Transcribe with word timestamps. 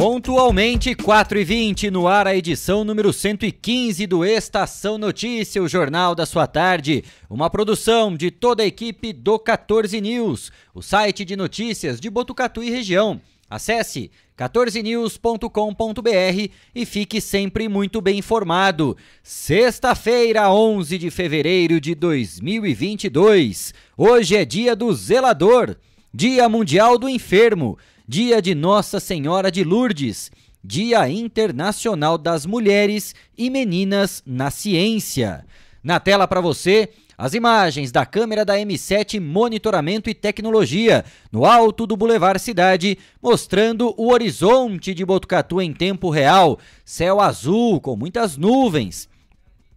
Pontualmente, 0.00 0.94
4 0.94 1.38
e 1.38 1.44
20 1.44 1.90
no 1.90 2.08
ar 2.08 2.26
a 2.26 2.34
edição 2.34 2.84
número 2.84 3.12
115 3.12 4.06
do 4.06 4.24
Estação 4.24 4.96
Notícia, 4.96 5.62
o 5.62 5.68
jornal 5.68 6.14
da 6.14 6.24
sua 6.24 6.46
tarde. 6.46 7.04
Uma 7.28 7.50
produção 7.50 8.16
de 8.16 8.30
toda 8.30 8.62
a 8.62 8.66
equipe 8.66 9.12
do 9.12 9.38
14 9.38 10.00
News, 10.00 10.50
o 10.74 10.80
site 10.80 11.22
de 11.22 11.36
notícias 11.36 12.00
de 12.00 12.08
Botucatu 12.08 12.62
e 12.62 12.70
região. 12.70 13.20
Acesse 13.50 14.10
14news.com.br 14.38 16.50
e 16.74 16.86
fique 16.86 17.20
sempre 17.20 17.68
muito 17.68 18.00
bem 18.00 18.20
informado. 18.20 18.96
Sexta-feira, 19.22 20.50
11 20.50 20.96
de 20.96 21.10
fevereiro 21.10 21.78
de 21.78 21.94
2022. 21.94 23.74
Hoje 23.98 24.34
é 24.34 24.46
dia 24.46 24.74
do 24.74 24.94
zelador, 24.94 25.76
Dia 26.12 26.48
Mundial 26.48 26.96
do 26.96 27.06
Enfermo. 27.06 27.76
Dia 28.12 28.42
de 28.42 28.56
Nossa 28.56 28.98
Senhora 28.98 29.52
de 29.52 29.62
Lourdes, 29.62 30.32
Dia 30.64 31.08
Internacional 31.08 32.18
das 32.18 32.44
Mulheres 32.44 33.14
e 33.38 33.48
Meninas 33.48 34.20
na 34.26 34.50
Ciência. 34.50 35.46
Na 35.80 36.00
tela 36.00 36.26
para 36.26 36.40
você, 36.40 36.88
as 37.16 37.34
imagens 37.34 37.92
da 37.92 38.04
câmera 38.04 38.44
da 38.44 38.56
M7 38.56 39.20
Monitoramento 39.20 40.10
e 40.10 40.14
Tecnologia, 40.14 41.04
no 41.30 41.44
alto 41.44 41.86
do 41.86 41.96
Boulevard 41.96 42.42
Cidade, 42.42 42.98
mostrando 43.22 43.94
o 43.96 44.10
horizonte 44.10 44.92
de 44.92 45.04
Botucatu 45.04 45.62
em 45.62 45.72
tempo 45.72 46.10
real, 46.10 46.58
céu 46.84 47.20
azul 47.20 47.80
com 47.80 47.94
muitas 47.94 48.36
nuvens. 48.36 49.08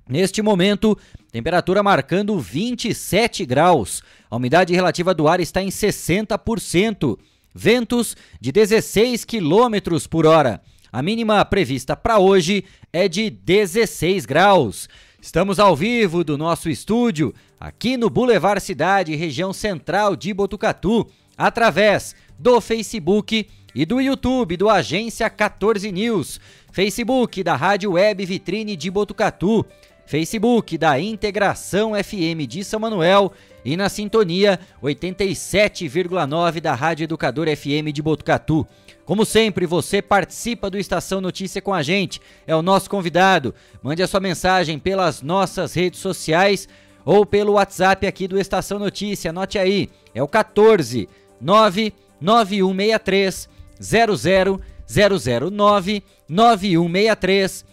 Neste 0.10 0.42
momento, 0.42 0.98
temperatura 1.32 1.84
marcando 1.84 2.40
27 2.40 3.46
graus. 3.46 4.02
A 4.28 4.36
umidade 4.38 4.74
relativa 4.74 5.14
do 5.14 5.28
ar 5.28 5.40
está 5.40 5.62
em 5.62 5.70
60% 5.70 7.16
ventos 7.54 8.16
de 8.40 8.52
16 8.52 9.26
km 9.26 10.08
por 10.10 10.26
hora. 10.26 10.62
A 10.92 11.02
mínima 11.02 11.44
prevista 11.46 11.96
para 11.96 12.20
hoje 12.20 12.64
é 12.92 13.08
de 13.08 13.30
16 13.30 14.26
graus. 14.26 14.88
Estamos 15.22 15.60
ao 15.60 15.76
vivo 15.76 16.24
do 16.24 16.38
nosso 16.38 16.70
estúdio, 16.70 17.34
aqui 17.60 17.96
no 17.96 18.10
Boulevard 18.10 18.62
Cidade, 18.62 19.16
região 19.16 19.54
central 19.54 20.16
de 20.16 20.34
Botucatu, 20.34 21.08
através 21.38 22.16
do 22.38 22.60
Facebook 22.60 23.48
e 23.74 23.86
do 23.86 24.00
YouTube 24.00 24.58
do 24.58 24.70
Agência 24.70 25.30
14 25.30 25.92
News, 25.92 26.40
Facebook 26.72 27.44
da 27.44 27.56
Rádio 27.56 27.94
Web 27.94 28.26
Vitrine 28.26 28.76
de 28.76 28.92
Botucatu, 28.92 29.66
Facebook 30.06 30.78
da 30.78 31.00
Integração 31.00 31.94
FM 31.96 32.46
de 32.48 32.64
São 32.64 32.80
Manuel 32.80 33.34
e 33.64 33.78
na 33.78 33.88
sintonia 33.90 34.60
87,9 34.82 36.60
da 36.60 36.74
Rádio 36.76 37.06
Educador 37.06 37.48
FM 37.56 37.94
de 37.94 38.02
Botucatu. 38.02 38.68
Como 39.06 39.24
sempre, 39.26 39.66
você 39.66 40.02
participa 40.02 40.70
do 40.70 40.78
Estação 40.78 41.22
Notícia 41.22 41.62
com 41.62 41.74
a 41.74 41.82
gente, 41.82 42.20
é 42.48 42.56
o 42.56 42.62
nosso 42.62 42.90
convidado. 42.90 43.54
Mande 43.82 44.04
a 44.04 44.08
sua 44.08 44.20
mensagem 44.20 44.78
pelas 44.80 45.22
nossas 45.22 45.74
redes 45.74 46.00
sociais 46.00 46.68
ou 47.06 47.26
pelo 47.26 47.54
WhatsApp 47.54 48.06
aqui 48.08 48.28
do 48.28 48.40
Estação 48.40 48.80
Notícia. 48.80 49.32
Anote 49.32 49.58
aí, 49.58 49.90
é 50.14 50.22
o 50.24 50.28
14 50.28 51.10
99163 51.42 53.50
00009 53.80 56.04
9163 56.30 57.66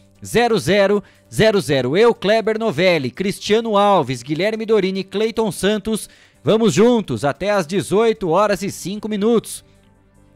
0000. 1.31 1.97
Eu, 1.97 2.15
Kleber 2.15 2.59
Novelli, 2.59 3.11
Cristiano 3.11 3.77
Alves, 3.77 4.23
Guilherme 4.23 4.67
Dorini, 4.67 5.05
Cleiton 5.05 5.53
Santos. 5.53 6.09
Vamos 6.43 6.75
juntos 6.75 7.25
até 7.25 7.51
às 7.51 7.67
18 7.67 8.29
horas 8.29 8.63
e 8.63 8.71
5 8.71 9.09
minutos. 9.09 9.65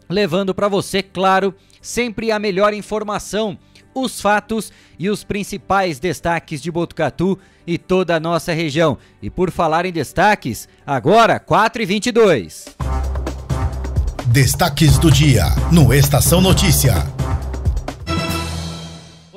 Levando 0.09 0.55
para 0.55 0.69
você, 0.69 1.03
claro, 1.03 1.55
sempre 1.81 2.31
a 2.31 2.38
melhor 2.38 2.72
informação, 2.75 3.59
os 3.94 4.21
fatos 4.21 4.71
e 4.99 5.09
os 5.09 5.25
principais 5.25 5.99
destaques 5.99 6.60
de 6.60 6.71
Botucatu 6.71 7.38
e 7.66 7.78
toda 7.78 8.15
a 8.15 8.21
nossa 8.21 8.53
região. 8.53 8.99
E 9.22 9.31
por 9.31 9.50
falar 9.50 9.87
em 9.87 9.93
destaques, 9.93 10.69
agora 10.87 11.41
4 11.41 11.82
e 11.82 11.87
22. 11.87 12.66
Destaques 14.26 14.99
do 14.99 15.11
dia 15.11 15.47
no 15.71 15.93
Estação 15.93 16.41
Notícia. 16.41 17.24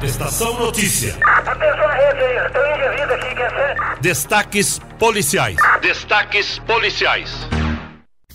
Estação 0.03 0.59
Notícia. 0.59 1.17
Atenção, 1.23 1.87
rede, 1.89 2.53
tem 2.53 2.75
indivíduo 2.75 3.15
aqui, 3.15 3.35
quer 3.35 3.49
ser? 3.49 3.99
Destaques 4.01 4.79
policiais. 4.99 5.57
Destaques 5.81 6.59
policiais. 6.59 7.31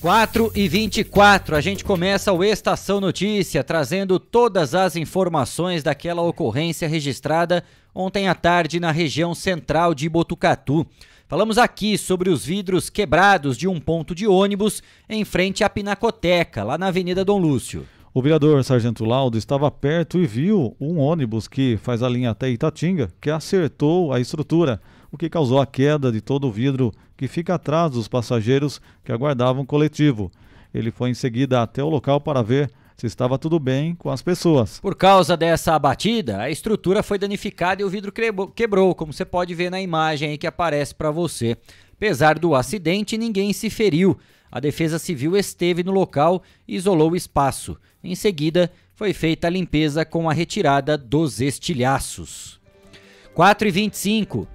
4 0.01 0.51
e 0.55 0.67
24, 0.67 1.55
a 1.55 1.61
gente 1.61 1.85
começa 1.85 2.33
o 2.33 2.43
Estação 2.43 3.01
Notícia 3.01 3.63
trazendo 3.63 4.19
todas 4.19 4.75
as 4.75 4.97
informações 4.97 5.83
daquela 5.83 6.23
ocorrência 6.23 6.89
registrada 6.89 7.63
ontem 7.95 8.27
à 8.27 8.35
tarde 8.35 8.81
na 8.81 8.91
região 8.91 9.35
central 9.35 9.95
de 9.95 10.09
Botucatu. 10.09 10.87
Falamos 11.31 11.59
aqui 11.59 11.97
sobre 11.97 12.29
os 12.29 12.45
vidros 12.45 12.91
quebrados 12.91 13.57
de 13.57 13.69
um 13.69 13.79
ponto 13.79 14.17
de 14.17 14.27
ônibus 14.27 14.83
em 15.09 15.25
frente 15.25 15.63
à 15.63 15.71
Pinacoteca, 15.71 16.65
lá 16.65 16.77
na 16.77 16.89
Avenida 16.89 17.25
Dom 17.25 17.39
Lúcio. 17.39 17.87
O 18.13 18.21
vereador 18.21 18.65
Sargento 18.65 19.05
Laudo 19.05 19.39
estava 19.39 19.71
perto 19.71 20.19
e 20.19 20.27
viu 20.27 20.75
um 20.81 20.99
ônibus 20.99 21.47
que 21.47 21.77
faz 21.77 22.03
a 22.03 22.09
linha 22.09 22.31
até 22.31 22.51
Itatinga, 22.51 23.13
que 23.21 23.31
acertou 23.31 24.13
a 24.13 24.19
estrutura, 24.19 24.83
o 25.13 25.17
que 25.17 25.31
causou 25.31 25.61
a 25.61 25.67
queda 25.67 26.11
de 26.11 26.21
todo 26.21 26.49
o 26.49 26.51
vidro 26.51 26.93
que 27.17 27.29
fica 27.29 27.55
atrás 27.55 27.93
dos 27.93 28.09
passageiros 28.09 28.81
que 29.05 29.13
aguardavam 29.13 29.63
o 29.63 29.67
coletivo. 29.67 30.33
Ele 30.75 30.91
foi 30.91 31.11
em 31.11 31.15
seguida 31.15 31.63
até 31.63 31.81
o 31.81 31.89
local 31.89 32.21
para 32.21 32.43
ver 32.43 32.73
se 33.01 33.07
estava 33.07 33.39
tudo 33.39 33.59
bem 33.59 33.95
com 33.95 34.11
as 34.11 34.21
pessoas. 34.21 34.79
Por 34.79 34.95
causa 34.95 35.35
dessa 35.35 35.79
batida, 35.79 36.39
a 36.39 36.51
estrutura 36.51 37.03
foi 37.03 37.19
danificada 37.19 37.81
e 37.81 37.85
o 37.85 37.89
vidro 37.89 38.13
quebrou, 38.55 38.95
como 38.95 39.11
você 39.11 39.25
pode 39.25 39.55
ver 39.55 39.71
na 39.71 39.81
imagem 39.81 40.37
que 40.37 40.47
aparece 40.47 40.95
para 40.95 41.11
você. 41.11 41.57
Apesar 41.95 42.39
do 42.39 42.55
acidente, 42.55 43.17
ninguém 43.17 43.55
se 43.55 43.71
feriu. 43.71 44.19
A 44.53 44.61
Defesa 44.61 44.99
Civil 44.99 45.35
esteve 45.35 45.83
no 45.83 45.93
local 45.93 46.43
e 46.69 46.77
isolou 46.77 47.13
o 47.13 47.17
espaço. 47.17 47.79
Em 48.05 48.15
seguida, 48.15 48.71
foi 48.95 49.15
feita 49.15 49.47
a 49.47 49.51
limpeza 49.51 50.05
com 50.05 50.29
a 50.29 50.35
retirada 50.35 50.99
dos 50.99 51.41
estilhaços. 51.41 52.61
4 53.33 53.67
e 53.67 53.71
25. 53.71 54.47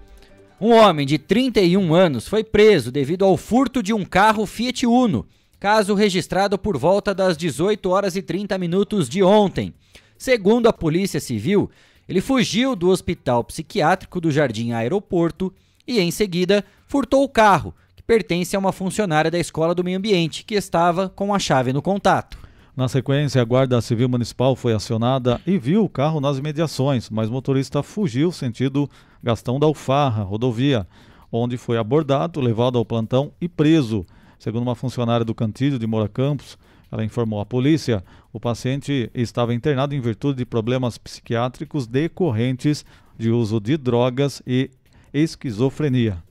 Um 0.62 0.72
homem 0.72 1.08
de 1.08 1.18
31 1.18 1.96
anos 1.96 2.28
foi 2.28 2.44
preso 2.44 2.92
devido 2.92 3.26
ao 3.26 3.38
furto 3.38 3.82
de 3.82 3.92
um 3.92 4.06
carro 4.06 4.46
Fiat 4.46 4.86
Uno 4.86 5.26
caso 5.60 5.94
registrado 5.94 6.58
por 6.58 6.78
volta 6.78 7.14
das 7.14 7.38
18 7.38 7.90
horas 7.90 8.16
e 8.16 8.22
30 8.22 8.58
minutos 8.58 9.10
de 9.10 9.24
ontem. 9.24 9.74
Segundo 10.18 10.68
a 10.68 10.74
Polícia 10.74 11.20
Civil, 11.20 11.70
ele 12.08 12.22
fugiu 12.22 12.76
do 12.76 12.90
hospital 12.90 13.44
psiquiátrico 13.44 14.22
do 14.22 14.32
Jardim 14.32 14.72
Aeroporto 14.72 15.54
e, 15.88 16.00
em 16.00 16.12
seguida, 16.12 16.64
furtou 16.88 17.24
o 17.24 17.30
carro, 17.30 17.74
que 17.96 18.04
pertence 18.04 18.56
a 18.56 18.60
uma 18.60 18.72
funcionária 18.72 19.32
da 19.32 19.40
Escola 19.40 19.74
do 19.74 19.84
Meio 19.84 19.98
Ambiente, 19.98 20.44
que 20.44 20.56
estava 20.56 21.10
com 21.10 21.34
a 21.34 21.40
chave 21.40 21.74
no 21.74 21.82
contato. 21.82 22.38
Na 22.76 22.90
sequência, 22.90 23.42
a 23.42 23.46
Guarda 23.46 23.82
Civil 23.82 24.10
Municipal 24.10 24.54
foi 24.56 24.74
acionada 24.74 25.40
e 25.48 25.58
viu 25.58 25.86
o 25.86 25.90
carro 25.90 26.20
nas 26.20 26.38
imediações, 26.38 27.10
mas 27.10 27.30
o 27.30 27.32
motorista 27.32 27.82
fugiu 27.82 28.34
sentido 28.34 28.90
Gastão 29.24 29.58
da 29.58 29.66
Alfarra, 29.66 30.24
rodovia, 30.24 30.86
onde 31.32 31.58
foi 31.58 31.78
abordado, 31.78 32.42
levado 32.42 32.78
ao 32.78 32.86
plantão 32.86 33.32
e 33.40 33.48
preso. 33.48 34.06
Segundo 34.40 34.64
uma 34.64 34.76
funcionária 34.76 35.26
do 35.26 35.36
Cantilho 35.36 35.80
de 35.80 35.88
Moura 35.88 36.10
Campos, 36.10 36.58
ela 36.92 37.04
informou 37.04 37.40
à 37.40 37.46
polícia, 37.46 38.04
o 38.32 38.40
paciente 38.40 39.10
estava 39.14 39.54
internado 39.54 39.96
em 39.96 40.00
virtude 40.00 40.38
de 40.38 40.46
problemas 40.46 40.98
psiquiátricos 40.98 41.88
decorrentes 41.88 42.86
de 43.18 43.30
uso 43.30 43.60
de 43.60 43.76
drogas 43.78 44.42
e 44.46 44.70
esquizofrenia. 45.14 46.24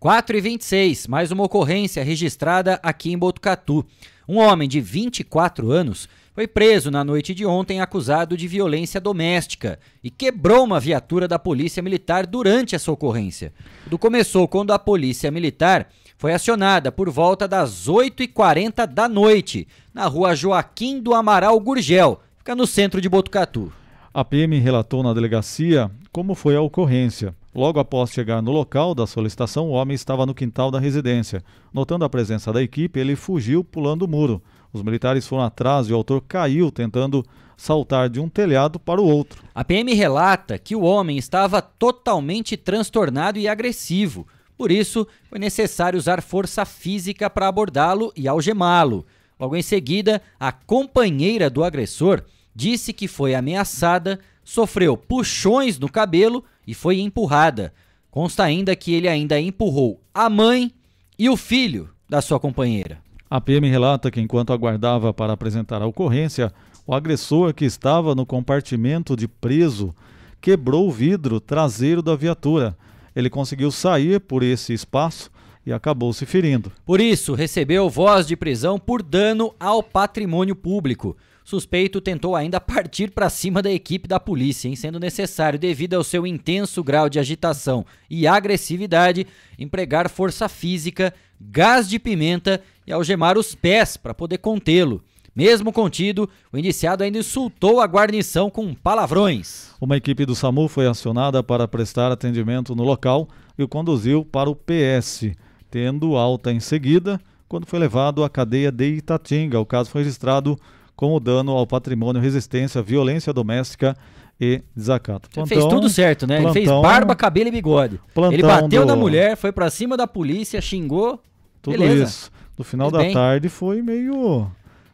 4 0.00 0.36
e 0.36 0.40
26, 0.40 1.06
mais 1.06 1.30
uma 1.30 1.44
ocorrência 1.44 2.02
registrada 2.02 2.80
aqui 2.82 3.12
em 3.12 3.16
Botucatu. 3.16 3.86
Um 4.28 4.38
homem 4.38 4.68
de 4.68 4.80
24 4.80 5.70
anos 5.70 6.08
foi 6.34 6.48
preso 6.48 6.90
na 6.90 7.04
noite 7.04 7.34
de 7.34 7.46
ontem 7.46 7.80
acusado 7.80 8.36
de 8.36 8.48
violência 8.48 9.00
doméstica 9.00 9.78
e 10.02 10.10
quebrou 10.10 10.64
uma 10.64 10.80
viatura 10.80 11.28
da 11.28 11.38
Polícia 11.38 11.82
Militar 11.82 12.26
durante 12.26 12.74
essa 12.74 12.90
ocorrência. 12.90 13.52
Tudo 13.84 13.98
começou 13.98 14.48
quando 14.48 14.72
a 14.72 14.78
Polícia 14.78 15.30
Militar 15.30 15.88
foi 16.22 16.32
acionada 16.32 16.92
por 16.92 17.10
volta 17.10 17.48
das 17.48 17.88
8h40 17.88 18.86
da 18.86 19.08
noite, 19.08 19.66
na 19.92 20.06
rua 20.06 20.36
Joaquim 20.36 21.00
do 21.00 21.14
Amaral 21.14 21.58
Gurgel, 21.58 22.20
fica 22.38 22.54
no 22.54 22.64
centro 22.64 23.00
de 23.00 23.08
Botucatu. 23.08 23.72
A 24.14 24.24
PM 24.24 24.56
relatou 24.60 25.02
na 25.02 25.12
delegacia 25.12 25.90
como 26.12 26.36
foi 26.36 26.54
a 26.54 26.60
ocorrência. 26.60 27.34
Logo 27.52 27.80
após 27.80 28.12
chegar 28.12 28.40
no 28.40 28.52
local 28.52 28.94
da 28.94 29.04
solicitação, 29.04 29.68
o 29.68 29.72
homem 29.72 29.96
estava 29.96 30.24
no 30.24 30.32
quintal 30.32 30.70
da 30.70 30.78
residência. 30.78 31.42
Notando 31.74 32.04
a 32.04 32.08
presença 32.08 32.52
da 32.52 32.62
equipe, 32.62 33.00
ele 33.00 33.16
fugiu 33.16 33.64
pulando 33.64 34.02
o 34.02 34.08
muro. 34.08 34.40
Os 34.72 34.80
militares 34.80 35.26
foram 35.26 35.42
atrás 35.42 35.88
e 35.88 35.92
o 35.92 35.96
autor 35.96 36.22
caiu 36.28 36.70
tentando 36.70 37.26
saltar 37.56 38.08
de 38.08 38.20
um 38.20 38.28
telhado 38.28 38.78
para 38.78 39.00
o 39.00 39.08
outro. 39.08 39.42
A 39.52 39.64
PM 39.64 39.92
relata 39.92 40.56
que 40.56 40.76
o 40.76 40.82
homem 40.82 41.18
estava 41.18 41.60
totalmente 41.60 42.56
transtornado 42.56 43.40
e 43.40 43.48
agressivo. 43.48 44.24
Por 44.62 44.70
isso, 44.70 45.08
foi 45.28 45.40
necessário 45.40 45.98
usar 45.98 46.22
força 46.22 46.64
física 46.64 47.28
para 47.28 47.48
abordá-lo 47.48 48.12
e 48.14 48.28
algemá-lo. 48.28 49.04
Logo 49.36 49.56
em 49.56 49.60
seguida, 49.60 50.22
a 50.38 50.52
companheira 50.52 51.50
do 51.50 51.64
agressor 51.64 52.22
disse 52.54 52.92
que 52.92 53.08
foi 53.08 53.34
ameaçada, 53.34 54.20
sofreu 54.44 54.96
puxões 54.96 55.80
no 55.80 55.90
cabelo 55.90 56.44
e 56.64 56.74
foi 56.74 57.00
empurrada. 57.00 57.74
Consta 58.08 58.44
ainda 58.44 58.76
que 58.76 58.94
ele 58.94 59.08
ainda 59.08 59.40
empurrou 59.40 60.00
a 60.14 60.30
mãe 60.30 60.70
e 61.18 61.28
o 61.28 61.36
filho 61.36 61.90
da 62.08 62.22
sua 62.22 62.38
companheira. 62.38 62.98
A 63.28 63.40
PM 63.40 63.68
relata 63.68 64.12
que 64.12 64.20
enquanto 64.20 64.52
aguardava 64.52 65.12
para 65.12 65.32
apresentar 65.32 65.82
a 65.82 65.88
ocorrência, 65.88 66.52
o 66.86 66.94
agressor 66.94 67.52
que 67.52 67.64
estava 67.64 68.14
no 68.14 68.24
compartimento 68.24 69.16
de 69.16 69.26
preso 69.26 69.92
quebrou 70.40 70.86
o 70.86 70.92
vidro 70.92 71.40
traseiro 71.40 72.00
da 72.00 72.14
viatura 72.14 72.78
ele 73.14 73.30
conseguiu 73.30 73.70
sair 73.70 74.20
por 74.20 74.42
esse 74.42 74.72
espaço 74.72 75.30
e 75.64 75.72
acabou 75.72 76.12
se 76.12 76.26
ferindo. 76.26 76.72
Por 76.84 77.00
isso, 77.00 77.34
recebeu 77.34 77.88
voz 77.88 78.26
de 78.26 78.36
prisão 78.36 78.78
por 78.78 79.02
dano 79.02 79.54
ao 79.60 79.82
patrimônio 79.82 80.56
público. 80.56 81.16
Suspeito 81.44 82.00
tentou 82.00 82.36
ainda 82.36 82.60
partir 82.60 83.10
para 83.10 83.28
cima 83.28 83.60
da 83.60 83.70
equipe 83.70 84.06
da 84.06 84.20
polícia, 84.20 84.68
em 84.68 84.76
sendo 84.76 85.00
necessário, 85.00 85.58
devido 85.58 85.94
ao 85.94 86.04
seu 86.04 86.26
intenso 86.26 86.82
grau 86.84 87.08
de 87.08 87.18
agitação 87.18 87.84
e 88.08 88.26
agressividade, 88.26 89.26
empregar 89.58 90.08
força 90.08 90.48
física, 90.48 91.12
gás 91.40 91.88
de 91.88 91.98
pimenta 91.98 92.62
e 92.86 92.92
algemar 92.92 93.36
os 93.36 93.54
pés 93.54 93.96
para 93.96 94.14
poder 94.14 94.38
contê-lo. 94.38 95.02
Mesmo 95.34 95.72
contido, 95.72 96.28
o 96.52 96.58
indiciado 96.58 97.02
ainda 97.02 97.18
insultou 97.18 97.80
a 97.80 97.86
guarnição 97.86 98.50
com 98.50 98.74
palavrões. 98.74 99.70
Uma 99.80 99.96
equipe 99.96 100.26
do 100.26 100.34
SAMU 100.34 100.68
foi 100.68 100.86
acionada 100.86 101.42
para 101.42 101.66
prestar 101.66 102.12
atendimento 102.12 102.74
no 102.74 102.82
local 102.82 103.26
e 103.58 103.62
o 103.62 103.68
conduziu 103.68 104.24
para 104.24 104.50
o 104.50 104.54
PS, 104.54 105.30
tendo 105.70 106.16
alta 106.16 106.52
em 106.52 106.60
seguida, 106.60 107.18
quando 107.48 107.66
foi 107.66 107.78
levado 107.78 108.22
à 108.22 108.28
cadeia 108.28 108.70
de 108.70 108.96
Itatinga. 108.96 109.58
O 109.58 109.64
caso 109.64 109.90
foi 109.90 110.02
registrado 110.02 110.58
como 110.94 111.18
dano 111.18 111.52
ao 111.52 111.66
patrimônio, 111.66 112.20
resistência, 112.20 112.82
violência 112.82 113.32
doméstica 113.32 113.96
e 114.38 114.62
desacato. 114.76 115.30
Plantão, 115.30 115.46
fez 115.46 115.64
tudo 115.66 115.88
certo, 115.88 116.26
né? 116.26 116.40
Plantão, 116.40 116.56
Ele 116.56 116.66
fez 116.66 116.82
barba, 116.82 117.14
cabelo 117.16 117.48
e 117.48 117.52
bigode. 117.52 118.00
Ele 118.30 118.42
bateu 118.42 118.82
do... 118.82 118.86
na 118.86 118.96
mulher, 118.96 119.36
foi 119.36 119.50
para 119.50 119.70
cima 119.70 119.96
da 119.96 120.06
polícia, 120.06 120.60
xingou. 120.60 121.22
Tudo 121.62 121.78
Beleza. 121.78 122.04
isso. 122.04 122.30
No 122.58 122.64
final 122.64 122.90
fez 122.90 122.98
da 122.98 123.04
bem. 123.06 123.14
tarde 123.14 123.48
foi 123.48 123.80
meio 123.80 124.50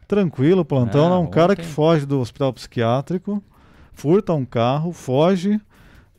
tranquilo 0.09 0.65
plantão. 0.65 1.13
Ah, 1.13 1.19
um 1.19 1.27
cara 1.27 1.55
que 1.55 1.63
foge 1.63 2.03
do 2.03 2.19
hospital 2.19 2.51
psiquiátrico, 2.51 3.41
furta 3.93 4.33
um 4.33 4.43
carro, 4.43 4.91
foge 4.91 5.61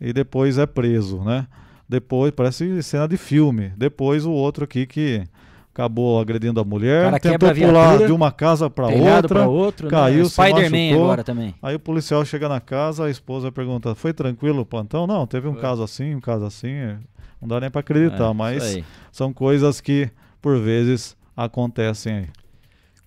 e 0.00 0.12
depois 0.12 0.56
é 0.56 0.64
preso, 0.64 1.20
né? 1.23 1.47
Depois, 1.88 2.30
parece 2.30 2.80
cena 2.85 3.09
de 3.09 3.16
filme. 3.16 3.73
Depois 3.76 4.25
o 4.25 4.30
outro 4.30 4.62
aqui 4.62 4.87
que 4.87 5.25
acabou 5.75 6.20
agredindo 6.20 6.61
a 6.61 6.64
mulher, 6.64 7.18
tentou 7.18 7.49
a 7.49 7.54
pular 7.54 7.99
de 7.99 8.12
uma 8.12 8.30
casa 8.30 8.70
para 8.70 8.87
outra, 8.87 9.49
outro, 9.49 9.87
né? 9.87 9.90
caiu, 9.90 10.23
né? 10.23 10.28
se 10.28 10.40
machucou. 10.40 11.04
agora 11.04 11.25
também. 11.25 11.54
Aí 11.61 11.75
o 11.75 11.80
policial 11.80 12.25
chega 12.25 12.49
na 12.49 12.61
casa, 12.61 13.06
a 13.06 13.11
esposa 13.11 13.50
pergunta: 13.50 13.92
"Foi 13.97 14.12
tranquilo 14.12 14.61
o 14.61 14.66
plantão?" 14.66 15.04
Não, 15.04 15.26
teve 15.26 15.49
um 15.49 15.54
Foi. 15.54 15.62
caso 15.62 15.82
assim, 15.82 16.14
um 16.14 16.20
caso 16.20 16.44
assim, 16.44 16.97
não 17.42 17.49
dá 17.49 17.59
nem 17.59 17.70
para 17.70 17.80
acreditar, 17.80 18.30
é, 18.30 18.35
mas 18.35 18.78
são 19.11 19.32
coisas 19.32 19.80
que 19.80 20.09
por 20.40 20.61
vezes 20.61 21.16
acontecem 21.37 22.14
aí. 22.14 22.28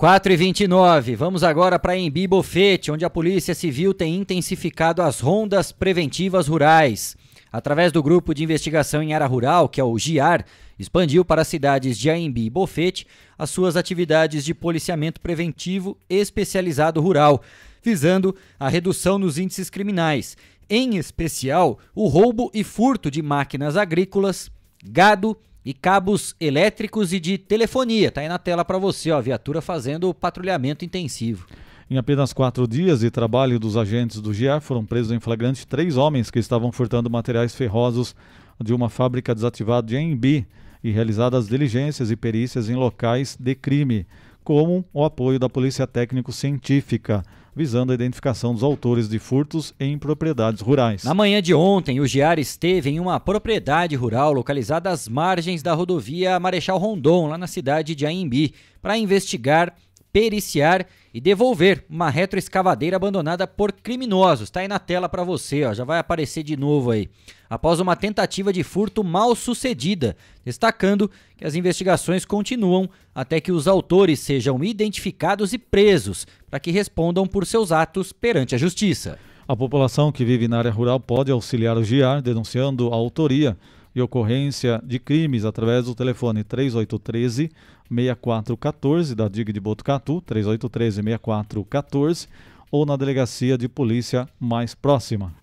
4 0.03 0.33
e 0.33 0.35
29 0.35 1.15
vamos 1.15 1.45
agora 1.45 1.79
para 1.79 1.97
Embi 1.97 2.27
Bofete, 2.27 2.91
onde 2.91 3.05
a 3.05 3.09
Polícia 3.09 3.55
Civil 3.55 3.93
tem 3.93 4.17
intensificado 4.17 5.01
as 5.01 5.21
rondas 5.21 5.71
preventivas 5.71 6.49
rurais. 6.49 7.15
Através 7.49 7.89
do 7.89 8.03
Grupo 8.03 8.33
de 8.33 8.43
Investigação 8.43 9.01
em 9.01 9.13
Área 9.13 9.25
Rural, 9.25 9.69
que 9.69 9.79
é 9.79 9.83
o 9.83 9.97
GIAR, 9.97 10.43
expandiu 10.77 11.23
para 11.23 11.43
as 11.43 11.47
cidades 11.47 11.97
de 11.97 12.09
Aembi 12.09 12.47
e 12.47 12.49
Bofete 12.49 13.07
as 13.39 13.49
suas 13.49 13.77
atividades 13.77 14.43
de 14.43 14.53
policiamento 14.53 15.21
preventivo 15.21 15.97
especializado 16.09 16.99
rural, 16.99 17.41
visando 17.81 18.35
a 18.59 18.67
redução 18.67 19.17
nos 19.17 19.37
índices 19.37 19.69
criminais, 19.69 20.35
em 20.69 20.97
especial 20.97 21.79
o 21.95 22.09
roubo 22.09 22.51
e 22.53 22.61
furto 22.61 23.09
de 23.09 23.21
máquinas 23.21 23.77
agrícolas, 23.77 24.51
gado 24.83 25.37
e 25.65 25.73
cabos 25.73 26.35
elétricos 26.39 27.13
e 27.13 27.19
de 27.19 27.37
telefonia. 27.37 28.11
Tá 28.11 28.21
aí 28.21 28.27
na 28.27 28.37
tela 28.37 28.65
para 28.65 28.77
você, 28.77 29.11
ó, 29.11 29.17
a 29.17 29.21
viatura 29.21 29.61
fazendo 29.61 30.13
patrulhamento 30.13 30.83
intensivo. 30.83 31.47
Em 31.89 31.97
apenas 31.97 32.33
quatro 32.33 32.67
dias 32.67 33.01
de 33.01 33.11
trabalho 33.11 33.59
dos 33.59 33.77
agentes 33.77 34.19
do 34.21 34.33
GIAR, 34.33 34.61
foram 34.61 34.85
presos 34.85 35.11
em 35.11 35.19
flagrante 35.19 35.67
três 35.67 35.97
homens 35.97 36.31
que 36.31 36.39
estavam 36.39 36.71
furtando 36.71 37.09
materiais 37.09 37.53
ferrosos 37.53 38.15
de 38.63 38.73
uma 38.73 38.89
fábrica 38.89 39.35
desativada 39.35 39.87
de 39.87 39.97
Embi 39.97 40.47
e 40.83 40.91
realizadas 40.91 41.47
diligências 41.47 42.11
e 42.11 42.15
perícias 42.15 42.69
em 42.69 42.75
locais 42.75 43.37
de 43.39 43.55
crime, 43.55 44.05
como 44.43 44.83
o 44.93 45.03
apoio 45.03 45.39
da 45.39 45.49
Polícia 45.49 45.87
Técnico-Científica 45.87 47.23
visando 47.55 47.91
a 47.91 47.95
identificação 47.95 48.53
dos 48.53 48.63
autores 48.63 49.07
de 49.07 49.19
furtos 49.19 49.73
em 49.79 49.97
propriedades 49.97 50.61
rurais. 50.61 51.03
Na 51.03 51.13
manhã 51.13 51.41
de 51.41 51.53
ontem, 51.53 51.99
o 51.99 52.07
GIAR 52.07 52.39
esteve 52.39 52.89
em 52.89 52.99
uma 52.99 53.19
propriedade 53.19 53.95
rural 53.95 54.33
localizada 54.33 54.89
às 54.89 55.07
margens 55.07 55.61
da 55.61 55.73
rodovia 55.73 56.39
Marechal 56.39 56.77
Rondon, 56.77 57.27
lá 57.27 57.37
na 57.37 57.47
cidade 57.47 57.95
de 57.95 58.05
Aimbi, 58.05 58.53
para 58.81 58.97
investigar 58.97 59.73
periciar 60.13 60.85
e 61.11 61.19
devolver 61.19 61.83
uma 61.89 62.09
retroescavadeira 62.09 62.95
abandonada 62.95 63.47
por 63.47 63.71
criminosos. 63.71 64.51
Tá 64.51 64.59
aí 64.59 64.67
na 64.67 64.77
tela 64.77 65.09
para 65.09 65.23
você, 65.23 65.63
ó, 65.63 65.73
já 65.73 65.83
vai 65.83 65.97
aparecer 65.97 66.43
de 66.43 66.55
novo 66.55 66.91
aí. 66.91 67.09
Após 67.49 67.79
uma 67.79 67.95
tentativa 67.95 68.53
de 68.53 68.63
furto 68.63 69.03
mal 69.03 69.35
sucedida, 69.35 70.15
destacando 70.45 71.09
que 71.35 71.45
as 71.45 71.55
investigações 71.55 72.25
continuam 72.25 72.87
até 73.13 73.41
que 73.41 73.51
os 73.51 73.67
autores 73.67 74.19
sejam 74.19 74.63
identificados 74.63 75.51
e 75.51 75.57
presos, 75.57 76.27
para 76.49 76.59
que 76.59 76.71
respondam 76.71 77.25
por 77.25 77.45
seus 77.45 77.71
atos 77.71 78.13
perante 78.13 78.53
a 78.53 78.57
justiça. 78.57 79.17
A 79.47 79.55
população 79.55 80.11
que 80.11 80.23
vive 80.23 80.47
na 80.47 80.59
área 80.59 80.71
rural 80.71 80.99
pode 80.99 81.31
auxiliar 81.31 81.75
o 81.75 81.83
GIAR 81.83 82.21
denunciando 82.21 82.93
a 82.93 82.95
autoria 82.95 83.57
e 83.95 84.01
ocorrência 84.01 84.81
de 84.83 84.99
crimes 84.99 85.45
através 85.45 85.85
do 85.85 85.95
telefone 85.95 86.43
3813 86.43 87.51
6414 87.89 89.15
da 89.15 89.27
DIG 89.27 89.53
de 89.53 89.59
Botucatu, 89.59 90.21
3813 90.21 91.01
6414 91.03 92.27
ou 92.71 92.85
na 92.85 92.95
delegacia 92.95 93.57
de 93.57 93.69
polícia 93.69 94.27
mais 94.39 94.73
próxima. 94.73 95.33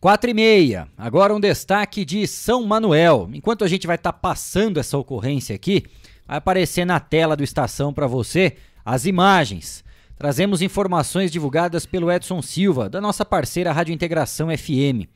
4 0.00 0.30
e 0.30 0.34
meia. 0.34 0.86
Agora 0.96 1.34
um 1.34 1.40
destaque 1.40 2.04
de 2.04 2.24
São 2.28 2.64
Manuel. 2.64 3.28
Enquanto 3.32 3.64
a 3.64 3.68
gente 3.68 3.86
vai 3.86 3.96
estar 3.96 4.12
tá 4.12 4.18
passando 4.18 4.78
essa 4.78 4.96
ocorrência 4.96 5.56
aqui, 5.56 5.82
vai 6.24 6.36
aparecer 6.36 6.84
na 6.84 7.00
tela 7.00 7.36
do 7.36 7.42
Estação 7.42 7.92
para 7.92 8.06
você 8.06 8.56
as 8.84 9.06
imagens. 9.06 9.84
Trazemos 10.16 10.62
informações 10.62 11.32
divulgadas 11.32 11.84
pelo 11.84 12.12
Edson 12.12 12.40
Silva, 12.42 12.88
da 12.88 13.00
nossa 13.00 13.24
parceira 13.24 13.72
Rádio 13.72 13.92
Integração 13.92 14.48
FM. 14.56 15.06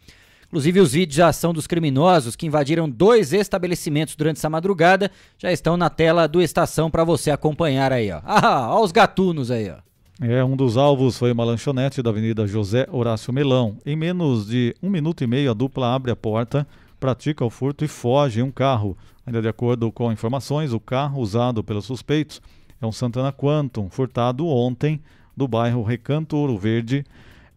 Inclusive, 0.52 0.80
os 0.80 0.92
vídeos 0.92 1.14
de 1.14 1.22
ação 1.22 1.50
dos 1.50 1.66
criminosos 1.66 2.36
que 2.36 2.44
invadiram 2.46 2.86
dois 2.86 3.32
estabelecimentos 3.32 4.14
durante 4.14 4.36
essa 4.36 4.50
madrugada 4.50 5.10
já 5.38 5.50
estão 5.50 5.78
na 5.78 5.88
tela 5.88 6.28
do 6.28 6.42
Estação 6.42 6.90
para 6.90 7.04
você 7.04 7.30
acompanhar 7.30 7.90
aí, 7.90 8.12
ó. 8.12 8.20
Ah, 8.22 8.68
ó 8.70 8.84
os 8.84 8.92
gatunos 8.92 9.50
aí, 9.50 9.70
ó. 9.70 9.76
É, 10.20 10.44
um 10.44 10.54
dos 10.54 10.76
alvos 10.76 11.16
foi 11.16 11.32
uma 11.32 11.42
lanchonete 11.42 12.02
da 12.02 12.10
Avenida 12.10 12.46
José 12.46 12.86
Horácio 12.92 13.32
Melão. 13.32 13.78
Em 13.86 13.96
menos 13.96 14.46
de 14.46 14.76
um 14.82 14.90
minuto 14.90 15.24
e 15.24 15.26
meio, 15.26 15.50
a 15.50 15.54
dupla 15.54 15.94
abre 15.94 16.10
a 16.10 16.16
porta, 16.16 16.68
pratica 17.00 17.42
o 17.42 17.48
furto 17.48 17.82
e 17.82 17.88
foge 17.88 18.40
em 18.40 18.42
um 18.42 18.50
carro. 18.50 18.94
Ainda 19.26 19.40
de 19.40 19.48
acordo 19.48 19.90
com 19.90 20.12
informações, 20.12 20.74
o 20.74 20.78
carro 20.78 21.18
usado 21.22 21.64
pelos 21.64 21.86
suspeitos 21.86 22.42
é 22.78 22.84
um 22.84 22.92
Santana 22.92 23.32
Quantum, 23.32 23.88
furtado 23.88 24.46
ontem 24.46 25.00
do 25.34 25.48
bairro 25.48 25.82
Recanto 25.82 26.36
Ouro 26.36 26.58
Verde, 26.58 27.06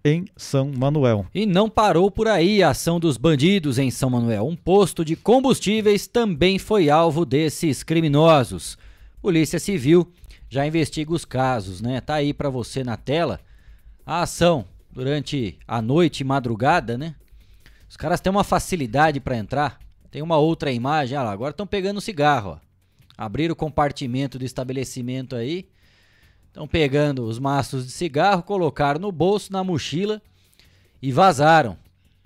em 0.05 0.27
São 0.37 0.71
Manuel. 0.71 1.25
E 1.33 1.47
não 1.47 1.67
parou 1.67 2.11
por 2.11 2.27
aí 2.27 2.61
a 2.61 2.69
ação 2.69 2.99
dos 2.99 3.17
bandidos 3.17 3.79
em 3.79 3.89
São 3.89 4.07
Manuel. 4.11 4.45
Um 4.45 4.55
posto 4.55 5.03
de 5.03 5.15
combustíveis 5.15 6.05
também 6.05 6.59
foi 6.59 6.91
alvo 6.91 7.25
desses 7.25 7.81
criminosos. 7.81 8.77
Polícia 9.19 9.57
Civil 9.57 10.07
já 10.47 10.67
investiga 10.67 11.11
os 11.11 11.25
casos, 11.25 11.81
né? 11.81 11.99
Tá 11.99 12.13
aí 12.13 12.35
para 12.35 12.51
você 12.51 12.83
na 12.83 12.95
tela 12.95 13.39
a 14.05 14.21
ação 14.21 14.65
durante 14.91 15.57
a 15.67 15.81
noite 15.81 16.21
e 16.21 16.23
madrugada, 16.23 16.99
né? 16.99 17.15
Os 17.89 17.97
caras 17.97 18.21
têm 18.21 18.29
uma 18.29 18.43
facilidade 18.43 19.19
para 19.19 19.35
entrar. 19.35 19.79
Tem 20.11 20.21
uma 20.21 20.37
outra 20.37 20.71
imagem, 20.71 21.17
olha 21.17 21.25
lá, 21.25 21.31
agora 21.31 21.49
estão 21.49 21.65
pegando 21.65 21.99
cigarro, 21.99 22.51
ó. 22.51 22.65
Abriram 23.17 23.53
o 23.53 23.55
compartimento 23.55 24.37
do 24.37 24.45
estabelecimento 24.45 25.35
aí 25.35 25.67
Estão 26.55 26.69
pegando 26.69 27.25
os 27.25 27.37
maços 27.37 27.85
de 27.85 27.91
cigarro, 27.91 28.41
colocaram 28.41 28.97
no 28.97 29.11
bolso, 29.11 29.51
na 29.51 29.61
mochila 29.61 30.21
e 31.01 31.11
vazaram. 31.11 31.77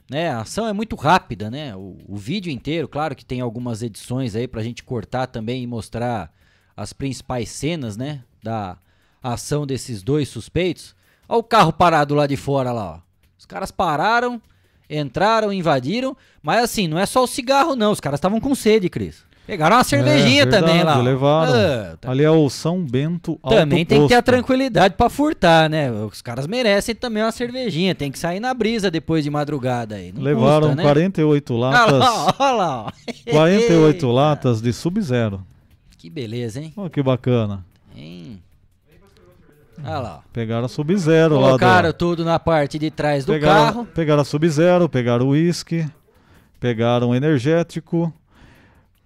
Né? 0.07 0.29
A 0.29 0.41
ação 0.41 0.67
é 0.67 0.71
muito 0.71 0.95
rápida, 0.95 1.49
né? 1.49 1.75
O, 1.75 1.97
o 2.07 2.15
vídeo 2.15 2.51
inteiro, 2.51 2.87
claro 2.87 3.15
que 3.15 3.25
tem 3.25 3.41
algumas 3.41 3.81
edições 3.81 4.35
aí 4.35 4.47
pra 4.47 4.61
gente 4.61 4.83
cortar 4.83 5.25
também 5.25 5.63
e 5.63 5.67
mostrar 5.67 6.31
as 6.77 6.93
principais 6.93 7.49
cenas, 7.49 7.97
né? 7.97 8.23
Da 8.43 8.77
ação 9.23 9.65
desses 9.65 10.03
dois 10.03 10.29
suspeitos. 10.29 10.95
Olha 11.27 11.39
o 11.39 11.43
carro 11.43 11.73
parado 11.73 12.13
lá 12.13 12.27
de 12.27 12.37
fora 12.37 12.71
lá, 12.71 12.97
ó. 12.97 12.99
Os 13.35 13.47
caras 13.47 13.71
pararam, 13.71 14.39
entraram, 14.87 15.51
invadiram, 15.51 16.15
mas 16.39 16.65
assim, 16.65 16.87
não 16.87 16.99
é 16.99 17.07
só 17.07 17.23
o 17.23 17.27
cigarro 17.27 17.75
não, 17.75 17.91
os 17.91 17.99
caras 17.99 18.19
estavam 18.19 18.39
com 18.39 18.53
sede, 18.53 18.89
Cris. 18.89 19.25
Pegaram 19.49 19.77
uma 19.77 19.83
cervejinha 19.83 20.43
é, 20.43 20.45
verdade, 20.45 20.65
também 20.65 20.83
lá. 20.83 21.01
Levaram. 21.01 21.53
Ah, 21.53 21.97
tá. 21.99 22.11
Ali 22.11 22.23
é 22.23 22.29
o 22.29 22.47
São 22.51 22.83
Bento 22.83 23.39
Alto 23.41 23.55
Também 23.55 23.83
tem 23.83 24.03
que 24.03 24.09
ter 24.09 24.15
a 24.15 24.21
tranquilidade 24.21 24.93
para 24.93 25.09
furtar, 25.09 25.67
né? 25.67 25.91
Os 25.91 26.21
caras 26.21 26.45
merecem 26.45 26.93
também 26.93 27.23
uma 27.23 27.31
cervejinha. 27.31 27.95
Tem 27.95 28.11
que 28.11 28.19
sair 28.19 28.39
na 28.39 28.53
brisa 28.53 28.91
depois 28.91 29.23
de 29.23 29.31
madrugada 29.31 29.95
aí. 29.95 30.11
Não 30.11 30.21
levaram 30.21 30.67
custa, 30.67 30.75
né? 30.75 30.83
48 30.83 31.57
latas. 31.57 31.93
Olha 31.93 31.97
lá, 31.97 32.35
olha 32.39 32.51
lá. 32.51 32.93
48 33.31 34.11
latas 34.11 34.61
de 34.61 34.71
Sub-Zero. 34.71 35.41
Que 35.97 36.11
beleza, 36.11 36.61
hein? 36.61 36.71
Oh, 36.75 36.87
que 36.87 37.01
bacana. 37.01 37.65
Hein? 37.97 38.39
Olha 39.83 39.97
lá. 39.97 40.19
Pegaram 40.31 40.65
a 40.65 40.69
Sub-Zero 40.69 41.39
lá. 41.39 41.47
Colocaram 41.47 41.89
do... 41.89 41.93
tudo 41.93 42.23
na 42.23 42.37
parte 42.37 42.77
de 42.77 42.91
trás 42.91 43.25
do 43.25 43.33
pegaram, 43.33 43.65
carro. 43.65 43.87
Pegaram 43.95 44.21
a 44.21 44.25
Sub-Zero, 44.25 44.87
pegaram 44.87 45.25
o 45.25 45.29
uísque, 45.29 45.89
pegaram 46.59 47.09
o 47.09 47.15
energético, 47.15 48.13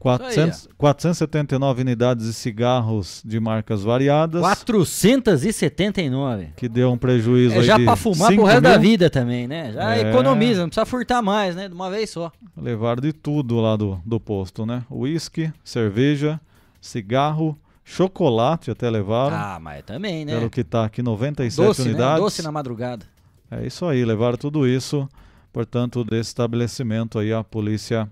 400, 0.03 0.67
479 0.77 1.81
unidades 1.81 2.25
de 2.25 2.33
cigarros 2.33 3.21
de 3.23 3.39
marcas 3.39 3.83
variadas. 3.83 4.41
479. 4.41 6.49
Que 6.57 6.67
deu 6.67 6.91
um 6.91 6.97
prejuízo 6.97 7.55
é, 7.55 7.63
já 7.63 7.79
para 7.79 7.95
fumar 7.95 8.33
pro 8.33 8.43
resto 8.43 8.61
mil. 8.61 8.71
da 8.71 8.77
vida 8.77 9.09
também, 9.09 9.47
né? 9.47 9.71
Já 9.71 9.95
é. 9.95 10.09
economiza, 10.09 10.59
não 10.59 10.67
precisa 10.67 10.85
furtar 10.85 11.21
mais, 11.21 11.55
né? 11.55 11.69
De 11.69 11.73
uma 11.73 11.89
vez 11.89 12.09
só. 12.09 12.29
Levaram 12.57 13.01
de 13.01 13.13
tudo 13.13 13.61
lá 13.61 13.77
do, 13.77 13.97
do 14.05 14.19
posto, 14.19 14.65
né? 14.65 14.83
Uísque, 14.91 15.53
cerveja, 15.63 16.37
cigarro, 16.81 17.57
chocolate 17.85 18.69
até 18.69 18.89
levaram. 18.89 19.37
Ah, 19.37 19.57
mas 19.57 19.85
também, 19.85 20.25
né? 20.25 20.37
Pelo 20.37 20.49
que 20.49 20.65
tá 20.65 20.83
aqui, 20.83 21.01
97 21.01 21.65
Doce, 21.65 21.83
né? 21.83 21.89
unidades. 21.91 22.15
Né? 22.15 22.19
Doce 22.19 22.43
na 22.43 22.51
madrugada. 22.51 23.05
É 23.49 23.65
isso 23.65 23.85
aí, 23.85 24.03
levaram 24.03 24.37
tudo 24.37 24.67
isso. 24.67 25.07
Portanto, 25.53 26.03
desse 26.03 26.31
estabelecimento 26.31 27.19
aí 27.19 27.31
a 27.31 27.41
polícia 27.41 28.11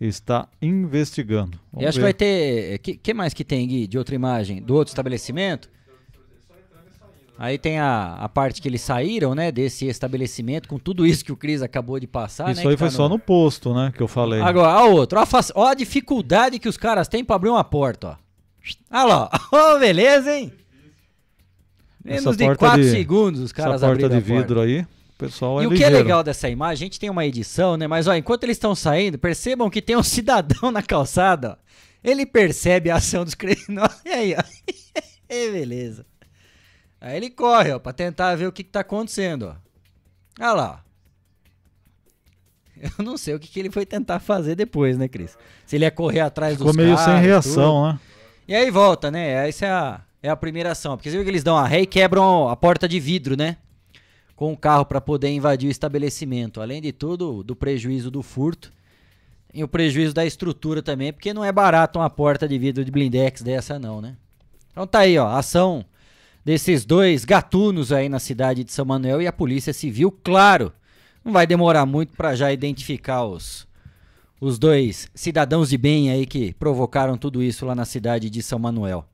está 0.00 0.48
investigando. 0.60 1.58
Vamos 1.72 1.84
e 1.84 1.88
acho 1.88 1.98
ver. 1.98 2.00
que 2.00 2.02
vai 2.02 2.14
ter. 2.14 2.78
que, 2.78 2.96
que 2.96 3.14
mais 3.14 3.32
que 3.32 3.44
tem, 3.44 3.66
Gui, 3.66 3.86
de 3.86 3.98
outra 3.98 4.14
imagem? 4.14 4.62
Do 4.62 4.74
outro 4.74 4.90
estabelecimento? 4.90 5.70
Aí 7.38 7.58
tem 7.58 7.78
a, 7.78 8.14
a 8.14 8.28
parte 8.30 8.62
que 8.62 8.68
eles 8.68 8.80
saíram, 8.80 9.34
né, 9.34 9.52
desse 9.52 9.86
estabelecimento, 9.86 10.68
com 10.68 10.78
tudo 10.78 11.06
isso 11.06 11.22
que 11.22 11.30
o 11.30 11.36
Cris 11.36 11.60
acabou 11.60 12.00
de 12.00 12.06
passar. 12.06 12.50
Isso 12.50 12.64
né, 12.64 12.70
aí 12.70 12.76
foi 12.78 12.88
tá 12.88 12.94
só 12.94 13.10
no 13.10 13.18
posto, 13.18 13.74
né, 13.74 13.92
que 13.94 14.02
eu 14.02 14.08
falei. 14.08 14.40
Agora, 14.40 14.72
a 14.72 14.84
outra, 14.84 15.20
ó, 15.20 15.26
ó 15.54 15.66
a 15.66 15.74
dificuldade 15.74 16.58
que 16.58 16.68
os 16.68 16.78
caras 16.78 17.08
têm 17.08 17.22
para 17.22 17.36
abrir 17.36 17.50
uma 17.50 17.64
porta, 17.64 18.08
ó. 18.08 18.26
Olha 18.90 19.04
lá, 19.04 19.30
ó, 19.52 19.76
beleza, 19.78 20.34
hein? 20.34 20.50
Menos 22.02 22.26
essa 22.26 22.36
de 22.36 22.56
4 22.56 22.84
segundos 22.84 23.40
os 23.40 23.52
caras 23.52 23.82
abriram 23.82 24.08
a 24.08 24.10
porta. 24.10 24.24
de 24.24 24.38
vidro 24.38 24.60
aí 24.60 24.86
pessoal 25.16 25.60
é 25.60 25.64
E 25.64 25.66
o 25.66 25.70
que 25.70 25.84
é 25.84 25.90
legal 25.90 26.22
dessa 26.22 26.48
imagem, 26.48 26.84
a 26.84 26.86
gente 26.86 27.00
tem 27.00 27.10
uma 27.10 27.24
edição, 27.24 27.76
né? 27.76 27.86
Mas 27.86 28.06
ó, 28.06 28.14
enquanto 28.14 28.44
eles 28.44 28.56
estão 28.56 28.74
saindo, 28.74 29.18
percebam 29.18 29.70
que 29.70 29.82
tem 29.82 29.96
um 29.96 30.02
cidadão 30.04 30.70
na 30.70 30.82
calçada, 30.82 31.58
ó. 31.60 31.66
Ele 32.04 32.24
percebe 32.24 32.90
a 32.90 32.96
ação 32.96 33.24
dos 33.24 33.34
criminosos. 33.34 34.00
E 34.04 34.08
aí, 34.10 34.34
ó. 34.34 34.42
e 35.28 35.50
beleza. 35.52 36.06
Aí 37.00 37.16
ele 37.16 37.30
corre, 37.30 37.72
ó, 37.72 37.78
pra 37.78 37.92
tentar 37.92 38.34
ver 38.36 38.46
o 38.46 38.52
que, 38.52 38.62
que 38.62 38.70
tá 38.70 38.80
acontecendo, 38.80 39.54
ó. 39.54 39.56
Olha 40.40 40.52
lá. 40.52 40.84
Eu 42.98 43.04
não 43.04 43.16
sei 43.16 43.34
o 43.34 43.38
que, 43.40 43.48
que 43.48 43.58
ele 43.58 43.70
foi 43.70 43.86
tentar 43.86 44.20
fazer 44.20 44.54
depois, 44.54 44.98
né, 44.98 45.08
Cris? 45.08 45.36
Se 45.64 45.76
ele 45.76 45.84
ia 45.84 45.90
correr 45.90 46.20
atrás 46.20 46.52
Ficou 46.56 46.68
dos 46.68 46.76
meio 46.76 46.96
sem 46.98 47.18
reação, 47.20 47.52
tudo. 47.54 47.92
né? 47.92 48.00
E 48.46 48.54
aí 48.54 48.70
volta, 48.70 49.10
né? 49.10 49.48
Essa 49.48 49.66
é 49.66 49.70
a, 49.70 50.00
é 50.22 50.28
a 50.28 50.36
primeira 50.36 50.72
ação. 50.72 50.96
Porque 50.96 51.10
você 51.10 51.16
viu 51.16 51.24
que 51.24 51.30
eles 51.30 51.42
dão 51.42 51.56
a 51.56 51.66
ré 51.66 51.80
e 51.80 51.86
quebram 51.86 52.48
a 52.48 52.54
porta 52.56 52.86
de 52.86 53.00
vidro, 53.00 53.36
né? 53.36 53.56
Com 54.36 54.52
o 54.52 54.56
carro 54.56 54.84
para 54.84 55.00
poder 55.00 55.30
invadir 55.30 55.66
o 55.66 55.70
estabelecimento. 55.70 56.60
Além 56.60 56.80
de 56.80 56.92
tudo, 56.92 57.42
do 57.42 57.56
prejuízo 57.56 58.10
do 58.10 58.22
furto 58.22 58.72
e 59.52 59.64
o 59.64 59.68
prejuízo 59.68 60.14
da 60.14 60.24
estrutura 60.24 60.82
também, 60.82 61.12
porque 61.12 61.32
não 61.32 61.42
é 61.44 61.50
barato 61.50 61.98
uma 61.98 62.10
porta 62.10 62.46
de 62.46 62.58
vidro 62.58 62.84
de 62.84 62.90
blindex 62.90 63.40
dessa 63.40 63.78
não, 63.78 64.00
né? 64.00 64.16
Então 64.70 64.86
tá 64.86 65.00
aí, 65.00 65.18
ó, 65.18 65.28
ação 65.28 65.84
desses 66.44 66.84
dois 66.84 67.24
gatunos 67.24 67.90
aí 67.90 68.08
na 68.08 68.20
cidade 68.20 68.62
de 68.62 68.70
São 68.70 68.84
Manuel 68.84 69.22
e 69.22 69.26
a 69.26 69.32
Polícia 69.32 69.72
Civil, 69.72 70.12
claro, 70.22 70.70
não 71.24 71.32
vai 71.32 71.46
demorar 71.46 71.86
muito 71.86 72.12
para 72.12 72.36
já 72.36 72.52
identificar 72.52 73.24
os 73.24 73.66
os 74.40 74.58
dois 74.58 75.08
cidadãos 75.14 75.70
de 75.70 75.78
bem 75.78 76.10
aí 76.10 76.26
que 76.26 76.52
provocaram 76.54 77.16
tudo 77.16 77.42
isso 77.42 77.64
lá 77.64 77.74
na 77.74 77.86
cidade 77.86 78.28
de 78.28 78.42
São 78.42 78.58
Manuel. 78.58 79.06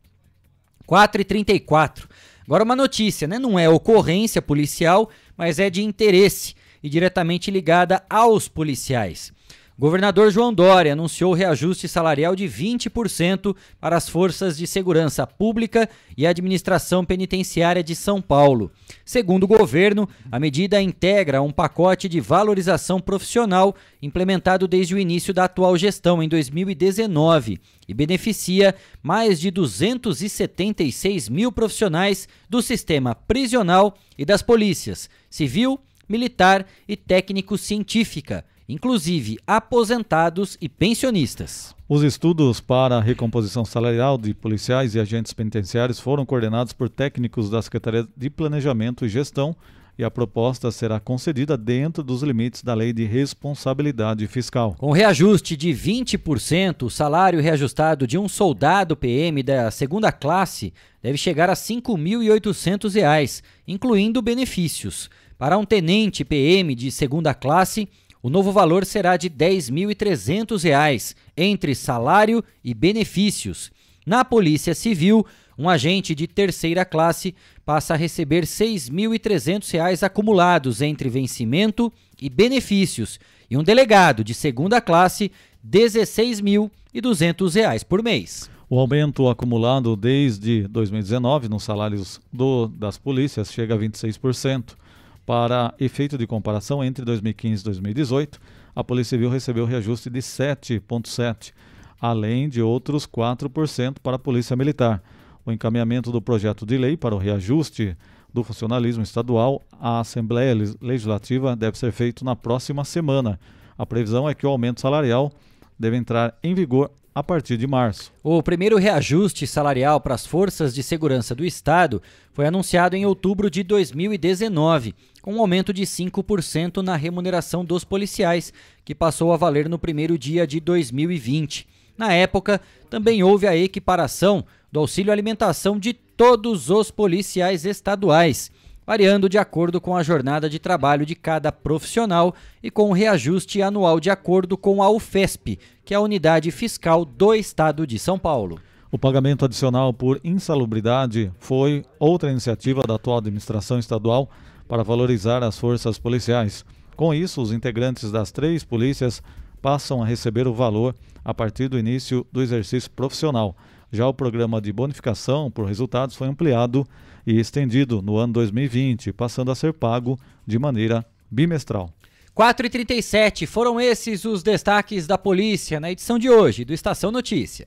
4h34. 0.87 2.09
Agora 2.45 2.65
uma 2.65 2.77
notícia, 2.77 3.27
né? 3.29 3.39
Não 3.39 3.59
é 3.59 3.69
ocorrência 3.69 4.43
policial, 4.43 5.11
mas 5.37 5.59
é 5.59 5.71
de 5.71 5.83
interesse 5.83 6.55
e 6.83 6.89
diretamente 6.89 7.51
ligada 7.51 8.03
aos 8.11 8.49
policiais. 8.49 9.33
Governador 9.79 10.31
João 10.31 10.53
Dória 10.53 10.93
anunciou 10.93 11.33
reajuste 11.33 11.89
salarial 11.89 12.37
de 12.37 12.45
20% 12.45 13.57
para 13.81 13.97
as 13.97 14.07
forças 14.07 14.57
de 14.59 14.67
segurança 14.67 15.27
pública 15.27 15.89
e 16.15 16.27
administração 16.27 17.07
penitenciária 17.07 17.83
de 17.83 17.97
São 17.97 18.21
Paulo. 18.21 18.71
Segundo 19.03 19.45
o 19.45 19.49
governo, 19.49 20.07
a 20.31 20.39
medida 20.39 20.81
integra 20.81 21.41
um 21.41 21.51
pacote 21.51 22.07
de 22.07 22.21
valorização 22.21 23.01
profissional 23.01 23.75
implementado 24.03 24.69
desde 24.69 24.95
o 24.95 24.99
início 24.99 25.33
da 25.33 25.45
atual 25.45 25.77
gestão 25.79 26.23
em 26.23 26.29
2019 26.29 27.59
e 27.89 27.95
beneficia 27.95 28.75
mais 29.03 29.41
de 29.41 29.51
276 29.51 31.31
mil 31.31 31.51
profissionais 31.51 32.29
do 32.49 32.61
sistema 32.61 33.15
prisional 33.15 33.97
e 34.19 34.25
das 34.27 34.43
polícias 34.43 35.09
civil, 35.31 35.81
militar 36.07 36.67
e 36.87 36.95
técnico-científica 36.95 38.45
inclusive 38.73 39.39
aposentados 39.47 40.57
e 40.61 40.69
pensionistas. 40.69 41.75
Os 41.87 42.03
estudos 42.03 42.59
para 42.59 42.97
a 42.97 43.03
recomposição 43.03 43.67
salarial 43.67 44.17
de 44.17 44.33
policiais 44.33 44.95
e 44.95 45.01
agentes 45.01 45.35
penitenciários 45.35 46.01
foram 46.01 46.25
coordenados 46.25 46.73
por 46.73 46.89
técnicos 46.89 47.51
da 47.51 47.61
Secretaria 47.61 48.09
de 48.17 48.31
Planejamento 48.31 49.05
e 49.05 49.11
Gestão 49.11 49.55
e 49.99 50.03
a 50.03 50.11
proposta 50.11 50.71
será 50.71 50.99
concedida 50.99 51.55
dentro 51.55 52.03
dos 52.03 52.23
limites 52.23 52.63
da 52.63 52.73
Lei 52.73 52.95
de 52.95 53.05
Responsabilidade 53.05 54.27
Fiscal. 54.27 54.75
Com 54.79 54.91
reajuste 54.91 55.55
de 55.55 55.69
20%, 55.69 56.85
o 56.85 56.91
salário 56.91 57.43
reajustado 57.43 58.07
de 58.07 58.17
um 58.17 58.27
soldado 58.27 58.97
PM 58.97 59.43
da 59.43 59.71
segunda 59.71 60.11
classe 60.11 60.73
deve 61.03 61.19
chegar 61.19 61.51
a 61.51 61.53
R$ 61.53 61.59
5.800, 61.59 63.43
incluindo 63.69 64.23
benefícios. 64.23 65.11
Para 65.37 65.59
um 65.59 65.65
tenente 65.65 66.25
PM 66.25 66.75
de 66.75 66.91
segunda 66.91 67.35
classe, 67.35 67.89
o 68.23 68.31
novo 68.31 68.53
valor 68.53 68.87
será 68.87 69.17
de 69.17 69.27
R$ 69.27 69.35
10.300 69.35 71.17
entre 71.37 71.75
salário 71.75 72.45
e 72.63 72.73
benefícios. 72.73 73.73
Na 74.07 74.25
Polícia 74.25 74.75
Civil, 74.75 75.27
um 75.59 75.69
agente 75.69 76.15
de 76.15 76.27
terceira 76.27 76.85
classe 76.85 77.35
passa 77.65 77.95
a 77.95 77.97
receber 77.97 78.41
R$ 78.41 78.47
6.300 78.47 80.03
acumulados 80.03 80.81
entre 80.81 81.09
vencimento 81.09 81.93
e 82.21 82.31
benefícios, 82.31 83.19
e 83.51 83.57
um 83.57 83.63
delegado 83.63 84.25
de 84.25 84.35
segunda 84.35 84.81
classe, 84.81 85.31
R$ 85.63 85.81
16.200 85.81 87.85
por 87.85 88.03
mês. 88.03 88.51
O 88.71 88.79
aumento 88.79 89.29
acumulado 89.29 89.95
desde 89.95 90.67
2019 90.69 91.49
nos 91.49 91.63
salários 91.63 92.21
do, 92.33 92.69
das 92.69 92.97
polícias 92.97 93.53
chega 93.53 93.75
a 93.75 93.79
26%. 93.79 94.77
Para 95.25 95.73
efeito 95.79 96.19
de 96.19 96.27
comparação, 96.27 96.83
entre 96.83 97.05
2015 97.05 97.63
e 97.63 97.65
2018, 97.65 98.41
a 98.75 98.83
Polícia 98.83 99.17
Civil 99.17 99.31
recebeu 99.31 99.65
reajuste 99.65 100.11
de 100.11 100.19
7,7%, 100.19 101.53
além 102.01 102.49
de 102.49 102.61
outros 102.61 103.07
4% 103.07 103.97
para 104.03 104.17
a 104.17 104.19
Polícia 104.19 104.57
Militar. 104.57 105.03
O 105.47 105.53
encaminhamento 105.53 106.11
do 106.11 106.21
projeto 106.21 106.67
de 106.67 106.77
lei 106.77 106.97
para 106.97 107.15
o 107.15 107.19
reajuste 107.19 107.97
do 108.33 108.43
funcionalismo 108.43 109.03
estadual 109.03 109.63
à 109.81 110.01
Assembleia 110.01 110.57
Legislativa 110.81 111.55
deve 111.55 111.79
ser 111.79 111.93
feito 111.93 112.25
na 112.25 112.35
próxima 112.35 112.85
semana. 112.85 113.39
A 113.77 113.87
previsão 113.87 114.29
é 114.29 114.35
que 114.35 114.47
o 114.47 114.51
aumento 114.51 114.81
salarial 114.81 115.33
deve 115.79 115.97
entrar 115.97 116.37
em 116.43 116.55
vigor 116.55 116.91
a 117.15 117.23
partir 117.23 117.57
de 117.57 117.67
março. 117.67 118.13
O 118.23 118.43
primeiro 118.43 118.79
reajuste 118.79 119.47
salarial 119.47 120.01
para 120.01 120.15
as 120.15 120.25
forças 120.25 120.75
de 120.75 120.83
segurança 120.83 121.35
do 121.35 121.45
Estado 121.45 122.01
foi 122.33 122.47
anunciado 122.47 122.97
em 122.97 123.05
outubro 123.05 123.51
de 123.51 123.63
2019, 123.63 124.95
com 124.95 125.12
um 125.27 125.41
aumento 125.41 125.73
de 125.73 125.83
5% 125.83 126.83
na 126.83 126.97
remuneração 126.97 127.65
dos 127.65 127.85
policiais, 127.85 128.53
que 128.85 128.95
passou 128.95 129.33
a 129.33 129.37
valer 129.37 129.69
no 129.69 129.79
primeiro 129.79 130.19
dia 130.19 130.47
de 130.47 130.59
2020. 130.59 131.67
Na 131.97 132.13
época, 132.13 132.61
também 132.91 133.23
houve 133.23 133.47
a 133.47 133.57
equiparação 133.57 134.45
do 134.71 134.81
auxílio 134.81 135.13
alimentação 135.13 135.79
de 135.79 135.93
todos 135.93 136.71
os 136.71 136.91
policiais 136.91 137.65
estaduais 137.65 138.51
variando 138.87 139.29
de 139.29 139.39
acordo 139.39 139.81
com 139.81 139.97
a 139.97 140.03
jornada 140.03 140.49
de 140.49 140.59
trabalho 140.59 141.07
de 141.07 141.15
cada 141.15 141.53
profissional 141.53 142.35
e 142.63 142.71
com 142.71 142.91
o 142.91 142.93
reajuste 142.93 143.63
anual 143.63 144.01
de 144.01 144.11
acordo 144.11 144.57
com 144.57 144.83
a 144.83 144.91
UFESP, 144.91 145.59
que 145.85 145.95
é 145.95 145.97
a 145.97 146.01
unidade 146.01 146.51
fiscal 146.51 147.05
do 147.05 147.35
Estado 147.35 147.87
de 147.87 147.99
São 147.99 148.19
Paulo. 148.19 148.61
O 148.91 148.99
pagamento 148.99 149.45
adicional 149.45 149.93
por 149.93 150.21
insalubridade 150.23 151.33
foi 151.39 151.85
outra 151.99 152.31
iniciativa 152.31 152.83
da 152.83 152.97
atual 152.97 153.19
administração 153.19 153.79
estadual 153.79 154.29
para 154.73 154.83
valorizar 154.83 155.43
as 155.45 155.59
forças 155.59 155.99
policiais. 155.99 156.65
Com 156.97 157.13
isso, 157.13 157.43
os 157.43 157.53
integrantes 157.53 158.11
das 158.11 158.33
três 158.33 158.65
polícias 158.65 159.23
passam 159.61 160.03
a 160.03 160.07
receber 160.07 160.49
o 160.49 160.55
valor 160.55 160.97
a 161.23 161.35
partir 161.35 161.69
do 161.69 161.79
início 161.79 162.27
do 162.33 162.41
exercício 162.41 162.91
profissional. 162.91 163.55
Já 163.93 164.09
o 164.09 164.15
programa 164.15 164.63
de 164.63 164.73
bonificação 164.73 165.51
por 165.51 165.67
resultados 165.67 166.17
foi 166.17 166.27
ampliado 166.27 166.87
e 167.27 167.39
estendido 167.39 168.01
no 168.01 168.17
ano 168.17 168.33
2020, 168.33 169.13
passando 169.13 169.51
a 169.51 169.55
ser 169.55 169.75
pago 169.75 170.19
de 170.47 170.59
maneira 170.59 171.05
bimestral. 171.31 171.91
4 172.35 172.67
e 172.67 172.71
37 172.71 173.45
foram 173.45 173.79
esses 173.79 174.25
os 174.25 174.43
destaques 174.43 175.07
da 175.07 175.19
polícia 175.19 175.79
na 175.79 175.93
edição 175.93 176.19
de 176.19 176.31
hoje 176.31 176.65
do 176.65 176.73
Estação 176.73 177.13
Notícia. 177.13 177.67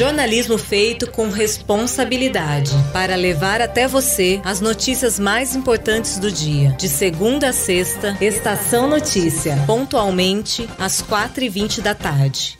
Jornalismo 0.00 0.58
feito 0.58 1.10
com 1.10 1.30
responsabilidade 1.30 2.70
para 2.92 3.16
levar 3.16 3.62
até 3.62 3.88
você 3.88 4.40
as 4.44 4.60
notícias 4.60 5.18
mais 5.18 5.56
importantes 5.56 6.18
do 6.18 6.30
dia. 6.30 6.70
De 6.72 6.86
segunda 6.86 7.48
a 7.48 7.52
sexta, 7.52 8.16
Estação 8.20 8.88
Notícia, 8.88 9.56
pontualmente 9.66 10.68
às 10.78 11.02
4h20 11.02 11.80
da 11.80 11.94
tarde. 11.94 12.58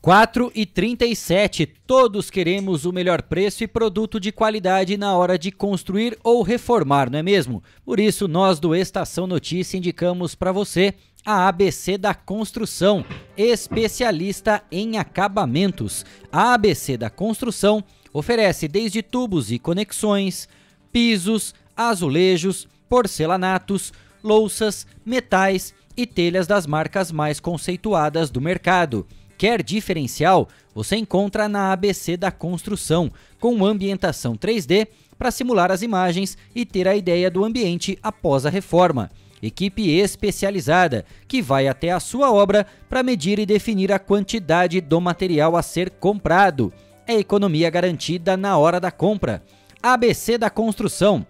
4 0.00 0.50
e 0.54 0.64
37. 0.64 1.66
Todos 1.86 2.30
queremos 2.30 2.86
o 2.86 2.92
melhor 2.92 3.20
preço 3.20 3.62
e 3.62 3.68
produto 3.68 4.18
de 4.18 4.32
qualidade 4.32 4.96
na 4.96 5.14
hora 5.14 5.38
de 5.38 5.52
construir 5.52 6.18
ou 6.24 6.42
reformar, 6.42 7.10
não 7.10 7.18
é 7.18 7.22
mesmo? 7.22 7.62
Por 7.84 8.00
isso, 8.00 8.26
nós 8.26 8.58
do 8.58 8.74
Estação 8.74 9.26
Notícia 9.26 9.76
indicamos 9.76 10.34
para 10.34 10.52
você 10.52 10.94
a 11.24 11.48
ABC 11.48 11.98
da 11.98 12.14
Construção, 12.14 13.04
especialista 13.36 14.62
em 14.70 14.98
acabamentos. 14.98 16.04
A 16.32 16.54
ABC 16.54 16.96
da 16.96 17.10
Construção 17.10 17.84
oferece 18.12 18.66
desde 18.66 19.02
tubos 19.02 19.52
e 19.52 19.58
conexões, 19.58 20.48
pisos, 20.92 21.54
azulejos, 21.76 22.66
porcelanatos, 22.88 23.92
louças, 24.22 24.86
metais 25.04 25.74
e 25.96 26.06
telhas 26.06 26.46
das 26.46 26.66
marcas 26.66 27.12
mais 27.12 27.38
conceituadas 27.38 28.30
do 28.30 28.40
mercado. 28.40 29.06
Quer 29.38 29.62
diferencial? 29.62 30.48
Você 30.74 30.96
encontra 30.96 31.48
na 31.48 31.72
ABC 31.72 32.16
da 32.16 32.30
Construção, 32.30 33.10
com 33.38 33.64
ambientação 33.64 34.36
3D 34.36 34.88
para 35.16 35.30
simular 35.30 35.70
as 35.70 35.82
imagens 35.82 36.36
e 36.54 36.64
ter 36.64 36.88
a 36.88 36.96
ideia 36.96 37.30
do 37.30 37.44
ambiente 37.44 37.98
após 38.02 38.44
a 38.44 38.50
reforma. 38.50 39.10
Equipe 39.42 39.90
especializada 39.90 41.04
que 41.26 41.40
vai 41.40 41.66
até 41.66 41.90
a 41.90 42.00
sua 42.00 42.30
obra 42.30 42.66
para 42.88 43.02
medir 43.02 43.38
e 43.38 43.46
definir 43.46 43.90
a 43.90 43.98
quantidade 43.98 44.80
do 44.80 45.00
material 45.00 45.56
a 45.56 45.62
ser 45.62 45.90
comprado. 45.90 46.72
É 47.06 47.14
economia 47.14 47.70
garantida 47.70 48.36
na 48.36 48.58
hora 48.58 48.78
da 48.78 48.90
compra. 48.90 49.42
ABC 49.82 50.36
da 50.36 50.50
Construção. 50.50 51.26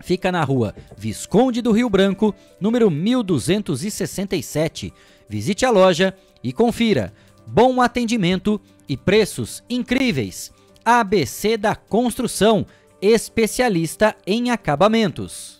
Fica 0.00 0.30
na 0.30 0.44
rua 0.44 0.74
Visconde 0.96 1.62
do 1.62 1.72
Rio 1.72 1.88
Branco, 1.88 2.34
número 2.60 2.90
1267. 2.90 4.92
Visite 5.28 5.64
a 5.64 5.70
loja 5.70 6.12
e 6.42 6.52
confira 6.52 7.12
bom 7.46 7.80
atendimento 7.80 8.60
e 8.88 8.96
preços 8.96 9.62
incríveis. 9.68 10.52
ABC 10.84 11.56
da 11.56 11.76
Construção, 11.76 12.66
especialista 13.00 14.16
em 14.26 14.50
acabamentos. 14.50 15.57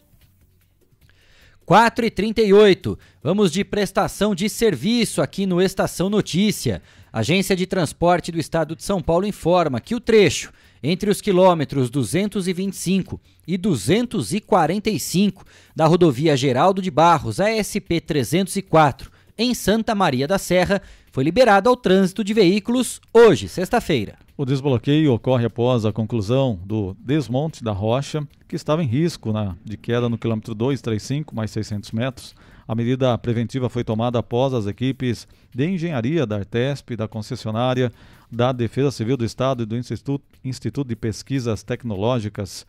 4 1.69 2.07
e 2.07 2.11
38 2.11 2.99
vamos 3.23 3.53
de 3.53 3.63
prestação 3.63 4.35
de 4.35 4.49
serviço 4.49 5.21
aqui 5.21 5.45
no 5.45 5.61
Estação 5.61 6.09
Notícia. 6.09 6.81
Agência 7.13 7.55
de 7.55 7.67
Transporte 7.67 8.33
do 8.33 8.39
Estado 8.39 8.75
de 8.75 8.83
São 8.83 9.03
Paulo 9.03 9.27
informa 9.27 9.79
que 9.79 9.95
o 9.95 10.01
trecho 10.01 10.51
entre 10.83 11.11
os 11.11 11.21
quilômetros 11.21 11.91
225 11.91 13.21
e 13.47 13.59
245 13.59 15.45
da 15.77 15.85
rodovia 15.85 16.35
Geraldo 16.39 16.81
de 16.81 16.91
Barros, 16.91 17.39
ASP 17.39 18.01
304, 18.01 19.11
em 19.37 19.53
Santa 19.53 19.95
Maria 19.95 20.27
da 20.27 20.39
Serra, 20.39 20.81
foi 21.13 21.23
liberado 21.23 21.69
ao 21.69 21.77
trânsito 21.77 22.25
de 22.25 22.33
veículos 22.33 22.99
hoje, 23.13 23.47
sexta-feira. 23.47 24.28
O 24.41 24.45
desbloqueio 24.45 25.13
ocorre 25.13 25.47
após 25.47 25.85
a 25.85 25.93
conclusão 25.93 26.61
do 26.65 26.97
desmonte 27.01 27.65
da 27.65 27.73
rocha, 27.73 28.25
que 28.47 28.55
estava 28.55 28.85
em 28.85 28.87
risco 28.87 29.33
na, 29.33 29.57
de 29.65 29.77
queda 29.77 30.09
no 30.09 30.17
quilômetro 30.17 30.55
235, 30.55 31.35
mais 31.35 31.51
600 31.51 31.91
metros. 31.91 32.37
A 32.69 32.73
medida 32.73 33.19
preventiva 33.19 33.69
foi 33.69 33.83
tomada 33.83 34.17
após 34.21 34.55
as 34.55 34.69
equipes 34.69 35.27
de 35.53 35.69
engenharia 35.69 36.25
da 36.25 36.37
Artesp, 36.37 36.95
da 36.95 37.09
concessionária, 37.09 37.91
da 38.31 38.53
Defesa 38.53 38.93
Civil 38.93 39.17
do 39.17 39.25
Estado 39.25 39.65
e 39.65 39.67
do 39.67 39.77
Instituto, 39.77 40.25
Instituto 40.45 40.87
de 40.87 40.95
Pesquisas 40.95 41.65
Tecnológicas 41.65 42.65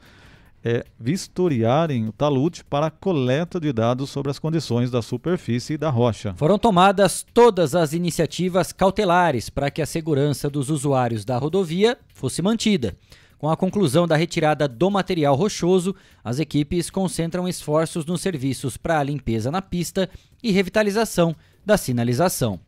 é 0.63 0.85
vistoriarem 0.99 2.07
o 2.07 2.11
talude 2.11 2.63
para 2.63 2.87
a 2.87 2.91
coleta 2.91 3.59
de 3.59 3.71
dados 3.71 4.09
sobre 4.09 4.29
as 4.29 4.39
condições 4.39 4.91
da 4.91 5.01
superfície 5.01 5.73
e 5.73 5.77
da 5.77 5.89
rocha. 5.89 6.33
Foram 6.35 6.57
tomadas 6.57 7.25
todas 7.33 7.75
as 7.75 7.93
iniciativas 7.93 8.71
cautelares 8.71 9.49
para 9.49 9.71
que 9.71 9.81
a 9.81 9.85
segurança 9.85 10.49
dos 10.49 10.69
usuários 10.69 11.23
da 11.23 11.37
rodovia 11.37 11.97
fosse 12.13 12.41
mantida. 12.41 12.95
Com 13.37 13.49
a 13.49 13.55
conclusão 13.55 14.05
da 14.05 14.17
retirada 14.17 14.67
do 14.67 14.91
material 14.91 15.33
rochoso, 15.33 15.95
as 16.21 16.39
equipes 16.39 16.89
concentram 16.89 17.47
esforços 17.47 18.05
nos 18.05 18.19
serviços 18.19 18.75
para 18.75 18.99
a 18.99 19.03
limpeza 19.03 19.49
na 19.49 19.61
pista 19.61 20.09
e 20.43 20.51
revitalização 20.51 21.33
da 21.65 21.77
sinalização. 21.77 22.59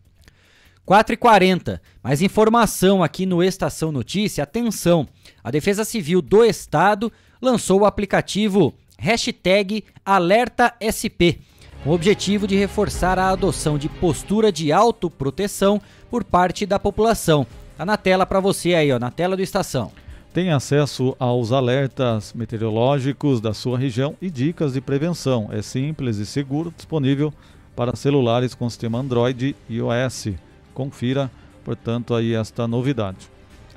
4h40, 0.87 1.79
mais 2.01 2.21
informação 2.21 3.03
aqui 3.03 3.25
no 3.25 3.43
Estação 3.43 3.91
Notícia. 3.91 4.43
Atenção! 4.43 5.07
A 5.43 5.49
Defesa 5.49 5.83
Civil 5.83 6.21
do 6.21 6.43
Estado 6.43 7.11
lançou 7.41 7.81
o 7.81 7.85
aplicativo 7.85 8.73
hashtag 8.97 9.83
AlertaSP, 10.05 11.41
com 11.83 11.89
o 11.89 11.93
objetivo 11.93 12.45
de 12.45 12.55
reforçar 12.55 13.17
a 13.17 13.29
adoção 13.29 13.77
de 13.77 13.89
postura 13.89 14.51
de 14.51 14.71
autoproteção 14.71 15.81
por 16.09 16.23
parte 16.23 16.65
da 16.65 16.77
população. 16.77 17.47
Tá 17.75 17.83
na 17.83 17.97
tela 17.97 18.25
para 18.25 18.39
você 18.39 18.75
aí, 18.75 18.91
ó, 18.91 18.99
na 18.99 19.09
tela 19.09 19.35
do 19.35 19.41
Estação. 19.41 19.91
Tem 20.31 20.51
acesso 20.51 21.15
aos 21.19 21.51
alertas 21.51 22.31
meteorológicos 22.33 23.41
da 23.41 23.53
sua 23.53 23.77
região 23.77 24.15
e 24.21 24.29
dicas 24.29 24.73
de 24.73 24.79
prevenção. 24.79 25.49
É 25.51 25.61
simples 25.61 26.17
e 26.17 26.25
seguro, 26.25 26.71
disponível 26.73 27.33
para 27.75 27.95
celulares 27.95 28.53
com 28.53 28.69
sistema 28.69 28.99
Android 28.99 29.55
e 29.67 29.75
iOS. 29.75 30.29
Confira, 30.73 31.29
portanto, 31.65 32.13
aí 32.13 32.33
esta 32.33 32.67
novidade. 32.67 33.29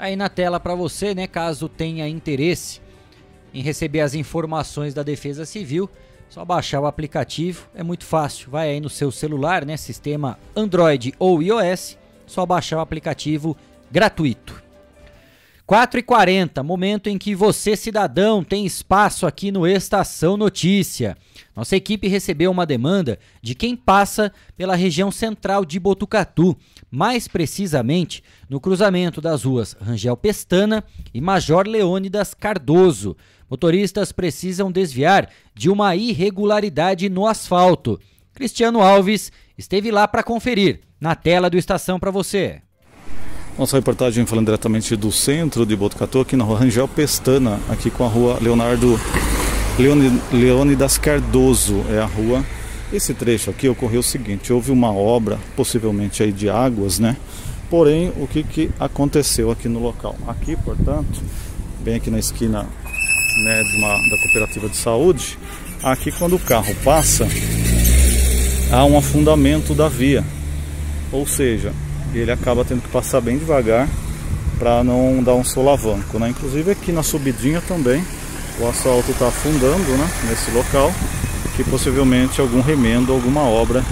Aí 0.04 0.16
na 0.16 0.28
tela 0.28 0.60
para 0.60 0.74
você, 0.74 1.14
né, 1.14 1.26
caso 1.26 1.66
tenha 1.66 2.06
interesse 2.06 2.78
em 3.54 3.62
receber 3.62 4.00
as 4.00 4.12
informações 4.12 4.92
da 4.92 5.02
Defesa 5.02 5.46
Civil, 5.46 5.88
só 6.28 6.44
baixar 6.44 6.82
o 6.82 6.84
aplicativo, 6.84 7.70
é 7.74 7.82
muito 7.82 8.04
fácil. 8.04 8.50
Vai 8.50 8.68
aí 8.68 8.80
no 8.80 8.90
seu 8.90 9.10
celular, 9.10 9.64
né, 9.64 9.78
sistema 9.78 10.38
Android 10.54 11.14
ou 11.18 11.42
iOS, 11.42 11.96
só 12.26 12.44
baixar 12.44 12.76
o 12.76 12.80
aplicativo 12.80 13.56
gratuito. 13.90 14.62
4h40, 15.66 16.62
momento 16.62 17.08
em 17.08 17.16
que 17.16 17.34
você, 17.34 17.74
cidadão, 17.74 18.44
tem 18.44 18.66
espaço 18.66 19.26
aqui 19.26 19.50
no 19.50 19.66
Estação 19.66 20.36
Notícia. 20.36 21.16
Nossa 21.56 21.76
equipe 21.76 22.06
recebeu 22.08 22.50
uma 22.50 22.66
demanda 22.66 23.18
de 23.40 23.54
quem 23.54 23.74
passa 23.74 24.30
pela 24.54 24.76
região 24.76 25.10
central 25.10 25.64
de 25.64 25.80
Botucatu, 25.80 26.54
mais 26.94 27.26
precisamente 27.26 28.22
no 28.48 28.60
cruzamento 28.60 29.20
das 29.20 29.42
ruas 29.42 29.76
Rangel 29.80 30.16
Pestana 30.16 30.84
e 31.12 31.20
Major 31.20 31.66
Leônidas 31.66 32.32
Cardoso. 32.32 33.16
Motoristas 33.50 34.12
precisam 34.12 34.70
desviar 34.70 35.28
de 35.52 35.68
uma 35.68 35.96
irregularidade 35.96 37.08
no 37.08 37.26
asfalto. 37.26 37.98
Cristiano 38.32 38.80
Alves 38.80 39.32
esteve 39.58 39.90
lá 39.90 40.06
para 40.06 40.22
conferir. 40.22 40.80
Na 41.00 41.14
tela 41.14 41.50
do 41.50 41.58
Estação 41.58 42.00
para 42.00 42.10
você. 42.10 42.62
Nossa 43.58 43.76
reportagem 43.76 44.24
falando 44.24 44.46
diretamente 44.46 44.96
do 44.96 45.12
centro 45.12 45.66
de 45.66 45.76
Botucatu, 45.76 46.20
aqui 46.20 46.34
na 46.34 46.44
rua 46.44 46.60
Rangel 46.60 46.88
Pestana, 46.88 47.60
aqui 47.68 47.90
com 47.90 48.04
a 48.04 48.08
rua 48.08 48.38
Leonardo 48.40 48.98
Leone, 49.78 50.18
Leônidas 50.32 50.96
Cardoso, 50.96 51.84
é 51.90 51.98
a 51.98 52.06
rua. 52.06 52.42
Esse 52.94 53.12
trecho 53.12 53.50
aqui 53.50 53.68
ocorreu 53.68 53.98
o 53.98 54.04
seguinte, 54.04 54.52
houve 54.52 54.70
uma 54.70 54.92
obra, 54.92 55.36
possivelmente 55.56 56.22
aí 56.22 56.30
de 56.30 56.48
águas, 56.48 57.00
né? 57.00 57.16
Porém, 57.68 58.12
o 58.16 58.28
que, 58.28 58.44
que 58.44 58.70
aconteceu 58.78 59.50
aqui 59.50 59.68
no 59.68 59.80
local? 59.80 60.14
Aqui, 60.28 60.54
portanto, 60.54 61.20
bem 61.80 61.96
aqui 61.96 62.08
na 62.08 62.20
esquina 62.20 62.62
né, 62.62 63.62
uma, 63.78 63.88
da 63.88 64.16
cooperativa 64.22 64.68
de 64.68 64.76
saúde, 64.76 65.36
aqui 65.82 66.12
quando 66.12 66.36
o 66.36 66.38
carro 66.38 66.72
passa, 66.84 67.26
há 68.70 68.84
um 68.84 68.96
afundamento 68.96 69.74
da 69.74 69.88
via. 69.88 70.24
Ou 71.10 71.26
seja, 71.26 71.72
ele 72.14 72.30
acaba 72.30 72.64
tendo 72.64 72.82
que 72.82 72.88
passar 72.90 73.20
bem 73.20 73.36
devagar 73.36 73.88
para 74.56 74.84
não 74.84 75.20
dar 75.20 75.34
um 75.34 75.42
solavanco, 75.42 76.16
né? 76.20 76.28
Inclusive 76.28 76.70
aqui 76.70 76.92
na 76.92 77.02
subidinha 77.02 77.60
também 77.60 78.04
o 78.60 78.68
asfalto 78.68 79.10
está 79.10 79.26
afundando, 79.26 79.96
né? 79.96 80.08
Nesse 80.28 80.48
local, 80.52 80.92
que 81.56 81.64
possivelmente 81.64 82.40
algum 82.40 82.60
remendo, 82.60 83.12
alguma 83.12 83.42
obra 83.42 83.82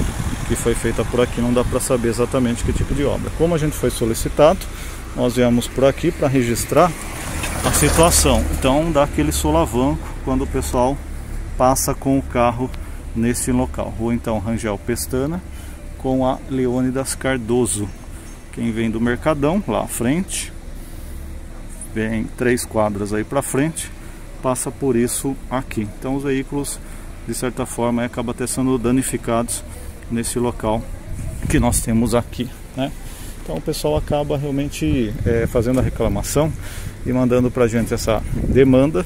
que 0.48 0.56
foi 0.56 0.74
feita 0.74 1.04
por 1.04 1.20
aqui, 1.20 1.40
não 1.40 1.52
dá 1.52 1.64
para 1.64 1.80
saber 1.80 2.08
exatamente 2.08 2.64
que 2.64 2.72
tipo 2.72 2.94
de 2.94 3.04
obra. 3.04 3.30
Como 3.38 3.54
a 3.54 3.58
gente 3.58 3.76
foi 3.76 3.90
solicitado, 3.90 4.60
nós 5.14 5.36
viemos 5.36 5.68
por 5.68 5.84
aqui 5.84 6.10
para 6.10 6.28
registrar 6.28 6.90
a 7.64 7.72
situação. 7.72 8.44
Então 8.58 8.90
dá 8.90 9.04
aquele 9.04 9.32
solavanco 9.32 10.06
quando 10.24 10.42
o 10.42 10.46
pessoal 10.46 10.96
passa 11.56 11.94
com 11.94 12.18
o 12.18 12.22
carro 12.22 12.70
nesse 13.14 13.52
local. 13.52 13.94
Rua 13.98 14.14
então 14.14 14.38
Rangel 14.38 14.78
Pestana 14.78 15.40
com 15.98 16.26
a 16.26 16.38
Leônidas 16.50 17.14
Cardoso. 17.14 17.88
Quem 18.52 18.72
vem 18.72 18.90
do 18.90 19.00
Mercadão, 19.00 19.62
lá 19.66 19.82
à 19.82 19.86
frente, 19.86 20.52
vem 21.94 22.24
três 22.36 22.64
quadras 22.64 23.14
aí 23.14 23.24
para 23.24 23.40
frente, 23.40 23.90
passa 24.42 24.70
por 24.70 24.96
isso 24.96 25.36
aqui. 25.48 25.88
Então 25.98 26.16
os 26.16 26.24
veículos, 26.24 26.78
de 27.26 27.34
certa 27.34 27.64
forma, 27.66 28.04
acabam 28.04 28.34
até 28.34 28.46
sendo 28.46 28.76
danificados 28.78 29.64
nesse 30.10 30.38
local 30.38 30.82
que 31.48 31.58
nós 31.58 31.80
temos 31.80 32.14
aqui, 32.14 32.48
né? 32.76 32.90
Então 33.42 33.56
o 33.56 33.60
pessoal 33.60 33.96
acaba 33.96 34.38
realmente 34.38 35.12
é, 35.26 35.46
fazendo 35.46 35.80
a 35.80 35.82
reclamação 35.82 36.52
e 37.04 37.12
mandando 37.12 37.50
para 37.50 37.64
a 37.64 37.68
gente 37.68 37.92
essa 37.92 38.22
demanda 38.48 39.04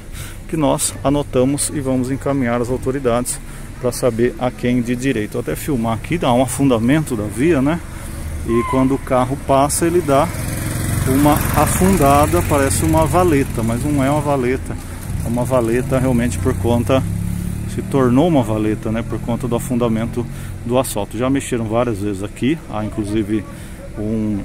que 0.49 0.57
nós 0.57 0.95
anotamos 1.03 1.71
e 1.75 1.81
vamos 1.81 2.11
encaminhar 2.11 2.61
às 2.61 2.69
autoridades 2.69 3.41
para 3.81 3.91
saber 3.93 4.35
a 4.39 4.51
quem 4.51 4.83
de 4.83 4.95
direito. 4.95 5.33
Vou 5.33 5.41
até 5.41 5.57
filmar 5.57 5.95
aqui, 5.95 6.19
dá 6.19 6.33
um 6.33 6.43
afundamento 6.43 7.17
da 7.17 7.25
via, 7.25 7.63
né? 7.63 7.81
e 8.49 8.63
quando 8.71 8.95
o 8.95 8.99
carro 8.99 9.37
passa 9.47 9.87
ele 9.87 10.01
dá 10.01 10.29
uma 11.09 11.35
afundada, 11.35 12.43
parece 12.49 12.85
uma 12.85 13.07
valeta, 13.07 13.63
mas 13.63 13.85
não 13.85 14.03
é 14.03 14.11
uma 14.11 14.21
valeta, 14.21 14.77
é 15.25 15.29
uma 15.29 15.45
valeta 15.45 15.99
realmente 15.99 16.39
por 16.39 16.55
conta 16.55 17.03
se 17.77 17.83
tornou 17.83 18.27
uma 18.27 18.43
valeta, 18.43 18.91
né, 18.91 19.05
por 19.07 19.21
conta 19.21 19.47
do 19.47 19.55
afundamento 19.55 20.27
do 20.65 20.79
asfalto. 20.79 21.19
Já 21.19 21.29
mexeram 21.29 21.67
várias 21.67 21.99
vezes 21.99 22.23
aqui, 22.23 22.59
há 22.73 22.83
inclusive 22.83 23.45
um, 23.99 24.41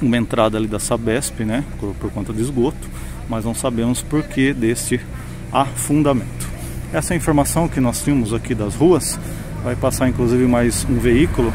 uma 0.00 0.16
entrada 0.16 0.56
ali 0.56 0.68
da 0.68 0.78
Sabesp, 0.78 1.40
né, 1.44 1.64
por, 1.80 1.92
por 1.96 2.12
conta 2.12 2.32
de 2.32 2.40
esgoto, 2.40 2.88
mas 3.28 3.44
não 3.44 3.54
sabemos 3.54 4.02
por 4.02 4.22
que 4.22 4.54
deste 4.54 5.00
afundamento. 5.52 6.48
Essa 6.92 7.12
é 7.12 7.16
informação 7.16 7.66
que 7.66 7.80
nós 7.80 8.02
tínhamos 8.04 8.32
aqui 8.32 8.54
das 8.54 8.76
ruas, 8.76 9.18
vai 9.64 9.74
passar 9.74 10.08
inclusive 10.08 10.46
mais 10.46 10.86
um 10.88 10.96
veículo 10.96 11.52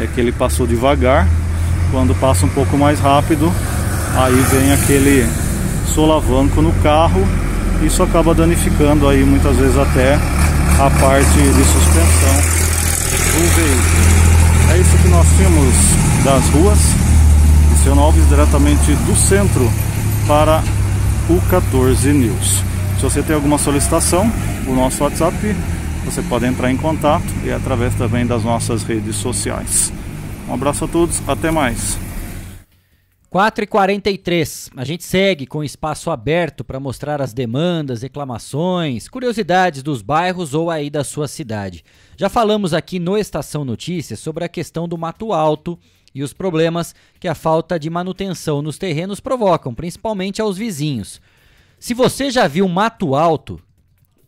é 0.00 0.06
que 0.12 0.20
ele 0.20 0.32
passou 0.32 0.66
devagar. 0.66 1.28
Quando 1.92 2.12
passa 2.14 2.44
um 2.44 2.48
pouco 2.48 2.76
mais 2.76 2.98
rápido, 2.98 3.52
aí 4.16 4.34
vem 4.34 4.72
aquele 4.72 5.26
solavanco 5.86 6.60
no 6.60 6.72
carro. 6.82 7.20
Isso 7.82 8.02
acaba 8.02 8.34
danificando 8.34 9.08
aí 9.08 9.24
muitas 9.24 9.56
vezes 9.56 9.76
até 9.76 10.14
a 10.14 10.90
parte 11.00 11.38
de 11.38 11.64
suspensão 11.64 12.34
do 13.32 13.54
veículo. 13.54 14.72
É 14.72 14.78
isso 14.78 14.96
que 14.98 15.08
nós 15.08 15.26
temos 15.36 15.74
das 16.24 16.48
ruas 16.50 16.78
de 17.70 17.82
Seu 17.82 17.98
Alves 17.98 18.26
diretamente 18.28 18.92
do 19.06 19.16
centro 19.16 19.70
para 20.26 20.62
o 21.28 21.40
14 21.50 22.12
News. 22.12 22.62
Se 22.96 23.02
você 23.02 23.22
tem 23.22 23.34
alguma 23.34 23.58
solicitação, 23.58 24.30
o 24.66 24.74
nosso 24.74 25.02
WhatsApp 25.02 25.36
você 26.04 26.22
pode 26.22 26.46
entrar 26.46 26.70
em 26.70 26.76
contato 26.76 27.24
e 27.44 27.50
através 27.50 27.94
também 27.94 28.26
das 28.26 28.44
nossas 28.44 28.82
redes 28.82 29.16
sociais. 29.16 29.92
Um 30.48 30.54
abraço 30.54 30.84
a 30.84 30.88
todos, 30.88 31.20
até 31.26 31.50
mais. 31.50 31.98
4h43, 33.32 34.70
a 34.76 34.84
gente 34.84 35.02
segue 35.04 35.46
com 35.46 35.64
espaço 35.64 36.10
aberto 36.10 36.62
para 36.62 36.78
mostrar 36.78 37.22
as 37.22 37.32
demandas, 37.32 38.02
reclamações, 38.02 39.08
curiosidades 39.08 39.82
dos 39.82 40.02
bairros 40.02 40.52
ou 40.52 40.70
aí 40.70 40.90
da 40.90 41.02
sua 41.02 41.26
cidade. 41.26 41.82
Já 42.14 42.28
falamos 42.28 42.74
aqui 42.74 42.98
no 42.98 43.16
Estação 43.16 43.64
Notícias 43.64 44.20
sobre 44.20 44.44
a 44.44 44.50
questão 44.50 44.86
do 44.86 44.98
mato 44.98 45.32
alto 45.32 45.78
e 46.14 46.22
os 46.22 46.34
problemas 46.34 46.94
que 47.18 47.26
a 47.26 47.34
falta 47.34 47.78
de 47.78 47.88
manutenção 47.88 48.60
nos 48.60 48.76
terrenos 48.76 49.18
provocam, 49.18 49.74
principalmente 49.74 50.42
aos 50.42 50.58
vizinhos. 50.58 51.18
Se 51.80 51.94
você 51.94 52.30
já 52.30 52.46
viu 52.46 52.68
mato 52.68 53.14
alto, 53.14 53.58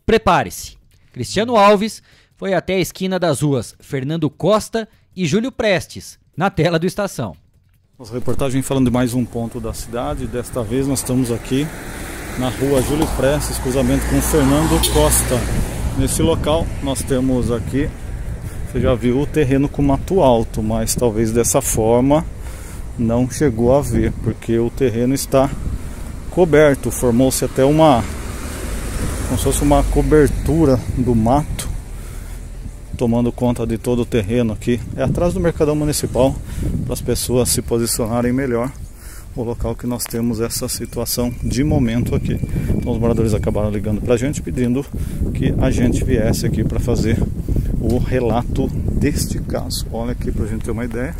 prepare-se. 0.03 0.79
Cristiano 1.13 1.55
Alves 1.55 2.01
foi 2.35 2.55
até 2.55 2.73
a 2.73 2.79
esquina 2.79 3.19
das 3.19 3.41
ruas 3.41 3.75
Fernando 3.79 4.31
Costa 4.31 4.89
e 5.15 5.27
Júlio 5.27 5.51
Prestes, 5.51 6.17
na 6.35 6.49
tela 6.49 6.79
do 6.79 6.87
Estação. 6.87 7.44
Nossa 7.97 8.13
reportagem 8.13 8.61
falando 8.61 8.87
de 8.87 8.91
mais 8.91 9.13
um 9.13 9.23
ponto 9.23 9.57
da 9.57 9.73
cidade. 9.73 10.27
Desta 10.27 10.61
vez 10.61 10.85
nós 10.85 10.99
estamos 10.99 11.31
aqui 11.31 11.65
na 12.37 12.49
rua 12.49 12.81
Júlio 12.81 13.07
Prestes, 13.15 13.57
cruzamento 13.57 14.05
com 14.09 14.21
Fernando 14.21 14.93
Costa. 14.93 15.39
Nesse 15.97 16.21
local 16.21 16.67
nós 16.83 17.01
temos 17.01 17.49
aqui, 17.49 17.89
você 18.69 18.81
já 18.81 18.93
viu 18.93 19.21
o 19.21 19.25
terreno 19.25 19.69
com 19.69 19.81
mato 19.81 20.21
alto, 20.21 20.61
mas 20.61 20.93
talvez 20.93 21.31
dessa 21.31 21.61
forma 21.61 22.25
não 22.99 23.29
chegou 23.29 23.73
a 23.73 23.79
ver, 23.79 24.11
porque 24.25 24.59
o 24.59 24.69
terreno 24.69 25.13
está 25.13 25.49
coberto, 26.31 26.91
formou-se 26.91 27.45
até 27.45 27.63
uma 27.63 28.03
como 29.29 29.37
se 29.37 29.43
fosse 29.45 29.63
uma 29.63 29.81
cobertura 29.83 30.77
do 30.97 31.15
mato 31.15 31.74
tomando 32.95 33.31
conta 33.31 33.65
de 33.65 33.77
todo 33.77 34.01
o 34.01 34.05
terreno 34.05 34.53
aqui. 34.53 34.79
É 34.95 35.03
atrás 35.03 35.33
do 35.33 35.39
Mercadão 35.39 35.75
Municipal 35.75 36.35
para 36.83 36.93
as 36.93 37.01
pessoas 37.01 37.49
se 37.49 37.61
posicionarem 37.61 38.31
melhor. 38.31 38.71
O 39.35 39.43
local 39.43 39.75
que 39.75 39.85
nós 39.85 40.05
temos 40.05 40.39
essa 40.39 40.67
situação 40.69 41.31
de 41.43 41.63
momento 41.63 42.15
aqui. 42.15 42.39
Então 42.69 42.93
os 42.93 42.99
moradores 42.99 43.33
acabaram 43.33 43.69
ligando 43.69 44.01
para 44.01 44.13
a 44.13 44.17
gente 44.17 44.41
pedindo 44.41 44.85
que 45.33 45.53
a 45.57 45.69
gente 45.69 46.03
viesse 46.05 46.45
aqui 46.45 46.63
para 46.63 46.79
fazer 46.79 47.21
o 47.79 47.97
relato 47.97 48.67
deste 48.67 49.39
caso. 49.39 49.85
Olha 49.91 50.13
aqui 50.13 50.31
para 50.31 50.45
a 50.45 50.47
gente 50.47 50.63
ter 50.63 50.71
uma 50.71 50.85
ideia. 50.85 51.13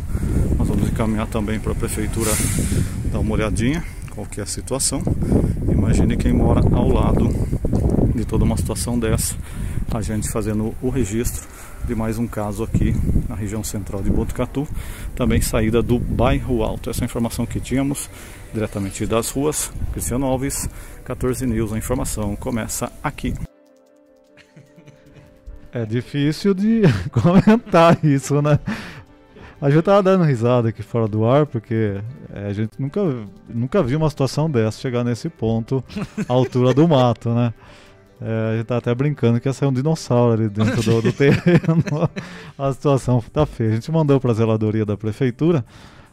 Nós 0.58 0.66
vamos 0.66 0.88
encaminhar 0.88 1.26
também 1.26 1.60
para 1.60 1.72
a 1.72 1.74
prefeitura 1.74 2.30
dar 3.12 3.20
uma 3.20 3.34
olhadinha 3.34 3.84
qual 4.16 4.26
que 4.26 4.40
é 4.40 4.42
a 4.42 4.46
situação. 4.46 5.02
Imagine 5.70 6.16
quem 6.16 6.32
mora 6.32 6.62
ao 6.74 6.88
lado 6.88 7.28
de 8.14 8.24
toda 8.24 8.44
uma 8.44 8.56
situação 8.56 8.98
dessa, 8.98 9.36
a 9.92 10.00
gente 10.00 10.30
fazendo 10.30 10.74
o 10.82 10.88
registro 10.88 11.46
de 11.86 11.94
mais 11.94 12.18
um 12.18 12.26
caso 12.26 12.64
aqui 12.64 12.92
na 13.28 13.36
região 13.36 13.62
central 13.62 14.02
de 14.02 14.10
Botucatu, 14.10 14.66
também 15.14 15.40
saída 15.40 15.80
do 15.80 15.98
bairro 15.98 16.62
Alto. 16.62 16.90
Essa 16.90 17.04
é 17.04 17.06
informação 17.06 17.46
que 17.46 17.60
tínhamos 17.60 18.10
diretamente 18.52 19.06
das 19.06 19.30
ruas. 19.30 19.72
Cristiano 19.92 20.26
Alves, 20.26 20.68
14 21.04 21.46
News, 21.46 21.72
a 21.72 21.78
informação 21.78 22.34
começa 22.34 22.90
aqui. 23.02 23.34
É 25.72 25.86
difícil 25.86 26.54
de 26.54 26.82
comentar 27.12 28.04
isso, 28.04 28.42
né? 28.42 28.58
A 29.60 29.70
gente 29.70 29.84
tava 29.84 30.02
dando 30.02 30.24
risada 30.24 30.68
aqui 30.68 30.82
fora 30.82 31.06
do 31.06 31.24
ar, 31.24 31.46
porque 31.46 32.00
é, 32.34 32.46
a 32.46 32.52
gente 32.52 32.72
nunca, 32.78 33.00
nunca 33.48 33.82
viu 33.82 33.98
uma 33.98 34.10
situação 34.10 34.50
dessa 34.50 34.80
chegar 34.80 35.04
nesse 35.04 35.28
ponto, 35.28 35.84
à 36.28 36.32
altura 36.32 36.74
do 36.74 36.86
mato, 36.88 37.30
né? 37.30 37.54
É, 38.20 38.52
a 38.52 38.56
gente 38.56 38.66
tá 38.66 38.78
até 38.78 38.94
brincando 38.94 39.38
que 39.40 39.48
ia 39.48 39.52
sair 39.52 39.68
um 39.68 39.72
dinossauro 39.72 40.32
ali 40.32 40.48
dentro 40.48 40.82
do, 40.82 41.02
do 41.02 41.12
terreno. 41.14 42.10
a 42.58 42.72
situação 42.72 43.22
tá 43.32 43.44
feia. 43.44 43.70
A 43.70 43.74
gente 43.74 43.90
mandou 43.92 44.18
para 44.18 44.30
a 44.30 44.34
zeladoria 44.34 44.86
da 44.86 44.96
prefeitura 44.96 45.64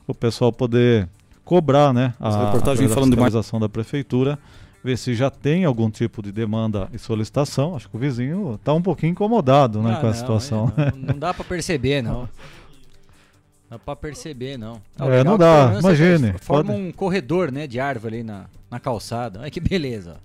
o 0.05 0.13
pessoal 0.13 0.51
poder 0.51 1.07
cobrar, 1.45 1.93
né? 1.93 2.13
A, 2.19 2.45
reportagem 2.45 2.87
falando 2.89 3.15
de 3.15 3.59
da 3.59 3.69
prefeitura, 3.69 4.37
ver 4.83 4.97
se 4.97 5.13
já 5.13 5.29
tem 5.29 5.63
algum 5.63 5.89
tipo 5.89 6.21
de 6.21 6.31
demanda 6.31 6.89
e 6.91 6.99
solicitação. 6.99 7.75
Acho 7.75 7.89
que 7.89 7.95
o 7.95 7.99
vizinho 7.99 8.59
tá 8.63 8.73
um 8.73 8.81
pouquinho 8.81 9.11
incomodado, 9.11 9.81
né, 9.81 9.95
ah, 9.97 10.01
com 10.01 10.07
a 10.07 10.13
situação. 10.13 10.71
Não, 10.95 11.13
não 11.13 11.19
dá 11.19 11.33
para 11.33 11.45
perceber, 11.45 12.01
não. 12.01 12.27
Dá 13.69 13.79
pra 13.79 13.95
perceber, 13.95 14.57
não. 14.57 14.81
É, 14.99 15.23
não 15.23 15.37
dá, 15.37 15.77
imagine. 15.79 16.33
Forma 16.39 16.73
pode... 16.73 16.85
um 16.85 16.91
corredor, 16.91 17.51
né, 17.51 17.65
de 17.65 17.79
árvore 17.79 18.15
ali 18.15 18.23
na, 18.23 18.45
na 18.69 18.79
calçada. 18.79 19.39
Olha 19.39 19.49
que 19.49 19.59
beleza. 19.59 20.17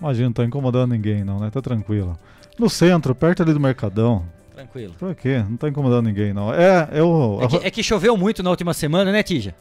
Imagina, 0.00 0.26
não 0.26 0.32
tá 0.32 0.44
incomodando 0.44 0.92
ninguém 0.92 1.24
não, 1.24 1.40
né? 1.40 1.50
Tá 1.50 1.60
tranquilo. 1.60 2.18
No 2.58 2.68
centro, 2.70 3.14
perto 3.14 3.42
ali 3.42 3.52
do 3.52 3.60
Mercadão. 3.60 4.24
Tranquilo. 4.54 4.94
Por 4.98 5.14
quê? 5.14 5.44
Não 5.48 5.56
tá 5.56 5.68
incomodando 5.68 6.06
ninguém 6.06 6.32
não. 6.32 6.52
É, 6.52 6.88
eu... 6.92 7.38
É 7.42 7.46
que, 7.46 7.56
é 7.66 7.70
que 7.70 7.82
choveu 7.82 8.16
muito 8.16 8.42
na 8.42 8.50
última 8.50 8.74
semana, 8.74 9.12
né, 9.12 9.22
Tija? 9.22 9.54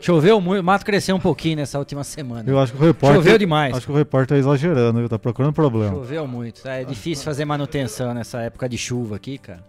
Choveu 0.00 0.40
muito, 0.40 0.60
o 0.60 0.64
mato 0.64 0.84
cresceu 0.84 1.16
um 1.16 1.20
pouquinho 1.20 1.56
nessa 1.56 1.78
última 1.78 2.04
semana. 2.04 2.48
Eu 2.50 2.58
acho 2.58 2.72
que 2.72 2.78
o 2.78 2.86
repórter. 2.86 3.16
Choveu 3.16 3.38
demais. 3.38 3.74
Acho 3.74 3.86
que 3.86 3.92
o 3.92 3.96
repórter 3.96 4.36
tá 4.36 4.38
exagerando, 4.38 4.98
viu? 4.98 5.08
Tá 5.08 5.18
procurando 5.18 5.54
problema. 5.54 5.94
Choveu 5.94 6.26
muito. 6.26 6.66
É 6.68 6.84
difícil 6.84 7.24
fazer 7.24 7.44
manutenção 7.46 8.12
nessa 8.12 8.42
época 8.42 8.68
de 8.68 8.76
chuva 8.76 9.16
aqui, 9.16 9.38
cara. 9.38 9.64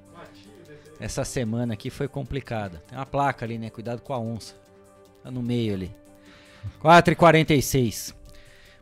Essa 0.99 1.23
semana 1.23 1.73
aqui 1.73 1.89
foi 1.89 2.07
complicada. 2.07 2.81
Tem 2.87 2.97
uma 2.97 3.05
placa 3.05 3.45
ali, 3.45 3.57
né? 3.57 3.69
Cuidado 3.69 4.01
com 4.01 4.13
a 4.13 4.19
onça. 4.19 4.55
Tá 5.23 5.31
no 5.31 5.41
meio 5.41 5.73
ali. 5.73 5.91
4h46. 6.83 8.13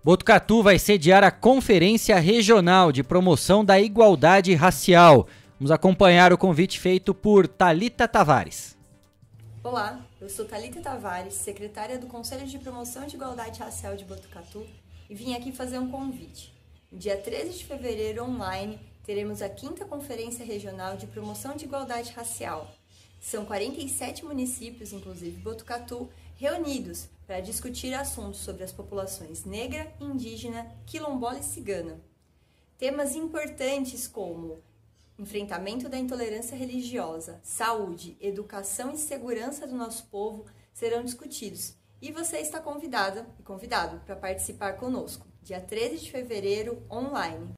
Botucatu 0.04 0.62
vai 0.62 0.78
sediar 0.78 1.24
a 1.24 1.32
Conferência 1.32 2.20
Regional 2.20 2.92
de 2.92 3.02
Promoção 3.02 3.64
da 3.64 3.80
Igualdade 3.80 4.54
Racial. 4.54 5.30
Vamos 5.58 5.72
acompanhar 5.72 6.34
o 6.34 6.38
convite 6.38 6.78
feito 6.78 7.14
por 7.14 7.48
Talita 7.48 8.06
Tavares. 8.06 8.76
Olá, 9.64 10.06
eu 10.20 10.28
sou 10.28 10.44
Talita 10.44 10.82
Tavares, 10.82 11.36
secretária 11.36 11.98
do 11.98 12.08
Conselho 12.08 12.46
de 12.46 12.60
Promoção 12.60 13.08
de 13.08 13.16
Igualdade 13.16 13.62
Racial 13.62 13.96
de 13.96 14.04
Botucatu 14.04 14.68
e 15.10 15.16
vim 15.16 15.36
aqui 15.36 15.54
fazer 15.54 15.80
um 15.80 15.90
convite. 15.90 16.54
No 16.92 17.00
dia 17.00 17.16
13 17.16 17.60
de 17.60 17.64
fevereiro, 17.64 18.26
online, 18.26 18.78
teremos 19.06 19.42
a 19.42 19.48
quinta 19.48 19.86
Conferência 19.86 20.46
Regional 20.46 20.98
de 20.98 21.08
Promoção 21.08 21.56
de 21.56 21.64
Igualdade 21.64 22.12
Racial. 22.12 22.70
São 23.22 23.46
47 23.46 24.26
municípios, 24.26 24.92
inclusive 24.92 25.40
Botucatu, 25.40 26.10
reunidos 26.36 27.08
para 27.26 27.40
discutir 27.40 27.94
assuntos 27.94 28.40
sobre 28.40 28.64
as 28.64 28.72
populações 28.72 29.46
negra, 29.46 29.94
indígena, 30.00 30.70
quilombola 30.86 31.40
e 31.40 31.44
cigana. 31.44 32.02
Temas 32.78 33.16
importantes 33.16 34.08
como 34.08 34.62
enfrentamento 35.18 35.88
da 35.88 35.98
intolerância 35.98 36.58
religiosa, 36.58 37.40
saúde, 37.44 38.18
educação 38.20 38.94
e 38.94 38.98
segurança 38.98 39.66
do 39.66 39.76
nosso 39.76 40.06
povo 40.08 40.46
serão 40.74 41.04
discutidos. 41.04 41.76
E 42.02 42.12
você 42.12 42.40
está 42.40 42.60
convidada 42.60 43.28
e 43.40 43.44
convidado 43.44 44.02
para 44.06 44.16
participar 44.16 44.74
conosco, 44.74 45.26
dia 45.42 45.62
13 45.62 46.00
de 46.00 46.12
fevereiro, 46.12 46.84
online. 46.92 47.54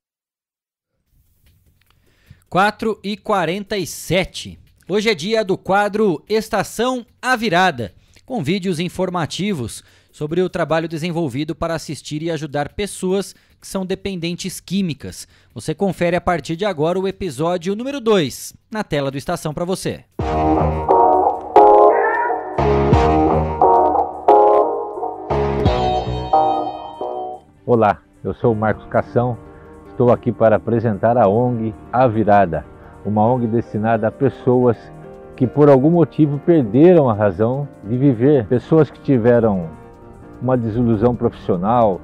4 2.47 2.99
e 3.03 3.17
47. 3.17 4.59
Hoje 4.87 5.09
é 5.09 5.15
dia 5.15 5.43
do 5.43 5.57
quadro 5.57 6.23
Estação 6.29 7.05
A 7.19 7.35
Virada, 7.35 7.95
com 8.25 8.43
vídeos 8.43 8.79
informativos 8.79 9.83
sobre 10.11 10.41
o 10.41 10.49
trabalho 10.49 10.87
desenvolvido 10.87 11.53
para 11.53 11.75
assistir 11.75 12.23
e 12.23 12.31
ajudar 12.31 12.73
pessoas 12.73 13.35
que 13.61 13.67
são 13.67 13.85
dependentes 13.85 14.59
químicas. 14.59 15.27
Você 15.53 15.75
confere 15.75 16.15
a 16.15 16.21
partir 16.21 16.55
de 16.55 16.65
agora 16.65 16.99
o 16.99 17.07
episódio 17.07 17.75
número 17.75 18.01
2 18.01 18.53
na 18.71 18.83
tela 18.83 19.11
do 19.11 19.17
Estação 19.17 19.53
para 19.53 19.65
você. 19.65 20.05
Olá, 27.65 28.01
eu 28.23 28.33
sou 28.33 28.53
o 28.53 28.55
Marcos 28.55 28.85
Cação 28.87 29.37
Estou 29.95 30.11
aqui 30.11 30.29
para 30.29 30.57
apresentar 30.57 31.17
a 31.17 31.25
ONG 31.25 31.73
A 31.89 32.05
Virada, 32.05 32.65
uma 33.05 33.25
ONG 33.25 33.47
destinada 33.47 34.09
a 34.09 34.11
pessoas 34.11 34.75
que 35.35 35.45
por 35.45 35.69
algum 35.69 35.89
motivo 35.89 36.39
perderam 36.39 37.09
a 37.09 37.13
razão 37.13 37.67
de 37.83 37.97
viver, 37.97 38.45
pessoas 38.47 38.89
que 38.89 38.99
tiveram 39.01 39.67
uma 40.41 40.57
desilusão 40.57 41.15
profissional, 41.15 41.99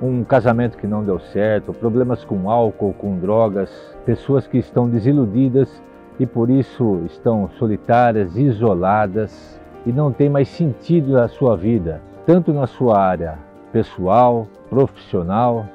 um 0.00 0.22
casamento 0.22 0.76
que 0.76 0.86
não 0.86 1.02
deu 1.02 1.18
certo, 1.18 1.72
problemas 1.72 2.24
com 2.24 2.50
álcool, 2.50 2.92
com 2.92 3.18
drogas, 3.18 3.70
pessoas 4.04 4.46
que 4.46 4.58
estão 4.58 4.88
desiludidas 4.88 5.82
e 6.18 6.26
por 6.26 6.48
isso 6.48 7.02
estão 7.06 7.48
solitárias, 7.58 8.36
isoladas 8.36 9.60
e 9.84 9.92
não 9.92 10.12
tem 10.12 10.28
mais 10.28 10.48
sentido 10.48 11.12
na 11.12 11.28
sua 11.28 11.56
vida, 11.56 12.00
tanto 12.24 12.52
na 12.52 12.66
sua 12.66 12.98
área 12.98 13.38
pessoal, 13.72 14.46
profissional 14.70 15.66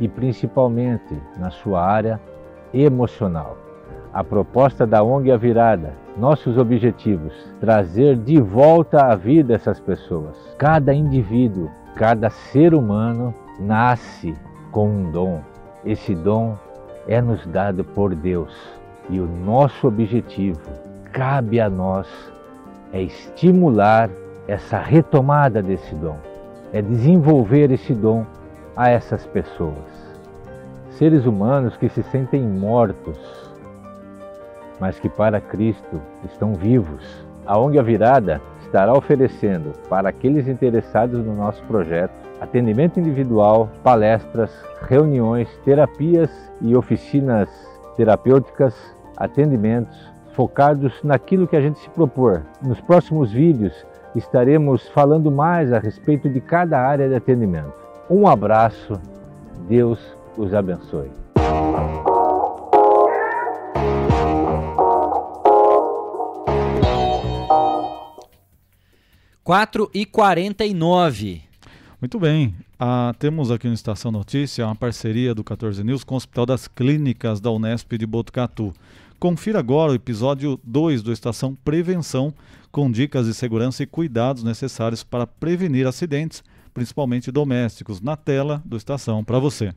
e 0.00 0.08
principalmente 0.08 1.16
na 1.38 1.50
sua 1.50 1.82
área 1.82 2.20
emocional. 2.72 3.56
A 4.12 4.24
proposta 4.24 4.86
da 4.86 5.02
ONG 5.02 5.30
A 5.30 5.36
Virada, 5.36 6.05
nossos 6.16 6.56
objetivos, 6.56 7.32
trazer 7.60 8.16
de 8.16 8.40
volta 8.40 9.06
à 9.06 9.14
vida 9.14 9.54
essas 9.54 9.78
pessoas. 9.80 10.36
Cada 10.58 10.94
indivíduo, 10.94 11.70
cada 11.94 12.30
ser 12.30 12.74
humano 12.74 13.34
nasce 13.60 14.34
com 14.70 14.88
um 14.88 15.10
dom. 15.10 15.40
Esse 15.84 16.14
dom 16.14 16.56
é 17.06 17.20
nos 17.20 17.46
dado 17.46 17.84
por 17.84 18.14
Deus 18.14 18.76
e 19.08 19.20
o 19.20 19.26
nosso 19.26 19.86
objetivo, 19.86 20.60
cabe 21.12 21.60
a 21.60 21.70
nós, 21.70 22.08
é 22.92 23.02
estimular 23.02 24.10
essa 24.48 24.78
retomada 24.78 25.62
desse 25.62 25.94
dom, 25.94 26.16
é 26.72 26.82
desenvolver 26.82 27.70
esse 27.70 27.94
dom 27.94 28.24
a 28.76 28.90
essas 28.90 29.24
pessoas. 29.26 30.06
Seres 30.90 31.26
humanos 31.26 31.76
que 31.76 31.88
se 31.88 32.02
sentem 32.04 32.42
mortos, 32.42 33.18
mas 34.80 34.98
que 34.98 35.08
para 35.08 35.40
Cristo 35.40 36.00
estão 36.24 36.54
vivos. 36.54 37.04
A 37.46 37.58
ONG 37.58 37.78
A 37.78 37.82
Virada 37.82 38.40
estará 38.62 38.92
oferecendo 38.92 39.72
para 39.88 40.08
aqueles 40.08 40.48
interessados 40.48 41.24
no 41.24 41.34
nosso 41.34 41.62
projeto 41.64 42.26
atendimento 42.40 43.00
individual, 43.00 43.68
palestras, 43.82 44.50
reuniões, 44.82 45.48
terapias 45.64 46.30
e 46.60 46.76
oficinas 46.76 47.48
terapêuticas, 47.96 48.74
atendimentos 49.16 49.96
focados 50.34 50.92
naquilo 51.02 51.48
que 51.48 51.56
a 51.56 51.60
gente 51.60 51.78
se 51.78 51.88
propor. 51.90 52.42
Nos 52.62 52.80
próximos 52.80 53.32
vídeos 53.32 53.72
estaremos 54.14 54.86
falando 54.88 55.30
mais 55.30 55.72
a 55.72 55.78
respeito 55.78 56.28
de 56.28 56.40
cada 56.40 56.78
área 56.78 57.08
de 57.08 57.14
atendimento. 57.14 57.72
Um 58.10 58.28
abraço, 58.28 59.00
Deus 59.66 59.98
os 60.36 60.52
abençoe. 60.52 61.25
Quatro 69.46 69.88
e 69.94 70.04
quarenta 70.04 70.66
e 70.66 70.74
nove. 70.74 71.40
Muito 72.00 72.18
bem. 72.18 72.52
Ah, 72.80 73.14
temos 73.16 73.48
aqui 73.48 73.68
no 73.68 73.74
Estação 73.74 74.10
Notícia 74.10 74.66
uma 74.66 74.74
parceria 74.74 75.32
do 75.32 75.44
14 75.44 75.84
News 75.84 76.02
com 76.02 76.14
o 76.14 76.16
Hospital 76.16 76.46
das 76.46 76.66
Clínicas 76.66 77.40
da 77.40 77.48
Unesp 77.52 77.96
de 77.96 78.04
Botucatu. 78.04 78.74
Confira 79.20 79.60
agora 79.60 79.92
o 79.92 79.94
episódio 79.94 80.58
2 80.64 81.00
do 81.00 81.12
Estação 81.12 81.54
Prevenção, 81.64 82.34
com 82.72 82.90
dicas 82.90 83.26
de 83.26 83.34
segurança 83.34 83.84
e 83.84 83.86
cuidados 83.86 84.42
necessários 84.42 85.04
para 85.04 85.28
prevenir 85.28 85.86
acidentes, 85.86 86.42
principalmente 86.74 87.30
domésticos, 87.30 88.00
na 88.00 88.16
tela 88.16 88.60
do 88.64 88.76
Estação 88.76 89.22
para 89.22 89.38
você. 89.38 89.72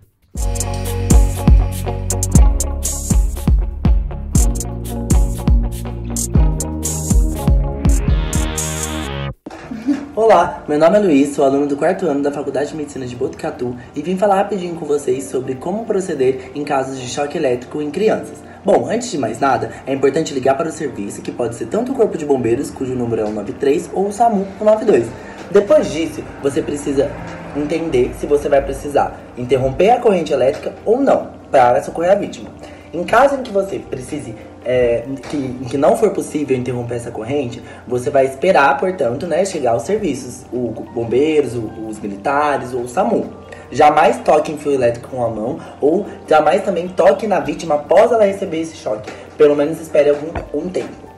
Olá, 10.32 10.64
meu 10.68 10.78
nome 10.78 10.96
é 10.96 11.00
Luiz, 11.00 11.34
sou 11.34 11.44
aluno 11.44 11.66
do 11.66 11.76
quarto 11.76 12.06
ano 12.06 12.22
da 12.22 12.32
Faculdade 12.32 12.70
de 12.70 12.76
Medicina 12.76 13.04
de 13.04 13.16
Botucatu 13.16 13.76
e 13.96 14.04
vim 14.04 14.16
falar 14.16 14.36
rapidinho 14.36 14.76
com 14.76 14.86
vocês 14.86 15.24
sobre 15.24 15.56
como 15.56 15.86
proceder 15.86 16.52
em 16.54 16.64
casos 16.64 17.00
de 17.00 17.08
choque 17.08 17.36
elétrico 17.36 17.82
em 17.82 17.90
crianças. 17.90 18.38
Bom, 18.64 18.88
antes 18.88 19.10
de 19.10 19.18
mais 19.18 19.40
nada, 19.40 19.72
é 19.88 19.92
importante 19.92 20.32
ligar 20.32 20.56
para 20.56 20.70
o 20.70 20.72
serviço, 20.72 21.24
que 21.24 21.32
pode 21.32 21.56
ser 21.56 21.66
tanto 21.66 21.94
o 21.94 21.96
Corpo 21.96 22.16
de 22.16 22.28
Bombeiros, 22.28 22.70
cujo 22.70 22.94
número 22.94 23.24
é 23.24 23.26
o 23.26 23.32
93, 23.32 23.90
ou 23.92 24.10
o 24.10 24.14
SAMU, 24.14 24.46
o 24.62 24.64
92. 24.64 25.08
Depois 25.50 25.92
disso, 25.92 26.24
você 26.44 26.62
precisa 26.62 27.10
entender 27.58 28.14
se 28.20 28.28
você 28.28 28.48
vai 28.48 28.62
precisar 28.62 29.20
interromper 29.36 29.90
a 29.90 30.00
corrente 30.00 30.32
elétrica 30.32 30.76
ou 30.86 31.02
não, 31.02 31.30
para 31.50 31.82
socorrer 31.82 32.12
a 32.12 32.16
vítima. 32.16 32.52
Em 32.94 33.04
caso 33.04 33.36
em 33.36 33.44
que 33.44 33.52
você 33.52 33.78
precise 33.78 34.36
é, 34.66 35.04
que, 35.30 35.66
que 35.70 35.78
não 35.78 35.96
for 35.96 36.10
possível 36.12 36.58
interromper 36.58 36.96
essa 36.96 37.12
corrente, 37.12 37.62
você 37.88 38.10
vai 38.10 38.26
esperar, 38.26 38.78
portanto, 38.80 39.28
né, 39.28 39.46
chegar 39.46 39.72
aos 39.72 39.84
serviços, 39.84 40.46
os 40.52 40.72
bombeiros, 40.94 41.54
os 41.56 42.00
militares 42.00 42.74
ou 42.74 42.82
o 42.82 42.88
SAMU. 42.88 43.28
Jamais 43.72 44.18
toque 44.20 44.52
em 44.52 44.58
fio 44.58 44.74
elétrico 44.74 45.10
com 45.10 45.24
a 45.24 45.30
mão 45.30 45.60
ou 45.80 46.06
jamais 46.28 46.64
também 46.64 46.88
toque 46.88 47.28
na 47.28 47.40
vítima 47.40 47.76
após 47.76 48.12
ela 48.12 48.26
receber 48.26 48.62
esse 48.62 48.76
choque. 48.76 49.12
Pelo 49.38 49.56
menos 49.56 49.80
espere 49.80 50.10
algum 50.10 50.32
um 50.54 50.68
tempo. 50.70 51.10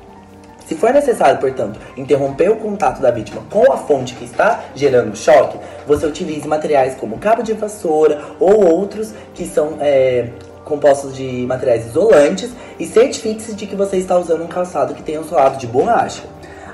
Se 0.65 0.75
for 0.75 0.93
necessário, 0.93 1.39
portanto, 1.39 1.79
interromper 1.97 2.49
o 2.49 2.55
contato 2.55 3.01
da 3.01 3.11
vítima 3.11 3.41
com 3.49 3.71
a 3.71 3.77
fonte 3.77 4.15
que 4.15 4.23
está 4.23 4.63
gerando 4.73 5.15
choque, 5.17 5.57
você 5.85 6.05
utilize 6.05 6.47
materiais 6.47 6.95
como 6.95 7.17
cabo 7.17 7.41
de 7.41 7.51
vassoura 7.53 8.21
ou 8.39 8.65
outros 8.65 9.13
que 9.33 9.45
são 9.45 9.77
é, 9.81 10.29
compostos 10.71 11.13
de 11.13 11.45
materiais 11.45 11.85
isolantes 11.85 12.49
e 12.79 12.85
certifique-se 12.85 13.53
de 13.53 13.67
que 13.67 13.75
você 13.75 13.97
está 13.97 14.17
usando 14.17 14.41
um 14.41 14.47
calçado 14.47 14.93
que 14.93 15.03
tenha 15.03 15.19
um 15.19 15.25
solado 15.25 15.57
de 15.57 15.67
borracha. 15.67 16.23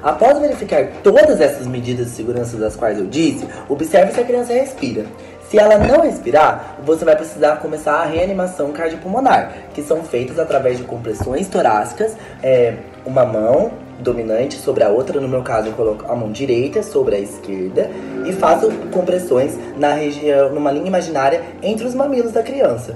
Após 0.04 0.38
verificar 0.38 0.88
todas 1.04 1.42
essas 1.42 1.66
medidas 1.66 2.06
de 2.06 2.12
segurança 2.12 2.56
das 2.58 2.76
quais 2.76 3.00
eu 3.00 3.08
disse, 3.08 3.48
observe 3.68 4.14
se 4.14 4.20
a 4.20 4.24
criança 4.24 4.54
respira. 4.54 5.08
Se 5.50 5.58
ela 5.58 5.80
não 5.80 6.02
respirar, 6.02 6.78
você 6.86 7.04
vai 7.04 7.16
precisar 7.16 7.56
começar 7.56 7.94
a 7.94 8.06
reanimação 8.06 8.72
cardiopulmonar, 8.72 9.52
que 9.74 9.82
são 9.82 10.04
feitas 10.04 10.38
através 10.38 10.78
de 10.78 10.84
compressões 10.84 11.48
torácicas, 11.48 12.16
é, 12.44 12.76
uma 13.04 13.26
mão 13.26 13.72
dominante 14.00 14.60
sobre 14.60 14.84
a 14.84 14.90
outra, 14.90 15.20
no 15.20 15.28
meu 15.28 15.42
caso 15.42 15.70
eu 15.70 15.74
coloco 15.74 16.06
a 16.12 16.16
mão 16.16 16.32
direita 16.32 16.84
sobre 16.84 17.16
a 17.16 17.20
esquerda 17.20 17.90
e 18.28 18.34
faço 18.34 18.70
compressões 18.92 19.58
na 19.76 19.94
região, 19.94 20.54
numa 20.54 20.72
linha 20.72 20.88
imaginária 20.88 21.42
entre 21.64 21.88
os 21.88 21.96
mamilos 21.96 22.32
da 22.32 22.44
criança. 22.44 22.96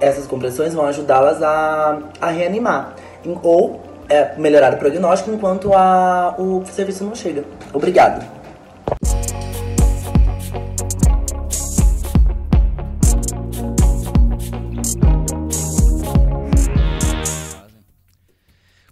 Essas 0.00 0.26
compressões 0.26 0.74
vão 0.74 0.86
ajudá-las 0.86 1.42
a, 1.42 1.98
a 2.20 2.30
reanimar 2.30 2.94
ou 3.42 3.80
é, 4.08 4.34
melhorar 4.36 4.74
o 4.74 4.76
prognóstico 4.76 5.30
enquanto 5.30 5.72
a, 5.72 6.34
o 6.38 6.64
serviço 6.66 7.04
não 7.04 7.14
chega. 7.14 7.44
Obrigado. 7.72 8.40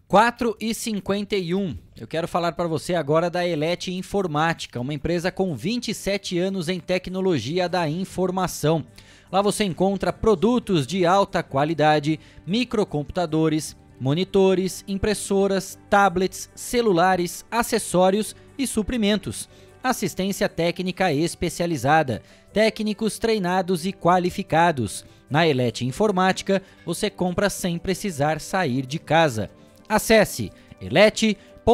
Quatro 0.08 0.56
e 0.58 0.72
cinquenta 0.72 1.37
Eu 1.37 2.06
quero 2.08 2.26
falar 2.26 2.52
para 2.52 2.66
você 2.66 2.94
agora 2.94 3.28
da 3.28 3.46
Elete 3.46 3.92
Informática, 3.92 4.80
uma 4.80 4.94
empresa 4.94 5.30
com 5.30 5.54
27 5.54 6.38
anos 6.38 6.70
em 6.70 6.80
tecnologia 6.80 7.68
da 7.68 7.87
informação. 7.87 8.87
Lá 9.30 9.42
você 9.42 9.64
encontra 9.64 10.12
produtos 10.12 10.86
de 10.86 11.04
alta 11.04 11.42
qualidade, 11.42 12.18
microcomputadores, 12.46 13.76
monitores, 14.00 14.84
impressoras, 14.88 15.78
tablets, 15.90 16.50
celulares, 16.54 17.44
acessórios 17.50 18.34
e 18.56 18.66
suprimentos. 18.66 19.48
Assistência 19.82 20.48
técnica 20.48 21.12
especializada, 21.12 22.22
técnicos 22.52 23.18
treinados 23.18 23.86
e 23.86 23.92
qualificados. 23.92 25.04
Na 25.30 25.46
Elete 25.46 25.84
Informática, 25.84 26.62
você 26.86 27.10
compra 27.10 27.50
sem 27.50 27.78
precisar 27.78 28.40
sair 28.40 28.86
de 28.86 28.98
casa. 28.98 29.50
Acesse 29.88 30.50
elete.com.br. 30.80 31.64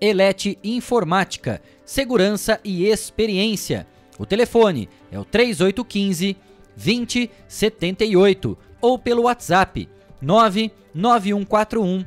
Elete 0.00 0.58
Informática, 0.62 1.60
segurança 1.84 2.60
e 2.62 2.86
experiência. 2.86 3.86
O 4.18 4.26
telefone 4.26 4.88
é 5.10 5.18
o 5.18 5.24
3815 5.24 6.36
2078 6.76 8.58
ou 8.80 8.98
pelo 8.98 9.22
WhatsApp 9.22 9.88
99141 10.20 12.04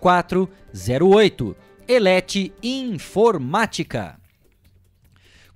0408. 0.00 1.56
Elete 1.88 2.52
Informática. 2.62 4.17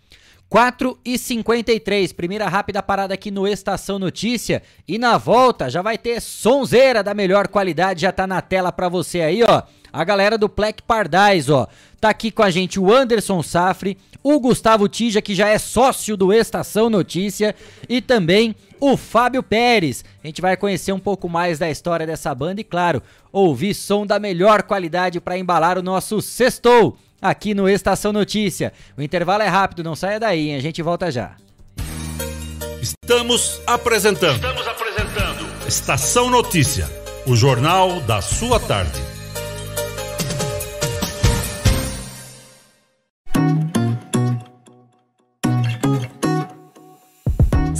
4 0.49 0.97
e 1.03 1.17
53, 1.17 2.13
primeira 2.13 2.47
rápida 2.47 2.81
parada 2.81 3.13
aqui 3.13 3.31
no 3.31 3.47
Estação 3.47 3.99
Notícia. 3.99 4.61
E 4.87 4.97
na 4.97 5.17
volta 5.17 5.69
já 5.69 5.81
vai 5.81 5.97
ter 5.97 6.21
sonzeira 6.21 7.03
da 7.03 7.13
melhor 7.13 7.47
qualidade, 7.47 8.01
já 8.01 8.11
tá 8.11 8.25
na 8.27 8.41
tela 8.41 8.71
para 8.71 8.89
você 8.89 9.21
aí, 9.21 9.43
ó 9.43 9.63
a 9.95 10.03
galera 10.03 10.37
do 10.37 10.49
Black 10.49 10.83
Pardais, 10.83 11.49
ó. 11.49 11.67
Tá 12.01 12.09
aqui 12.09 12.29
com 12.29 12.43
a 12.43 12.49
gente 12.49 12.77
o 12.77 12.93
Anderson 12.93 13.41
Safre, 13.41 13.97
o 14.21 14.39
Gustavo 14.41 14.89
Tija, 14.89 15.21
que 15.21 15.33
já 15.33 15.47
é 15.47 15.57
sócio 15.57 16.17
do 16.17 16.33
Estação 16.33 16.89
Notícia, 16.89 17.55
e 17.87 18.01
também 18.01 18.53
o 18.79 18.95
Fábio 18.97 19.41
Pérez. 19.41 20.03
A 20.23 20.27
gente 20.27 20.41
vai 20.41 20.55
conhecer 20.57 20.91
um 20.91 20.99
pouco 20.99 21.27
mais 21.29 21.59
da 21.59 21.69
história 21.69 22.05
dessa 22.05 22.33
banda 22.33 22.61
e, 22.61 22.63
claro, 22.63 23.01
ouvir 23.31 23.73
som 23.73 24.05
da 24.05 24.19
melhor 24.19 24.63
qualidade 24.63 25.19
para 25.19 25.37
embalar 25.37 25.77
o 25.77 25.83
nosso 25.83 26.21
sextou 26.21 26.97
aqui 27.21 27.53
no 27.53 27.67
Estação 27.67 28.13
Notícia. 28.13 28.71
O 28.97 29.01
intervalo 29.01 29.43
é 29.43 29.47
rápido, 29.47 29.83
não 29.83 29.95
saia 29.95 30.19
daí, 30.19 30.49
hein? 30.49 30.55
a 30.55 30.61
gente 30.61 30.81
volta 30.81 31.11
já. 31.11 31.35
Estamos 32.81 33.61
apresentando. 33.65 34.35
Estamos 34.35 34.67
apresentando. 34.67 35.67
Estação 35.67 36.29
Notícia, 36.29 36.87
o 37.25 37.35
jornal 37.35 37.99
da 38.01 38.21
sua 38.21 38.59
tarde. 38.59 39.14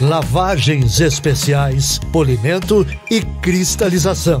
lavagens 0.00 1.00
especiais, 1.00 1.98
polimento 2.12 2.86
e 3.10 3.20
cristalização, 3.42 4.40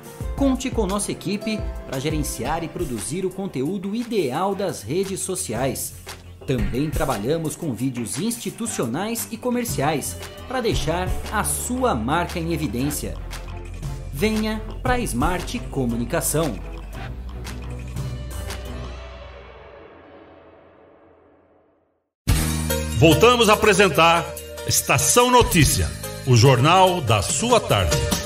Conte 0.35 0.69
com 0.69 0.85
nossa 0.85 1.11
equipe 1.11 1.59
para 1.87 1.99
gerenciar 1.99 2.63
e 2.63 2.67
produzir 2.67 3.25
o 3.25 3.29
conteúdo 3.29 3.95
ideal 3.95 4.55
das 4.55 4.81
redes 4.81 5.19
sociais. 5.19 5.93
Também 6.45 6.89
trabalhamos 6.89 7.55
com 7.55 7.73
vídeos 7.73 8.19
institucionais 8.19 9.27
e 9.31 9.37
comerciais 9.37 10.17
para 10.47 10.61
deixar 10.61 11.07
a 11.31 11.43
sua 11.43 11.93
marca 11.93 12.39
em 12.39 12.53
evidência. 12.53 13.13
Venha 14.11 14.61
para 14.81 14.99
Smart 14.99 15.59
Comunicação. 15.71 16.55
Voltamos 22.97 23.49
a 23.49 23.53
apresentar 23.53 24.23
Estação 24.67 25.31
Notícia, 25.31 25.89
o 26.27 26.35
jornal 26.35 27.01
da 27.01 27.23
sua 27.23 27.59
tarde. 27.59 28.20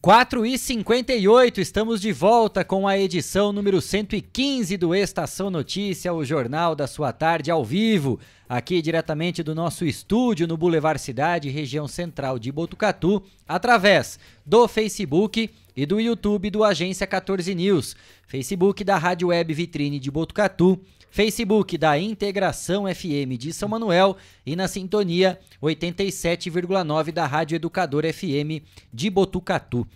4 0.00 0.46
e 0.46 0.56
58 0.56 1.60
estamos 1.60 2.00
de 2.00 2.12
volta 2.12 2.64
com 2.64 2.86
a 2.86 2.96
edição 2.96 3.52
número 3.52 3.80
115 3.80 4.76
do 4.76 4.94
Estação 4.94 5.50
Notícia, 5.50 6.14
o 6.14 6.24
jornal 6.24 6.76
da 6.76 6.86
sua 6.86 7.12
tarde 7.12 7.50
ao 7.50 7.64
vivo, 7.64 8.20
aqui 8.48 8.80
diretamente 8.80 9.42
do 9.42 9.56
nosso 9.56 9.84
estúdio 9.84 10.46
no 10.46 10.56
Boulevard 10.56 11.00
Cidade, 11.00 11.50
região 11.50 11.88
central 11.88 12.38
de 12.38 12.52
Botucatu, 12.52 13.24
através 13.46 14.20
do 14.46 14.68
Facebook 14.68 15.50
e 15.76 15.84
do 15.84 15.98
YouTube 15.98 16.48
do 16.48 16.62
Agência 16.62 17.04
14 17.04 17.52
News, 17.52 17.96
Facebook 18.24 18.84
da 18.84 18.96
Rádio 18.96 19.28
Web 19.28 19.52
Vitrine 19.52 19.98
de 19.98 20.12
Botucatu 20.12 20.80
Facebook 21.10 21.76
da 21.78 21.98
Integração 21.98 22.84
FM 22.92 23.36
de 23.38 23.52
São 23.52 23.68
Manuel 23.68 24.16
e 24.44 24.54
na 24.54 24.68
sintonia 24.68 25.38
87,9 25.62 27.12
da 27.12 27.26
Rádio 27.26 27.56
Educador 27.56 28.04
FM 28.12 28.62
de 28.92 29.10
Botucatu. 29.10 29.86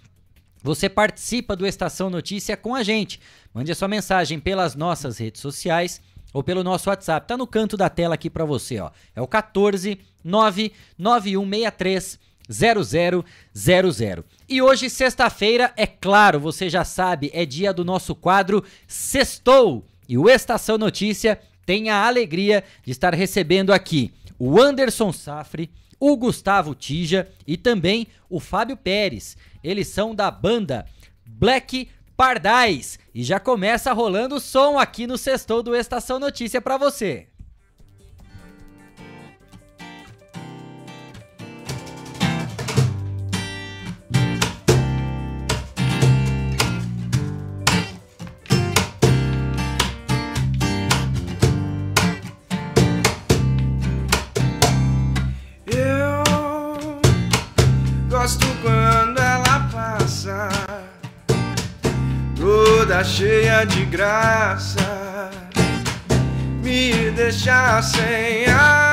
Você 0.62 0.88
participa 0.88 1.56
do 1.56 1.66
Estação 1.66 2.08
Notícia 2.08 2.56
com 2.56 2.74
a 2.74 2.82
gente. 2.82 3.20
Mande 3.52 3.72
a 3.72 3.74
sua 3.74 3.88
mensagem 3.88 4.38
pelas 4.38 4.76
nossas 4.76 5.18
redes 5.18 5.40
sociais 5.40 6.00
ou 6.32 6.42
pelo 6.42 6.62
nosso 6.62 6.88
WhatsApp. 6.88 7.26
Tá 7.26 7.36
no 7.36 7.46
canto 7.46 7.76
da 7.76 7.90
tela 7.90 8.14
aqui 8.14 8.30
para 8.30 8.44
você, 8.44 8.78
ó. 8.78 8.90
É 9.14 9.20
o 9.20 9.26
14 9.26 9.98
99163 10.24 12.18
0000. 12.48 13.24
E 14.48 14.62
hoje, 14.62 14.90
sexta-feira, 14.90 15.72
é 15.76 15.86
claro, 15.86 16.38
você 16.38 16.68
já 16.68 16.84
sabe, 16.84 17.30
é 17.32 17.44
dia 17.44 17.72
do 17.72 17.84
nosso 17.84 18.14
quadro 18.14 18.64
Sextou. 18.86 19.84
E 20.12 20.18
o 20.18 20.28
Estação 20.28 20.76
Notícia 20.76 21.40
tem 21.64 21.88
a 21.88 22.06
alegria 22.06 22.62
de 22.84 22.92
estar 22.92 23.14
recebendo 23.14 23.72
aqui 23.72 24.12
o 24.38 24.60
Anderson 24.60 25.10
Safre, 25.10 25.70
o 25.98 26.14
Gustavo 26.18 26.74
Tija 26.74 27.30
e 27.46 27.56
também 27.56 28.06
o 28.28 28.38
Fábio 28.38 28.76
Pérez. 28.76 29.38
Eles 29.64 29.88
são 29.88 30.14
da 30.14 30.30
banda 30.30 30.84
Black 31.24 31.88
Pardais 32.14 32.98
e 33.14 33.22
já 33.22 33.40
começa 33.40 33.90
rolando 33.94 34.34
o 34.34 34.40
som 34.40 34.78
aqui 34.78 35.06
no 35.06 35.16
Sextou 35.16 35.62
do 35.62 35.74
Estação 35.74 36.18
Notícia 36.18 36.60
para 36.60 36.76
você. 36.76 37.28
Cheia 63.04 63.64
de 63.64 63.84
graça 63.86 65.30
me 66.62 67.10
deixa 67.10 67.82
sem 67.82 68.46
ar. 68.46 68.91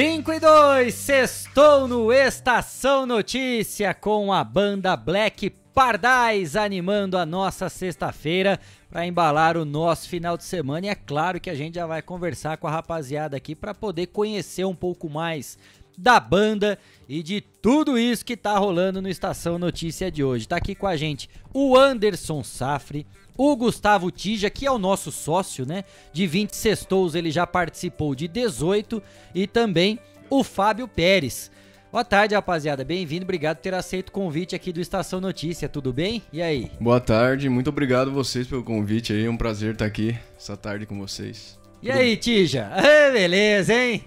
5 0.00 0.32
e 0.32 0.38
2, 0.38 0.94
sextou 0.94 1.88
no 1.88 2.12
Estação 2.12 3.04
Notícia 3.04 3.92
com 3.92 4.32
a 4.32 4.44
banda 4.44 4.96
Black 4.96 5.50
Pardais 5.74 6.54
animando 6.54 7.18
a 7.18 7.26
nossa 7.26 7.68
sexta-feira 7.68 8.60
para 8.88 9.04
embalar 9.04 9.56
o 9.56 9.64
nosso 9.64 10.08
final 10.08 10.36
de 10.36 10.44
semana. 10.44 10.86
E 10.86 10.88
é 10.88 10.94
claro 10.94 11.40
que 11.40 11.50
a 11.50 11.54
gente 11.56 11.74
já 11.74 11.84
vai 11.84 12.00
conversar 12.00 12.58
com 12.58 12.68
a 12.68 12.70
rapaziada 12.70 13.36
aqui 13.36 13.56
para 13.56 13.74
poder 13.74 14.06
conhecer 14.06 14.64
um 14.64 14.74
pouco 14.74 15.10
mais 15.10 15.58
da 15.98 16.20
banda 16.20 16.78
e 17.08 17.20
de 17.20 17.40
tudo 17.40 17.98
isso 17.98 18.24
que 18.24 18.36
tá 18.36 18.56
rolando 18.56 19.02
no 19.02 19.08
Estação 19.08 19.58
Notícia 19.58 20.12
de 20.12 20.22
hoje. 20.22 20.46
Tá 20.46 20.58
aqui 20.58 20.76
com 20.76 20.86
a 20.86 20.96
gente 20.96 21.28
o 21.52 21.76
Anderson 21.76 22.44
Safre, 22.44 23.04
o 23.38 23.54
Gustavo 23.54 24.10
Tija, 24.10 24.50
que 24.50 24.66
é 24.66 24.70
o 24.70 24.78
nosso 24.78 25.12
sócio, 25.12 25.64
né? 25.64 25.84
De 26.12 26.26
20 26.26 26.54
sextous 26.54 27.14
ele 27.14 27.30
já 27.30 27.46
participou 27.46 28.12
de 28.12 28.26
18 28.26 29.00
e 29.32 29.46
também 29.46 30.00
o 30.28 30.42
Fábio 30.42 30.88
Pérez. 30.88 31.48
Boa 31.90 32.04
tarde, 32.04 32.34
rapaziada. 32.34 32.84
Bem-vindo, 32.84 33.24
obrigado 33.24 33.58
por 33.58 33.62
ter 33.62 33.72
aceito 33.72 34.08
o 34.08 34.12
convite 34.12 34.56
aqui 34.56 34.72
do 34.72 34.80
Estação 34.80 35.20
Notícia, 35.20 35.68
tudo 35.68 35.92
bem? 35.92 36.20
E 36.32 36.42
aí? 36.42 36.70
Boa 36.80 37.00
tarde, 37.00 37.48
muito 37.48 37.70
obrigado 37.70 38.10
vocês 38.10 38.46
pelo 38.46 38.64
convite 38.64 39.12
aí, 39.12 39.24
é 39.24 39.30
um 39.30 39.36
prazer 39.36 39.72
estar 39.72 39.86
aqui 39.86 40.18
essa 40.36 40.56
tarde 40.56 40.84
com 40.84 40.98
vocês. 40.98 41.56
E 41.80 41.92
aí, 41.92 42.16
Tija? 42.16 42.70
Beleza, 43.12 43.72
hein? 43.72 44.04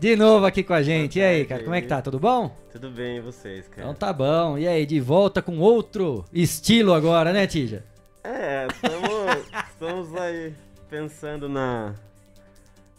De 0.00 0.16
novo 0.16 0.46
aqui 0.46 0.62
com 0.62 0.72
a 0.72 0.82
gente. 0.82 1.18
E 1.18 1.22
aí, 1.22 1.44
cara, 1.44 1.62
como 1.62 1.74
é 1.74 1.82
que 1.82 1.86
tá? 1.86 2.00
Tudo 2.00 2.18
bom? 2.18 2.56
Tudo 2.72 2.90
bem, 2.90 3.18
e 3.18 3.20
vocês, 3.20 3.68
cara? 3.68 3.82
Então 3.82 3.94
tá 3.94 4.14
bom. 4.14 4.56
E 4.56 4.66
aí, 4.66 4.86
de 4.86 4.98
volta 4.98 5.42
com 5.42 5.58
outro 5.58 6.24
estilo 6.32 6.94
agora, 6.94 7.34
né, 7.34 7.46
Tija? 7.46 7.84
É, 8.22 8.66
estamos, 8.70 9.46
estamos 9.70 10.16
aí 10.16 10.52
pensando 10.90 11.48
na, 11.48 11.94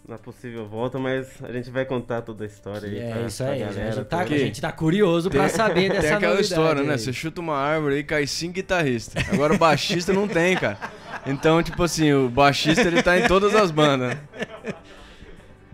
na 0.08 0.18
possível 0.18 0.68
volta, 0.68 0.98
mas 0.98 1.28
a 1.44 1.52
gente 1.52 1.70
vai 1.70 1.86
contar 1.86 2.22
toda 2.22 2.44
a 2.44 2.48
história 2.48 2.90
aí. 2.90 3.00
É 3.00 3.12
pra, 3.12 3.22
isso 3.22 3.44
pra 3.44 3.54
aí, 3.54 3.64
a 3.64 3.66
galera. 3.68 3.92
gente, 3.92 4.06
tá, 4.06 4.20
a 4.20 4.26
gente 4.26 4.62
tá 4.62 4.72
curioso 4.72 5.30
pra 5.30 5.48
saber 5.48 5.90
dessa 5.90 6.02
Tem 6.02 6.12
aquela 6.14 6.36
novidade 6.36 6.48
história, 6.48 6.84
né? 6.84 6.98
Você 6.98 7.14
chuta 7.14 7.40
uma 7.40 7.56
árvore 7.56 7.96
aí, 7.96 8.04
cai 8.04 8.26
cinco 8.26 8.54
guitarristas. 8.54 9.24
Agora 9.32 9.54
o 9.54 9.58
baixista 9.58 10.12
não 10.12 10.28
tem, 10.28 10.58
cara. 10.58 10.78
Então, 11.26 11.62
tipo 11.62 11.84
assim, 11.84 12.12
o 12.14 12.30
baixista 12.30 12.82
ele 12.82 13.04
tá 13.04 13.20
em 13.20 13.28
todas 13.28 13.54
as 13.54 13.70
bandas. 13.70 14.18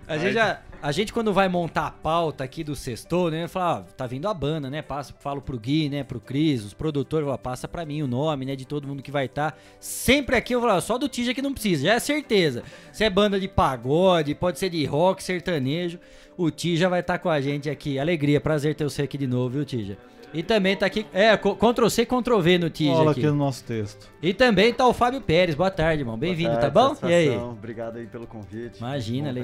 A 0.08 0.18
gente, 0.18 0.34
já, 0.34 0.60
a 0.82 0.92
gente 0.92 1.12
quando 1.12 1.34
vai 1.34 1.48
montar 1.50 1.88
a 1.88 1.92
pauta 1.92 2.44
aqui 2.44 2.64
do 2.64 2.76
Sextou, 2.76 3.32
né? 3.32 3.48
Fala, 3.48 3.80
ó, 3.80 3.94
tá 3.94 4.06
vindo 4.06 4.28
a 4.28 4.34
banda, 4.34 4.70
né? 4.70 4.82
Passa, 4.82 5.14
falo 5.20 5.42
pro 5.42 5.60
Gui, 5.60 5.90
né? 5.90 6.04
Pro 6.04 6.20
Cris, 6.20 6.64
os 6.64 6.74
produtores, 6.74 7.26
fala, 7.26 7.38
passa 7.38 7.68
pra 7.68 7.86
mim 7.86 8.02
o 8.02 8.08
nome, 8.08 8.46
né? 8.46 8.56
De 8.56 8.66
todo 8.66 8.88
mundo 8.88 9.02
que 9.02 9.12
vai 9.12 9.26
estar. 9.26 9.58
Sempre 9.80 10.36
aqui 10.36 10.54
eu 10.54 10.62
falo, 10.62 10.74
ó, 10.74 10.82
só 10.82 10.98
do 10.98 11.10
Tija 11.10 11.34
que 11.34 11.42
não 11.42 11.54
precisa, 11.54 11.88
já 11.88 11.94
é 11.94 12.00
certeza. 12.00 12.64
Se 12.92 13.04
é 13.04 13.10
banda 13.10 13.40
de 13.40 13.48
pagode, 13.48 14.36
pode 14.36 14.60
ser 14.60 14.70
de 14.70 14.86
rock, 14.86 15.24
sertanejo, 15.24 16.00
o 16.38 16.52
Tija 16.52 16.90
vai 16.90 17.00
estar 17.00 17.18
com 17.20 17.30
a 17.30 17.42
gente 17.42 17.70
aqui. 17.70 17.98
Alegria, 17.98 18.40
prazer 18.40 18.76
ter 18.76 18.84
você 18.84 19.02
aqui 19.04 19.18
de 19.18 19.28
novo, 19.28 19.50
viu, 19.50 19.66
Tija? 19.66 19.98
E 20.34 20.44
também 20.44 20.76
tá 20.76 20.86
aqui, 20.86 21.06
é, 21.14 21.36
Ctrl 21.38 21.88
C, 21.88 22.06
Ctrl 22.06 22.40
V 22.40 22.58
no 22.58 22.70
Tija 22.70 22.92
Olha 22.92 23.12
aqui. 23.12 23.22
aqui 23.22 23.30
no 23.30 23.36
nosso 23.36 23.64
texto. 23.64 24.12
E 24.22 24.34
também 24.34 24.74
tá 24.74 24.86
o 24.86 24.94
Fábio 24.94 25.22
Pérez, 25.22 25.56
boa 25.56 25.72
tarde, 25.72 26.02
irmão. 26.02 26.18
Bem-vindo, 26.18 26.58
tá 26.60 26.70
bom? 26.70 26.96
E 27.04 27.14
aí? 27.14 27.38
Obrigado 27.38 27.98
aí 27.98 28.06
pelo 28.06 28.28
convite. 28.28 28.78
Imagina, 28.78 29.34
tá 29.34 29.40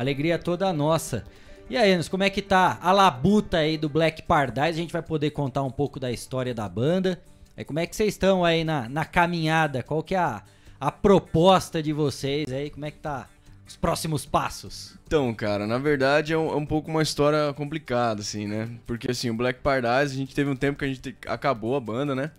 alegria, 0.00 0.38
toda 0.38 0.72
nossa. 0.72 1.24
E 1.68 1.76
aí, 1.76 1.92
Anos, 1.92 2.08
como 2.08 2.22
é 2.24 2.30
que 2.30 2.42
tá 2.42 2.78
a 2.82 2.90
labuta 2.90 3.58
aí 3.58 3.78
do 3.78 3.88
Black 3.88 4.22
Pardais? 4.22 4.74
A 4.74 4.78
gente 4.78 4.92
vai 4.92 5.02
poder 5.02 5.30
contar 5.30 5.62
um 5.62 5.70
pouco 5.70 6.00
da 6.00 6.10
história 6.10 6.52
da 6.52 6.68
banda. 6.68 7.20
É, 7.56 7.62
como 7.62 7.78
é 7.78 7.86
que 7.86 7.94
vocês 7.94 8.14
estão 8.14 8.44
aí 8.44 8.64
na, 8.64 8.88
na 8.88 9.04
caminhada? 9.04 9.82
Qual 9.82 10.02
que 10.02 10.14
é 10.14 10.18
a, 10.18 10.42
a 10.80 10.90
proposta 10.90 11.82
de 11.82 11.92
vocês 11.92 12.52
aí? 12.52 12.70
Como 12.70 12.86
é 12.86 12.90
que 12.90 12.98
tá 12.98 13.28
os 13.68 13.76
próximos 13.76 14.26
passos? 14.26 14.98
Então, 15.06 15.32
cara, 15.32 15.64
na 15.64 15.78
verdade 15.78 16.32
é 16.32 16.38
um, 16.38 16.50
é 16.50 16.56
um 16.56 16.66
pouco 16.66 16.90
uma 16.90 17.02
história 17.02 17.52
complicada, 17.52 18.20
assim, 18.20 18.48
né? 18.48 18.68
Porque, 18.86 19.08
assim, 19.10 19.30
o 19.30 19.34
Black 19.34 19.60
Paradise, 19.60 20.14
a 20.14 20.18
gente 20.18 20.34
teve 20.34 20.50
um 20.50 20.56
tempo 20.56 20.78
que 20.78 20.84
a 20.84 20.88
gente 20.88 21.00
te- 21.00 21.16
acabou 21.28 21.76
a 21.76 21.80
banda, 21.80 22.14
né? 22.16 22.32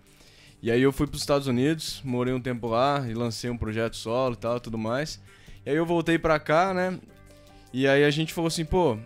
E 0.61 0.69
aí 0.69 0.81
eu 0.81 0.91
fui 0.91 1.07
para 1.07 1.15
os 1.15 1.21
Estados 1.21 1.47
Unidos, 1.47 2.01
morei 2.03 2.33
um 2.33 2.41
tempo 2.41 2.67
lá 2.67 3.05
e 3.07 3.13
lancei 3.13 3.49
um 3.49 3.57
projeto 3.57 3.95
solo 3.95 4.33
e 4.33 4.37
tal, 4.37 4.59
tudo 4.59 4.77
mais. 4.77 5.21
E 5.65 5.69
aí 5.69 5.75
eu 5.75 5.85
voltei 5.85 6.19
para 6.19 6.37
cá, 6.39 6.73
né? 6.73 6.99
E 7.73 7.87
aí 7.87 8.03
a 8.03 8.09
gente 8.09 8.33
falou 8.33 8.47
assim, 8.47 8.65
pô, 8.65 8.97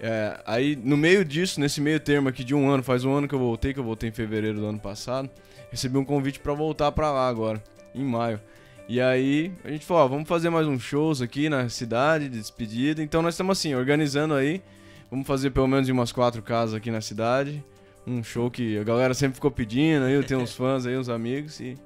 é, 0.00 0.40
aí 0.46 0.76
no 0.76 0.96
meio 0.96 1.24
disso, 1.24 1.60
nesse 1.60 1.80
meio 1.80 2.00
termo 2.00 2.28
aqui 2.28 2.42
de 2.42 2.54
um 2.54 2.70
ano, 2.70 2.82
faz 2.82 3.04
um 3.04 3.12
ano 3.12 3.28
que 3.28 3.34
eu 3.34 3.38
voltei, 3.38 3.74
que 3.74 3.80
eu 3.80 3.84
voltei 3.84 4.08
em 4.08 4.12
fevereiro 4.12 4.58
do 4.58 4.66
ano 4.66 4.78
passado, 4.78 5.28
recebi 5.70 5.98
um 5.98 6.04
convite 6.04 6.40
para 6.40 6.54
voltar 6.54 6.90
para 6.92 7.10
lá 7.12 7.28
agora, 7.28 7.62
em 7.94 8.04
maio. 8.04 8.40
E 8.88 9.00
aí 9.00 9.52
a 9.62 9.70
gente 9.70 9.86
falou, 9.86 10.04
ó, 10.04 10.08
vamos 10.08 10.28
fazer 10.28 10.50
mais 10.50 10.66
uns 10.66 10.82
shows 10.82 11.22
aqui 11.22 11.48
na 11.48 11.68
cidade, 11.68 12.28
de 12.28 12.40
despedida. 12.40 13.00
Então 13.00 13.22
nós 13.22 13.34
estamos 13.34 13.56
assim, 13.56 13.72
organizando 13.72 14.34
aí. 14.34 14.60
Vamos 15.08 15.26
fazer 15.28 15.50
pelo 15.50 15.68
menos 15.68 15.88
umas 15.88 16.10
quatro 16.10 16.42
casas 16.42 16.74
aqui 16.74 16.90
na 16.90 17.00
cidade. 17.00 17.62
Um 18.04 18.24
show 18.24 18.50
que 18.50 18.78
a 18.78 18.82
galera 18.82 19.14
sempre 19.14 19.36
ficou 19.36 19.50
pedindo, 19.50 20.06
aí 20.06 20.14
eu 20.14 20.24
tenho 20.24 20.40
uns 20.40 20.54
fãs 20.56 20.86
aí, 20.86 20.96
uns 20.96 21.08
amigos 21.08 21.60
e 21.60 21.78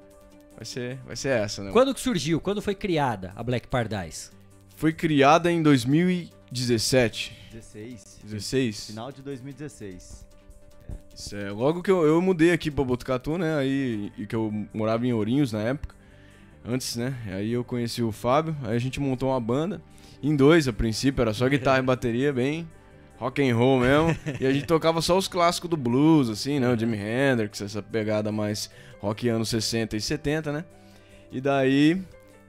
vai 0.55 0.65
ser, 0.65 0.97
vai 1.05 1.15
ser 1.15 1.29
essa, 1.29 1.63
né? 1.63 1.71
Quando 1.71 1.93
que 1.93 1.99
surgiu? 1.99 2.41
Quando 2.41 2.59
foi 2.59 2.73
criada 2.73 3.33
a 3.35 3.43
Black 3.43 3.67
Paradise? 3.67 4.31
Foi 4.75 4.91
criada 4.93 5.51
em 5.51 5.61
2017. 5.61 7.49
16. 7.51 8.19
16? 8.23 8.87
Final 8.87 9.11
de 9.11 9.21
2016. 9.21 10.25
Isso 11.15 11.35
é, 11.35 11.49
logo 11.49 11.81
que 11.81 11.89
eu, 11.89 12.03
eu 12.03 12.21
mudei 12.21 12.51
aqui 12.51 12.69
pra 12.69 12.83
Botucatu, 12.83 13.37
né? 13.37 13.57
Aí 13.57 14.11
e 14.17 14.25
que 14.25 14.35
eu 14.35 14.51
morava 14.73 15.07
em 15.07 15.13
Ourinhos 15.13 15.51
na 15.51 15.61
época. 15.61 15.95
Antes, 16.67 16.95
né? 16.95 17.15
Aí 17.27 17.53
eu 17.53 17.63
conheci 17.63 18.01
o 18.01 18.11
Fábio, 18.11 18.55
aí 18.63 18.75
a 18.75 18.79
gente 18.79 18.99
montou 18.99 19.29
uma 19.29 19.39
banda. 19.39 19.81
Em 20.21 20.35
dois, 20.35 20.67
a 20.67 20.73
princípio, 20.73 21.21
era 21.21 21.33
só 21.33 21.47
guitarra 21.47 21.79
e 21.79 21.83
bateria, 21.83 22.33
bem 22.33 22.67
rock 23.17 23.47
and 23.47 23.55
roll 23.55 23.79
mesmo. 23.79 24.15
e 24.39 24.45
a 24.45 24.51
gente 24.51 24.65
tocava 24.65 25.01
só 25.01 25.17
os 25.17 25.27
clássicos 25.27 25.69
do 25.69 25.77
blues, 25.77 26.29
assim, 26.29 26.59
né? 26.59 26.71
O 26.71 26.77
Jimi 26.77 26.97
Hendrix, 26.97 27.61
essa 27.61 27.81
pegada 27.81 28.31
mais 28.31 28.69
rock 28.99 29.27
anos 29.29 29.49
60 29.49 29.95
e 29.95 30.01
70, 30.01 30.51
né? 30.51 30.65
E 31.31 31.41
daí, 31.41 32.01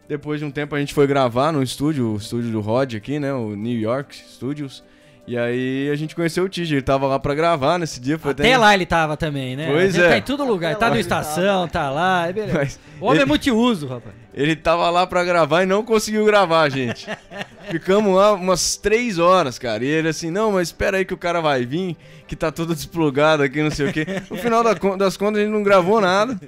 depois 0.09 0.39
de 0.41 0.47
um 0.47 0.51
tempo, 0.51 0.75
a 0.75 0.79
gente 0.79 0.95
foi 0.95 1.07
gravar 1.07 1.53
no 1.53 1.63
estúdio, 1.63 2.13
o 2.13 2.17
estúdio 2.17 2.51
do 2.51 2.61
Rod 2.61 2.95
aqui, 2.95 3.19
né? 3.19 3.33
O 3.33 3.55
New 3.57 3.79
York 3.79 4.17
Studios. 4.17 4.83
E 5.29 5.37
aí 5.37 5.91
a 5.91 5.97
gente 5.97 6.15
conheceu 6.15 6.45
o 6.45 6.49
Tiji, 6.49 6.77
ele 6.77 6.83
tava 6.83 7.05
lá 7.09 7.19
pra 7.19 7.35
gravar 7.35 7.79
nesse 7.81 7.99
dia. 7.99 8.17
Foi 8.17 8.31
até, 8.31 8.45
até 8.45 8.57
lá 8.57 8.73
ele 8.73 8.87
tava 8.87 9.17
também, 9.17 9.57
né? 9.57 9.67
Pois 9.69 9.97
ele 9.97 10.05
é. 10.07 10.09
Tá 10.11 10.19
em 10.19 10.23
todo 10.23 10.45
lugar, 10.45 10.71
ele 10.71 10.79
tá 10.79 10.89
no 10.89 10.97
estação, 10.97 11.67
tá 11.67 11.91
lá, 11.91 12.29
é 12.29 12.33
beleza. 12.33 12.57
Mas 12.57 12.79
o 13.01 13.05
homem 13.07 13.17
ele- 13.17 13.23
é 13.25 13.27
multiuso, 13.27 13.89
rapaz. 13.89 14.15
Ele 14.33 14.55
tava 14.55 14.89
lá 14.89 15.05
pra 15.05 15.25
gravar 15.25 15.65
e 15.65 15.67
não 15.67 15.83
conseguiu 15.83 16.25
gravar, 16.25 16.69
gente. 16.69 17.09
Ficamos 17.73 18.15
lá 18.15 18.35
umas 18.35 18.77
três 18.77 19.19
horas, 19.19 19.59
cara. 19.59 19.85
E 19.85 19.89
ele 19.89 20.07
assim, 20.09 20.31
não, 20.31 20.53
mas 20.53 20.69
espera 20.69 20.99
aí 20.99 21.05
que 21.05 21.15
o 21.15 21.19
cara 21.19 21.41
vai 21.41 21.65
vir, 21.67 21.97
que 22.29 22.37
tá 22.37 22.53
todo 22.53 22.73
desplugado 22.73 23.43
aqui, 23.43 23.61
não 23.61 23.71
sei 23.73 23.89
o 23.89 23.93
quê. 23.93 24.07
No 24.31 24.37
final 24.37 24.63
das 24.97 25.17
contas, 25.17 25.41
a 25.41 25.45
gente 25.45 25.53
não 25.53 25.65
gravou 25.65 26.01
nada. 26.01 26.39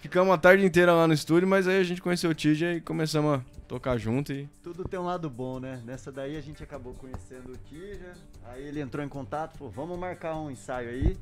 Ficamos 0.00 0.32
a 0.32 0.38
tarde 0.38 0.64
inteira 0.64 0.92
lá 0.94 1.06
no 1.08 1.12
estúdio, 1.12 1.48
mas 1.48 1.66
aí 1.66 1.78
a 1.80 1.82
gente 1.84 2.00
conheceu 2.00 2.30
o 2.30 2.34
TJ 2.34 2.76
e 2.76 2.80
começamos 2.80 3.40
a 3.40 3.42
tocar 3.66 3.98
junto 3.98 4.32
e... 4.32 4.48
Tudo 4.62 4.84
tem 4.84 4.98
um 4.98 5.02
lado 5.04 5.28
bom, 5.28 5.58
né? 5.58 5.82
Nessa 5.84 6.12
daí 6.12 6.36
a 6.36 6.40
gente 6.40 6.62
acabou 6.62 6.94
conhecendo 6.94 7.52
o 7.52 7.56
Tija, 7.56 8.12
aí 8.44 8.62
ele 8.64 8.80
entrou 8.80 9.04
em 9.04 9.08
contato, 9.08 9.58
falou, 9.58 9.72
vamos 9.72 9.98
marcar 9.98 10.36
um 10.36 10.50
ensaio 10.50 10.88
aí. 10.88 11.16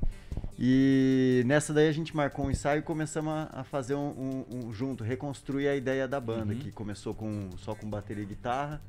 E 0.59 1.43
nessa 1.47 1.72
daí 1.72 1.89
a 1.89 1.93
gente 1.93 2.14
marcou 2.14 2.47
um 2.47 2.51
ensaio 2.51 2.81
e 2.81 2.83
começamos 2.83 3.33
a, 3.33 3.49
a 3.61 3.64
fazer 3.64 3.95
um, 3.95 4.45
um- 4.51 4.66
um 4.66 4.72
junto, 4.72 5.03
reconstruir 5.03 5.68
a 5.68 5.74
ideia 5.74 6.07
da 6.07 6.20
banda, 6.20 6.53
Uhum. 6.53 6.59
que 6.59 6.70
começou 6.70 7.14
com, 7.14 7.49
só 7.57 7.74
com 7.74 7.89
bateria 7.89 8.22
e 8.22 8.27
guitarra. 8.27 8.81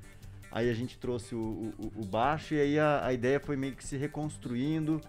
Aí 0.51 0.69
a 0.69 0.73
gente 0.73 0.97
trouxe 0.97 1.33
o, 1.33 1.73
o- 1.79 1.91
o 2.01 2.05
baixo 2.05 2.53
e 2.53 2.59
aí 2.59 2.79
a, 2.79 3.05
a 3.05 3.13
ideia 3.13 3.39
foi 3.39 3.55
meio 3.55 3.73
que 3.73 3.85
se 3.85 3.95
reconstruindo. 3.97 4.99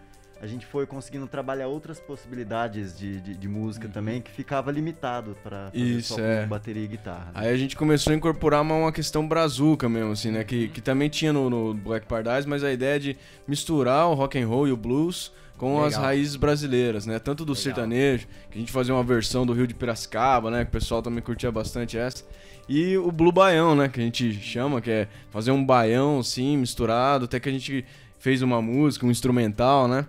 A 0.40 0.46
gente 0.46 0.64
foi 0.66 0.86
conseguindo 0.86 1.26
trabalhar 1.26 1.66
outras 1.66 1.98
possibilidades 1.98 2.96
de, 2.96 3.20
de, 3.20 3.34
de 3.34 3.48
música 3.48 3.88
também, 3.88 4.20
que 4.20 4.30
ficava 4.30 4.70
limitado 4.70 5.36
para 5.42 5.72
só 6.02 6.18
é. 6.20 6.46
bateria 6.46 6.84
e 6.84 6.86
guitarra. 6.86 7.26
né? 7.26 7.32
Aí 7.34 7.48
a 7.48 7.56
gente 7.56 7.76
começou 7.76 8.12
a 8.12 8.16
incorporar 8.16 8.62
uma, 8.62 8.74
uma 8.74 8.92
questão 8.92 9.26
brazuca 9.26 9.88
mesmo, 9.88 10.12
assim, 10.12 10.30
né? 10.30 10.40
Uhum. 10.40 10.44
Que, 10.44 10.68
que 10.68 10.80
também 10.80 11.08
tinha 11.08 11.32
no, 11.32 11.50
no 11.50 11.74
Black 11.74 12.06
Paradise, 12.06 12.46
mas 12.48 12.62
a 12.62 12.72
ideia 12.72 13.00
de 13.00 13.16
misturar 13.46 14.08
o 14.08 14.14
rock 14.14 14.38
and 14.38 14.46
roll 14.46 14.68
e 14.68 14.72
o 14.72 14.76
blues 14.76 15.32
com 15.58 15.82
as 15.82 15.94
Legal. 15.94 16.02
raízes 16.02 16.36
brasileiras, 16.36 17.04
né? 17.04 17.18
Tanto 17.18 17.44
do 17.44 17.54
sertanejo, 17.54 18.28
que 18.48 18.56
a 18.56 18.60
gente 18.60 18.70
fazia 18.70 18.94
uma 18.94 19.02
versão 19.02 19.44
do 19.44 19.52
Rio 19.52 19.66
de 19.66 19.74
Piracicaba, 19.74 20.50
né? 20.50 20.64
Que 20.64 20.68
o 20.68 20.72
pessoal 20.72 21.02
também 21.02 21.20
curtia 21.20 21.50
bastante 21.50 21.98
essa. 21.98 22.24
E 22.68 22.96
o 22.96 23.10
Blue 23.10 23.32
Baião, 23.32 23.74
né? 23.74 23.88
Que 23.88 24.00
a 24.00 24.04
gente 24.04 24.32
chama, 24.34 24.80
que 24.80 24.90
é 24.90 25.08
fazer 25.30 25.50
um 25.50 25.64
baião, 25.64 26.20
assim, 26.20 26.56
misturado. 26.56 27.24
Até 27.24 27.40
que 27.40 27.48
a 27.48 27.52
gente 27.52 27.84
fez 28.18 28.40
uma 28.40 28.62
música, 28.62 29.04
um 29.04 29.10
instrumental, 29.10 29.88
né? 29.88 30.06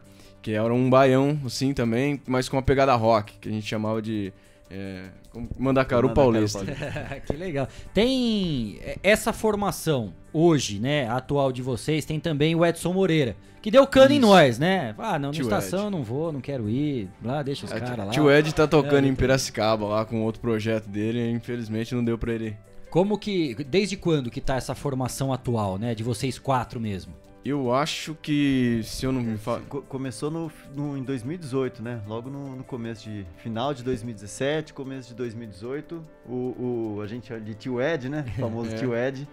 Que 0.50 0.56
era 0.56 0.74
um 0.74 0.90
baião, 0.90 1.40
assim, 1.46 1.76
também, 1.76 2.20
mas 2.26 2.50
com 2.50 2.58
uma 2.58 2.64
pegada 2.64 2.96
rock, 2.96 3.38
que 3.40 3.50
a 3.50 3.52
gente 3.52 3.68
chamava 3.68 4.02
de... 4.02 4.34
É, 4.68 5.10
Mandacaru 5.32 5.60
Mandacaru 5.60 6.10
Paulista. 6.10 6.66
que 7.24 7.34
legal. 7.34 7.68
Tem 7.94 8.80
é, 8.82 8.98
essa 9.04 9.32
formação 9.32 10.12
hoje, 10.34 10.80
né, 10.80 11.08
atual 11.08 11.52
de 11.52 11.62
vocês, 11.62 12.04
tem 12.04 12.20
também 12.20 12.56
o 12.56 12.66
Edson 12.66 12.92
Moreira, 12.94 13.36
que 13.62 13.70
deu 13.70 13.86
cano 13.86 14.12
em 14.12 14.18
Isso. 14.18 14.28
nós, 14.28 14.58
né? 14.58 14.96
Ah, 14.98 15.20
não, 15.20 15.30
na 15.30 15.34
Tio 15.36 15.44
estação 15.44 15.82
Ed. 15.82 15.86
eu 15.86 15.92
não 15.92 16.04
vou, 16.04 16.32
não 16.32 16.42
quero 16.42 16.68
ir, 16.68 17.08
lá 17.24 17.44
deixa 17.44 17.68
os 17.68 17.72
É, 17.72 17.80
caras 17.80 18.08
lá. 18.08 18.12
Tio 18.12 18.32
Ed 18.32 18.52
tá 18.56 18.68
tocando 18.68 19.06
É, 19.06 19.08
em 19.08 19.14
Piracicaba 19.14 19.86
lá 19.86 20.04
com 20.04 20.24
outro 20.24 20.42
projeto 20.42 20.90
dele 20.90 21.20
e 21.20 21.30
infelizmente 21.32 21.94
não 21.94 22.04
deu 22.04 22.18
pra 22.18 22.34
ele. 22.34 22.58
Como 22.90 23.20
que, 23.20 23.54
desde 23.66 23.96
quando 23.96 24.32
que 24.32 24.42
tá 24.42 24.56
essa 24.56 24.74
formação 24.74 25.32
atual, 25.32 25.78
né, 25.78 25.94
de 25.94 26.02
vocês 26.02 26.40
quatro 26.40 26.80
mesmo? 26.80 27.14
Eu 27.44 27.74
acho 27.74 28.16
que, 28.22 28.82
se 28.84 29.06
eu 29.06 29.12
não 29.14 29.22
me 29.22 29.38
falo... 29.38 29.62
Co- 29.66 29.82
começou 29.84 30.30
no, 30.30 30.52
no- 30.76 30.98
em 30.98 31.04
2018, 31.04 31.82
né? 31.82 32.02
Logo 32.06 32.30
no, 32.30 32.56
no 32.58 32.64
começo 32.66 33.10
de. 33.10 33.26
Final 33.38 33.74
de 33.74 33.82
2017, 33.84 34.74
começo 34.74 35.08
de 35.10 35.16
2018. 35.16 36.04
O, 36.28 36.96
o- 36.98 37.02
a 37.02 37.08
gente 37.08 37.34
de 37.40 37.54
tio 37.56 37.82
Ed, 37.82 38.10
né? 38.10 38.26
O 38.38 38.42
famoso 38.42 38.72
É. 38.72 38.76
tio 38.76 38.94
Ed. 38.96 39.28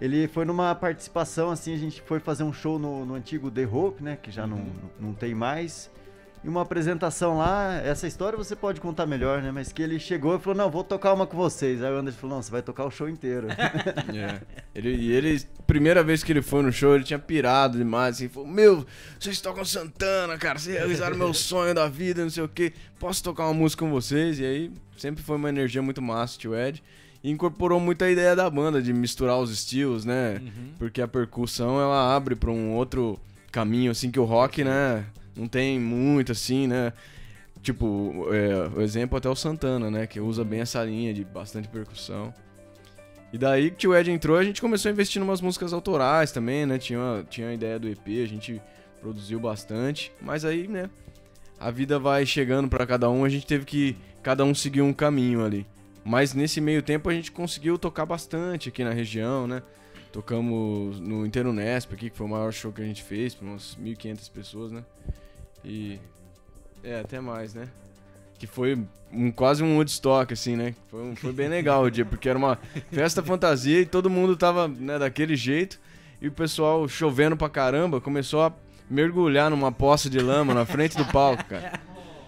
Ele 0.00 0.26
foi 0.26 0.44
numa 0.44 0.74
participação, 0.74 1.50
assim, 1.50 1.72
a 1.74 1.76
gente 1.76 2.00
foi 2.02 2.18
fazer 2.18 2.42
um 2.42 2.52
show 2.52 2.78
no, 2.78 3.04
no 3.06 3.14
antigo 3.14 3.50
The 3.50 3.66
Hope, 3.66 4.02
né? 4.02 4.18
Que 4.20 4.30
já 4.30 4.46
não, 4.46 4.64
não 4.98 5.12
tem 5.12 5.32
mais. 5.34 5.88
E 6.42 6.48
uma 6.48 6.62
apresentação 6.62 7.36
lá, 7.36 7.74
essa 7.84 8.06
história 8.06 8.36
você 8.36 8.56
pode 8.56 8.80
contar 8.80 9.04
melhor, 9.04 9.42
né? 9.42 9.50
Mas 9.50 9.72
que 9.72 9.82
ele 9.82 9.98
chegou 9.98 10.36
e 10.36 10.38
falou, 10.38 10.56
não, 10.56 10.70
vou 10.70 10.82
tocar 10.82 11.12
uma 11.12 11.26
com 11.26 11.36
vocês. 11.36 11.82
Aí 11.82 11.92
o 11.92 11.96
Anderson 11.98 12.18
falou, 12.18 12.36
não, 12.36 12.42
você 12.42 12.50
vai 12.50 12.62
tocar 12.62 12.86
o 12.86 12.90
show 12.90 13.08
inteiro. 13.08 13.48
É. 14.10 14.40
Ele, 14.74 14.94
e 14.94 15.12
ele, 15.12 15.40
primeira 15.66 16.02
vez 16.02 16.22
que 16.22 16.32
ele 16.32 16.42
foi 16.42 16.62
no 16.62 16.72
show, 16.72 16.94
ele 16.94 17.04
tinha 17.04 17.18
pirado 17.18 17.78
demais, 17.78 18.16
assim, 18.16 18.28
falou, 18.28 18.48
meu, 18.48 18.86
vocês 19.18 19.40
tocam 19.40 19.64
Santana, 19.64 20.36
cara, 20.36 20.58
vocês 20.58 20.76
realizaram 20.76 21.16
meu 21.16 21.32
sonho 21.32 21.74
da 21.74 21.88
vida, 21.88 22.22
não 22.22 22.30
sei 22.30 22.42
o 22.42 22.48
que, 22.48 22.72
posso 22.98 23.22
tocar 23.22 23.44
uma 23.44 23.54
música 23.54 23.84
com 23.84 23.90
vocês? 23.90 24.38
E 24.38 24.44
aí, 24.44 24.72
sempre 24.96 25.22
foi 25.22 25.36
uma 25.36 25.48
energia 25.48 25.82
muito 25.82 26.02
massa, 26.02 26.38
tio 26.38 26.56
Ed. 26.56 26.82
E 27.22 27.30
incorporou 27.30 27.78
muito 27.78 28.02
a 28.02 28.10
ideia 28.10 28.34
da 28.34 28.48
banda, 28.48 28.82
de 28.82 28.92
misturar 28.92 29.38
os 29.38 29.50
estilos, 29.50 30.04
né? 30.04 30.40
Porque 30.78 31.02
a 31.02 31.08
percussão, 31.08 31.80
ela 31.80 32.14
abre 32.14 32.34
pra 32.34 32.50
um 32.50 32.72
outro 32.72 33.18
caminho, 33.52 33.90
assim, 33.90 34.10
que 34.10 34.18
o 34.18 34.24
rock, 34.24 34.64
né, 34.64 35.04
não 35.40 35.48
tem 35.48 35.78
muito, 35.80 36.32
assim, 36.32 36.66
né? 36.66 36.92
Tipo, 37.62 38.26
é, 38.32 38.78
o 38.78 38.80
exemplo 38.80 39.18
até 39.18 39.28
o 39.28 39.34
Santana, 39.34 39.90
né? 39.90 40.06
Que 40.06 40.20
usa 40.20 40.44
bem 40.44 40.60
essa 40.60 40.82
linha 40.84 41.12
de 41.12 41.24
bastante 41.24 41.68
percussão. 41.68 42.32
E 43.32 43.38
daí 43.38 43.70
que 43.70 43.86
o 43.86 43.94
Ed 43.94 44.10
entrou, 44.10 44.36
a 44.36 44.42
gente 44.44 44.60
começou 44.60 44.88
a 44.88 44.92
investir 44.92 45.20
em 45.20 45.24
umas 45.24 45.40
músicas 45.40 45.72
autorais 45.72 46.32
também, 46.32 46.66
né? 46.66 46.78
Tinha, 46.78 46.98
uma- 46.98 47.24
tinha 47.24 47.48
a 47.48 47.54
ideia 47.54 47.78
do 47.78 47.88
EP, 47.88 48.22
a 48.22 48.26
gente 48.26 48.60
produziu 49.00 49.38
bastante. 49.38 50.12
Mas 50.20 50.44
aí, 50.44 50.66
né? 50.66 50.90
A 51.58 51.70
vida 51.70 51.98
vai 51.98 52.24
chegando 52.24 52.68
pra 52.68 52.86
cada 52.86 53.08
um, 53.10 53.24
a 53.24 53.28
gente 53.28 53.46
teve 53.46 53.64
que 53.64 53.96
cada 54.22 54.44
um 54.44 54.54
seguir 54.54 54.80
um 54.82 54.92
caminho 54.92 55.44
ali. 55.44 55.66
Mas 56.04 56.32
nesse 56.34 56.60
meio 56.60 56.82
tempo 56.82 57.08
a 57.10 57.12
gente 57.14 57.30
conseguiu 57.30 57.78
tocar 57.78 58.06
bastante 58.06 58.70
aqui 58.70 58.82
na 58.82 58.90
região, 58.92 59.46
né? 59.46 59.62
Tocamos 60.10 60.98
no 60.98 61.24
Inteiro 61.24 61.52
Nesp 61.52 61.92
aqui, 61.94 62.10
que 62.10 62.16
foi 62.16 62.26
o 62.26 62.30
maior 62.30 62.50
show 62.52 62.72
que 62.72 62.80
a 62.82 62.84
gente 62.84 63.02
fez, 63.02 63.34
para 63.34 63.46
umas 63.46 63.76
1.500 63.76 64.28
pessoas, 64.30 64.72
né? 64.72 64.82
E. 65.64 65.98
É, 66.82 67.00
até 67.00 67.20
mais, 67.20 67.54
né? 67.54 67.68
Que 68.38 68.46
foi 68.46 68.78
um, 69.12 69.30
quase 69.30 69.62
um 69.62 69.76
Woodstock, 69.76 70.32
assim, 70.32 70.56
né? 70.56 70.74
Foi, 70.88 71.02
um- 71.02 71.14
foi 71.16 71.32
bem 71.32 71.48
legal 71.48 71.82
o 71.84 71.90
dia, 71.90 72.06
porque 72.06 72.28
era 72.28 72.38
uma 72.38 72.58
festa 72.90 73.22
fantasia 73.22 73.80
e 73.80 73.86
todo 73.86 74.08
mundo 74.08 74.36
tava 74.36 74.66
né, 74.66 74.98
daquele 74.98 75.36
jeito. 75.36 75.78
E 76.22 76.28
o 76.28 76.32
pessoal 76.32 76.86
chovendo 76.88 77.36
pra 77.36 77.48
caramba 77.48 78.00
começou 78.00 78.42
a 78.42 78.52
mergulhar 78.88 79.50
numa 79.50 79.70
poça 79.70 80.08
de 80.10 80.18
lama 80.18 80.52
na 80.54 80.64
frente 80.66 80.96
do 80.96 81.04
palco, 81.06 81.44
cara. 81.44 81.80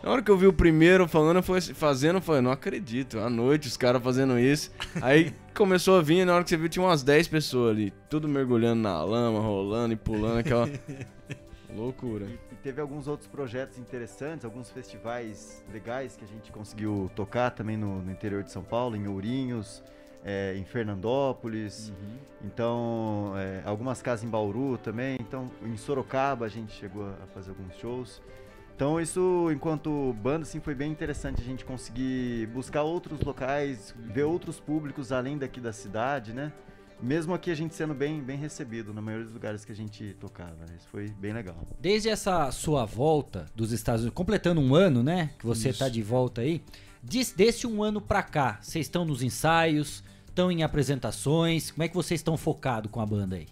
Na 0.03 0.11
hora 0.11 0.23
que 0.23 0.31
eu 0.31 0.37
vi 0.37 0.47
o 0.47 0.53
primeiro 0.53 1.07
falando, 1.07 1.43
fui 1.43 1.61
fazendo, 1.61 2.17
eu 2.17 2.21
falei, 2.21 2.41
não 2.43 2.51
acredito, 2.51 3.21
à 3.21 3.31
noite 3.31 3.69
os 3.69 3.77
caras 3.77 4.03
fazendo 4.03 4.39
isso. 4.39 4.71
Aí 5.01 5.33
começou 5.55 5.97
a 5.99 6.03
vir, 6.03 6.19
e 6.19 6.25
na 6.25 6.35
hora 6.35 6.43
que 6.45 6.51
você 6.51 6.57
viu, 6.57 6.69
tinha 6.69 6.85
umas 6.85 7.03
10 7.03 7.29
pessoas 7.29 7.71
ali, 7.71 7.93
tudo 8.11 8.27
mergulhando 8.29 8.83
na 8.83 9.03
lama, 9.05 9.39
rolando 9.41 9.93
e 9.95 9.97
pulando, 9.97 10.39
aquela 10.39 10.69
loucura. 11.75 12.27
Teve 12.63 12.81
alguns 12.81 13.09
outros 13.09 13.29
projetos 13.29 13.77
interessantes, 13.77 14.45
alguns 14.45 14.71
festivais 14.71 15.65
legais 15.73 16.17
que 16.17 16.25
a 16.25 16.29
gente 16.29 16.53
conseguiu 16.53 17.11
tocar 17.17 17.51
também 17.51 17.77
no, 17.77 18.01
no 18.01 18.13
interior 18.13 18.45
de 18.45 18.53
São 18.53 18.63
Paulo, 18.63 18.95
em 18.95 19.09
Ourinhos, 19.09 19.83
é, 20.25 20.55
em 20.57 20.65
Fernandópolis. 20.65 21.93
Então, 22.41 23.33
é, 23.37 23.63
algumas 23.65 24.01
casas 24.01 24.25
em 24.25 24.29
Bauru 24.29 24.79
também. 24.79 25.17
Então, 25.21 25.51
em 25.65 25.77
Sorocaba 25.77 26.47
a 26.47 26.49
gente 26.49 26.73
chegou 26.73 27.05
a 27.05 27.27
fazer 27.35 27.51
alguns 27.51 27.75
shows. 27.75 28.23
Então 28.77 29.01
isso, 29.01 29.49
enquanto 29.53 30.13
banda, 30.15 30.43
assim, 30.43 30.59
foi 30.59 30.75
bem 30.75 30.91
interessante 30.91 31.41
a 31.41 31.45
gente 31.45 31.65
conseguir 31.65 32.47
buscar 32.49 32.83
outros 32.83 33.21
locais, 33.21 33.95
ver 33.97 34.25
outros 34.25 34.59
públicos 34.59 35.13
além 35.13 35.37
daqui 35.37 35.61
da 35.61 35.73
cidade, 35.73 36.33
né? 36.33 36.53
Mesmo 37.03 37.35
aqui 37.35 37.51
a 37.51 37.55
gente 37.55 37.75
sendo 37.75 37.93
bem, 37.95 38.23
bem 38.23 38.39
recebido 38.39 38.95
na 38.95 39.03
maioria 39.03 39.25
dos 39.25 39.35
lugares 39.35 39.65
que 39.65 39.73
a 39.73 39.75
gente 39.75 40.15
tocava. 40.21 40.55
né? 40.61 40.77
Isso 40.79 40.87
foi 40.89 41.09
bem 41.09 41.33
legal. 41.33 41.57
Desde 41.81 42.09
essa 42.09 42.53
sua 42.53 42.85
volta 42.85 43.47
dos 43.57 43.73
Estados 43.73 44.03
Unidos, 44.03 44.15
completando 44.15 44.61
um 44.61 44.73
ano, 44.75 45.03
né? 45.03 45.31
Que 45.39 45.45
você 45.45 45.71
Isso. 45.71 45.81
tá 45.81 45.89
de 45.89 46.01
volta 46.01 46.43
aí. 46.43 46.63
Des, 47.03 47.33
desse 47.33 47.67
um 47.67 47.83
ano 47.83 48.01
pra 48.01 48.23
cá, 48.23 48.61
vocês 48.63 48.87
estão 48.87 49.05
nos 49.05 49.21
ensaios, 49.21 50.05
estão 50.29 50.53
em 50.53 50.63
apresentações. 50.63 51.73
Como 51.73 51.83
é 51.83 51.89
que 51.89 51.95
vocês 51.95 52.21
estão 52.21 52.37
focados 52.37 52.89
com 52.89 53.01
a 53.01 53.07
banda 53.07 53.35
aí? 53.35 53.49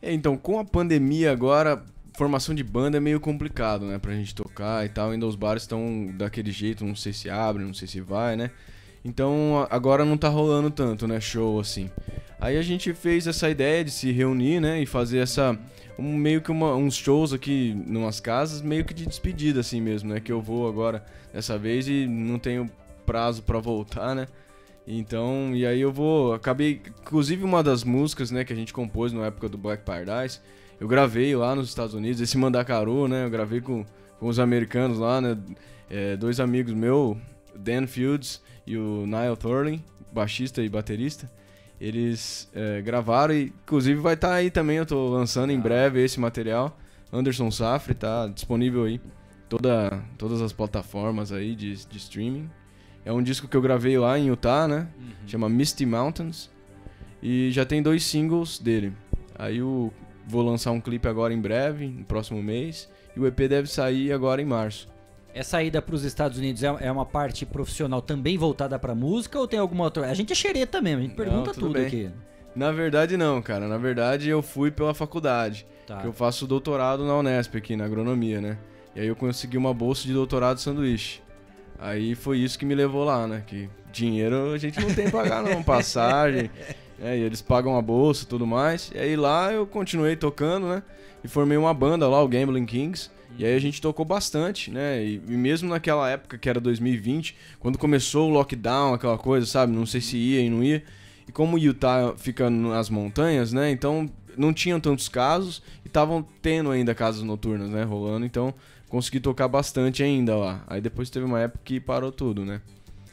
É, 0.00 0.12
então, 0.12 0.36
com 0.36 0.60
a 0.60 0.64
pandemia 0.64 1.32
agora, 1.32 1.84
formação 2.16 2.54
de 2.54 2.62
banda 2.62 2.98
é 2.98 3.00
meio 3.00 3.18
complicado, 3.18 3.84
né? 3.84 3.98
Pra 3.98 4.14
gente 4.14 4.32
tocar 4.32 4.86
e 4.86 4.88
tal. 4.88 5.10
Ainda 5.10 5.26
os 5.26 5.34
bares 5.34 5.64
estão 5.64 6.06
daquele 6.16 6.52
jeito, 6.52 6.84
não 6.84 6.94
sei 6.94 7.12
se 7.12 7.28
abre, 7.28 7.64
não 7.64 7.74
sei 7.74 7.88
se 7.88 8.00
vai, 8.00 8.36
né? 8.36 8.52
Então 9.04 9.66
agora 9.70 10.04
não 10.04 10.16
tá 10.16 10.28
rolando 10.28 10.70
tanto, 10.70 11.06
né? 11.08 11.20
Show 11.20 11.58
assim. 11.60 11.90
Aí 12.40 12.56
a 12.56 12.62
gente 12.62 12.92
fez 12.94 13.26
essa 13.26 13.48
ideia 13.50 13.84
de 13.84 13.90
se 13.90 14.10
reunir, 14.12 14.60
né? 14.60 14.80
E 14.82 14.86
fazer 14.86 15.18
essa. 15.18 15.58
Um, 15.98 16.16
meio 16.16 16.40
que 16.40 16.50
uma- 16.50 16.74
uns 16.74 16.94
shows 16.94 17.32
aqui 17.32 17.74
numas 17.86 18.18
casas, 18.18 18.62
meio 18.62 18.84
que 18.84 18.94
de 18.94 19.06
despedida, 19.06 19.60
assim 19.60 19.80
mesmo, 19.80 20.12
né? 20.12 20.20
Que 20.20 20.32
eu 20.32 20.40
vou 20.40 20.66
agora 20.68 21.04
dessa 21.32 21.58
vez 21.58 21.86
e 21.86 22.06
não 22.06 22.38
tenho 22.38 22.70
prazo 23.04 23.42
pra 23.42 23.58
voltar, 23.58 24.14
né? 24.14 24.26
Então, 24.86 25.50
e 25.54 25.64
aí 25.66 25.80
eu 25.80 25.92
vou. 25.92 26.32
Acabei. 26.34 26.80
Inclusive, 27.02 27.44
uma 27.44 27.62
das 27.62 27.84
músicas, 27.84 28.30
né, 28.30 28.44
que 28.44 28.52
a 28.52 28.56
gente 28.56 28.72
compôs 28.72 29.12
na 29.12 29.26
época 29.26 29.48
do 29.48 29.56
Black 29.58 29.84
Paradise, 29.84 30.40
eu 30.80 30.88
gravei 30.88 31.36
lá 31.36 31.54
nos 31.54 31.68
Estados 31.68 31.94
Unidos, 31.94 32.20
esse 32.20 32.36
Mandacaru, 32.36 33.06
né? 33.06 33.24
Eu 33.24 33.30
gravei 33.30 33.60
com, 33.60 33.84
com 34.18 34.26
os 34.26 34.38
americanos 34.40 34.98
lá, 34.98 35.20
né? 35.20 35.36
É, 35.88 36.16
dois 36.16 36.40
amigos 36.40 36.72
meus, 36.72 37.16
Dan 37.54 37.86
Fields 37.86 38.40
e 38.66 38.76
o 38.76 39.06
Niall 39.06 39.36
Thorlin, 39.36 39.82
baixista 40.12 40.62
e 40.62 40.68
baterista. 40.68 41.30
Eles 41.80 42.48
é, 42.54 42.80
gravaram 42.80 43.34
e, 43.34 43.52
inclusive, 43.64 44.00
vai 44.00 44.14
estar 44.14 44.32
aí 44.32 44.50
também. 44.50 44.76
Eu 44.76 44.86
tô 44.86 45.08
lançando 45.08 45.50
em 45.50 45.58
breve 45.58 46.02
esse 46.02 46.20
material. 46.20 46.78
Anderson 47.12 47.50
Safri 47.50 47.94
tá 47.94 48.28
disponível 48.28 48.84
aí. 48.84 49.00
Toda, 49.48 50.02
todas 50.16 50.40
as 50.40 50.52
plataformas 50.52 51.32
aí 51.32 51.56
de, 51.56 51.74
de 51.86 51.96
streaming. 51.98 52.48
É 53.04 53.12
um 53.12 53.22
disco 53.22 53.48
que 53.48 53.56
eu 53.56 53.60
gravei 53.60 53.98
lá 53.98 54.16
em 54.16 54.28
Utah, 54.28 54.68
né? 54.68 54.86
Chama 55.26 55.48
Misty 55.48 55.84
Mountains. 55.84 56.50
E 57.20 57.50
já 57.50 57.64
tem 57.64 57.82
dois 57.82 58.04
singles 58.04 58.58
dele. 58.58 58.92
Aí 59.36 59.58
eu 59.58 59.92
vou 60.26 60.42
lançar 60.42 60.70
um 60.70 60.80
clipe 60.80 61.08
agora 61.08 61.34
em 61.34 61.40
breve, 61.40 61.88
no 61.88 62.04
próximo 62.04 62.40
mês. 62.42 62.88
E 63.16 63.20
o 63.20 63.26
EP 63.26 63.36
deve 63.48 63.66
sair 63.68 64.12
agora 64.12 64.40
em 64.40 64.44
março. 64.44 64.88
Essa 65.34 65.62
ida 65.62 65.80
para 65.80 65.94
os 65.94 66.04
Estados 66.04 66.38
Unidos 66.38 66.62
é, 66.62 66.66
é 66.80 66.92
uma 66.92 67.06
parte 67.06 67.46
profissional 67.46 68.02
também 68.02 68.36
voltada 68.36 68.78
pra 68.78 68.94
música 68.94 69.38
ou 69.38 69.48
tem 69.48 69.58
alguma 69.58 69.84
outra? 69.84 70.10
A 70.10 70.14
gente 70.14 70.32
é 70.32 70.36
xereta 70.36 70.80
mesmo, 70.80 71.00
a 71.00 71.02
gente 71.02 71.14
pergunta 71.14 71.52
Não, 71.52 71.54
tudo, 71.54 71.72
bem. 71.72 71.86
aqui. 71.86 72.10
Na 72.54 72.70
verdade, 72.70 73.16
não, 73.16 73.40
cara. 73.40 73.66
Na 73.66 73.78
verdade, 73.78 74.28
eu 74.28 74.42
fui 74.42 74.70
pela 74.70 74.92
faculdade. 74.92 75.66
Tá. 75.86 75.98
Que 75.98 76.06
eu 76.06 76.12
faço 76.12 76.46
doutorado 76.46 77.04
na 77.04 77.16
Unesp 77.16 77.56
aqui, 77.56 77.74
na 77.76 77.84
agronomia, 77.86 78.40
né? 78.40 78.58
E 78.94 79.00
aí 79.00 79.06
eu 79.06 79.16
consegui 79.16 79.56
uma 79.56 79.72
bolsa 79.72 80.06
de 80.06 80.12
doutorado 80.12 80.58
sanduíche. 80.60 81.22
Aí 81.78 82.14
foi 82.14 82.38
isso 82.38 82.58
que 82.58 82.66
me 82.66 82.74
levou 82.74 83.04
lá, 83.04 83.26
né? 83.26 83.42
Que 83.46 83.70
dinheiro 83.90 84.52
a 84.52 84.58
gente 84.58 84.78
não 84.80 84.94
tem 84.94 85.10
pra 85.10 85.22
pagar, 85.22 85.42
não. 85.42 85.62
Passagem. 85.64 86.50
É, 87.00 87.16
e 87.16 87.22
eles 87.22 87.40
pagam 87.40 87.76
a 87.76 87.82
bolsa 87.82 88.24
e 88.24 88.26
tudo 88.26 88.46
mais. 88.46 88.92
E 88.94 88.98
aí 88.98 89.16
lá 89.16 89.50
eu 89.52 89.66
continuei 89.66 90.14
tocando, 90.14 90.68
né? 90.68 90.82
E 91.24 91.28
formei 91.28 91.56
uma 91.56 91.72
banda 91.72 92.06
lá, 92.06 92.22
o 92.22 92.28
Gambling 92.28 92.66
Kings. 92.66 93.10
E 93.38 93.44
aí 93.44 93.54
a 93.54 93.58
gente 93.58 93.80
tocou 93.80 94.04
bastante, 94.04 94.70
né? 94.70 95.04
E, 95.04 95.14
e 95.14 95.36
mesmo 95.36 95.68
naquela 95.68 96.08
época 96.08 96.38
que 96.38 96.48
era 96.48 96.60
2020, 96.60 97.36
quando 97.58 97.78
começou 97.78 98.28
o 98.30 98.32
lockdown, 98.32 98.94
aquela 98.94 99.18
coisa, 99.18 99.46
sabe? 99.46 99.72
Não 99.72 99.86
sei 99.86 100.00
se 100.00 100.16
ia 100.16 100.40
e 100.40 100.50
não 100.50 100.62
ia. 100.62 100.82
E 101.26 101.32
como 101.32 101.58
Utah 101.58 102.14
fica 102.16 102.50
nas 102.50 102.90
montanhas, 102.90 103.52
né? 103.52 103.70
Então 103.70 104.10
não 104.36 104.52
tinham 104.52 104.80
tantos 104.80 105.08
casos 105.08 105.62
e 105.84 105.88
estavam 105.88 106.26
tendo 106.40 106.70
ainda 106.70 106.94
casas 106.94 107.22
noturnas, 107.22 107.70
né? 107.70 107.82
Rolando. 107.84 108.26
Então 108.26 108.54
consegui 108.88 109.20
tocar 109.20 109.48
bastante 109.48 110.02
ainda 110.02 110.36
lá. 110.36 110.64
Aí 110.66 110.80
depois 110.80 111.10
teve 111.10 111.24
uma 111.24 111.40
época 111.40 111.60
que 111.64 111.80
parou 111.80 112.12
tudo, 112.12 112.44
né? 112.44 112.60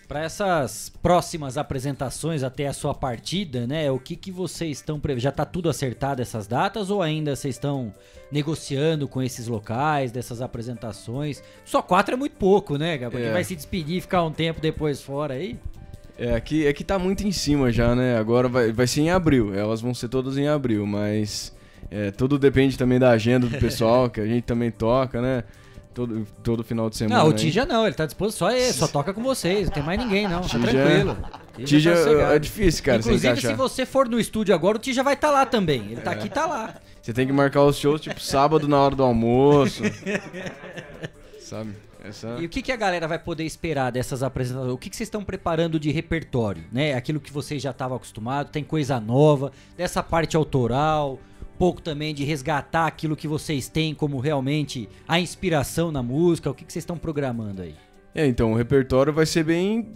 Para 0.10 0.24
essas 0.24 0.92
próximas 1.04 1.56
apresentações 1.56 2.42
até 2.42 2.66
a 2.66 2.74
sua 2.74 2.96
partida, 2.96 3.68
né? 3.68 3.92
O 3.92 4.00
que 4.00 4.16
que 4.16 4.32
vocês 4.32 4.80
estão 4.80 5.00
prevendo? 5.00 5.22
Já 5.22 5.32
tá 5.32 5.46
tudo 5.46 5.70
acertado 5.70 6.20
essas 6.20 6.48
datas 6.48 6.90
ou 6.90 7.04
ainda 7.04 7.36
vocês 7.36 7.54
estão 7.54 7.94
negociando 8.32 9.08
com 9.08 9.22
esses 9.22 9.46
locais, 9.46 10.12
dessas 10.12 10.42
apresentações? 10.42 11.44
Só 11.64 11.84
quatro 11.84 12.16
é 12.16 12.18
muito 12.18 12.38
pouco, 12.38 12.76
né, 12.76 12.98
Gabriel? 12.98 13.12
Porque 13.12 13.28
É. 13.28 13.34
vai 13.34 13.44
se 13.44 13.56
despedir 13.56 13.98
e 13.98 14.02
ficar 14.02 14.24
um 14.24 14.32
tempo 14.32 14.60
depois 14.60 15.00
fora 15.00 15.36
aí? 15.36 15.60
É, 16.18 16.34
aqui, 16.34 16.66
é 16.66 16.74
que 16.74 16.84
tá 16.84 16.98
muito 16.98 17.24
em 17.24 17.32
cima 17.32 17.72
já, 17.72 17.94
né? 17.94 18.18
Agora 18.18 18.50
vai, 18.50 18.72
vai 18.72 18.88
ser 18.88 19.02
em 19.02 19.12
abril. 19.12 19.54
Elas 19.54 19.80
vão 19.80 19.94
ser 19.94 20.10
todas 20.10 20.40
em 20.40 20.48
abril, 20.48 20.88
mas 20.88 21.56
é, 21.92 22.10
tudo 22.10 22.40
depende 22.40 22.76
também 22.80 22.98
da 22.98 23.12
agenda 23.12 23.46
do 23.46 23.60
pessoal, 23.60 24.10
que 24.12 24.20
a 24.20 24.26
gente 24.26 24.44
também 24.44 24.72
toca, 24.72 25.22
né? 25.22 25.44
Todo, 26.00 26.26
todo 26.42 26.64
final 26.64 26.90
de 26.90 26.96
semana. 26.96 27.24
Não, 27.24 27.30
o. 27.30 27.34
Tija 27.34 27.66
não, 27.66 27.86
ele 27.86 27.94
tá 27.94 28.06
disposto 28.06 28.38
só 28.38 28.50
ele, 28.52 28.72
só 28.72 28.88
toca 28.88 29.14
com 29.14 29.22
vocês, 29.22 29.66
não 29.66 29.74
tem 29.74 29.84
mais 29.84 30.00
ninguém 30.00 30.30
não, 30.30 30.40
tá 30.40 30.48
Tija- 30.48 30.70
tranquilo. 30.70 31.18
Tija 31.66 31.92
tá 31.92 31.98
sossegado. 31.98 32.34
é 32.34 32.40
difícil, 32.40 32.84
cara, 32.86 33.02
você 33.02 33.10
Inclusive, 33.10 33.42
se 33.42 33.54
você 33.54 33.86
for 33.86 34.08
no 34.08 34.18
estúdio 34.18 34.56
agora, 34.56 34.78
o 34.78 34.80
Tija 34.80 35.04
vai 35.04 35.16
estar 35.16 35.30
lá 35.30 35.46
também. 35.46 35.92
Ele 35.92 36.00
tá 36.00 36.12
aqui, 36.12 36.30
tá 36.30 36.46
lá. 36.46 36.76
Você 37.02 37.12
tem 37.12 37.28
que 37.28 37.34
marcar 37.34 37.66
os 37.66 37.78
shows, 37.78 38.00
tipo, 38.00 38.22
sábado 38.22 38.66
na 38.66 38.78
hora 38.78 38.96
do 38.96 39.04
almoço. 39.04 39.84
Sabe? 41.42 41.76
Essa... 42.02 42.38
E 42.40 42.46
o 42.46 42.50
que, 42.50 42.62
que 42.62 42.72
a 42.72 42.78
galera 42.78 43.06
vai 43.06 43.20
poder 43.20 43.44
esperar 43.44 43.92
dessas 43.92 44.24
apresentações? 44.24 44.72
O 44.72 44.78
que, 44.78 44.90
que 44.90 44.96
vocês 44.96 45.08
estão 45.08 45.22
preparando 45.22 45.78
de 45.78 45.92
repertório? 45.92 46.64
Né? 46.72 46.94
Aquilo 46.94 47.20
que 47.20 47.34
vocês 47.34 47.62
já 47.62 47.72
estavam 47.72 47.98
acostumados, 47.98 48.54
tem 48.54 48.64
coisa 48.64 49.02
nova, 49.02 49.52
dessa 49.76 50.02
parte 50.02 50.38
autoral, 50.38 51.20
pouco 51.60 51.82
também 51.82 52.16
de 52.16 52.24
resgatar 52.24 52.88
aquilo 52.88 53.18
que 53.18 53.28
vocês 53.28 53.68
têm 53.68 53.94
como 53.94 54.18
realmente 54.18 54.88
a 55.06 55.20
inspiração 55.20 55.92
na 55.92 56.02
música. 56.02 56.50
O 56.50 56.54
que, 56.54 56.64
que 56.64 56.72
vocês 56.72 56.84
estão 56.84 56.98
programando 56.98 57.62
aí? 57.62 57.76
É, 58.16 58.26
então, 58.26 58.54
o 58.54 58.56
repertório 58.56 59.12
vai 59.12 59.26
ser 59.26 59.44
bem 59.44 59.90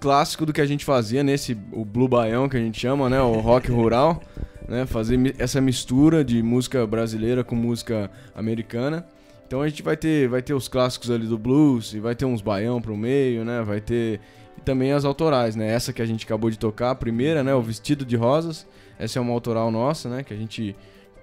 clássico 0.00 0.46
do 0.46 0.52
que 0.52 0.62
a 0.62 0.66
gente 0.66 0.82
fazia 0.82 1.22
nesse 1.22 1.56
o 1.72 1.84
Blue 1.84 2.08
Baião 2.08 2.48
que 2.48 2.56
a 2.56 2.60
gente 2.60 2.80
chama, 2.80 3.10
né, 3.10 3.20
o 3.20 3.34
rock 3.34 3.68
rural, 3.70 4.22
né, 4.66 4.86
fazer 4.86 5.34
essa 5.38 5.60
mistura 5.60 6.24
de 6.24 6.42
música 6.42 6.86
brasileira 6.86 7.44
com 7.44 7.54
música 7.54 8.10
americana. 8.34 9.06
Então 9.46 9.60
a 9.60 9.68
gente 9.68 9.82
vai 9.82 9.96
ter 9.96 10.28
vai 10.28 10.40
ter 10.40 10.54
os 10.54 10.68
clássicos 10.68 11.10
ali 11.10 11.26
do 11.26 11.36
blues 11.36 11.92
e 11.92 12.00
vai 12.00 12.14
ter 12.14 12.24
uns 12.24 12.40
baião 12.40 12.80
pro 12.80 12.96
meio, 12.96 13.44
né, 13.44 13.62
vai 13.62 13.80
ter 13.80 14.20
e 14.56 14.60
também 14.62 14.92
as 14.92 15.04
autorais, 15.04 15.54
né? 15.54 15.70
Essa 15.70 15.92
que 15.92 16.00
a 16.00 16.06
gente 16.06 16.24
acabou 16.24 16.50
de 16.50 16.58
tocar, 16.58 16.90
a 16.90 16.94
primeira, 16.94 17.42
né, 17.42 17.54
o 17.54 17.60
Vestido 17.60 18.04
de 18.04 18.16
Rosas. 18.16 18.66
Essa 18.98 19.18
é 19.18 19.22
uma 19.22 19.32
autoral 19.32 19.70
nossa, 19.70 20.08
né, 20.08 20.22
que 20.22 20.32
a 20.32 20.36
gente 20.36 20.74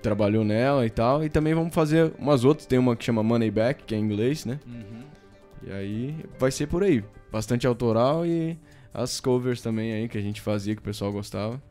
trabalhou 0.02 0.44
nela 0.44 0.86
e 0.86 0.90
tal. 0.90 1.24
E 1.24 1.30
também 1.30 1.54
vamos 1.54 1.74
fazer 1.74 2.12
umas 2.18 2.44
outras, 2.44 2.66
tem 2.66 2.78
uma 2.80 2.96
que 2.96 3.04
chama 3.04 3.22
Money 3.24 3.52
Back, 3.52 3.84
que 3.84 3.96
é 3.96 3.98
em 3.98 4.02
inglês, 4.02 4.46
né? 4.46 4.60
E 5.66 5.72
aí 5.72 6.16
vai 6.40 6.52
ser 6.52 6.68
por 6.68 6.84
aí. 6.84 7.04
Bastante 7.32 7.68
autoral 7.68 8.26
e 8.26 8.58
as 8.94 9.20
covers 9.20 9.62
também 9.62 9.94
aí 9.94 10.08
que 10.08 10.18
a 10.18 10.22
gente 10.22 10.40
fazia, 10.42 10.76
que 10.76 10.82
o 10.82 10.84
pessoal 10.84 11.12
gostava. 11.12 11.62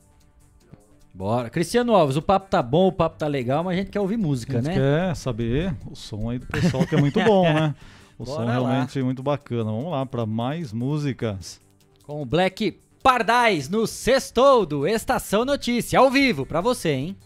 Bora. 1.14 1.48
Cristiano 1.48 1.94
Alves, 1.94 2.16
o 2.16 2.22
papo 2.22 2.50
tá 2.50 2.62
bom, 2.62 2.88
o 2.88 2.92
papo 2.92 3.16
tá 3.18 3.26
legal, 3.26 3.64
mas 3.64 3.74
a 3.74 3.78
gente 3.78 3.90
quer 3.90 4.00
ouvir 4.00 4.18
música, 4.18 4.58
A 4.58 4.62
gente 4.62 4.78
né? 4.78 5.06
quer 5.08 5.16
saber 5.16 5.74
o 5.90 5.96
som 5.96 6.28
aí 6.28 6.38
do 6.38 6.46
pessoal 6.46 6.86
que 6.86 6.94
é 6.94 7.00
muito 7.00 7.22
bom, 7.24 7.42
né? 7.44 7.74
O 8.18 8.24
Bora 8.24 8.38
som 8.38 8.44
lá. 8.46 8.52
realmente 8.52 8.98
é 8.98 9.02
muito 9.02 9.22
bacana. 9.22 9.64
Vamos 9.64 9.90
lá 9.90 10.06
para 10.06 10.24
mais 10.24 10.72
músicas. 10.72 11.60
Com 12.02 12.22
o 12.22 12.24
Black 12.24 12.78
Pardais 13.02 13.68
no 13.68 13.86
Sextou 13.86 14.64
do 14.64 14.86
Estação 14.86 15.44
Notícia, 15.44 15.98
ao 15.98 16.10
vivo 16.10 16.46
pra 16.46 16.62
você, 16.62 16.92
hein? 16.92 17.16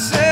said. 0.00 0.29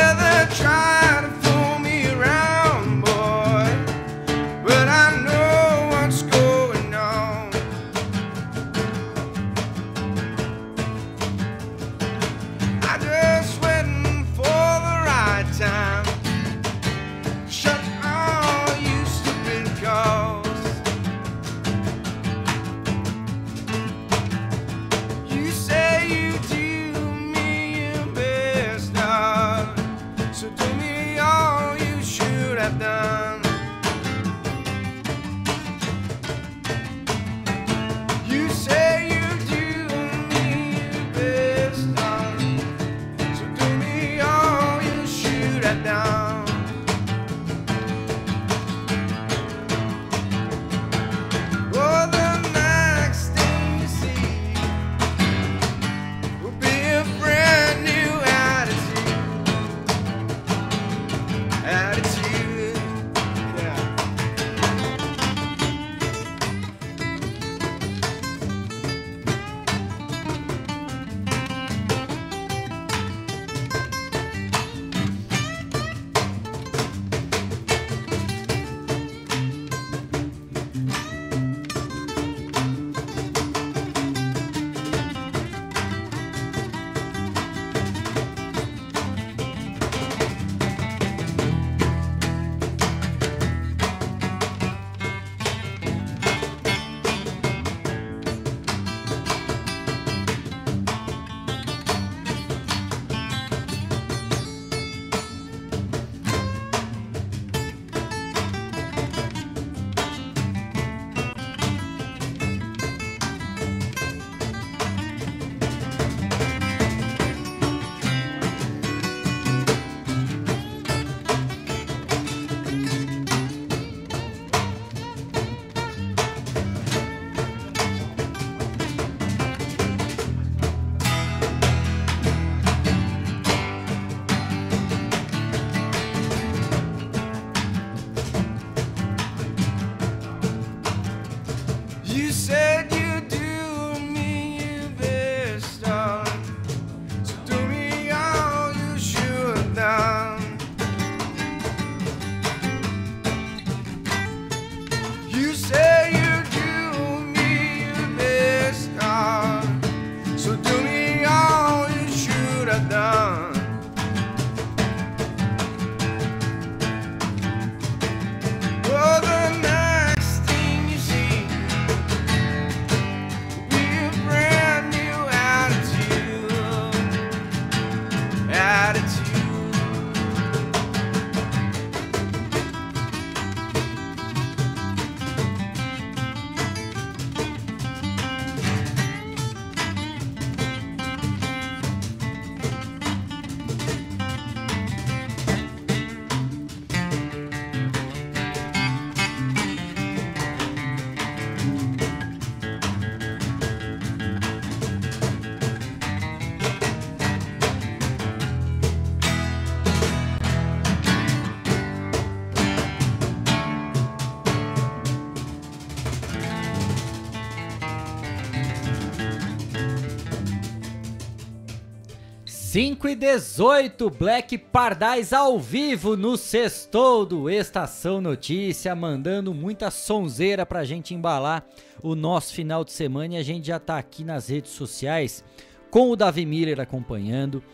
5 222.78 223.08
e 223.08 223.16
18, 223.16 224.08
Black 224.08 224.56
Pardais 224.56 225.32
ao 225.32 225.58
vivo 225.58 226.16
no 226.16 226.36
Sextou 226.36 227.26
do 227.26 227.50
Estação 227.50 228.20
Notícia, 228.20 228.94
mandando 228.94 229.52
muita 229.52 229.90
sonzeira 229.90 230.64
pra 230.64 230.84
gente 230.84 231.12
embalar 231.12 231.66
o 232.00 232.14
nosso 232.14 232.54
final 232.54 232.84
de 232.84 232.92
semana 232.92 233.34
e 233.34 233.36
a 233.36 233.42
gente 233.42 233.66
já 233.66 233.80
tá 233.80 233.98
aqui 233.98 234.22
nas 234.22 234.48
redes 234.48 234.70
sociais 234.70 235.42
com 235.90 236.08
o 236.08 236.14
Davi 236.14 236.46
Miller 236.46 236.78
acompanhando. 236.78 237.64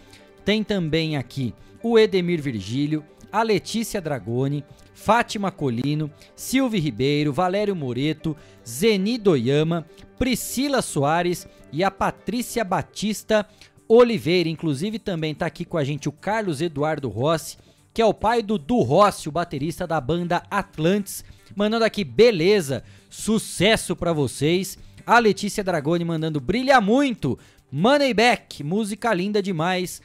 Tem 0.43 0.65
também 0.65 1.19
aqui 1.19 1.55
o 1.83 1.99
Edemir 1.99 2.41
Virgílio, 2.41 3.05
a 3.31 3.43
Letícia 3.43 4.01
Dragoni, 4.01 4.65
Fátima 4.95 5.51
Colino, 5.51 6.11
Silvio 6.35 6.81
Ribeiro, 6.81 7.31
Valério 7.31 7.77
Moreto, 7.77 8.35
Zeni 8.67 9.19
Doyama, 9.19 9.85
Priscila 10.19 10.81
Soares 10.81 11.47
e 11.71 11.85
a 11.85 11.91
Patrícia 11.91 12.65
Batista 12.65 13.47
Oliveira. 13.89 14.49
Inclusive 14.49 14.99
também 14.99 15.35
tá 15.35 15.47
aqui 15.47 15.65
com 15.65 15.77
a 15.77 15.85
gente 15.85 16.09
o 16.09 16.13
Carlos 16.13 16.61
Eduardo 16.61 17.09
Rossi, 17.09 17.57
que 17.93 18.03
é 18.03 18.07
o 18.07 18.15
pai 18.15 18.43
do 18.43 18.59
Du 18.59 18.81
Rossi, 18.81 19.29
o 19.29 19.33
baterista 19.33 19.87
da 19.87 20.01
banda 20.01 20.43
Atlantis, 20.51 21.25
mandando 21.55 21.85
aqui 21.85 22.05
beleza, 22.05 22.83
sucesso 23.09 23.95
para 23.95 24.13
vocês. 24.13 24.79
A 25.07 25.19
Letícia 25.19 25.63
Dragoni 25.63 26.05
mandando 26.05 26.41
brilha 26.41 26.81
muito, 26.81 27.39
Moneyback, 27.71 28.65
música 28.65 29.13
linda 29.13 29.43
demais, 29.43 30.01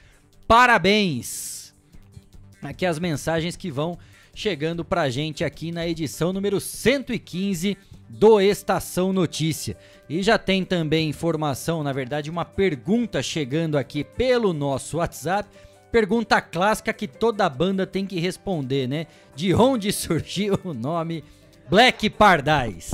parabéns. 0.48 1.74
Aqui 2.62 2.86
as 2.86 3.00
mensagens 3.00 3.56
que 3.56 3.72
vão 3.72 3.98
chegando 4.34 4.84
pra 4.86 5.10
gente 5.10 5.44
aqui 5.44 5.72
na 5.72 5.88
edição 5.88 6.32
número 6.34 6.60
115 6.60 7.78
do 8.10 8.42
Estação 8.42 9.14
Notícia. 9.14 9.78
E 10.10 10.24
já 10.24 10.38
tem 10.38 10.66
também 10.66 11.08
informação, 11.08 11.84
na 11.84 11.94
verdade, 11.94 12.30
uma 12.30 12.44
pergunta 12.44 13.22
chegando 13.22 13.78
aqui 13.78 14.04
pelo 14.04 14.52
nosso 14.52 14.98
WhatsApp. 14.98 15.48
Pergunta 15.92 16.42
clássica 16.42 16.92
que 16.92 17.08
toda 17.08 17.48
banda 17.48 17.86
tem 17.86 18.06
que 18.06 18.20
responder, 18.20 18.88
né? 18.88 19.06
De 19.36 19.54
onde 19.54 19.92
surgiu 19.94 20.60
o 20.64 20.74
nome 20.74 21.24
Black 21.70 22.10
Pardais? 22.10 22.92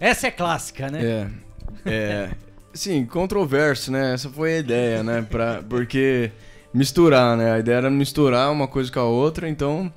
Essa 0.00 0.28
é 0.28 0.30
clássica, 0.30 0.90
né? 0.90 1.04
É. 1.04 1.90
É. 1.90 2.30
Sim, 2.72 3.06
controverso, 3.06 3.90
né? 3.90 4.14
Essa 4.14 4.28
foi 4.28 4.54
a 4.54 4.58
ideia, 4.58 5.02
né? 5.02 5.26
Pra, 5.28 5.62
porque 5.62 6.30
misturar, 6.72 7.36
né? 7.36 7.52
A 7.52 7.58
ideia 7.58 7.76
era 7.76 7.90
misturar 7.90 8.50
uma 8.50 8.68
coisa 8.68 8.90
com 8.92 9.00
a 9.00 9.04
outra, 9.04 9.48
então. 9.48 9.92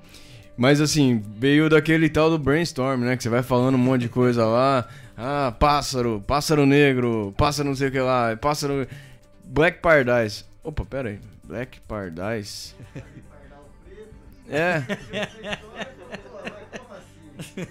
Mas 0.60 0.82
assim, 0.82 1.24
veio 1.38 1.70
daquele 1.70 2.10
tal 2.10 2.30
do 2.30 2.38
brainstorm, 2.38 3.06
né? 3.06 3.16
Que 3.16 3.24
você 3.24 3.30
vai 3.30 3.42
falando 3.42 3.76
um 3.76 3.78
monte 3.78 4.02
de 4.02 4.10
coisa 4.10 4.46
lá. 4.46 4.86
Ah, 5.16 5.56
pássaro, 5.58 6.22
pássaro 6.28 6.66
negro, 6.66 7.34
pássaro 7.38 7.70
não 7.70 7.76
sei 7.78 7.88
o 7.88 7.92
que 7.92 8.00
lá, 8.02 8.36
pássaro. 8.36 8.86
Black 9.46 9.80
Paradise. 9.80 10.44
Opa, 10.62 10.84
pera 10.84 11.12
aí. 11.12 11.20
Black 11.46 11.80
Paradise. 11.88 12.76
É. 14.50 14.84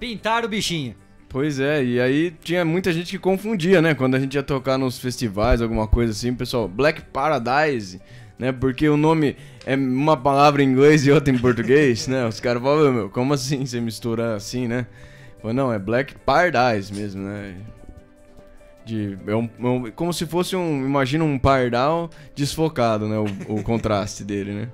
Pintaram 0.00 0.46
o 0.46 0.50
bichinho. 0.50 0.96
Pois 1.28 1.60
é, 1.60 1.84
e 1.84 2.00
aí 2.00 2.32
tinha 2.42 2.64
muita 2.64 2.92
gente 2.92 3.12
que 3.12 3.18
confundia, 3.18 3.80
né? 3.80 3.94
Quando 3.94 4.16
a 4.16 4.18
gente 4.18 4.34
ia 4.34 4.42
tocar 4.42 4.76
nos 4.76 4.98
festivais, 4.98 5.62
alguma 5.62 5.86
coisa 5.86 6.10
assim, 6.10 6.34
pessoal, 6.34 6.66
Black 6.66 7.00
Paradise, 7.02 8.00
né? 8.36 8.50
Porque 8.50 8.88
o 8.88 8.96
nome 8.96 9.36
é 9.66 9.74
uma 9.76 10.16
palavra 10.16 10.62
em 10.62 10.66
inglês 10.68 11.06
e 11.06 11.10
outra 11.10 11.32
em 11.32 11.38
português, 11.38 12.06
né? 12.06 12.26
Os 12.26 12.40
caras 12.40 12.62
falam, 12.62 12.92
meu, 12.92 13.10
como 13.10 13.32
assim 13.34 13.64
você 13.64 13.80
mistura 13.80 14.34
assim, 14.36 14.68
né? 14.68 14.86
Falei, 15.40 15.56
não, 15.56 15.72
é 15.72 15.78
Black 15.78 16.14
Paradise 16.18 16.92
mesmo, 16.92 17.22
né? 17.22 17.56
De, 18.84 19.16
é 19.26 19.34
um, 19.34 19.48
é 19.58 19.66
um- 19.66 19.90
como 19.92 20.12
se 20.12 20.26
fosse 20.26 20.54
um, 20.54 20.84
imagina 20.84 21.24
um 21.24 21.38
pardal 21.38 22.10
desfocado, 22.34 23.08
né? 23.08 23.16
O, 23.18 23.54
o 23.54 23.62
contraste 23.62 24.22
dele, 24.24 24.52
né? 24.52 24.68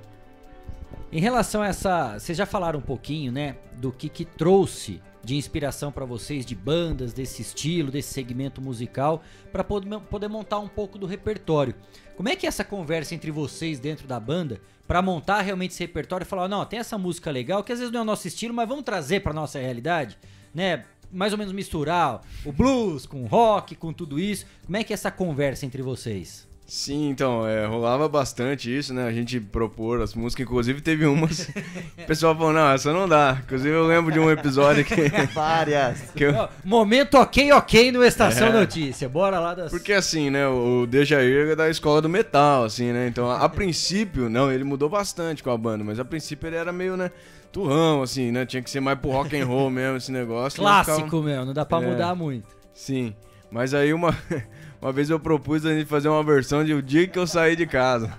Em 1.12 1.20
relação 1.20 1.62
a 1.62 1.68
essa, 1.68 2.18
vocês 2.18 2.36
já 2.38 2.46
falaram 2.46 2.78
um 2.78 2.82
pouquinho, 2.82 3.32
né, 3.32 3.56
do 3.76 3.90
que 3.90 4.08
que 4.08 4.24
trouxe 4.24 5.00
de 5.24 5.34
inspiração 5.34 5.90
pra 5.90 6.04
vocês 6.04 6.46
de 6.46 6.54
bandas 6.54 7.12
desse 7.12 7.42
estilo, 7.42 7.90
desse 7.90 8.14
segmento 8.14 8.60
musical, 8.60 9.20
pra 9.52 9.64
poder, 9.64 9.98
poder 10.08 10.28
montar 10.28 10.60
um 10.60 10.68
pouco 10.68 10.98
do 10.98 11.06
repertório. 11.06 11.74
Como 12.20 12.28
é 12.28 12.36
que 12.36 12.44
é 12.44 12.48
essa 12.48 12.62
conversa 12.62 13.14
entre 13.14 13.30
vocês 13.30 13.80
dentro 13.80 14.06
da 14.06 14.20
banda 14.20 14.60
pra 14.86 15.00
montar 15.00 15.40
realmente 15.40 15.70
esse 15.70 15.82
repertório 15.82 16.22
e 16.22 16.28
falar, 16.28 16.48
não, 16.48 16.66
tem 16.66 16.78
essa 16.78 16.98
música 16.98 17.30
legal 17.30 17.64
que 17.64 17.72
às 17.72 17.78
vezes 17.78 17.90
não 17.90 18.00
é 18.00 18.02
o 18.02 18.04
nosso 18.04 18.28
estilo, 18.28 18.52
mas 18.52 18.68
vamos 18.68 18.84
trazer 18.84 19.20
pra 19.20 19.32
nossa 19.32 19.58
realidade, 19.58 20.18
né? 20.54 20.84
Mais 21.10 21.32
ou 21.32 21.38
menos 21.38 21.50
misturar 21.50 22.20
o 22.44 22.52
blues 22.52 23.06
com 23.06 23.22
o 23.22 23.26
rock, 23.26 23.74
com 23.74 23.90
tudo 23.90 24.20
isso. 24.20 24.44
Como 24.66 24.76
é 24.76 24.84
que 24.84 24.92
é 24.92 24.94
essa 24.94 25.10
conversa 25.10 25.64
entre 25.64 25.80
vocês? 25.80 26.46
Sim, 26.72 27.08
então, 27.10 27.44
é, 27.44 27.66
rolava 27.66 28.08
bastante 28.08 28.72
isso, 28.74 28.94
né? 28.94 29.04
A 29.04 29.10
gente 29.10 29.40
propor 29.40 30.00
as 30.00 30.14
músicas, 30.14 30.46
inclusive 30.46 30.80
teve 30.80 31.04
umas. 31.04 31.48
o 31.98 32.06
pessoal 32.06 32.32
falou, 32.36 32.52
não, 32.52 32.70
essa 32.70 32.92
não 32.92 33.08
dá. 33.08 33.38
Inclusive 33.44 33.74
eu 33.74 33.84
lembro 33.88 34.12
de 34.12 34.20
um 34.20 34.30
episódio 34.30 34.84
que. 34.84 34.94
Várias. 35.34 36.12
que 36.12 36.22
eu- 36.22 36.48
Momento 36.64 37.14
ok, 37.18 37.50
ok 37.50 37.90
no 37.90 38.04
Estação 38.04 38.46
É. 38.46 38.52
Notícia. 38.52 39.08
Bora 39.08 39.40
lá 39.40 39.52
das... 39.52 39.68
Porque 39.72 39.92
assim, 39.92 40.30
né, 40.30 40.46
o 40.46 40.86
Dejair 40.86 41.48
é 41.48 41.56
da 41.56 41.68
escola 41.68 42.00
do 42.00 42.08
metal, 42.08 42.62
assim, 42.62 42.92
né? 42.92 43.08
Então, 43.08 43.28
a, 43.28 43.38
a 43.40 43.48
princípio, 43.48 44.30
não, 44.30 44.52
ele 44.52 44.62
mudou 44.62 44.88
bastante 44.88 45.42
com 45.42 45.50
a 45.50 45.58
banda, 45.58 45.82
mas 45.82 45.98
a 45.98 46.04
princípio 46.04 46.46
ele 46.46 46.54
era 46.54 46.72
meio, 46.72 46.96
né, 46.96 47.10
turrão, 47.50 48.00
assim, 48.00 48.30
né? 48.30 48.46
Tinha 48.46 48.62
que 48.62 48.70
ser 48.70 48.78
mais 48.78 48.96
pro 48.96 49.10
rock 49.10 49.36
and 49.36 49.44
roll 49.44 49.70
mesmo, 49.70 49.96
esse 49.96 50.12
negócio. 50.12 50.60
Clássico 50.60 51.00
ficava- 51.04 51.22
mesmo, 51.24 51.44
não 51.46 51.52
dá 51.52 51.64
pra 51.64 51.82
É. 51.82 51.90
mudar 51.90 52.14
muito. 52.14 52.46
Sim. 52.72 53.12
Mas 53.50 53.74
aí 53.74 53.92
uma, 53.92 54.16
uma 54.80 54.92
vez 54.92 55.10
eu 55.10 55.20
propus 55.20 55.64
a 55.66 55.74
gente 55.74 55.86
fazer 55.86 56.08
uma 56.08 56.22
versão 56.24 56.64
de 56.64 56.72
O 56.72 56.82
Dia 56.82 57.06
que 57.06 57.18
eu 57.18 57.26
saí 57.26 57.54
de 57.56 57.66
casa. 57.66 58.12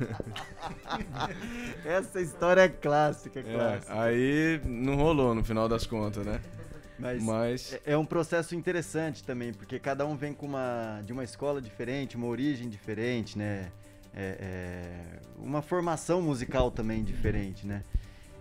Essa 1.85 2.21
história 2.21 2.61
é 2.61 2.69
clássica, 2.69 3.39
É, 3.39 3.43
clássica. 3.43 4.01
aí 4.01 4.61
não 4.65 4.95
rolou 4.95 5.33
no 5.33 5.43
final 5.43 5.67
das 5.67 5.85
contas, 5.85 6.25
né? 6.25 6.39
Mas, 6.99 7.23
Mas- 7.23 7.73
é 7.85 7.93
é 7.93 7.97
um 7.97 8.05
processo 8.05 8.55
interessante 8.55 9.23
também, 9.23 9.53
porque 9.53 9.79
cada 9.79 10.05
um 10.05 10.15
vem 10.15 10.33
com 10.33 10.45
uma, 10.45 11.01
de 11.03 11.11
uma 11.11 11.23
escola 11.23 11.59
diferente, 11.61 12.15
uma 12.15 12.27
origem 12.27 12.69
diferente, 12.69 13.37
né? 13.37 13.71
É, 14.13 14.35
é, 14.39 15.19
uma 15.39 15.61
formação 15.61 16.21
musical 16.21 16.69
também 16.69 17.03
diferente, 17.03 17.65
né? 17.65 17.81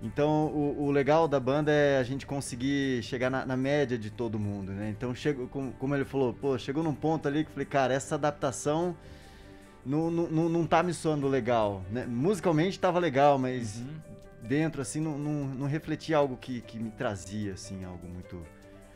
Então, 0.02 0.46
o, 0.46 0.84
o 0.84 0.90
legal 0.90 1.28
da 1.28 1.38
banda 1.38 1.70
é 1.70 1.98
a 1.98 2.02
gente 2.02 2.26
conseguir 2.26 3.02
chegar 3.02 3.28
na, 3.28 3.44
na 3.44 3.56
média 3.56 3.98
de 3.98 4.10
todo 4.10 4.38
mundo, 4.38 4.72
né? 4.72 4.88
Então, 4.88 5.14
chego, 5.14 5.46
como, 5.48 5.72
como 5.72 5.94
ele 5.94 6.06
falou, 6.06 6.32
pô, 6.32 6.56
chegou 6.56 6.82
num 6.82 6.94
ponto 6.94 7.28
ali 7.28 7.44
que 7.44 7.50
eu 7.50 7.52
falei, 7.52 7.66
cara, 7.66 7.92
essa 7.92 8.14
adaptação 8.14 8.96
não, 9.84 10.10
não, 10.10 10.26
não, 10.30 10.48
não 10.48 10.66
tá 10.66 10.82
me 10.82 10.94
soando 10.94 11.28
legal, 11.28 11.82
né? 11.90 12.06
Musicalmente 12.06 12.80
tava 12.80 12.98
legal, 12.98 13.38
mas 13.38 13.82
dentro, 14.42 14.80
assim, 14.80 15.00
não, 15.00 15.18
não, 15.18 15.44
não 15.44 15.66
refletia 15.66 16.16
algo 16.16 16.34
que, 16.36 16.62
que 16.62 16.78
me 16.78 16.90
trazia, 16.90 17.52
assim, 17.52 17.84
algo 17.84 18.08
muito, 18.08 18.42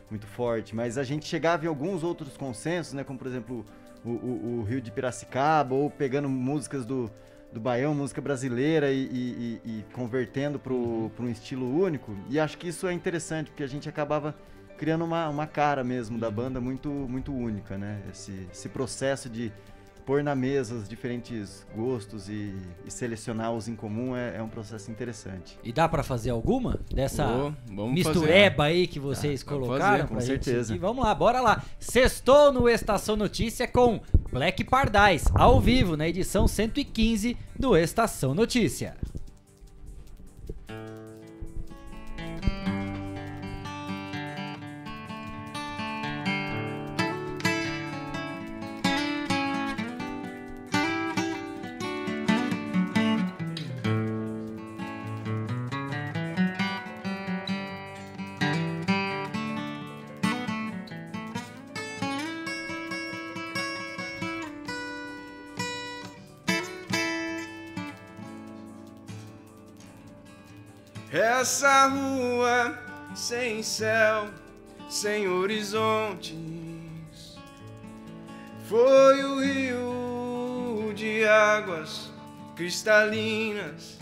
muito 0.09 0.25
forte. 0.25 0.75
Mas 0.75 0.97
a 0.97 1.03
gente 1.03 1.27
chegava 1.27 1.65
em 1.65 1.67
alguns 1.67 2.03
outros 2.03 2.35
consensos, 2.35 2.93
né? 2.93 3.03
Como, 3.03 3.19
por 3.19 3.27
exemplo, 3.27 3.63
o, 4.03 4.09
o, 4.09 4.59
o 4.59 4.63
Rio 4.63 4.81
de 4.81 4.91
Piracicaba, 4.91 5.75
ou 5.75 5.87
pegando 5.87 6.27
músicas 6.27 6.83
do, 6.83 7.11
do 7.55 7.61
Baião, 7.61 7.95
música 7.95 8.19
brasileira, 8.21 8.91
e, 8.91 9.05
e- 9.05 9.61
e- 9.65 9.69
e 9.79 9.85
convertendo 9.93 10.59
para 10.59 10.73
um 10.73 11.29
estilo 11.29 11.65
único. 11.81 12.13
E 12.29 12.37
acho 12.37 12.57
que 12.57 12.67
isso 12.67 12.85
é 12.85 12.91
interessante, 12.91 13.49
porque 13.49 13.63
a 13.63 13.67
gente 13.67 13.87
acabava 13.87 14.35
criando 14.77 15.05
uma, 15.05 15.29
uma 15.29 15.47
cara 15.47 15.81
mesmo 15.81 16.19
da 16.19 16.29
banda 16.29 16.59
muito, 16.59 16.89
muito 16.89 17.33
única, 17.33 17.77
né? 17.77 18.01
Esse, 18.11 18.45
esse 18.51 18.67
processo 18.67 19.29
de 19.29 19.53
pôr 20.05 20.23
na 20.23 20.35
mesa 20.35 20.75
os 20.75 20.87
diferentes 20.87 21.65
gostos 21.75 22.29
e, 22.29 22.53
e 22.85 22.91
selecionar 22.91 23.51
os 23.51 23.67
em 23.67 23.75
comum 23.75 24.15
é, 24.15 24.37
é 24.37 24.43
um 24.43 24.47
processo 24.47 24.91
interessante. 24.91 25.57
E 25.63 25.73
dá 25.73 25.89
pra 25.89 26.03
fazer 26.03 26.29
alguma 26.29 26.79
dessa 26.93 27.25
vamos 27.67 27.93
mistureba 27.93 28.63
fazer. 28.63 28.69
aí 28.69 28.87
que 28.87 28.99
vocês 28.99 29.43
pra 29.43 29.53
colocaram? 29.53 30.07
fazer, 30.07 30.13
com 30.13 30.19
gente 30.19 30.45
certeza. 30.45 30.67
seguir? 30.67 30.79
Vamos 30.79 31.03
lá, 31.03 31.15
bora 31.15 31.41
lá. 31.41 31.63
Sextou 31.79 32.53
no 32.53 32.69
Estação 32.69 33.15
Notícia 33.15 33.67
com 33.67 33.99
Black 34.31 34.63
Pardais, 34.63 35.25
ao 35.33 35.59
vivo, 35.59 35.97
na 35.97 36.07
edição 36.07 36.47
115 36.47 37.35
do 37.57 37.75
Estação 37.75 38.35
Notícia. 38.35 38.95
Essa 71.45 71.85
rua 71.85 72.75
sem 73.13 73.61
céu, 73.61 74.29
sem 74.89 75.27
horizontes, 75.27 76.35
foi 78.67 79.23
o 79.23 79.39
rio 79.41 80.91
de 80.95 81.23
águas 81.23 82.11
cristalinas. 82.55 83.99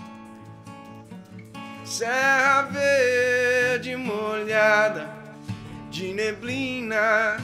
Serra 1.83 2.61
verde 2.61 3.97
molhada 3.97 5.13
de 5.91 6.13
neblina, 6.13 7.35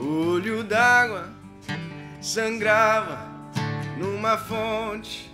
olho 0.00 0.64
d'água 0.64 1.28
sangrava 2.22 3.28
numa 3.98 4.38
fonte. 4.38 5.29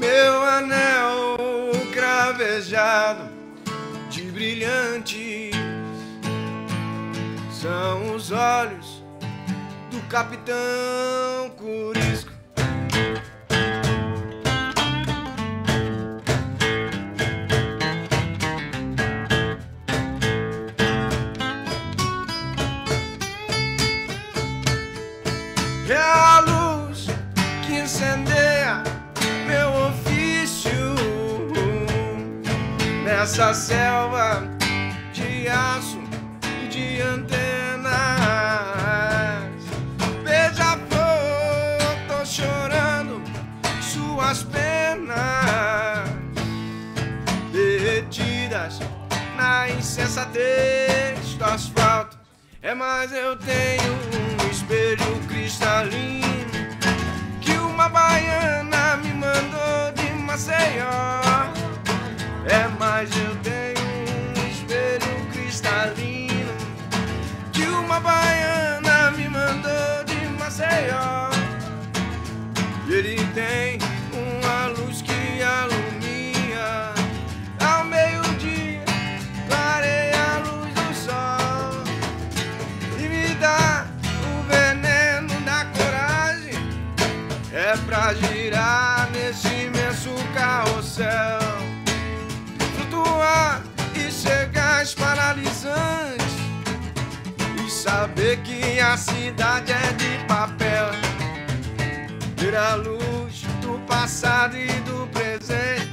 Meu 0.00 0.42
anel 0.42 1.36
cravejado 1.92 3.28
de 4.08 4.22
brilhantes 4.30 5.54
são 7.52 8.14
os 8.14 8.30
olhos 8.32 9.04
do 9.90 10.00
capitão 10.08 11.50
Curisco. 11.58 12.30
É 25.88 25.96
a 25.96 26.40
luz 26.40 27.08
que 27.66 27.74
incendeia 27.74 28.39
nessa 33.20 33.52
selva 33.52 34.48
de 35.12 35.46
aço 35.46 36.00
e 36.64 36.68
de 36.68 37.02
antenas. 37.02 37.92
Beija-flor, 40.24 40.78
tô 42.08 42.24
chorando 42.24 43.22
suas 43.82 44.42
penas 44.44 46.08
derretidas 47.52 48.80
na 49.36 49.68
insensatez 49.68 51.34
do 51.36 51.44
asfalto. 51.44 52.18
É, 52.62 52.74
mas 52.74 53.12
eu 53.12 53.36
tenho 53.36 53.92
um 54.42 54.50
espelho 54.50 55.20
cristalino 55.28 56.24
que 57.42 57.52
uma 57.52 57.86
baiana 57.90 58.96
me 58.96 59.12
mandou 59.12 59.92
de 59.94 60.10
Maceió. 60.22 61.20
É, 62.46 62.68
mas 62.78 63.10
eu 63.16 63.36
tenho 63.36 63.80
um 64.36 64.48
espelho 64.50 65.26
cristalino 65.32 66.52
que 67.52 67.62
uma 67.66 68.00
baiana 68.00 69.10
me 69.12 69.28
mandou 69.28 70.04
de 70.06 70.26
Maceió. 70.38 71.30
Ele 72.88 73.24
tem 73.34 73.78
uma 74.12 74.66
luz 74.66 75.00
que 75.02 75.42
alumia 75.42 76.92
ao 77.64 77.84
meio-dia, 77.84 78.82
clareia 79.48 80.16
a 80.16 80.38
luz 80.38 80.74
do 80.74 80.94
sol 80.94 81.84
e 82.98 83.08
me 83.08 83.34
dá 83.36 83.86
o 84.26 84.42
veneno 84.42 85.40
da 85.42 85.64
coragem. 85.66 86.58
É 87.52 87.76
pra 87.86 88.12
girar 88.14 89.08
nesse 89.12 89.46
imenso 89.46 90.10
carrossel, 90.34 91.59
e 93.94 94.10
chegar 94.10 94.86
paralisantes 94.98 96.34
e 97.64 97.70
saber 97.70 98.38
que 98.38 98.80
a 98.80 98.96
cidade 98.96 99.72
é 99.72 99.92
de 99.92 100.24
papel. 100.26 100.90
Ver 102.36 102.56
a 102.56 102.74
luz 102.74 103.42
do 103.60 103.78
passado 103.86 104.56
e 104.56 104.66
do 104.80 105.06
presente, 105.08 105.90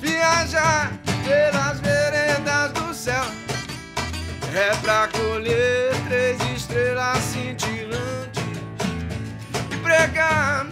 viajar 0.00 0.92
pelas 1.24 1.80
veredas 1.80 2.72
do 2.72 2.94
céu. 2.94 3.24
É 4.54 4.74
pra 4.76 5.08
colher 5.08 5.94
três 6.08 6.40
estrelas 6.56 7.18
cintilantes 7.18 8.42
e 9.70 9.76
pregar 9.78 10.66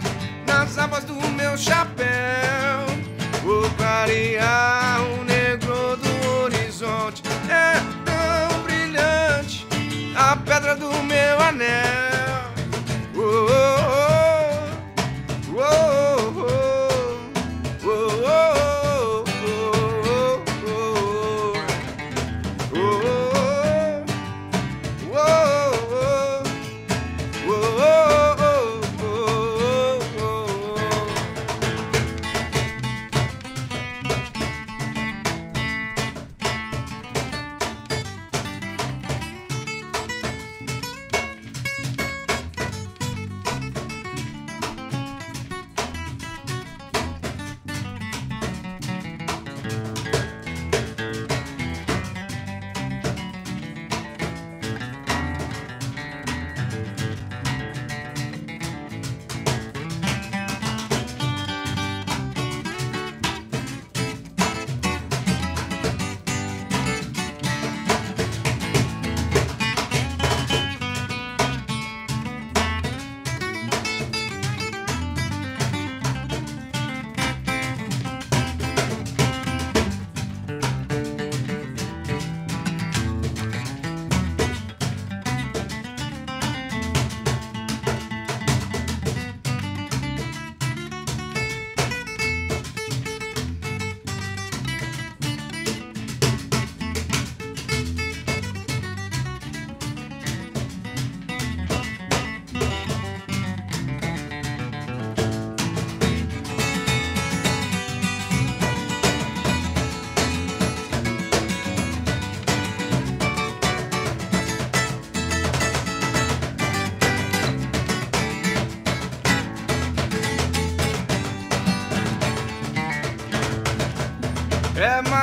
nas 0.45 0.77
abas 0.77 1.03
do 1.03 1.15
meu 1.29 1.57
chapéu. 1.57 2.85
Vou 3.43 3.69
clarear 3.71 5.01
pedra 10.67 10.75
do 10.75 10.91
meu 11.03 11.39
anel. 11.39 12.51
Oh, 13.15 13.21
oh, 13.21 13.86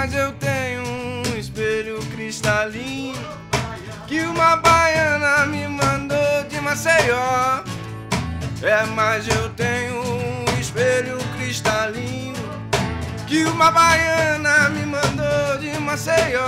mas 0.05 0.15
eu 0.15 0.33
tenho 0.33 0.83
um 0.83 1.39
espelho 1.39 1.99
cristalino 2.15 3.27
que 4.07 4.21
uma 4.21 4.55
baiana 4.57 5.47
me 5.47 5.67
mandou 5.67 6.45
de 6.47 6.61
Maceió. 6.61 7.65
É, 8.63 8.85
mas 8.95 9.27
eu 9.27 9.49
tenho 9.55 9.95
um 9.95 10.61
espelho 10.61 11.17
cristalino 11.39 12.37
que 13.27 13.45
uma 13.45 13.71
baiana 13.71 14.69
me 14.69 14.85
mandou 14.85 15.57
de 15.59 15.71
Maceió. 15.81 16.43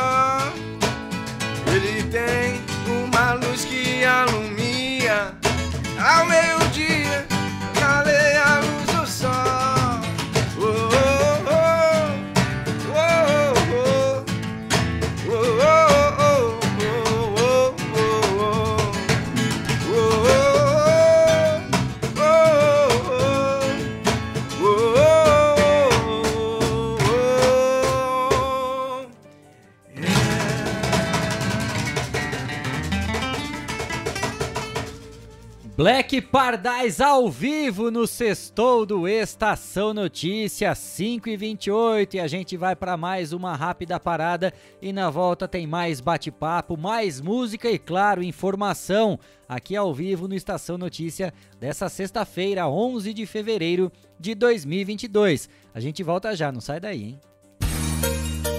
Pardais 36.46 37.00
ao 37.00 37.28
vivo 37.28 37.90
no 37.90 38.06
Sextou 38.06 38.86
do 38.86 39.08
Estação 39.08 39.92
Notícia 39.92 40.72
5 40.76 41.28
e 41.28 41.36
28 41.36 42.14
e 42.14 42.20
a 42.20 42.28
gente 42.28 42.56
vai 42.56 42.76
para 42.76 42.96
mais 42.96 43.32
uma 43.32 43.56
rápida 43.56 43.98
parada 43.98 44.52
e 44.80 44.92
na 44.92 45.10
volta 45.10 45.48
tem 45.48 45.66
mais 45.66 46.00
bate-papo, 46.00 46.76
mais 46.76 47.20
música 47.20 47.68
e 47.68 47.80
claro, 47.80 48.22
informação 48.22 49.18
aqui 49.48 49.74
ao 49.74 49.92
vivo 49.92 50.28
no 50.28 50.36
Estação 50.36 50.78
Notícia 50.78 51.34
dessa 51.58 51.88
sexta-feira, 51.88 52.68
11 52.68 53.12
de 53.12 53.26
fevereiro 53.26 53.90
de 54.16 54.32
2022. 54.36 55.48
A 55.74 55.80
gente 55.80 56.00
volta 56.04 56.36
já, 56.36 56.52
não 56.52 56.60
sai 56.60 56.78
daí, 56.78 57.02
hein? 57.02 57.20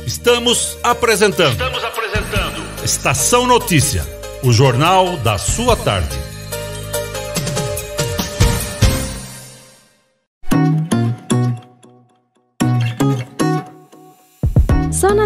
Estamos 0.05 0.77
apresentando. 0.84 1.53
Estamos 1.53 1.84
apresentando. 1.85 2.84
Estação 2.84 3.47
Notícia, 3.47 4.03
o 4.43 4.51
jornal 4.51 5.15
da 5.15 5.38
sua 5.38 5.77
tarde. 5.77 6.27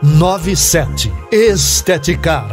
3497. 0.00 1.12
Esteticar. 1.30 2.50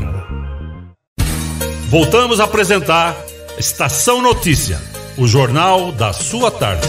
Voltamos 1.90 2.40
a 2.40 2.44
apresentar 2.44 3.16
Estação 3.57 4.22
Notícia, 4.22 4.80
o 5.18 5.28
jornal 5.28 5.91
da 5.91 6.14
sua 6.14 6.52
tarde. 6.52 6.88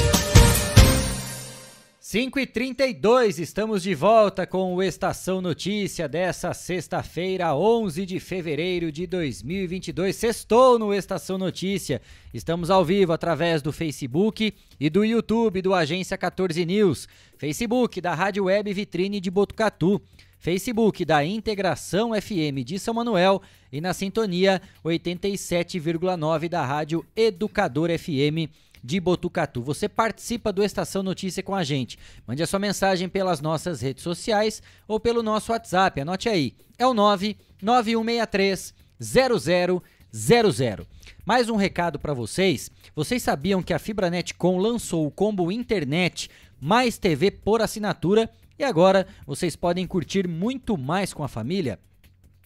5 2.11 2.41
e 2.41 2.47
32 2.47 3.39
estamos 3.39 3.85
de 3.85 3.95
volta 3.95 4.45
com 4.45 4.75
o 4.75 4.83
Estação 4.83 5.41
Notícia 5.41 6.09
dessa 6.09 6.53
sexta-feira, 6.53 7.55
11 7.55 8.05
de 8.05 8.19
fevereiro 8.19 8.91
de 8.91 9.07
2022. 9.07 10.17
Sextou 10.17 10.77
no 10.77 10.93
Estação 10.93 11.39
Notícia. 11.39 12.03
Estamos 12.35 12.69
ao 12.69 12.85
vivo 12.85 13.13
através 13.13 13.63
do 13.63 13.73
Facebook 13.73 14.53
e 14.81 14.91
do 14.91 15.05
YouTube 15.05 15.63
do 15.63 15.73
Agência 15.73 16.19
14 16.19 16.67
News, 16.67 17.07
Facebook 17.39 18.01
da 18.01 18.13
Rádio 18.13 18.47
Web 18.47 18.73
Vitrine 18.73 19.21
de 19.21 19.31
Botucatu. 19.31 20.03
Facebook 20.41 21.05
da 21.05 21.23
Integração 21.23 22.13
FM 22.19 22.65
de 22.65 22.79
São 22.79 22.95
Manuel 22.95 23.43
e 23.71 23.79
na 23.79 23.93
sintonia 23.93 24.61
87,9 24.83 26.49
da 26.49 26.65
Rádio 26.65 27.05
Educador 27.15 27.91
FM 27.91 28.51
de 28.83 28.99
Botucatu. 28.99 29.63
Você 29.63 29.87
participa 29.87 30.51
do 30.51 30.65
Estação 30.65 31.03
Notícia 31.03 31.43
com 31.43 31.55
a 31.55 31.63
gente. 31.63 31.99
Mande 32.27 32.43
a 32.43 32.47
sua 32.47 32.59
mensagem 32.59 33.07
pelas 33.07 33.43
nossas 33.43 33.83
redes 33.83 34.03
sociais 34.03 34.63
ou 34.89 34.99
pelo 34.99 35.23
nosso 35.23 35.53
WhatsApp. 35.53 36.01
Anote 36.01 36.27
aí. 36.31 36.55
É 36.79 36.87
o 36.87 36.95
99163 36.95 38.73
0000. 38.99 40.87
Mais 41.27 41.51
um 41.51 41.57
recado 41.57 41.99
para 41.99 42.15
vocês. 42.15 42.71
Vocês 42.97 43.23
sabiam 43.23 43.63
que 43.63 43.75
a 43.75 43.79
Fibranet 43.79 44.33
Com 44.33 44.57
lançou 44.57 45.07
o 45.07 45.11
combo 45.11 45.53
internet 45.53 46.31
mais 46.59 46.97
TV 46.97 47.31
por 47.31 47.61
assinatura 47.61 48.31
e 48.61 48.65
agora 48.65 49.07
vocês 49.27 49.57
podem 49.57 49.87
curtir 49.87 50.29
muito 50.29 50.79
mais 50.79 51.13
com 51.13 51.25
a 51.25 51.29
família? 51.29 51.79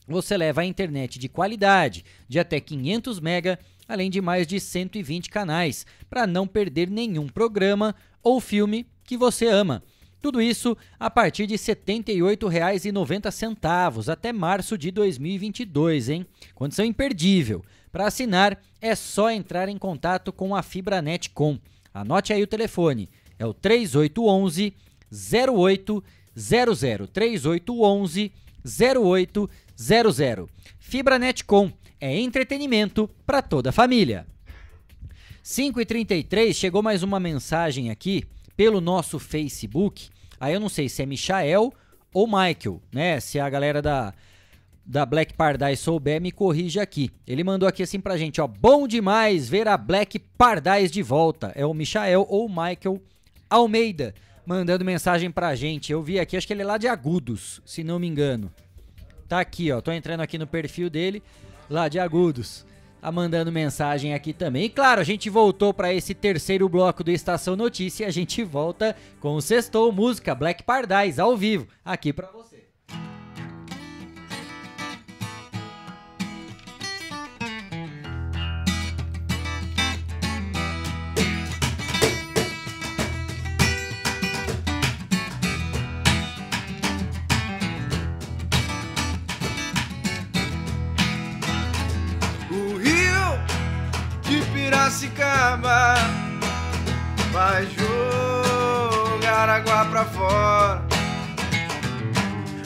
você 0.06 0.36
leva 0.36 0.60
a 0.60 0.66
internet 0.66 1.18
de 1.18 1.28
qualidade, 1.28 2.04
de 2.28 2.38
até 2.38 2.60
500 2.60 3.18
mega, 3.20 3.58
além 3.88 4.10
de 4.10 4.20
mais 4.20 4.46
de 4.46 4.60
120 4.60 5.30
canais, 5.30 5.86
para 6.08 6.24
não 6.26 6.46
perder 6.46 6.90
nenhum 6.90 7.26
programa 7.26 7.94
ou 8.22 8.38
filme 8.40 8.86
que 9.04 9.16
você 9.16 9.46
ama. 9.46 9.82
Tudo 10.20 10.40
isso 10.40 10.76
a 10.98 11.10
partir 11.10 11.46
de 11.46 11.54
R$ 11.54 11.58
78,90 11.58 14.10
até 14.10 14.32
março 14.32 14.78
de 14.78 14.90
2022, 14.90 16.08
hein? 16.08 16.26
Condição 16.54 16.84
imperdível. 16.84 17.62
Para 17.92 18.06
assinar 18.06 18.58
é 18.80 18.94
só 18.94 19.30
entrar 19.30 19.68
em 19.68 19.76
contato 19.76 20.32
com 20.32 20.56
a 20.56 20.62
Fibranet 20.62 21.28
Com. 21.30 21.58
Anote 21.92 22.32
aí 22.32 22.42
o 22.42 22.46
telefone. 22.46 23.10
É 23.38 23.44
o 23.44 23.52
3811 23.52 24.72
0800 25.14 26.02
3811 27.12 28.32
0800. 28.64 30.48
Fibranet 30.78 31.44
Com 31.44 31.72
é 32.00 32.18
entretenimento 32.18 33.08
para 33.24 33.40
toda 33.40 33.70
a 33.70 33.72
família. 33.72 34.26
5h33, 35.44 36.54
chegou 36.54 36.82
mais 36.82 37.02
uma 37.02 37.20
mensagem 37.20 37.90
aqui 37.90 38.24
pelo 38.56 38.80
nosso 38.80 39.18
Facebook. 39.18 40.08
Aí 40.40 40.54
eu 40.54 40.60
não 40.60 40.68
sei 40.68 40.88
se 40.88 41.02
é 41.02 41.06
Michael 41.06 41.72
ou 42.12 42.26
Michael, 42.26 42.82
né? 42.92 43.20
Se 43.20 43.38
a 43.38 43.48
galera 43.48 43.80
da, 43.80 44.12
da 44.84 45.06
Black 45.06 45.34
Paradise 45.34 45.82
souber, 45.82 46.20
me 46.20 46.32
corrige 46.32 46.80
aqui. 46.80 47.10
Ele 47.26 47.44
mandou 47.44 47.68
aqui 47.68 47.82
assim 47.82 48.00
pra 48.00 48.16
gente, 48.16 48.40
ó. 48.40 48.46
Bom 48.46 48.88
demais 48.88 49.48
ver 49.48 49.68
a 49.68 49.76
Black 49.76 50.18
Paradise 50.18 50.92
de 50.92 51.02
volta. 51.02 51.52
É 51.54 51.64
o 51.64 51.74
Michael 51.74 52.26
ou 52.28 52.48
Michael 52.48 53.02
Almeida 53.48 54.14
mandando 54.46 54.84
mensagem 54.84 55.30
pra 55.30 55.54
gente. 55.54 55.92
Eu 55.92 56.02
vi 56.02 56.18
aqui, 56.18 56.36
acho 56.36 56.46
que 56.46 56.52
ele 56.52 56.62
é 56.62 56.66
lá 56.66 56.78
de 56.78 56.88
Agudos, 56.88 57.60
se 57.64 57.82
não 57.82 57.98
me 57.98 58.06
engano. 58.06 58.52
Tá 59.28 59.40
aqui, 59.40 59.72
ó. 59.72 59.80
Tô 59.80 59.90
entrando 59.90 60.20
aqui 60.20 60.38
no 60.38 60.46
perfil 60.46 60.90
dele, 60.90 61.22
lá 61.68 61.88
de 61.88 61.98
Agudos. 61.98 62.66
Tá 63.00 63.12
mandando 63.12 63.52
mensagem 63.52 64.14
aqui 64.14 64.32
também. 64.32 64.64
E 64.64 64.70
claro, 64.70 65.00
a 65.00 65.04
gente 65.04 65.28
voltou 65.28 65.74
para 65.74 65.92
esse 65.92 66.14
terceiro 66.14 66.68
bloco 66.68 67.04
do 67.04 67.10
Estação 67.10 67.54
Notícia. 67.54 68.06
A 68.06 68.10
gente 68.10 68.42
volta 68.42 68.96
com 69.20 69.34
o 69.34 69.42
Sextou 69.42 69.92
Música 69.92 70.34
Black 70.34 70.62
Pardais 70.62 71.18
ao 71.18 71.36
vivo, 71.36 71.66
aqui 71.84 72.12
para 72.12 72.28
você. 72.28 72.53
Pra 99.94 100.04
fora. 100.06 100.82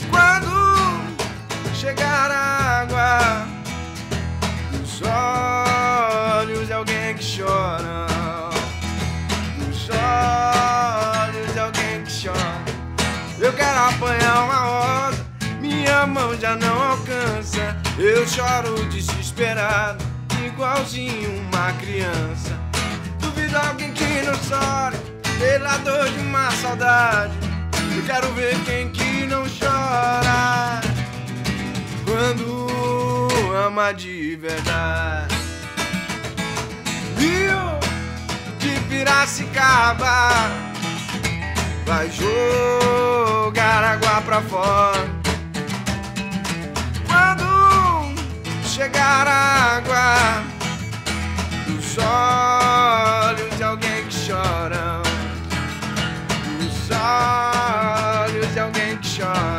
Quando 0.09 1.75
chegar 1.75 2.31
a 2.31 2.81
água 2.81 3.47
nos 4.73 5.03
olhos 5.03 6.67
de 6.69 6.73
alguém 6.73 7.15
que 7.17 7.37
chora, 7.37 8.07
nos 9.59 9.91
olhos 9.91 11.53
de 11.53 11.59
alguém 11.59 12.03
que 12.05 12.27
chora, 12.27 12.65
eu 13.39 13.53
quero 13.53 13.79
apanhar 13.79 14.45
uma 14.45 14.61
rosa, 15.11 15.27
minha 15.61 16.07
mão 16.07 16.35
já 16.41 16.57
não 16.57 16.83
alcança. 16.93 17.77
Eu 17.99 18.27
choro 18.27 18.87
desesperado, 18.87 20.03
igualzinho 20.47 21.43
uma 21.43 21.73
criança. 21.75 22.59
Duvido 23.21 23.59
alguém 23.59 23.93
que 23.93 24.23
não 24.23 24.35
chore 24.35 25.08
pela 25.39 25.77
dor 25.79 26.09
de 26.11 26.19
uma 26.21 26.51
saudade. 26.51 27.33
Eu 27.97 28.03
quero 28.05 28.33
ver 28.35 28.59
quem 28.65 28.91
que 28.91 29.27
não 29.27 29.45
chora 29.45 30.81
quando 32.05 32.69
ama 33.67 33.93
de 33.93 34.37
verdade. 34.37 35.35
Rio 37.17 37.79
de 38.59 38.81
Piracicaba 38.89 40.31
vai 41.87 42.11
jogar 42.11 43.85
água 43.85 44.21
pra 44.23 44.43
fora. 44.43 45.09
Quando 47.07 47.49
chegar 48.65 49.27
a 49.27 49.77
água 49.77 50.45
dos 51.67 51.97
olhos 51.99 53.57
de 53.57 53.63
alguém 53.63 54.07
que 54.07 54.27
chora, 54.27 55.08
olhos 57.09 58.53
de 58.53 58.61
alguém 58.61 58.97
que 58.99 59.21
chora. 59.21 59.58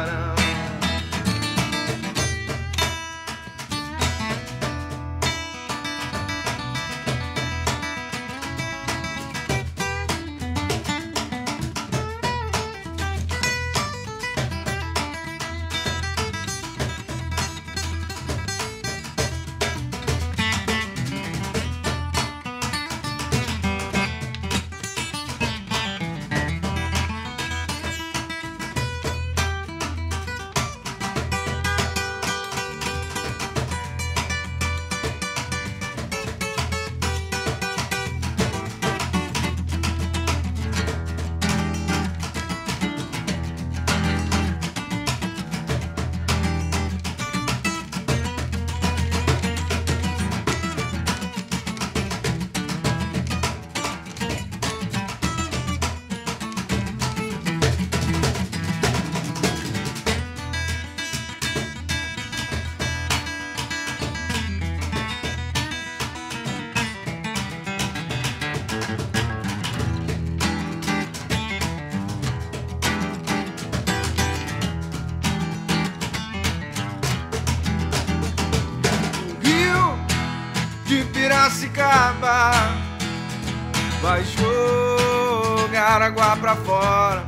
Pra 86.39 86.55
fora. 86.55 87.27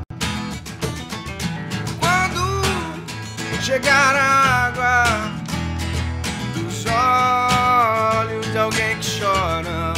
Quando 2.00 2.62
chegar 3.62 4.16
a 4.16 4.68
água 4.68 5.04
dos 6.54 6.86
olhos 6.86 8.46
de 8.52 8.58
alguém 8.58 8.98
que 8.98 9.20
chora, 9.20 9.94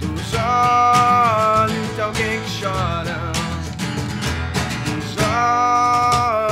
dos 0.00 0.34
olhos 0.34 1.94
de 1.94 2.00
alguém 2.00 2.40
que 2.42 2.50
chora, 2.60 3.32
dos 4.86 5.16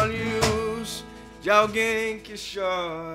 olhos 0.05 1.05
de 1.43 1.51
alguém 1.51 2.21
que 2.21 2.35
chora. 2.35 3.08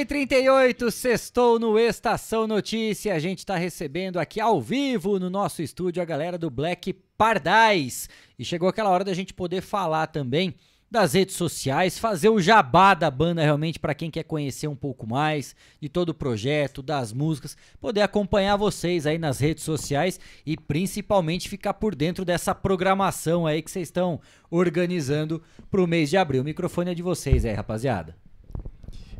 Cinco 0.00 0.14
e 0.14 0.26
38 0.26 0.90
sextou 0.90 1.58
no 1.58 1.78
Estação 1.78 2.46
Notícia. 2.46 3.14
A 3.14 3.18
gente 3.18 3.40
está 3.40 3.56
recebendo 3.56 4.18
aqui 4.18 4.40
ao 4.40 4.58
vivo 4.58 5.18
no 5.18 5.28
nosso 5.28 5.60
estúdio 5.60 6.00
a 6.00 6.06
galera 6.06 6.38
do 6.38 6.48
Black 6.48 6.94
Pardais. 7.18 8.08
E 8.38 8.44
chegou 8.44 8.66
aquela 8.66 8.88
hora 8.88 9.04
da 9.04 9.12
gente 9.12 9.34
poder 9.34 9.60
falar 9.60 10.06
também 10.06 10.54
das 10.90 11.12
redes 11.12 11.36
sociais, 11.36 11.98
fazer 11.98 12.30
o 12.30 12.40
jabá 12.40 12.94
da 12.94 13.10
banda 13.10 13.42
realmente 13.42 13.78
para 13.78 13.94
quem 13.94 14.10
quer 14.10 14.22
conhecer 14.22 14.68
um 14.68 14.74
pouco 14.74 15.06
mais 15.06 15.54
de 15.78 15.88
todo 15.90 16.10
o 16.10 16.14
projeto, 16.14 16.82
das 16.82 17.12
músicas, 17.12 17.54
poder 17.78 18.00
acompanhar 18.00 18.56
vocês 18.56 19.06
aí 19.06 19.18
nas 19.18 19.38
redes 19.38 19.64
sociais 19.64 20.18
e 20.46 20.56
principalmente 20.56 21.48
ficar 21.48 21.74
por 21.74 21.94
dentro 21.94 22.24
dessa 22.24 22.54
programação 22.54 23.46
aí 23.46 23.60
que 23.60 23.70
vocês 23.70 23.88
estão 23.88 24.18
organizando 24.50 25.42
para 25.70 25.82
o 25.82 25.86
mês 25.86 26.08
de 26.08 26.16
abril. 26.16 26.40
O 26.40 26.44
microfone 26.44 26.90
é 26.90 26.94
de 26.94 27.02
vocês 27.02 27.44
aí, 27.44 27.52
rapaziada. 27.52 28.29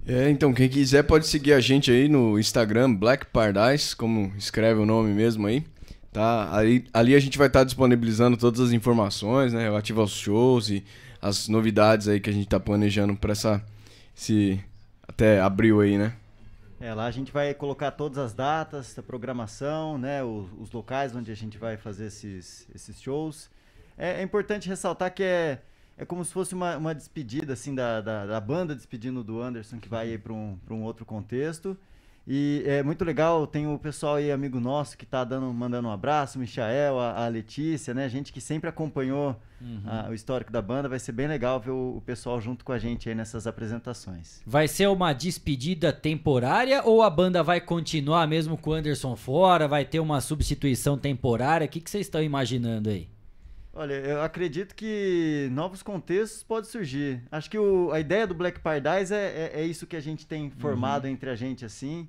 É, 0.06 0.30
então 0.30 0.52
quem 0.52 0.68
quiser 0.68 1.02
pode 1.02 1.26
seguir 1.26 1.52
a 1.52 1.60
gente 1.60 1.90
aí 1.90 2.08
no 2.08 2.38
Instagram 2.38 2.94
Black 2.94 3.26
Paradise, 3.26 3.94
como 3.94 4.32
escreve 4.36 4.80
o 4.80 4.86
nome 4.86 5.12
mesmo 5.12 5.46
aí. 5.46 5.64
Tá? 6.12 6.54
Ali, 6.54 6.84
ali 6.92 7.14
a 7.14 7.20
gente 7.20 7.38
vai 7.38 7.46
estar 7.46 7.60
tá 7.60 7.64
disponibilizando 7.64 8.36
todas 8.36 8.60
as 8.60 8.72
informações, 8.72 9.52
né, 9.52 9.62
relativas 9.62 10.00
aos 10.00 10.12
shows 10.12 10.68
e 10.68 10.84
as 11.22 11.48
novidades 11.48 12.08
aí 12.08 12.18
que 12.18 12.30
a 12.30 12.32
gente 12.32 12.48
tá 12.48 12.58
planejando 12.58 13.14
para 13.14 13.32
essa 13.32 13.62
esse 14.16 14.62
até 15.06 15.40
abril 15.40 15.80
aí, 15.80 15.96
né? 15.96 16.14
É, 16.80 16.94
lá 16.94 17.04
a 17.04 17.10
gente 17.10 17.30
vai 17.30 17.52
colocar 17.52 17.90
todas 17.90 18.16
as 18.16 18.32
datas, 18.32 18.98
a 18.98 19.02
programação, 19.02 19.98
né, 19.98 20.24
os, 20.24 20.48
os 20.58 20.72
locais 20.72 21.14
onde 21.14 21.30
a 21.30 21.34
gente 21.34 21.58
vai 21.58 21.76
fazer 21.76 22.06
esses, 22.06 22.66
esses 22.74 23.00
shows. 23.00 23.50
É, 23.98 24.20
é, 24.20 24.22
importante 24.22 24.66
ressaltar 24.66 25.12
que 25.12 25.22
é, 25.22 25.58
é 26.00 26.04
como 26.06 26.24
se 26.24 26.32
fosse 26.32 26.54
uma, 26.54 26.78
uma 26.78 26.94
despedida, 26.94 27.52
assim, 27.52 27.74
da, 27.74 28.00
da, 28.00 28.24
da 28.24 28.40
banda 28.40 28.74
despedindo 28.74 29.22
do 29.22 29.42
Anderson, 29.42 29.78
que 29.78 29.86
vai 29.86 30.16
para 30.16 30.32
um, 30.32 30.58
um 30.70 30.82
outro 30.82 31.04
contexto. 31.04 31.76
E 32.26 32.62
é 32.64 32.82
muito 32.82 33.04
legal, 33.04 33.46
tem 33.46 33.66
o 33.66 33.78
pessoal 33.78 34.14
aí, 34.14 34.32
amigo 34.32 34.58
nosso, 34.58 34.96
que 34.96 35.04
tá 35.04 35.24
dando, 35.24 35.52
mandando 35.52 35.88
um 35.88 35.90
abraço, 35.90 36.38
o 36.38 36.40
Michael, 36.40 36.98
a, 36.98 37.24
a 37.24 37.28
Letícia, 37.28 37.92
né? 37.92 38.08
Gente 38.08 38.32
que 38.32 38.40
sempre 38.40 38.70
acompanhou 38.70 39.36
uhum. 39.60 39.82
a, 39.84 40.08
o 40.08 40.14
histórico 40.14 40.50
da 40.50 40.62
banda. 40.62 40.88
Vai 40.88 40.98
ser 40.98 41.12
bem 41.12 41.26
legal 41.26 41.60
ver 41.60 41.72
o, 41.72 41.98
o, 41.98 42.00
pessoal 42.00 42.40
junto 42.40 42.64
com 42.64 42.72
a 42.72 42.78
gente 42.78 43.10
aí 43.10 43.14
nessas 43.14 43.46
apresentações. 43.46 44.40
Vai 44.46 44.68
ser 44.68 44.88
uma 44.88 45.12
despedida 45.12 45.92
temporária 45.92 46.82
ou 46.82 47.02
a 47.02 47.10
banda 47.10 47.42
vai 47.42 47.60
continuar 47.60 48.26
mesmo 48.26 48.56
com 48.56 48.70
o 48.70 48.72
Anderson 48.72 49.16
fora? 49.16 49.68
Vai 49.68 49.84
ter 49.84 50.00
uma 50.00 50.22
substituição 50.22 50.96
temporária? 50.96 51.66
O 51.66 51.68
que, 51.68 51.80
que 51.80 51.90
vocês 51.90 52.06
estão 52.06 52.22
imaginando 52.22 52.88
aí? 52.88 53.06
Olha, 53.72 53.94
eu 53.94 54.20
acredito 54.20 54.74
que 54.74 55.48
novos 55.52 55.82
contextos 55.82 56.42
podem 56.42 56.68
surgir. 56.68 57.22
Acho 57.30 57.48
que 57.48 57.58
o, 57.58 57.92
a 57.92 58.00
ideia 58.00 58.26
do 58.26 58.34
Black 58.34 58.58
Paradise 58.60 59.14
é, 59.14 59.50
é, 59.54 59.60
é, 59.60 59.64
isso 59.64 59.86
que 59.86 59.94
a 59.94 60.00
gente 60.00 60.26
tem 60.26 60.50
formado 60.50 61.04
uhum. 61.04 61.10
entre 61.10 61.30
a 61.30 61.36
gente, 61.36 61.64
assim. 61.64 62.08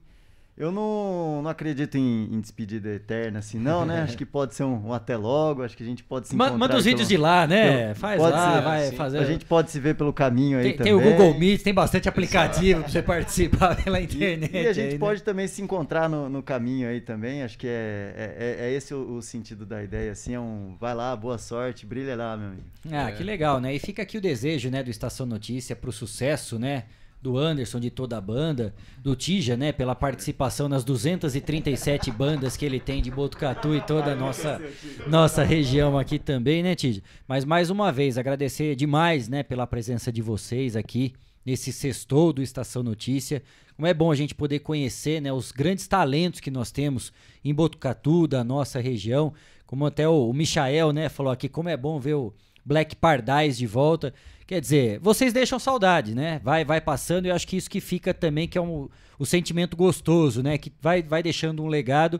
Eu 0.61 0.71
não, 0.71 1.41
não 1.41 1.49
acredito 1.49 1.97
em, 1.97 2.29
em, 2.31 2.39
despedida 2.39 2.89
eterna, 2.89 3.39
assim, 3.39 3.57
não, 3.57 3.83
né? 3.83 4.03
acho 4.05 4.15
que 4.15 4.27
pode 4.27 4.53
ser 4.53 4.63
um, 4.63 4.89
um, 4.89 4.93
até 4.93 5.17
logo, 5.17 5.63
acho 5.63 5.75
que 5.75 5.81
a 5.81 5.85
gente 5.87 6.03
pode 6.03 6.27
se 6.27 6.35
encontrar. 6.35 6.55
Manda 6.55 6.77
os 6.77 6.85
vídeos 6.85 7.07
de 7.07 7.17
lá, 7.17 7.47
né? 7.47 7.85
Pelo, 7.85 7.95
Faz 7.95 8.21
lá, 8.21 8.53
ser, 8.53 8.61
vai 8.61 8.91
fazer. 8.91 9.17
A 9.17 9.25
gente 9.25 9.43
pode 9.43 9.71
se 9.71 9.79
ver 9.79 9.95
pelo 9.95 10.13
caminho 10.13 10.59
aí 10.59 10.65
tem, 10.65 10.77
também. 10.77 10.93
Tem 10.99 11.07
o 11.07 11.17
Google 11.17 11.33
Meet, 11.33 11.63
tem 11.63 11.73
bastante 11.73 12.07
aplicativo 12.07 12.81
para 12.81 12.91
você 12.91 13.01
participar 13.01 13.83
pela 13.83 13.99
internet. 13.99 14.53
E, 14.53 14.61
e 14.61 14.67
a 14.67 14.73
gente 14.73 14.93
aí, 14.93 14.99
pode 14.99 15.21
né? 15.21 15.25
também 15.25 15.47
se 15.47 15.63
encontrar 15.63 16.07
no, 16.07 16.29
no, 16.29 16.43
caminho 16.43 16.87
aí 16.87 17.01
também, 17.01 17.41
acho 17.41 17.57
que 17.57 17.65
é, 17.65 18.13
é, 18.15 18.65
é, 18.65 18.67
é 18.67 18.71
esse 18.71 18.93
o, 18.93 19.15
o, 19.15 19.21
sentido 19.23 19.65
da 19.65 19.83
ideia, 19.83 20.11
assim, 20.11 20.35
é 20.35 20.39
um 20.39 20.77
vai 20.79 20.93
lá, 20.93 21.15
boa 21.15 21.39
sorte, 21.39 21.87
brilha 21.87 22.15
lá, 22.15 22.37
meu 22.37 22.49
amigo. 22.49 22.67
Ah, 22.91 23.09
é. 23.09 23.13
que 23.13 23.23
legal, 23.23 23.59
né? 23.59 23.73
E 23.73 23.79
fica 23.79 24.03
aqui 24.03 24.19
o 24.19 24.21
desejo, 24.21 24.69
né, 24.69 24.83
do 24.83 24.91
Estação 24.91 25.25
Notícia 25.25 25.75
pro 25.75 25.91
sucesso, 25.91 26.59
né? 26.59 26.83
Do 27.21 27.37
Anderson, 27.37 27.79
de 27.79 27.91
toda 27.91 28.17
a 28.17 28.21
banda, 28.21 28.73
do 28.99 29.15
Tija, 29.15 29.55
né, 29.55 29.71
pela 29.71 29.93
participação 29.93 30.67
nas 30.67 30.83
237 30.83 32.09
bandas 32.11 32.57
que 32.57 32.65
ele 32.65 32.79
tem 32.79 33.01
de 33.01 33.11
Botucatu 33.11 33.75
e 33.75 33.81
toda 33.81 34.13
a 34.13 34.15
nossa, 34.15 34.59
nossa 35.07 35.43
região 35.43 35.97
aqui 35.97 36.17
também, 36.17 36.63
né, 36.63 36.73
Tija? 36.73 37.01
Mas 37.27 37.45
mais 37.45 37.69
uma 37.69 37.91
vez, 37.91 38.17
agradecer 38.17 38.75
demais, 38.75 39.27
né, 39.29 39.43
pela 39.43 39.67
presença 39.67 40.11
de 40.11 40.21
vocês 40.21 40.75
aqui 40.75 41.13
nesse 41.45 41.71
sextou 41.71 42.33
do 42.33 42.41
Estação 42.41 42.81
Notícia. 42.81 43.43
Como 43.75 43.87
é 43.87 43.93
bom 43.93 44.11
a 44.11 44.15
gente 44.15 44.33
poder 44.33 44.59
conhecer, 44.59 45.21
né, 45.21 45.31
os 45.31 45.51
grandes 45.51 45.87
talentos 45.87 46.39
que 46.39 46.49
nós 46.49 46.71
temos 46.71 47.13
em 47.45 47.53
Botucatu, 47.53 48.27
da 48.27 48.43
nossa 48.43 48.79
região, 48.79 49.33
como 49.65 49.85
até 49.85 50.07
o, 50.07 50.29
o 50.29 50.33
Michael, 50.33 50.91
né, 50.91 51.07
falou 51.07 51.31
aqui, 51.31 51.47
como 51.47 51.69
é 51.69 51.77
bom 51.77 51.99
ver 51.99 52.15
o 52.15 52.33
Black 52.65 52.95
Pardais 52.95 53.57
de 53.57 53.67
volta. 53.67 54.13
Quer 54.51 54.59
dizer, 54.59 54.99
vocês 54.99 55.31
deixam 55.31 55.57
saudade, 55.57 56.13
né? 56.13 56.41
Vai 56.43 56.65
vai 56.65 56.81
passando 56.81 57.25
e 57.25 57.29
eu 57.29 57.35
acho 57.35 57.47
que 57.47 57.55
isso 57.55 57.69
que 57.69 57.79
fica 57.79 58.13
também, 58.13 58.49
que 58.49 58.57
é 58.57 58.61
um, 58.61 58.89
o 59.17 59.25
sentimento 59.25 59.77
gostoso, 59.77 60.43
né? 60.43 60.57
Que 60.57 60.69
vai, 60.81 61.01
vai 61.01 61.23
deixando 61.23 61.63
um 61.63 61.67
legado 61.67 62.19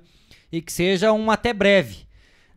e 0.50 0.62
que 0.62 0.72
seja 0.72 1.12
um 1.12 1.30
até 1.30 1.52
breve, 1.52 2.08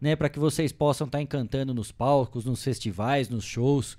né? 0.00 0.14
Para 0.14 0.28
que 0.28 0.38
vocês 0.38 0.70
possam 0.70 1.06
estar 1.06 1.18
tá 1.18 1.22
encantando 1.22 1.74
nos 1.74 1.90
palcos, 1.90 2.44
nos 2.44 2.62
festivais, 2.62 3.28
nos 3.28 3.44
shows, 3.44 3.98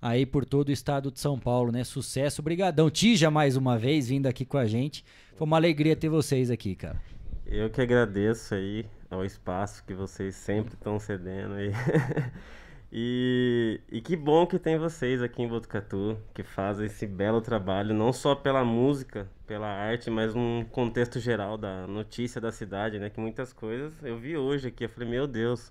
aí 0.00 0.24
por 0.24 0.44
todo 0.44 0.68
o 0.68 0.72
estado 0.72 1.10
de 1.10 1.18
São 1.18 1.36
Paulo, 1.40 1.72
né? 1.72 1.82
Sucesso, 1.82 2.40
brigadão. 2.40 2.88
Tija 2.88 3.28
mais 3.28 3.56
uma 3.56 3.76
vez 3.76 4.08
vindo 4.08 4.28
aqui 4.28 4.44
com 4.44 4.58
a 4.58 4.66
gente. 4.66 5.04
Foi 5.34 5.44
uma 5.44 5.56
alegria 5.56 5.96
ter 5.96 6.08
vocês 6.08 6.52
aqui, 6.52 6.76
cara. 6.76 7.02
Eu 7.44 7.68
que 7.68 7.80
agradeço 7.80 8.54
aí 8.54 8.86
ao 9.10 9.24
espaço 9.24 9.82
que 9.82 9.92
vocês 9.92 10.36
sempre 10.36 10.74
estão 10.74 11.00
cedendo 11.00 11.54
aí. 11.54 11.72
E, 12.98 13.78
e 13.92 14.00
que 14.00 14.16
bom 14.16 14.46
que 14.46 14.58
tem 14.58 14.78
vocês 14.78 15.20
aqui 15.20 15.42
em 15.42 15.46
Botucatu, 15.46 16.16
que 16.32 16.42
fazem 16.42 16.86
esse 16.86 17.06
belo 17.06 17.42
trabalho, 17.42 17.92
não 17.92 18.10
só 18.10 18.34
pela 18.34 18.64
música, 18.64 19.28
pela 19.46 19.66
arte, 19.66 20.08
mas 20.08 20.34
num 20.34 20.64
contexto 20.64 21.20
geral 21.20 21.58
da 21.58 21.86
notícia 21.86 22.40
da 22.40 22.50
cidade, 22.50 22.98
né? 22.98 23.10
Que 23.10 23.20
muitas 23.20 23.52
coisas 23.52 23.92
eu 24.02 24.16
vi 24.16 24.38
hoje 24.38 24.68
aqui, 24.68 24.84
eu 24.84 24.88
falei, 24.88 25.10
meu 25.10 25.26
Deus. 25.26 25.70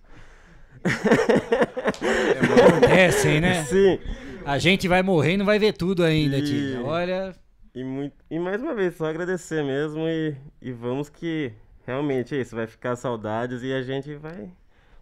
Acontecem, 2.77 3.41
né? 3.41 3.63
Sim. 3.65 3.99
A 4.45 4.59
gente 4.59 4.87
vai 4.87 5.01
morrer 5.01 5.33
e 5.33 5.37
não 5.37 5.47
vai 5.47 5.57
ver 5.57 5.73
tudo 5.73 6.03
ainda, 6.03 6.37
e... 6.37 6.75
Olha. 6.75 7.33
E, 7.73 7.83
muito, 7.83 8.13
e 8.29 8.37
mais 8.37 8.61
uma 8.61 8.75
vez, 8.75 8.97
só 8.97 9.07
agradecer 9.07 9.63
mesmo 9.63 10.07
e, 10.07 10.37
e 10.61 10.71
vamos 10.71 11.09
que 11.09 11.51
realmente 11.87 12.35
é 12.35 12.41
isso, 12.41 12.55
vai 12.55 12.67
ficar 12.67 12.95
saudades 12.95 13.63
e 13.63 13.73
a 13.73 13.81
gente 13.81 14.13
vai 14.13 14.51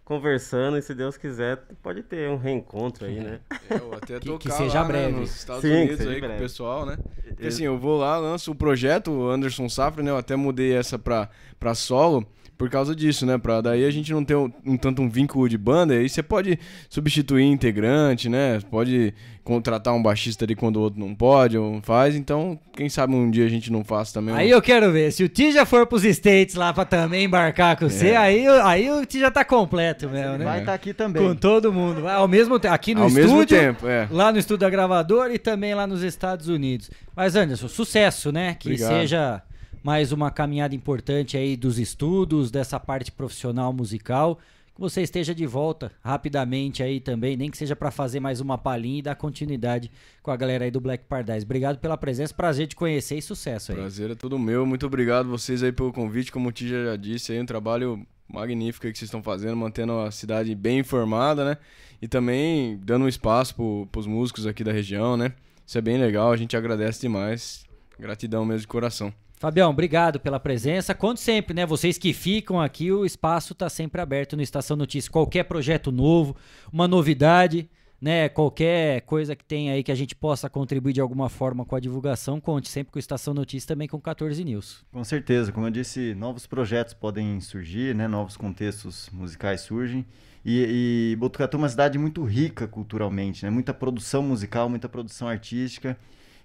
conversando 0.04 0.76
e 0.76 0.82
se 0.82 0.94
Deus 0.94 1.16
quiser 1.16 1.62
pode 1.82 2.02
ter 2.02 2.28
um 2.28 2.36
reencontro 2.36 3.06
aí, 3.06 3.18
né? 3.18 3.40
É, 3.70 3.82
ou 3.82 3.94
até 3.94 4.20
que, 4.20 4.26
tocar 4.26 4.38
que 4.38 4.50
seja 4.50 4.80
lá, 4.82 4.84
breve. 4.84 5.12
Né, 5.12 5.20
nos 5.20 5.34
Estados 5.34 5.62
Sim, 5.62 5.72
Unidos 5.72 6.00
aí 6.00 6.06
breve. 6.06 6.28
com 6.28 6.34
o 6.34 6.38
pessoal, 6.38 6.86
né? 6.86 6.98
Porque 7.28 7.46
assim, 7.46 7.64
eu 7.64 7.78
vou 7.78 7.98
lá, 7.98 8.18
lanço 8.18 8.52
o 8.52 8.54
projeto, 8.54 9.10
o 9.10 9.30
Anderson 9.30 9.68
Safra, 9.68 10.02
né? 10.02 10.10
Eu 10.10 10.18
até 10.18 10.36
mudei 10.36 10.74
essa 10.74 10.98
pra, 10.98 11.30
pra 11.58 11.74
solo 11.74 12.26
por 12.56 12.70
causa 12.70 12.94
disso, 12.94 13.26
né? 13.26 13.36
Pra 13.36 13.60
daí 13.60 13.84
a 13.84 13.90
gente 13.90 14.12
não 14.12 14.24
ter 14.24 14.34
um, 14.36 14.50
um 14.64 14.76
tanto 14.76 15.02
um 15.02 15.08
vínculo 15.08 15.48
de 15.48 15.58
banda, 15.58 15.94
aí 15.94 16.08
você 16.08 16.22
pode 16.22 16.58
substituir 16.88 17.44
integrante, 17.44 18.28
né? 18.28 18.60
Pode 18.70 19.12
contratar 19.42 19.92
um 19.92 20.02
baixista 20.02 20.44
ali 20.44 20.54
quando 20.54 20.76
o 20.76 20.80
outro 20.80 20.98
não 20.98 21.14
pode 21.14 21.58
ou 21.58 21.74
não 21.74 21.82
faz, 21.82 22.16
então 22.16 22.58
quem 22.72 22.88
sabe 22.88 23.14
um 23.14 23.30
dia 23.30 23.44
a 23.44 23.48
gente 23.48 23.70
não 23.70 23.84
faça 23.84 24.14
também. 24.14 24.34
Aí 24.34 24.50
eu 24.50 24.62
quero 24.62 24.90
ver, 24.90 25.12
se 25.12 25.22
o 25.22 25.28
Ti 25.28 25.52
já 25.52 25.66
for 25.66 25.86
pros 25.86 26.04
States 26.04 26.54
lá 26.54 26.72
pra 26.72 26.84
também 26.84 27.24
embarcar 27.24 27.76
com 27.76 27.88
você, 27.88 28.14
aí, 28.14 28.46
aí 28.62 28.90
o 28.90 29.04
Ti 29.04 29.20
já 29.20 29.30
tá 29.30 29.44
completo 29.44 30.08
mesmo, 30.08 30.38
né? 30.38 30.44
Vai 30.44 30.60
estar 30.60 30.74
aqui 30.74 30.94
também. 30.94 31.22
Com 31.22 31.34
todo 31.34 31.72
mundo, 31.72 32.08
ao 32.08 32.26
mesmo 32.26 32.58
tempo, 32.58 32.74
aqui 32.74 32.94
no 32.94 33.02
Ao 33.02 33.08
estúdio, 33.08 33.28
mesmo 33.30 33.46
tempo, 33.46 33.86
é. 33.86 34.08
lá 34.10 34.32
no 34.32 34.38
estúdio 34.38 34.60
da 34.60 34.70
gravadora 34.70 35.34
e 35.34 35.38
também 35.38 35.74
lá 35.74 35.86
nos 35.86 36.02
Estados 36.02 36.48
Unidos. 36.48 36.90
Mas 37.14 37.36
Anderson, 37.36 37.68
sucesso, 37.68 38.32
né? 38.32 38.54
Que 38.54 38.68
Obrigado. 38.70 38.92
seja 38.92 39.42
mais 39.84 40.12
uma 40.12 40.30
caminhada 40.30 40.74
importante 40.74 41.36
aí 41.36 41.58
dos 41.58 41.78
estudos, 41.78 42.50
dessa 42.50 42.80
parte 42.80 43.12
profissional 43.12 43.70
musical. 43.70 44.38
Que 44.74 44.80
você 44.80 45.02
esteja 45.02 45.34
de 45.34 45.46
volta 45.46 45.92
rapidamente 46.02 46.82
aí 46.82 46.98
também, 46.98 47.36
nem 47.36 47.50
que 47.50 47.56
seja 47.56 47.76
para 47.76 47.90
fazer 47.90 48.18
mais 48.18 48.40
uma 48.40 48.56
palhinha 48.56 48.98
e 49.00 49.02
dar 49.02 49.14
continuidade 49.14 49.90
com 50.22 50.30
a 50.30 50.36
galera 50.36 50.64
aí 50.64 50.70
do 50.70 50.80
Black 50.80 51.04
Paradise. 51.04 51.44
Obrigado 51.44 51.78
pela 51.78 51.98
presença, 51.98 52.34
prazer 52.34 52.66
te 52.66 52.74
conhecer 52.74 53.18
e 53.18 53.22
sucesso 53.22 53.72
aí. 53.72 53.78
Prazer 53.78 54.10
é 54.10 54.14
todo 54.14 54.38
meu. 54.38 54.64
Muito 54.64 54.86
obrigado 54.86 55.28
vocês 55.28 55.62
aí 55.62 55.70
pelo 55.70 55.92
convite. 55.92 56.32
Como 56.32 56.48
o 56.48 56.52
Tija 56.52 56.82
já 56.86 56.96
disse, 56.96 57.32
aí 57.32 57.40
um 57.40 57.46
trabalho 57.46 58.04
magnífico 58.26 58.90
que 58.90 58.98
vocês 58.98 59.08
estão 59.08 59.22
fazendo, 59.22 59.54
mantendo 59.54 59.98
a 59.98 60.10
cidade 60.10 60.54
bem 60.54 60.78
informada, 60.78 61.44
né? 61.44 61.58
E 62.00 62.08
também 62.08 62.80
dando 62.82 63.04
um 63.04 63.08
espaço 63.08 63.54
para 63.92 64.00
os 64.00 64.06
músicos 64.06 64.46
aqui 64.46 64.64
da 64.64 64.72
região, 64.72 65.14
né? 65.14 65.34
Isso 65.64 65.76
é 65.76 65.82
bem 65.82 65.98
legal, 65.98 66.32
a 66.32 66.36
gente 66.38 66.56
agradece 66.56 67.02
demais. 67.02 67.64
Gratidão 67.98 68.46
mesmo 68.46 68.62
de 68.62 68.66
coração. 68.66 69.12
Fabião, 69.38 69.70
obrigado 69.70 70.20
pela 70.20 70.38
presença. 70.40 70.94
Conto 70.94 71.20
sempre, 71.20 71.54
né? 71.54 71.66
Vocês 71.66 71.98
que 71.98 72.12
ficam 72.12 72.60
aqui, 72.60 72.90
o 72.90 73.04
espaço 73.04 73.52
está 73.52 73.68
sempre 73.68 74.00
aberto 74.00 74.36
no 74.36 74.42
Estação 74.42 74.76
Notícias. 74.76 75.08
Qualquer 75.08 75.44
projeto 75.44 75.90
novo, 75.90 76.36
uma 76.72 76.86
novidade, 76.86 77.68
né? 78.00 78.28
Qualquer 78.28 79.00
coisa 79.02 79.34
que 79.34 79.44
tenha 79.44 79.72
aí 79.72 79.82
que 79.82 79.90
a 79.90 79.94
gente 79.94 80.14
possa 80.14 80.48
contribuir 80.48 80.92
de 80.92 81.00
alguma 81.00 81.28
forma 81.28 81.64
com 81.64 81.74
a 81.74 81.80
divulgação, 81.80 82.40
conte 82.40 82.68
sempre 82.68 82.92
com 82.92 82.98
o 82.98 83.00
Estação 83.00 83.34
Notícias 83.34 83.66
também 83.66 83.88
com 83.88 84.00
14 84.00 84.42
News. 84.44 84.84
Com 84.92 85.02
certeza, 85.02 85.50
como 85.50 85.66
eu 85.66 85.70
disse, 85.70 86.14
novos 86.14 86.46
projetos 86.46 86.94
podem 86.94 87.40
surgir, 87.40 87.94
né? 87.94 88.06
Novos 88.06 88.36
contextos 88.36 89.10
musicais 89.12 89.62
surgem. 89.62 90.06
E, 90.44 91.12
e 91.12 91.16
Botucatu 91.16 91.56
é 91.56 91.58
uma 91.58 91.68
cidade 91.68 91.98
muito 91.98 92.22
rica 92.22 92.68
culturalmente, 92.68 93.44
né? 93.44 93.50
Muita 93.50 93.74
produção 93.74 94.22
musical, 94.22 94.68
muita 94.68 94.88
produção 94.88 95.26
artística. 95.26 95.98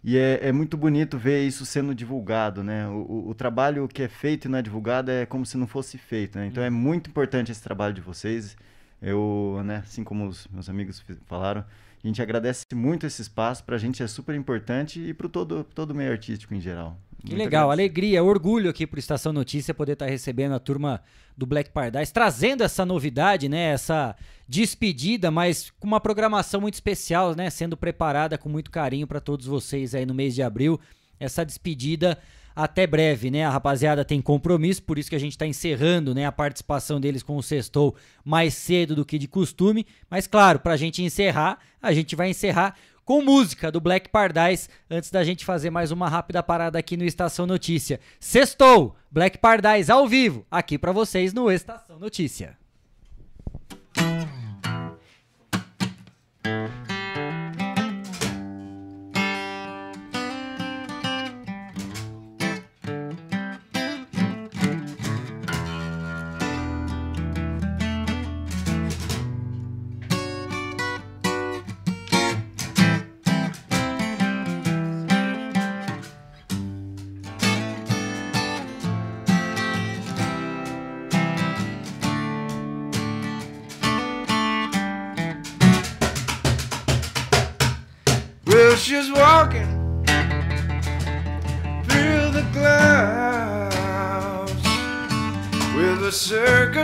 E 0.04 0.18
é, 0.18 0.48
é, 0.48 0.52
muito 0.52 0.78
bonito 0.78 1.18
ver 1.18 1.46
isso 1.46 1.66
sendo 1.66 1.94
divulgado, 1.94 2.64
né? 2.64 2.88
O, 2.88 3.30
o, 3.30 3.36
trabalho 3.36 3.88
que 3.88 4.02
é 4.02 4.08
feito 4.08 4.46
e 4.46 4.48
não 4.50 4.58
é 4.58 4.62
divulgado 4.62 5.12
é 5.12 5.26
como 5.26 5.46
se 5.46 5.58
não 5.58 5.68
fosse 5.68 5.98
feito, 5.98 6.38
né? 6.38 6.48
Então 6.48 6.64
é 6.64 6.70
muito 6.70 7.10
importante 7.10 7.52
esse 7.52 7.62
trabalho 7.62 7.94
de 7.94 8.00
vocês. 8.00 8.56
Eu, 9.02 9.62
né, 9.66 9.78
assim 9.78 10.04
como 10.04 10.28
os 10.28 10.48
meus 10.48 10.70
amigos 10.70 11.04
falaram, 11.26 11.66
a 12.04 12.08
gente 12.08 12.22
agradece 12.22 12.64
muito 12.74 13.06
esse 13.06 13.22
espaço, 13.22 13.64
para 13.64 13.76
a 13.76 13.80
gente 13.80 14.02
é 14.02 14.08
super 14.08 14.36
importante 14.36 15.02
e 15.02 15.14
para 15.14 15.28
todo, 15.28 15.64
todo 15.64 15.96
meio 15.96 16.12
artístico 16.12 16.54
em 16.54 16.62
geral. 16.62 16.98
Que 17.26 17.36
legal, 17.36 17.70
alegria, 17.70 18.24
orgulho 18.24 18.70
aqui 18.70 18.88
para 18.88 19.00
Estação 19.00 19.34
Notícia 19.34 19.74
poder 19.74 19.94
estar 19.94 20.06
tá 20.06 20.12
recebendo 20.12 20.54
a 20.54 20.60
turma 20.60 21.02
do 21.38 21.46
Black 21.46 21.70
Paradise, 21.70 22.14
trazendo 22.14 22.64
essa 22.64 22.86
novidade, 22.86 23.48
né, 23.50 23.72
essa 23.72 24.16
despedida, 24.48 25.30
mas 25.30 25.72
com 25.80 25.88
uma 25.88 26.00
programação 26.00 26.62
muito 26.62 26.76
especial, 26.76 27.36
né, 27.36 27.50
sendo 27.50 27.78
preparada 27.78 28.38
com 28.38 28.50
muito 28.50 28.72
carinho 28.72 29.08
para 29.08 29.20
todos 29.20 29.46
vocês 29.46 29.94
aí 29.94 30.06
no 30.06 30.14
mês 30.14 30.34
de 30.34 30.42
abril. 30.42 30.80
Essa 31.20 31.46
despedida 31.46 32.18
até 32.56 32.86
breve, 32.86 33.32
né? 33.32 33.46
A 33.46 33.50
rapaziada 33.50 34.04
tem 34.04 34.22
compromisso, 34.22 34.84
por 34.84 34.98
isso 34.98 35.10
que 35.10 35.16
a 35.16 35.20
gente 35.20 35.32
está 35.32 35.46
encerrando, 35.46 36.14
né, 36.14 36.26
a 36.26 36.32
participação 36.32 37.00
deles 37.00 37.24
com 37.24 37.38
o 37.38 37.44
Sextou 37.44 37.96
mais 38.24 38.54
cedo 38.54 38.96
do 38.96 39.06
que 39.06 39.18
de 39.18 39.28
costume. 39.28 39.86
Mas 40.10 40.28
claro, 40.28 40.60
para 40.60 40.74
a 40.74 40.78
gente 40.78 41.02
encerrar, 41.02 41.60
a 41.82 41.94
gente 41.94 42.16
vai 42.16 42.30
encerrar 42.30 42.76
com 43.10 43.24
música 43.24 43.72
do 43.72 43.82
Black 43.82 44.08
Paradise, 44.10 44.70
antes 44.88 45.10
da 45.10 45.24
gente 45.24 45.44
fazer 45.44 45.72
mais 45.72 45.90
uma 45.90 46.08
rápida 46.08 46.44
parada 46.44 46.78
aqui 46.78 46.96
no 46.96 47.04
Estação 47.04 47.48
Notícia. 47.48 48.00
Sextou, 48.20 48.96
Black 49.10 49.40
Paradise 49.40 49.92
ao 49.92 50.08
vivo, 50.08 50.46
aqui 50.52 50.78
para 50.78 50.92
vocês 50.92 51.34
no 51.34 51.50
Estação 51.50 51.98
Notícia. 51.98 52.56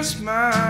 smile. 0.05 0.64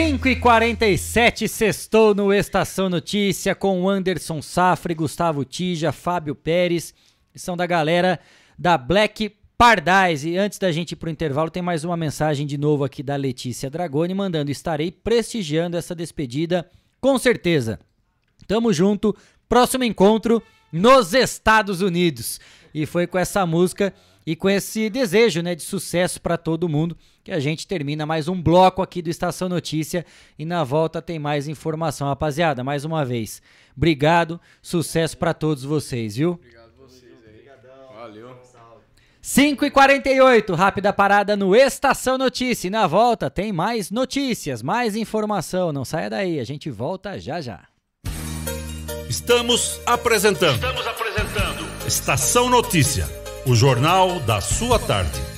5 0.00 0.28
e 0.28 0.36
47 0.36 1.48
sextou 1.48 2.14
no 2.14 2.32
Estação 2.32 2.88
Notícia 2.88 3.52
com 3.52 3.88
Anderson 3.88 4.40
Safra, 4.40 4.94
Gustavo 4.94 5.44
Tija, 5.44 5.90
Fábio 5.90 6.36
Pérez, 6.36 6.94
que 7.32 7.38
são 7.40 7.56
da 7.56 7.66
galera 7.66 8.20
da 8.56 8.78
Black 8.78 9.34
Pardais. 9.58 10.24
E 10.24 10.36
antes 10.36 10.56
da 10.56 10.70
gente 10.70 10.92
ir 10.92 10.96
para 10.96 11.08
o 11.08 11.10
intervalo, 11.10 11.50
tem 11.50 11.60
mais 11.60 11.82
uma 11.82 11.96
mensagem 11.96 12.46
de 12.46 12.56
novo 12.56 12.84
aqui 12.84 13.02
da 13.02 13.16
Letícia 13.16 13.68
Dragoni, 13.68 14.14
mandando: 14.14 14.52
estarei 14.52 14.92
prestigiando 14.92 15.76
essa 15.76 15.96
despedida, 15.96 16.70
com 17.00 17.18
certeza. 17.18 17.80
Tamo 18.46 18.72
junto, 18.72 19.16
próximo 19.48 19.82
encontro 19.82 20.40
nos 20.70 21.12
Estados 21.12 21.80
Unidos. 21.80 22.38
E 22.72 22.86
foi 22.86 23.08
com 23.08 23.18
essa 23.18 23.44
música 23.44 23.92
e 24.24 24.36
com 24.36 24.48
esse 24.48 24.88
desejo 24.88 25.42
né, 25.42 25.56
de 25.56 25.62
sucesso 25.64 26.20
para 26.20 26.36
todo 26.36 26.68
mundo 26.68 26.96
que 27.28 27.32
a 27.32 27.38
gente 27.38 27.66
termina 27.66 28.06
mais 28.06 28.26
um 28.26 28.40
bloco 28.40 28.80
aqui 28.80 29.02
do 29.02 29.10
Estação 29.10 29.50
Notícia 29.50 30.06
e 30.38 30.46
na 30.46 30.64
volta 30.64 31.02
tem 31.02 31.18
mais 31.18 31.46
informação, 31.46 32.08
rapaziada. 32.08 32.64
Mais 32.64 32.86
uma 32.86 33.04
vez, 33.04 33.42
obrigado, 33.76 34.40
sucesso 34.62 35.14
para 35.18 35.34
todos 35.34 35.62
vocês, 35.62 36.16
viu? 36.16 36.30
Obrigado 36.30 36.72
vocês 36.78 37.12
aí. 37.26 37.44
Valeu. 37.94 38.34
5 39.20 39.62
e 39.62 39.70
48 39.70 40.54
rápida 40.54 40.90
parada 40.90 41.36
no 41.36 41.54
Estação 41.54 42.16
Notícia. 42.16 42.68
E 42.68 42.70
na 42.70 42.86
volta 42.86 43.28
tem 43.28 43.52
mais 43.52 43.90
notícias, 43.90 44.62
mais 44.62 44.96
informação. 44.96 45.70
Não 45.70 45.84
saia 45.84 46.08
daí, 46.08 46.40
a 46.40 46.44
gente 46.44 46.70
volta 46.70 47.20
já 47.20 47.42
já. 47.42 47.60
Estamos 49.06 49.78
apresentando. 49.84 50.54
Estamos 50.54 50.86
apresentando. 50.86 51.86
Estação 51.86 52.48
Notícia, 52.48 53.06
o 53.44 53.54
jornal 53.54 54.18
da 54.20 54.40
sua 54.40 54.78
tarde. 54.78 55.37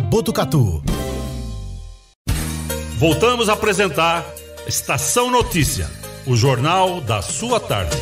Botucatu. 0.00 0.80
Voltamos 2.96 3.48
a 3.48 3.54
apresentar 3.54 4.24
Estação 4.68 5.32
Notícia, 5.32 5.90
o 6.24 6.36
jornal 6.36 7.00
da 7.00 7.20
sua 7.20 7.58
tarde. 7.58 7.96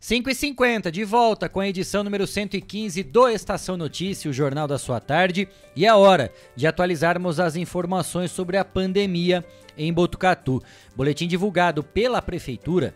5 0.00 0.30
e 0.30 0.34
50 0.34 0.90
de 0.90 1.04
volta 1.04 1.46
com 1.46 1.60
a 1.60 1.68
edição 1.68 2.02
número 2.02 2.26
115 2.26 3.02
do 3.02 3.28
Estação 3.28 3.76
Notícia, 3.76 4.30
o 4.30 4.32
jornal 4.32 4.66
da 4.66 4.78
sua 4.78 4.98
tarde. 4.98 5.46
E 5.74 5.84
é 5.84 5.92
hora 5.94 6.32
de 6.54 6.66
atualizarmos 6.66 7.38
as 7.38 7.54
informações 7.54 8.30
sobre 8.30 8.56
a 8.56 8.64
pandemia 8.64 9.44
em 9.76 9.92
Botucatu. 9.92 10.62
Boletim 10.96 11.28
divulgado 11.28 11.82
pela 11.82 12.22
Prefeitura 12.22 12.94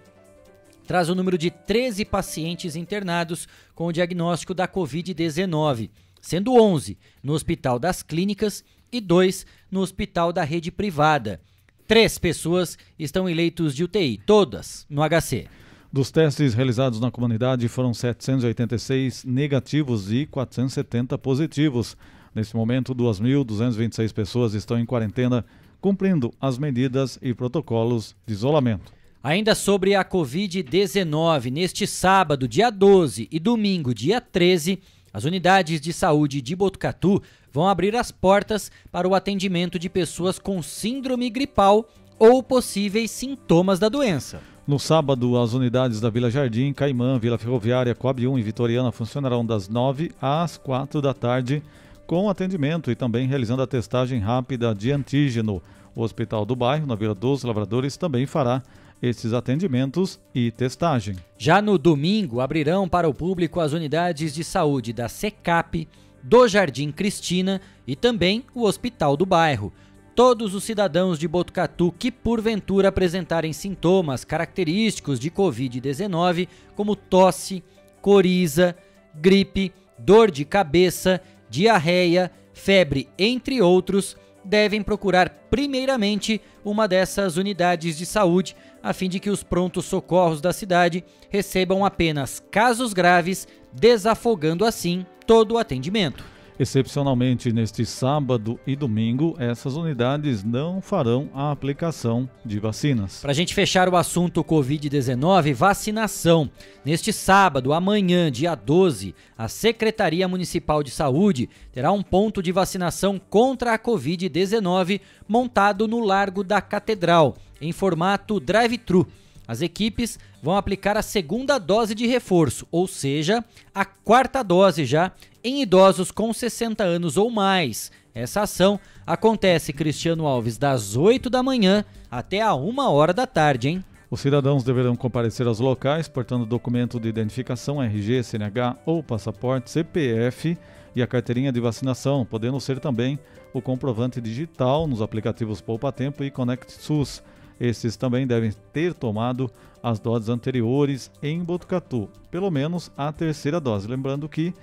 traz 0.90 1.08
o 1.08 1.14
número 1.14 1.38
de 1.38 1.52
13 1.52 2.04
pacientes 2.04 2.74
internados 2.74 3.46
com 3.76 3.86
o 3.86 3.92
diagnóstico 3.92 4.52
da 4.52 4.66
Covid-19, 4.66 5.88
sendo 6.20 6.60
11 6.60 6.98
no 7.22 7.32
Hospital 7.32 7.78
das 7.78 8.02
Clínicas 8.02 8.64
e 8.90 9.00
2 9.00 9.46
no 9.70 9.82
Hospital 9.82 10.32
da 10.32 10.42
Rede 10.42 10.72
Privada. 10.72 11.40
Três 11.86 12.18
pessoas 12.18 12.76
estão 12.98 13.28
em 13.28 13.34
leitos 13.34 13.72
de 13.72 13.84
UTI, 13.84 14.20
todas 14.26 14.84
no 14.90 15.00
HC. 15.08 15.46
Dos 15.92 16.10
testes 16.10 16.54
realizados 16.54 16.98
na 16.98 17.08
comunidade 17.08 17.68
foram 17.68 17.94
786 17.94 19.24
negativos 19.24 20.10
e 20.10 20.26
470 20.26 21.16
positivos. 21.18 21.96
Nesse 22.34 22.56
momento, 22.56 22.96
2.226 22.96 24.12
pessoas 24.12 24.54
estão 24.54 24.76
em 24.76 24.84
quarentena, 24.84 25.44
cumprindo 25.80 26.32
as 26.40 26.58
medidas 26.58 27.16
e 27.22 27.32
protocolos 27.32 28.16
de 28.26 28.32
isolamento. 28.32 28.98
Ainda 29.22 29.54
sobre 29.54 29.94
a 29.94 30.02
Covid-19, 30.02 31.52
neste 31.52 31.86
sábado, 31.86 32.48
dia 32.48 32.70
12 32.70 33.28
e 33.30 33.38
domingo, 33.38 33.92
dia 33.92 34.18
13, 34.18 34.78
as 35.12 35.24
unidades 35.24 35.78
de 35.78 35.92
saúde 35.92 36.40
de 36.40 36.56
Botucatu 36.56 37.22
vão 37.52 37.68
abrir 37.68 37.94
as 37.94 38.10
portas 38.10 38.72
para 38.90 39.06
o 39.06 39.14
atendimento 39.14 39.78
de 39.78 39.90
pessoas 39.90 40.38
com 40.38 40.62
síndrome 40.62 41.28
gripal 41.28 41.86
ou 42.18 42.42
possíveis 42.42 43.10
sintomas 43.10 43.78
da 43.78 43.90
doença. 43.90 44.40
No 44.66 44.78
sábado, 44.78 45.36
as 45.36 45.52
unidades 45.52 46.00
da 46.00 46.08
Vila 46.08 46.30
Jardim, 46.30 46.72
Caimã, 46.72 47.18
Vila 47.18 47.36
Ferroviária, 47.36 47.94
Coab 47.94 48.26
1 48.26 48.38
e 48.38 48.42
Vitoriana 48.42 48.90
funcionarão 48.90 49.44
das 49.44 49.68
9 49.68 50.12
às 50.18 50.56
4 50.56 51.02
da 51.02 51.12
tarde, 51.12 51.62
com 52.06 52.30
atendimento 52.30 52.90
e 52.90 52.94
também 52.94 53.28
realizando 53.28 53.60
a 53.60 53.66
testagem 53.66 54.18
rápida 54.18 54.74
de 54.74 54.90
antígeno. 54.90 55.60
O 55.94 56.02
Hospital 56.02 56.46
do 56.46 56.56
Bairro, 56.56 56.86
na 56.86 56.94
Vila 56.94 57.14
dos 57.14 57.42
Lavradores, 57.42 57.98
também 57.98 58.24
fará 58.24 58.62
esses 59.02 59.32
atendimentos 59.32 60.20
e 60.34 60.50
testagem. 60.50 61.16
Já 61.38 61.62
no 61.62 61.78
domingo, 61.78 62.40
abrirão 62.40 62.88
para 62.88 63.08
o 63.08 63.14
público 63.14 63.60
as 63.60 63.72
unidades 63.72 64.34
de 64.34 64.44
saúde 64.44 64.92
da 64.92 65.08
SECAP, 65.08 65.88
do 66.22 66.46
Jardim 66.46 66.92
Cristina 66.92 67.60
e 67.86 67.96
também 67.96 68.44
o 68.54 68.64
Hospital 68.64 69.16
do 69.16 69.24
Bairro. 69.24 69.72
Todos 70.14 70.54
os 70.54 70.64
cidadãos 70.64 71.18
de 71.18 71.26
Botucatu 71.26 71.94
que 71.98 72.10
porventura 72.10 72.88
apresentarem 72.88 73.52
sintomas 73.52 74.24
característicos 74.24 75.18
de 75.18 75.30
Covid-19, 75.30 76.48
como 76.76 76.94
tosse, 76.94 77.64
coriza, 78.02 78.76
gripe, 79.14 79.72
dor 79.98 80.30
de 80.30 80.44
cabeça, 80.44 81.22
diarreia, 81.48 82.30
febre, 82.52 83.08
entre 83.18 83.62
outros, 83.62 84.16
devem 84.50 84.82
procurar 84.82 85.30
primeiramente 85.48 86.40
uma 86.64 86.88
dessas 86.88 87.36
unidades 87.36 87.96
de 87.96 88.04
saúde, 88.04 88.56
a 88.82 88.92
fim 88.92 89.08
de 89.08 89.20
que 89.20 89.30
os 89.30 89.44
prontos 89.44 89.84
socorros 89.84 90.40
da 90.40 90.52
cidade 90.52 91.04
recebam 91.30 91.84
apenas 91.84 92.42
casos 92.50 92.92
graves, 92.92 93.46
desafogando 93.72 94.64
assim 94.64 95.06
todo 95.24 95.52
o 95.52 95.58
atendimento. 95.58 96.24
Excepcionalmente, 96.60 97.50
neste 97.54 97.86
sábado 97.86 98.60
e 98.66 98.76
domingo, 98.76 99.34
essas 99.38 99.76
unidades 99.76 100.44
não 100.44 100.82
farão 100.82 101.30
a 101.32 101.50
aplicação 101.50 102.28
de 102.44 102.58
vacinas. 102.58 103.22
Para 103.22 103.30
a 103.30 103.34
gente 103.34 103.54
fechar 103.54 103.88
o 103.88 103.96
assunto 103.96 104.44
Covid-19, 104.44 105.54
vacinação. 105.54 106.50
Neste 106.84 107.14
sábado, 107.14 107.72
amanhã, 107.72 108.30
dia 108.30 108.54
12, 108.54 109.14
a 109.38 109.48
Secretaria 109.48 110.28
Municipal 110.28 110.82
de 110.82 110.90
Saúde 110.90 111.48
terá 111.72 111.92
um 111.92 112.02
ponto 112.02 112.42
de 112.42 112.52
vacinação 112.52 113.18
contra 113.18 113.72
a 113.72 113.78
Covid-19 113.78 115.00
montado 115.26 115.88
no 115.88 116.00
Largo 116.00 116.44
da 116.44 116.60
Catedral, 116.60 117.38
em 117.58 117.72
formato 117.72 118.38
drive-thru. 118.38 119.08
As 119.50 119.62
equipes 119.62 120.16
vão 120.40 120.56
aplicar 120.56 120.96
a 120.96 121.02
segunda 121.02 121.58
dose 121.58 121.92
de 121.92 122.06
reforço, 122.06 122.68
ou 122.70 122.86
seja, 122.86 123.44
a 123.74 123.84
quarta 123.84 124.44
dose 124.44 124.84
já 124.84 125.10
em 125.42 125.60
idosos 125.60 126.12
com 126.12 126.32
60 126.32 126.84
anos 126.84 127.16
ou 127.16 127.32
mais. 127.32 127.90
Essa 128.14 128.42
ação 128.42 128.78
acontece, 129.04 129.72
Cristiano 129.72 130.24
Alves, 130.24 130.56
das 130.56 130.94
8 130.94 131.28
da 131.28 131.42
manhã 131.42 131.84
até 132.08 132.40
a 132.40 132.54
1 132.54 132.78
hora 132.92 133.12
da 133.12 133.26
tarde, 133.26 133.70
hein? 133.70 133.84
Os 134.08 134.20
cidadãos 134.20 134.62
deverão 134.62 134.94
comparecer 134.94 135.48
aos 135.48 135.58
locais 135.58 136.06
portando 136.06 136.46
documento 136.46 137.00
de 137.00 137.08
identificação 137.08 137.82
RG, 137.82 138.22
CNH 138.22 138.78
ou 138.86 139.02
passaporte, 139.02 139.68
CPF 139.68 140.56
e 140.94 141.02
a 141.02 141.08
carteirinha 141.08 141.50
de 141.50 141.58
vacinação, 141.58 142.24
podendo 142.24 142.60
ser 142.60 142.78
também 142.78 143.18
o 143.52 143.60
comprovante 143.60 144.20
digital 144.20 144.86
nos 144.86 145.02
aplicativos 145.02 145.60
Poupa 145.60 145.90
Tempo 145.90 146.22
e 146.22 146.30
Conect 146.30 146.70
SUS. 146.70 147.20
Esses 147.60 147.96
também 147.96 148.26
devem 148.26 148.52
ter 148.72 148.94
tomado 148.94 149.50
as 149.82 150.00
doses 150.00 150.28
anteriores 150.28 151.10
em 151.22 151.44
Botucatu, 151.44 152.08
pelo 152.30 152.50
menos 152.50 152.90
a 152.96 153.12
terceira 153.12 153.60
dose. 153.60 153.86
Lembrando 153.86 154.28
que 154.28 154.54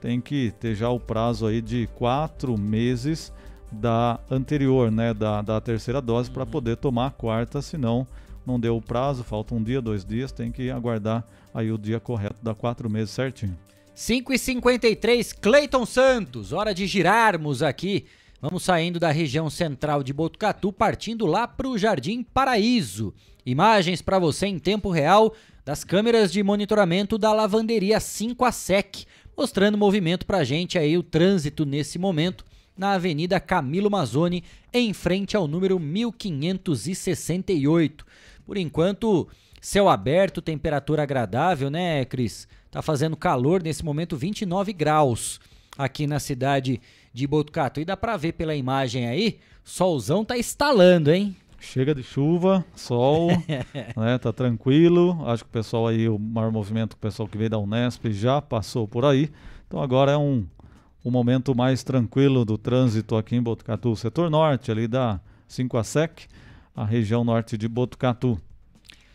tem 0.00 0.20
que 0.20 0.52
ter 0.60 0.74
já 0.74 0.90
o 0.90 1.00
prazo 1.00 1.46
aí 1.46 1.62
de 1.62 1.88
quatro 1.94 2.58
meses 2.58 3.32
da 3.70 4.20
anterior, 4.30 4.90
né, 4.90 5.14
da, 5.14 5.40
da 5.40 5.60
terceira 5.60 6.00
dose, 6.00 6.30
para 6.30 6.44
poder 6.44 6.76
tomar 6.76 7.06
a 7.06 7.10
quarta, 7.10 7.62
senão 7.62 8.06
não 8.44 8.60
deu 8.60 8.76
o 8.76 8.82
prazo, 8.82 9.24
falta 9.24 9.54
um 9.54 9.62
dia, 9.62 9.80
dois 9.80 10.04
dias, 10.04 10.32
tem 10.32 10.50
que 10.50 10.70
aguardar 10.70 11.24
aí 11.54 11.70
o 11.72 11.78
dia 11.78 12.00
correto, 12.00 12.36
dá 12.42 12.54
quatro 12.54 12.90
meses 12.90 13.10
certinho. 13.10 13.56
5 13.94 14.32
e 14.32 14.38
53 14.38 15.32
Cleiton 15.34 15.86
Santos, 15.86 16.52
hora 16.52 16.74
de 16.74 16.86
girarmos 16.86 17.62
aqui. 17.62 18.06
Vamos 18.42 18.64
saindo 18.64 18.98
da 18.98 19.10
região 19.12 19.48
central 19.48 20.02
de 20.02 20.12
Botucatu, 20.12 20.72
partindo 20.72 21.24
lá 21.26 21.46
para 21.46 21.68
o 21.68 21.78
Jardim 21.78 22.24
Paraíso. 22.24 23.14
Imagens 23.46 24.02
para 24.02 24.18
você 24.18 24.48
em 24.48 24.58
tempo 24.58 24.90
real 24.90 25.32
das 25.64 25.84
câmeras 25.84 26.32
de 26.32 26.42
monitoramento 26.42 27.16
da 27.16 27.32
lavanderia 27.32 28.00
5 28.00 28.44
a 28.44 28.50
SEC, 28.50 29.04
mostrando 29.36 29.78
movimento 29.78 30.26
para 30.26 30.38
a 30.38 30.44
gente 30.44 30.76
aí, 30.76 30.98
o 30.98 31.04
trânsito 31.04 31.64
nesse 31.64 32.00
momento 32.00 32.44
na 32.76 32.94
Avenida 32.94 33.38
Camilo 33.38 33.88
Mazzoni, 33.88 34.42
em 34.72 34.92
frente 34.92 35.36
ao 35.36 35.46
número 35.46 35.78
1568. 35.78 38.04
Por 38.44 38.56
enquanto, 38.56 39.28
céu 39.60 39.88
aberto, 39.88 40.42
temperatura 40.42 41.04
agradável, 41.04 41.70
né, 41.70 42.04
Cris? 42.04 42.48
Tá 42.72 42.82
fazendo 42.82 43.16
calor 43.16 43.62
nesse 43.62 43.84
momento, 43.84 44.16
29 44.16 44.72
graus 44.72 45.38
aqui 45.78 46.06
na 46.06 46.18
cidade 46.18 46.72
de 46.72 46.80
Botucatu. 47.26 47.80
E 47.80 47.84
dá 47.84 47.96
para 47.96 48.16
ver 48.16 48.32
pela 48.32 48.54
imagem 48.54 49.06
aí, 49.06 49.38
solzão 49.64 50.24
tá 50.24 50.36
estalando, 50.36 51.12
hein? 51.12 51.36
Chega 51.60 51.94
de 51.94 52.02
chuva, 52.02 52.64
sol, 52.74 53.28
né, 53.96 54.18
tá 54.18 54.32
tranquilo. 54.32 55.22
Acho 55.26 55.44
que 55.44 55.50
o 55.50 55.52
pessoal 55.52 55.86
aí, 55.86 56.08
o 56.08 56.18
maior 56.18 56.50
movimento, 56.50 56.94
o 56.94 56.96
pessoal 56.96 57.28
que 57.28 57.38
veio 57.38 57.50
da 57.50 57.58
Unesp 57.58 58.06
já 58.10 58.42
passou 58.42 58.88
por 58.88 59.04
aí. 59.04 59.30
Então 59.68 59.80
agora 59.80 60.12
é 60.12 60.16
um, 60.16 60.44
um 61.04 61.10
momento 61.10 61.54
mais 61.54 61.84
tranquilo 61.84 62.44
do 62.44 62.58
trânsito 62.58 63.16
aqui 63.16 63.36
em 63.36 63.42
Botucatu, 63.42 63.94
setor 63.94 64.28
norte 64.28 64.72
ali 64.72 64.88
da 64.88 65.20
5 65.46 65.78
a 65.78 65.84
SEC, 65.84 66.26
a 66.74 66.84
região 66.84 67.22
norte 67.22 67.56
de 67.56 67.68
Botucatu. 67.68 68.40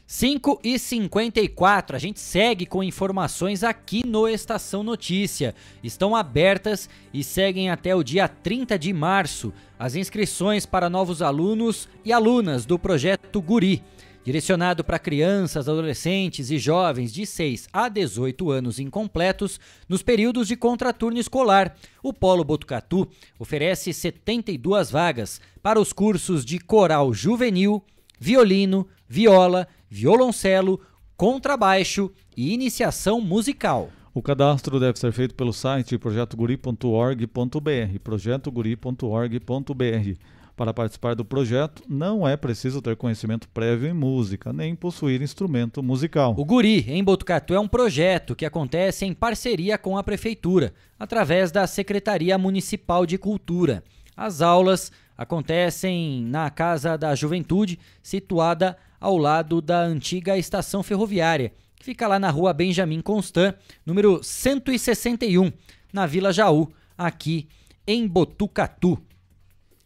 5 0.09 0.61
e 0.63 0.79
54, 0.79 1.93
a 1.93 1.99
gente 1.99 2.21
segue 2.21 2.65
com 2.65 2.81
informações 2.81 3.61
aqui 3.61 4.07
no 4.07 4.25
Estação 4.25 4.81
Notícia. 4.81 5.53
Estão 5.84 6.15
abertas 6.15 6.89
e 7.13 7.21
seguem 7.21 7.69
até 7.69 7.93
o 7.93 8.01
dia 8.01 8.25
30 8.29 8.79
de 8.79 8.93
março 8.93 9.51
as 9.77 9.97
inscrições 9.97 10.65
para 10.65 10.89
novos 10.89 11.21
alunos 11.21 11.89
e 12.05 12.13
alunas 12.13 12.65
do 12.65 12.79
projeto 12.79 13.41
Guri. 13.41 13.84
Direcionado 14.23 14.81
para 14.81 14.97
crianças, 14.97 15.67
adolescentes 15.67 16.51
e 16.51 16.57
jovens 16.57 17.11
de 17.11 17.25
6 17.25 17.67
a 17.73 17.89
18 17.89 18.49
anos 18.49 18.79
incompletos 18.79 19.59
nos 19.89 20.01
períodos 20.01 20.47
de 20.47 20.55
contraturno 20.55 21.19
escolar, 21.19 21.75
o 22.01 22.13
Polo 22.13 22.45
Botucatu 22.45 23.09
oferece 23.38 23.91
72 23.91 24.89
vagas 24.89 25.41
para 25.61 25.81
os 25.81 25.91
cursos 25.91 26.45
de 26.45 26.59
coral 26.59 27.13
juvenil, 27.13 27.84
violino, 28.17 28.88
viola, 29.07 29.67
violoncelo, 29.89 30.80
contrabaixo 31.15 32.11
e 32.35 32.53
iniciação 32.53 33.22
musical. 33.22 33.89
O 34.14 34.22
cadastro 34.22 34.80
deve 34.80 34.97
ser 34.97 35.11
feito 35.11 35.35
pelo 35.35 35.53
site 35.53 35.97
projetoguri.org.br, 35.97 37.99
projetoguri.org.br. 38.03 40.19
Para 40.55 40.73
participar 40.73 41.14
do 41.14 41.23
projeto, 41.23 41.84
não 41.88 42.27
é 42.27 42.35
preciso 42.35 42.81
ter 42.81 42.95
conhecimento 42.95 43.47
prévio 43.49 43.88
em 43.88 43.93
música, 43.93 44.51
nem 44.51 44.76
possuir 44.76 45.22
instrumento 45.22 45.84
musical. 45.84 46.34
O 46.35 46.43
Guri, 46.43 46.84
em 46.89 47.03
Botucatu, 47.03 47.53
é 47.53 47.59
um 47.59 47.68
projeto 47.68 48.35
que 48.35 48.43
acontece 48.43 49.05
em 49.05 49.14
parceria 49.14 49.77
com 49.77 49.99
a 49.99 50.03
Prefeitura, 50.03 50.73
através 50.97 51.51
da 51.51 51.68
Secretaria 51.68 52.39
Municipal 52.39 53.05
de 53.05 53.19
Cultura. 53.19 53.84
As 54.15 54.41
aulas 54.41 54.91
acontecem 55.15 56.23
na 56.23 56.49
Casa 56.49 56.97
da 56.97 57.14
Juventude, 57.14 57.77
situada 58.01 58.76
ao 58.99 59.18
lado 59.18 59.61
da 59.61 59.82
antiga 59.82 60.38
estação 60.38 60.82
ferroviária, 60.84 61.53
que 61.76 61.86
fica 61.86 62.07
lá 62.07 62.19
na 62.19 62.30
rua 62.30 62.53
Benjamin 62.53 63.02
Constant, 63.02 63.56
número 63.86 64.24
161, 64.24 65.52
na 65.94 66.06
Vila 66.06 66.34
Jaú, 66.34 66.72
aqui 66.98 67.48
em 67.86 68.07
Botucatu. 68.07 68.99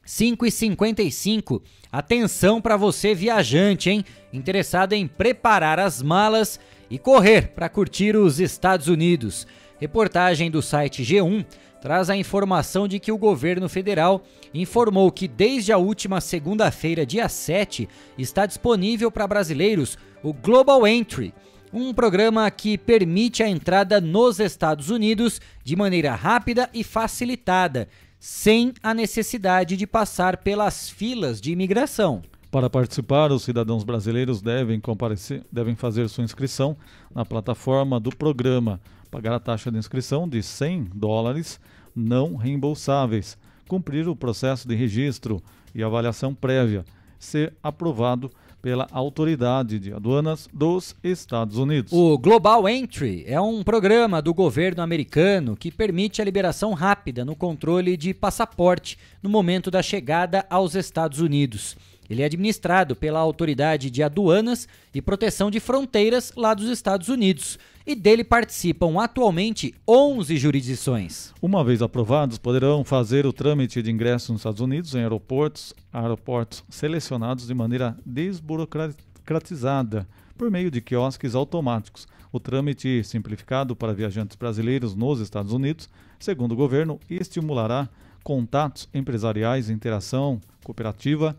5 0.03 0.45
e 0.45 0.51
55 0.51 1.63
Atenção 1.91 2.61
para 2.61 2.77
você 2.77 3.13
viajante, 3.13 3.89
hein? 3.89 4.05
Interessado 4.31 4.93
em 4.93 5.05
preparar 5.05 5.77
as 5.77 6.01
malas 6.01 6.57
e 6.89 6.97
correr 6.97 7.49
para 7.49 7.67
curtir 7.67 8.15
os 8.15 8.39
Estados 8.39 8.87
Unidos. 8.87 9.45
Reportagem 9.77 10.49
do 10.49 10.61
site 10.61 11.03
G1 11.03 11.45
traz 11.81 12.09
a 12.09 12.15
informação 12.15 12.87
de 12.87 12.99
que 12.99 13.11
o 13.11 13.17
governo 13.17 13.67
federal 13.67 14.23
informou 14.53 15.11
que 15.11 15.27
desde 15.27 15.71
a 15.71 15.77
última 15.77 16.21
segunda-feira, 16.21 17.05
dia 17.05 17.27
7, 17.27 17.89
está 18.17 18.45
disponível 18.45 19.11
para 19.11 19.27
brasileiros 19.27 19.97
o 20.23 20.31
Global 20.31 20.87
Entry, 20.87 21.33
um 21.73 21.93
programa 21.93 22.49
que 22.51 22.77
permite 22.77 23.41
a 23.41 23.49
entrada 23.49 23.99
nos 23.99 24.39
Estados 24.39 24.89
Unidos 24.89 25.41
de 25.63 25.75
maneira 25.75 26.13
rápida 26.13 26.69
e 26.73 26.83
facilitada, 26.83 27.87
sem 28.19 28.73
a 28.83 28.93
necessidade 28.93 29.75
de 29.75 29.87
passar 29.87 30.37
pelas 30.37 30.89
filas 30.89 31.41
de 31.41 31.51
imigração. 31.51 32.21
Para 32.51 32.69
participar, 32.69 33.31
os 33.31 33.43
cidadãos 33.43 33.83
brasileiros 33.83 34.41
devem 34.41 34.79
comparecer, 34.79 35.41
devem 35.49 35.73
fazer 35.73 36.09
sua 36.09 36.25
inscrição 36.25 36.75
na 37.15 37.25
plataforma 37.25 37.99
do 37.99 38.15
programa, 38.15 38.79
pagar 39.09 39.33
a 39.33 39.39
taxa 39.39 39.71
de 39.71 39.77
inscrição 39.77 40.27
de 40.27 40.43
100 40.43 40.89
dólares 40.93 41.59
não 41.95 42.35
reembolsáveis, 42.35 43.37
cumprir 43.67 44.07
o 44.07 44.15
processo 44.15 44.67
de 44.67 44.75
registro 44.75 45.41
e 45.73 45.83
avaliação 45.83 46.33
prévia, 46.33 46.85
ser 47.19 47.53
aprovado 47.61 48.31
pela 48.61 48.87
autoridade 48.91 49.79
de 49.79 49.91
aduanas 49.91 50.47
dos 50.53 50.95
Estados 51.03 51.57
Unidos. 51.57 51.91
O 51.91 52.17
Global 52.17 52.69
Entry 52.69 53.23
é 53.25 53.41
um 53.41 53.63
programa 53.63 54.21
do 54.21 54.33
governo 54.33 54.83
americano 54.83 55.55
que 55.55 55.71
permite 55.71 56.21
a 56.21 56.25
liberação 56.25 56.73
rápida 56.73 57.25
no 57.25 57.35
controle 57.35 57.97
de 57.97 58.13
passaporte 58.13 58.97
no 59.21 59.29
momento 59.29 59.71
da 59.71 59.81
chegada 59.81 60.45
aos 60.49 60.75
Estados 60.75 61.19
Unidos. 61.19 61.75
Ele 62.09 62.21
é 62.21 62.25
administrado 62.25 62.95
pela 62.95 63.19
Autoridade 63.19 63.89
de 63.89 64.03
Aduanas 64.03 64.67
e 64.93 65.01
Proteção 65.01 65.49
de 65.49 65.59
Fronteiras 65.59 66.33
lá 66.35 66.53
dos 66.53 66.69
Estados 66.69 67.07
Unidos 67.07 67.57
e 67.85 67.95
dele 67.95 68.23
participam 68.23 69.01
atualmente 69.01 69.73
11 69.87 70.37
jurisdições. 70.37 71.33
Uma 71.41 71.63
vez 71.63 71.81
aprovados, 71.81 72.37
poderão 72.37 72.83
fazer 72.83 73.25
o 73.25 73.33
trâmite 73.33 73.81
de 73.81 73.91
ingresso 73.91 74.31
nos 74.31 74.41
Estados 74.41 74.61
Unidos 74.61 74.95
em 74.95 74.99
aeroportos, 74.99 75.73
aeroportos 75.91 76.63
selecionados 76.69 77.47
de 77.47 77.53
maneira 77.53 77.97
desburocratizada 78.05 80.07
por 80.37 80.49
meio 80.49 80.71
de 80.71 80.81
quiosques 80.81 81.35
automáticos. 81.35 82.07
O 82.31 82.39
trâmite 82.39 83.03
simplificado 83.03 83.75
para 83.75 83.93
viajantes 83.93 84.35
brasileiros 84.35 84.95
nos 84.95 85.19
Estados 85.19 85.51
Unidos, 85.51 85.89
segundo 86.19 86.53
o 86.53 86.55
governo, 86.55 86.99
estimulará 87.09 87.89
contatos 88.23 88.87
empresariais, 88.93 89.69
interação 89.69 90.39
cooperativa 90.63 91.35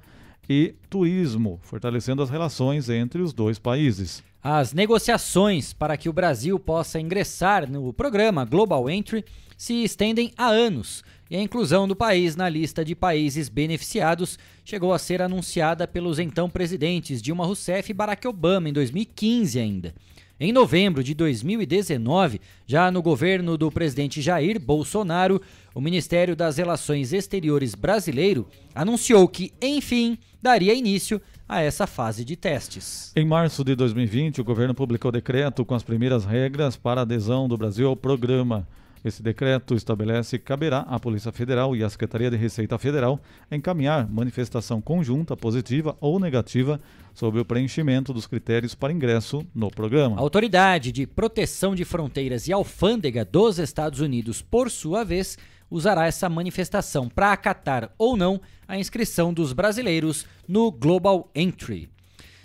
e 0.49 0.75
turismo, 0.91 1.61
fortalecendo 1.63 2.23
as 2.23 2.29
relações 2.29 2.91
entre 2.91 3.23
os 3.23 3.33
dois 3.33 3.59
países. 3.59 4.23
As 4.45 4.73
negociações 4.73 5.73
para 5.73 5.97
que 5.97 6.09
o 6.09 6.13
Brasil 6.13 6.59
possa 6.59 6.99
ingressar 6.99 7.71
no 7.71 7.93
programa 7.93 8.45
Global 8.45 8.91
Entry 8.91 9.25
se 9.57 9.85
estendem 9.85 10.33
há 10.37 10.49
anos 10.49 11.05
e 11.31 11.37
a 11.37 11.41
inclusão 11.41 11.87
do 11.87 11.95
país 11.95 12.35
na 12.35 12.49
lista 12.49 12.85
de 12.85 12.97
países 12.97 13.49
beneficiados 13.49 14.37
chegou 14.65 14.93
a 14.93 14.99
ser 14.99 15.23
anunciada 15.23 15.87
pelos 15.87 16.19
então 16.19 16.51
presidentes 16.51 17.23
Dilma 17.23 17.47
Rousseff 17.47 17.89
e 17.89 17.95
Barack 17.95 18.27
Obama 18.27 18.69
em 18.69 18.73
2015 18.73 19.61
ainda. 19.61 19.95
Em 20.41 20.53
novembro 20.53 21.05
de 21.05 21.15
2019, 21.15 22.41
já 22.67 22.91
no 22.91 23.01
governo 23.01 23.57
do 23.57 23.71
presidente 23.71 24.21
Jair 24.21 24.59
Bolsonaro, 24.59 25.41
o 25.73 25.81
Ministério 25.81 26.35
das 26.35 26.57
Relações 26.57 27.13
Exteriores 27.13 27.77
brasileiro 27.77 28.49
anunciou 28.75 29.29
que, 29.29 29.53
enfim, 29.63 30.19
daria 30.43 30.75
início 30.75 31.23
a 31.53 31.61
essa 31.61 31.87
fase 31.87 32.25
de 32.25 32.35
testes. 32.35 33.13
Em 33.15 33.27
março 33.27 33.63
de 33.63 33.75
2020, 33.75 34.41
o 34.41 34.45
governo 34.45 34.75
publicou 34.75 35.13
decreto 35.13 35.67
com 35.67 35.75
as 35.75 35.83
primeiras 35.83 36.25
regras 36.25 36.77
para 36.77 37.03
adesão 37.03 37.47
do 37.47 37.59
Brasil 37.59 37.89
ao 37.89 37.95
programa. 37.95 38.67
Esse 39.05 39.23
decreto 39.23 39.75
estabelece 39.75 40.39
que 40.39 40.45
caberá 40.45 40.79
à 40.89 40.99
Polícia 40.99 41.31
Federal 41.31 41.77
e 41.77 41.85
à 41.85 41.91
Secretaria 41.91 42.31
de 42.31 42.37
Receita 42.37 42.79
Federal 42.79 43.21
encaminhar 43.51 44.09
manifestação 44.09 44.81
conjunta 44.81 45.37
positiva 45.37 45.95
ou 46.01 46.19
negativa 46.19 46.81
sobre 47.13 47.41
o 47.41 47.45
preenchimento 47.45 48.15
dos 48.15 48.27
critérios 48.27 48.75
para 48.75 48.93
ingresso 48.93 49.45
no 49.55 49.71
programa. 49.71 50.17
A 50.17 50.21
Autoridade 50.21 50.91
de 50.91 51.07
Proteção 51.07 51.75
de 51.75 51.85
Fronteiras 51.85 52.49
e 52.49 52.53
Alfândega 52.53 53.25
dos 53.25 53.59
Estados 53.59 54.01
Unidos, 54.01 54.41
por 54.41 54.71
sua 54.71 55.05
vez, 55.05 55.37
usará 55.73 56.07
essa 56.07 56.29
manifestação 56.29 57.09
para 57.09 57.33
acatar 57.33 57.91
ou 57.97 58.15
não 58.17 58.41
a 58.69 58.79
inscrição 58.79 59.33
dos 59.33 59.55
brasileiros 59.55 60.27
no 60.47 60.71
Global 60.71 61.31
Entry. 61.35 61.91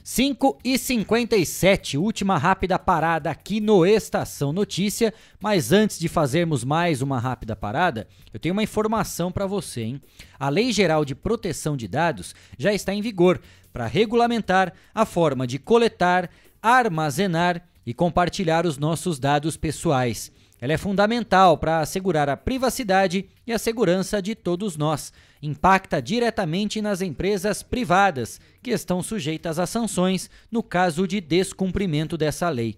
5 0.02 0.60
e 0.64 0.78
57, 0.78 1.98
última 1.98 2.38
rápida 2.38 2.80
parada 2.80 3.30
aqui 3.30 3.60
no 3.60 3.86
Estação 3.86 4.54
Notícia. 4.54 5.14
Mas 5.38 5.74
antes 5.74 6.00
de 6.00 6.08
fazermos 6.08 6.64
mais 6.64 7.02
uma 7.02 7.20
rápida 7.20 7.58
parada, 7.58 8.08
eu 8.34 8.40
tenho 8.40 8.54
uma 8.54 8.64
informação 8.64 9.34
para 9.34 9.46
você, 9.46 9.82
hein? 9.82 10.02
A 10.40 10.48
Lei 10.48 10.72
Geral 10.72 11.04
de 11.04 11.14
Proteção 11.14 11.76
de 11.76 11.90
Dados 11.90 12.34
já 12.58 12.74
está 12.74 12.94
em 12.94 13.02
vigor 13.02 13.42
para 13.74 13.86
regulamentar 13.86 14.72
a 14.96 15.06
forma 15.06 15.46
de 15.46 15.60
coletar, 15.60 16.30
armazenar 16.62 17.62
e 17.86 17.94
compartilhar 17.94 18.66
os 18.66 18.78
nossos 18.78 19.20
dados 19.20 19.58
pessoais. 19.58 20.32
Ela 20.60 20.74
é 20.74 20.78
fundamental 20.78 21.58
para 21.58 21.80
assegurar 21.80 22.30
a 22.30 22.38
privacidade 22.38 23.30
e 23.46 23.54
a 23.54 23.60
segurança 23.60 24.22
de 24.22 24.34
todos 24.34 24.76
nós 24.76 25.14
impacta 25.42 26.02
diretamente 26.02 26.82
nas 26.82 27.02
empresas 27.02 27.62
privadas, 27.62 28.42
que 28.64 28.72
estão 28.72 29.04
sujeitas 29.04 29.60
a 29.60 29.68
sanções 29.68 30.30
no 30.52 30.64
caso 30.64 31.08
de 31.08 31.22
descumprimento 31.22 32.18
dessa 32.18 32.50
lei. 32.50 32.76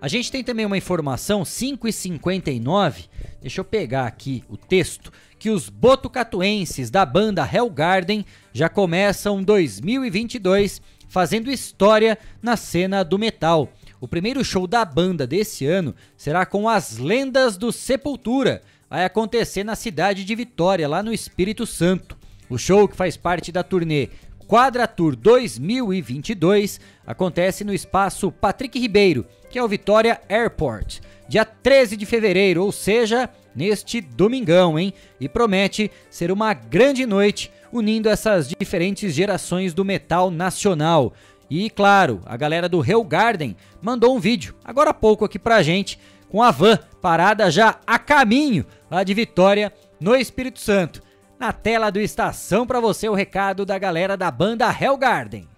A 0.00 0.08
gente 0.08 0.30
tem 0.30 0.44
também 0.44 0.66
uma 0.66 0.76
informação 0.76 1.44
5 1.44 1.88
e 1.88 1.92
59, 1.92 3.04
deixa 3.40 3.60
eu 3.60 3.64
pegar 3.64 4.06
aqui 4.06 4.44
o 4.48 4.56
texto, 4.56 5.10
que 5.38 5.48
os 5.48 5.68
botucatuenses 5.68 6.90
da 6.90 7.06
banda 7.06 7.48
Hellgarden 7.50 8.24
já 8.52 8.68
começam 8.68 9.42
2022 9.42 10.82
fazendo 11.08 11.50
história 11.50 12.18
na 12.42 12.56
cena 12.56 13.02
do 13.02 13.18
metal. 13.18 13.72
O 14.04 14.06
primeiro 14.06 14.44
show 14.44 14.66
da 14.66 14.84
banda 14.84 15.26
desse 15.26 15.64
ano 15.64 15.94
será 16.14 16.44
com 16.44 16.68
as 16.68 16.98
Lendas 16.98 17.56
do 17.56 17.72
Sepultura. 17.72 18.60
Vai 18.90 19.02
acontecer 19.02 19.64
na 19.64 19.74
cidade 19.74 20.26
de 20.26 20.34
Vitória, 20.34 20.86
lá 20.86 21.02
no 21.02 21.10
Espírito 21.10 21.64
Santo. 21.64 22.14
O 22.50 22.58
show, 22.58 22.86
que 22.86 22.94
faz 22.94 23.16
parte 23.16 23.50
da 23.50 23.62
turnê 23.62 24.10
Quadratour 24.46 25.16
2022, 25.16 26.78
acontece 27.06 27.64
no 27.64 27.72
espaço 27.72 28.30
Patrick 28.30 28.78
Ribeiro, 28.78 29.24
que 29.48 29.58
é 29.58 29.64
o 29.64 29.68
Vitória 29.68 30.20
Airport, 30.28 31.00
dia 31.26 31.46
13 31.46 31.96
de 31.96 32.04
fevereiro, 32.04 32.62
ou 32.62 32.70
seja, 32.70 33.30
neste 33.56 34.02
domingão, 34.02 34.78
hein? 34.78 34.92
E 35.18 35.30
promete 35.30 35.90
ser 36.10 36.30
uma 36.30 36.52
grande 36.52 37.06
noite 37.06 37.50
unindo 37.72 38.08
essas 38.08 38.48
diferentes 38.48 39.14
gerações 39.14 39.72
do 39.72 39.82
metal 39.82 40.30
nacional. 40.30 41.14
E 41.56 41.70
claro, 41.70 42.20
a 42.26 42.36
galera 42.36 42.68
do 42.68 42.84
Hell 42.84 43.04
Garden 43.04 43.56
mandou 43.80 44.16
um 44.16 44.18
vídeo 44.18 44.56
agora 44.64 44.90
há 44.90 44.92
pouco 44.92 45.24
aqui 45.24 45.38
pra 45.38 45.62
gente 45.62 46.00
com 46.28 46.42
a 46.42 46.50
van 46.50 46.76
parada 47.00 47.48
já 47.48 47.78
a 47.86 47.96
caminho 47.96 48.66
lá 48.90 49.04
de 49.04 49.14
Vitória 49.14 49.72
no 50.00 50.16
Espírito 50.16 50.58
Santo 50.58 51.00
na 51.38 51.52
tela 51.52 51.90
do 51.90 52.00
Estação 52.00 52.66
para 52.66 52.80
você 52.80 53.08
o 53.08 53.14
recado 53.14 53.64
da 53.64 53.78
galera 53.78 54.16
da 54.16 54.32
banda 54.32 54.66
Hellgarden. 54.68 55.48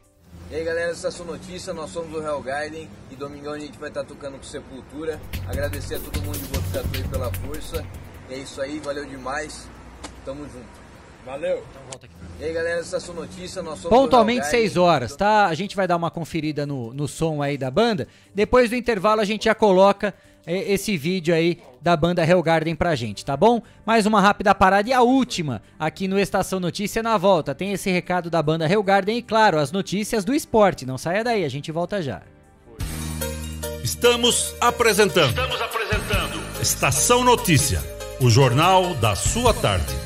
E 0.50 0.56
aí 0.56 0.64
galera 0.64 0.88
do 0.88 0.96
Estação 0.96 1.24
Notícia, 1.24 1.72
nós 1.72 1.90
somos 1.92 2.12
o 2.12 2.22
Hellgarden 2.22 2.90
e 3.10 3.16
domingão 3.16 3.54
a 3.54 3.58
gente 3.58 3.78
vai 3.78 3.88
estar 3.88 4.02
tá 4.02 4.06
tocando 4.06 4.36
com 4.36 4.42
Sepultura. 4.42 5.18
Agradecer 5.48 5.94
a 5.94 5.98
todo 5.98 6.20
mundo 6.20 6.36
de 6.36 6.44
Botucatu 6.48 6.90
aí 6.94 7.08
pela 7.08 7.32
força. 7.32 7.82
É 8.28 8.36
isso 8.36 8.60
aí, 8.60 8.80
valeu 8.80 9.06
demais. 9.06 9.66
Tamo 10.26 10.42
junto. 10.42 10.85
Valeu. 11.26 11.64
Então 11.68 11.82
volta 11.90 12.06
aqui. 12.06 12.14
E 12.38 12.44
aí 12.44 12.52
galera 12.52 12.80
Estação 12.80 13.14
Notícia, 13.14 13.62
nós 13.62 13.80
somos 13.80 13.98
Pontualmente 13.98 14.46
6 14.46 14.76
horas, 14.76 15.16
tá? 15.16 15.46
A 15.46 15.54
gente 15.54 15.74
vai 15.74 15.88
dar 15.88 15.96
uma 15.96 16.10
conferida 16.10 16.64
no, 16.64 16.94
no 16.94 17.08
som 17.08 17.42
aí 17.42 17.58
da 17.58 17.70
banda. 17.70 18.06
Depois 18.32 18.70
do 18.70 18.76
intervalo 18.76 19.20
a 19.20 19.24
gente 19.24 19.46
já 19.46 19.54
coloca 19.54 20.14
esse 20.46 20.96
vídeo 20.96 21.34
aí 21.34 21.58
da 21.82 21.96
banda 21.96 22.24
Hellgarden 22.24 22.76
pra 22.76 22.94
gente, 22.94 23.24
tá 23.24 23.36
bom? 23.36 23.60
Mais 23.84 24.06
uma 24.06 24.20
rápida 24.20 24.54
parada 24.54 24.88
e 24.88 24.92
a 24.92 25.02
última 25.02 25.60
aqui 25.76 26.06
no 26.06 26.20
Estação 26.20 26.60
Notícia 26.60 27.02
na 27.02 27.18
volta. 27.18 27.54
Tem 27.54 27.72
esse 27.72 27.90
recado 27.90 28.30
da 28.30 28.40
banda 28.40 28.70
Hellgarden 28.70 29.18
e, 29.18 29.22
claro, 29.22 29.58
as 29.58 29.72
notícias 29.72 30.24
do 30.24 30.32
esporte. 30.32 30.86
Não 30.86 30.96
saia 30.96 31.24
daí, 31.24 31.44
a 31.44 31.48
gente 31.48 31.72
volta 31.72 32.00
já. 32.00 32.22
Estamos 33.82 34.54
apresentando. 34.60 35.30
Estamos 35.30 35.60
apresentando. 35.60 36.60
Estação 36.60 37.24
Notícia, 37.24 37.82
o 38.20 38.30
jornal 38.30 38.94
da 38.94 39.16
sua 39.16 39.52
tarde. 39.52 40.05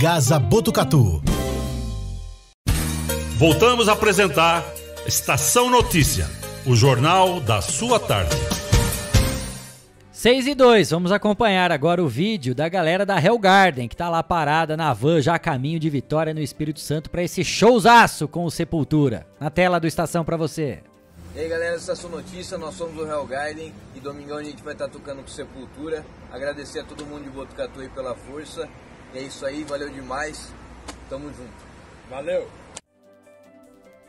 Botucatu. 0.39 1.21
Voltamos 3.37 3.87
a 3.87 3.93
apresentar 3.93 4.65
Estação 5.05 5.69
Notícia, 5.69 6.27
o 6.65 6.75
jornal 6.75 7.39
da 7.39 7.61
sua 7.61 7.99
tarde. 7.99 8.35
6 10.11 10.47
e 10.47 10.55
2, 10.55 10.89
vamos 10.89 11.11
acompanhar 11.11 11.71
agora 11.71 12.03
o 12.03 12.07
vídeo 12.07 12.55
da 12.55 12.67
galera 12.67 13.05
da 13.05 13.21
Hell 13.21 13.37
Garden, 13.37 13.87
que 13.87 13.95
tá 13.95 14.09
lá 14.09 14.23
parada 14.23 14.75
na 14.75 14.91
van, 14.91 15.21
já 15.21 15.35
a 15.35 15.39
caminho 15.39 15.79
de 15.79 15.87
Vitória 15.87 16.33
no 16.33 16.41
Espírito 16.41 16.79
Santo 16.79 17.11
para 17.11 17.21
esse 17.21 17.43
showzaço 17.43 18.27
com 18.27 18.43
o 18.43 18.49
Sepultura. 18.49 19.27
Na 19.39 19.51
tela 19.51 19.79
do 19.79 19.85
Estação 19.85 20.25
para 20.25 20.35
você. 20.35 20.81
E 21.35 21.39
aí 21.41 21.47
galera, 21.47 21.75
Estação 21.75 22.09
Notícia, 22.09 22.57
nós 22.57 22.73
somos 22.73 22.99
o 22.99 23.05
Real 23.05 23.27
Garden 23.27 23.71
e 23.95 23.99
domingão 23.99 24.37
a 24.37 24.43
gente 24.43 24.63
vai 24.63 24.73
estar 24.73 24.89
tocando 24.89 25.21
com 25.21 25.27
Sepultura. 25.27 26.03
Agradecer 26.31 26.79
a 26.79 26.83
todo 26.83 27.05
mundo 27.05 27.25
de 27.25 27.29
Botucatu 27.29 27.81
aí 27.81 27.89
pela 27.89 28.15
força. 28.15 28.67
E 29.13 29.17
é 29.17 29.21
isso 29.21 29.45
aí, 29.45 29.63
valeu 29.63 29.89
demais. 29.89 30.53
Tamo 31.09 31.27
junto. 31.27 31.51
Valeu! 32.09 32.47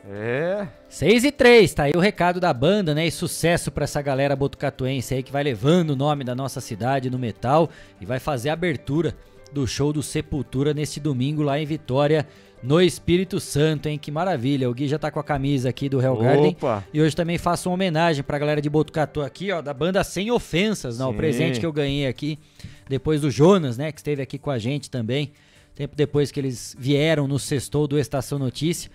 É. 0.05 0.67
6 0.89 1.23
e 1.23 1.31
3, 1.31 1.73
tá 1.73 1.83
aí 1.83 1.93
o 1.95 1.99
recado 1.99 2.39
da 2.39 2.53
banda, 2.53 2.93
né? 2.93 3.07
E 3.07 3.11
sucesso 3.11 3.71
pra 3.71 3.85
essa 3.85 4.01
galera 4.01 4.35
botucatuense 4.35 5.13
aí 5.13 5.23
que 5.23 5.31
vai 5.31 5.43
levando 5.43 5.91
o 5.91 5.95
nome 5.95 6.25
da 6.25 6.35
nossa 6.35 6.59
cidade 6.59 7.09
no 7.09 7.17
metal 7.17 7.69
e 8.01 8.05
vai 8.05 8.19
fazer 8.19 8.49
a 8.49 8.53
abertura 8.53 9.15
do 9.53 9.65
show 9.65 9.93
do 9.93 10.03
Sepultura 10.03 10.73
neste 10.73 10.99
domingo 10.99 11.41
lá 11.41 11.57
em 11.57 11.65
Vitória, 11.65 12.27
no 12.63 12.81
Espírito 12.81 13.39
Santo, 13.39 13.87
hein? 13.87 13.97
Que 13.97 14.09
maravilha. 14.09 14.69
O 14.69 14.73
Gui 14.73 14.87
já 14.87 14.97
tá 14.97 15.11
com 15.11 15.19
a 15.19 15.23
camisa 15.23 15.69
aqui 15.69 15.89
do 15.89 16.01
Hell 16.01 16.15
Garden. 16.15 16.51
Opa. 16.51 16.83
E 16.93 17.01
hoje 17.01 17.15
também 17.15 17.37
faço 17.37 17.69
uma 17.69 17.75
homenagem 17.75 18.23
pra 18.23 18.39
galera 18.39 18.61
de 18.61 18.69
Botucatu 18.69 19.21
aqui, 19.21 19.51
ó, 19.51 19.61
da 19.61 19.73
banda 19.73 20.03
Sem 20.03 20.31
Ofensas, 20.31 20.97
né? 20.97 21.05
O 21.05 21.13
presente 21.13 21.59
que 21.59 21.65
eu 21.65 21.73
ganhei 21.73 22.07
aqui 22.07 22.39
depois 22.87 23.21
do 23.21 23.29
Jonas, 23.29 23.77
né? 23.77 23.91
Que 23.91 23.99
esteve 23.99 24.21
aqui 24.21 24.39
com 24.39 24.49
a 24.49 24.57
gente 24.57 24.89
também. 24.89 25.33
Tempo 25.75 25.95
depois 25.95 26.31
que 26.31 26.39
eles 26.39 26.75
vieram 26.79 27.27
no 27.27 27.37
sextou 27.37 27.87
do 27.87 27.99
Estação 27.99 28.39
Notícia. 28.39 28.89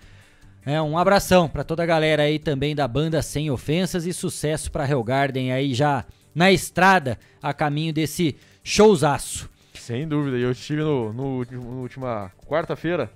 É, 0.65 0.81
um 0.81 0.97
abração 0.97 1.47
pra 1.47 1.63
toda 1.63 1.83
a 1.83 1.85
galera 1.85 2.23
aí 2.23 2.39
também 2.39 2.75
da 2.75 2.87
banda 2.87 3.21
Sem 3.21 3.51
Ofensas 3.51 4.05
e 4.05 4.13
sucesso 4.13 4.71
pra 4.71 4.87
Hell 4.87 5.03
Garden 5.03 5.51
aí 5.51 5.73
já 5.73 6.05
na 6.33 6.51
estrada 6.51 7.17
a 7.41 7.53
caminho 7.53 7.93
desse 7.93 8.35
showzaço. 8.63 9.49
Sem 9.73 10.07
dúvida. 10.07 10.37
E 10.37 10.41
eu 10.41 10.51
estive 10.51 10.81
no, 10.81 11.13
no, 11.13 11.45
na 11.45 11.81
última 11.81 12.31
quarta-feira. 12.47 13.09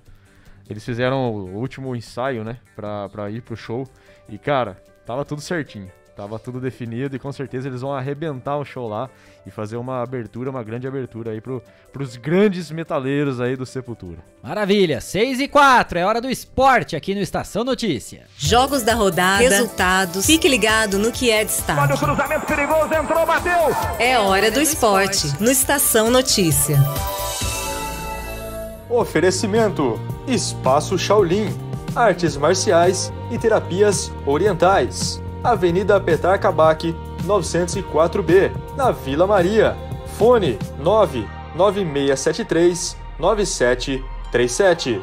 Eles 0.69 0.83
fizeram 0.83 1.31
o 1.31 1.57
último 1.57 1.95
ensaio, 1.95 2.43
né? 2.43 2.57
Pra, 2.75 3.09
pra 3.09 3.29
ir 3.29 3.41
pro 3.41 3.55
show. 3.55 3.87
E, 4.29 4.37
cara, 4.37 4.81
tava 5.05 5.25
tudo 5.25 5.41
certinho. 5.41 5.91
Tava 6.15 6.37
tudo 6.37 6.59
definido 6.59 7.15
e 7.15 7.19
com 7.19 7.31
certeza 7.31 7.67
eles 7.67 7.81
vão 7.81 7.91
arrebentar 7.91 8.57
o 8.57 8.63
show 8.63 8.87
lá 8.87 9.09
e 9.47 9.51
fazer 9.51 9.77
uma 9.77 10.03
abertura, 10.03 10.51
uma 10.51 10.61
grande 10.61 10.87
abertura 10.87 11.31
aí 11.31 11.41
pro, 11.41 11.61
pros 11.91 12.15
grandes 12.15 12.69
metaleiros 12.69 13.41
aí 13.41 13.55
do 13.55 13.65
Sepultura. 13.65 14.19
Maravilha, 14.43 15.01
6 15.01 15.39
e 15.39 15.47
4, 15.47 15.97
é 15.97 16.05
hora 16.05 16.21
do 16.21 16.29
esporte 16.29 16.95
aqui 16.95 17.15
no 17.15 17.21
Estação 17.21 17.63
Notícia. 17.63 18.25
Jogos 18.37 18.83
da 18.83 18.93
rodada, 18.93 19.41
resultados. 19.41 20.27
Fique 20.27 20.47
ligado 20.47 20.99
no 20.99 21.11
que 21.11 21.31
é 21.31 21.43
destaque. 21.43 21.81
Olha 21.81 21.95
o 21.95 21.99
cruzamento 21.99 22.45
perigoso, 22.45 22.93
entrou, 22.93 23.25
bateu! 23.25 23.75
É 23.97 24.19
hora 24.19 24.51
do 24.51 24.61
esporte 24.61 25.33
no 25.41 25.49
Estação 25.49 26.11
Notícia. 26.11 26.77
Oferecimento: 28.93 29.99
Espaço 30.27 30.99
Shaolin, 30.99 31.47
Artes 31.95 32.37
Marciais 32.37 33.11
e 33.31 33.39
Terapias 33.39 34.11
Orientais. 34.23 35.19
Avenida 35.43 35.99
Petar 35.99 36.39
Kabak, 36.39 36.95
904B, 37.25 38.51
na 38.77 38.91
Vila 38.91 39.25
Maria. 39.25 39.75
Fone 40.15 40.59
99673 40.79 42.95
9737. 43.17 45.01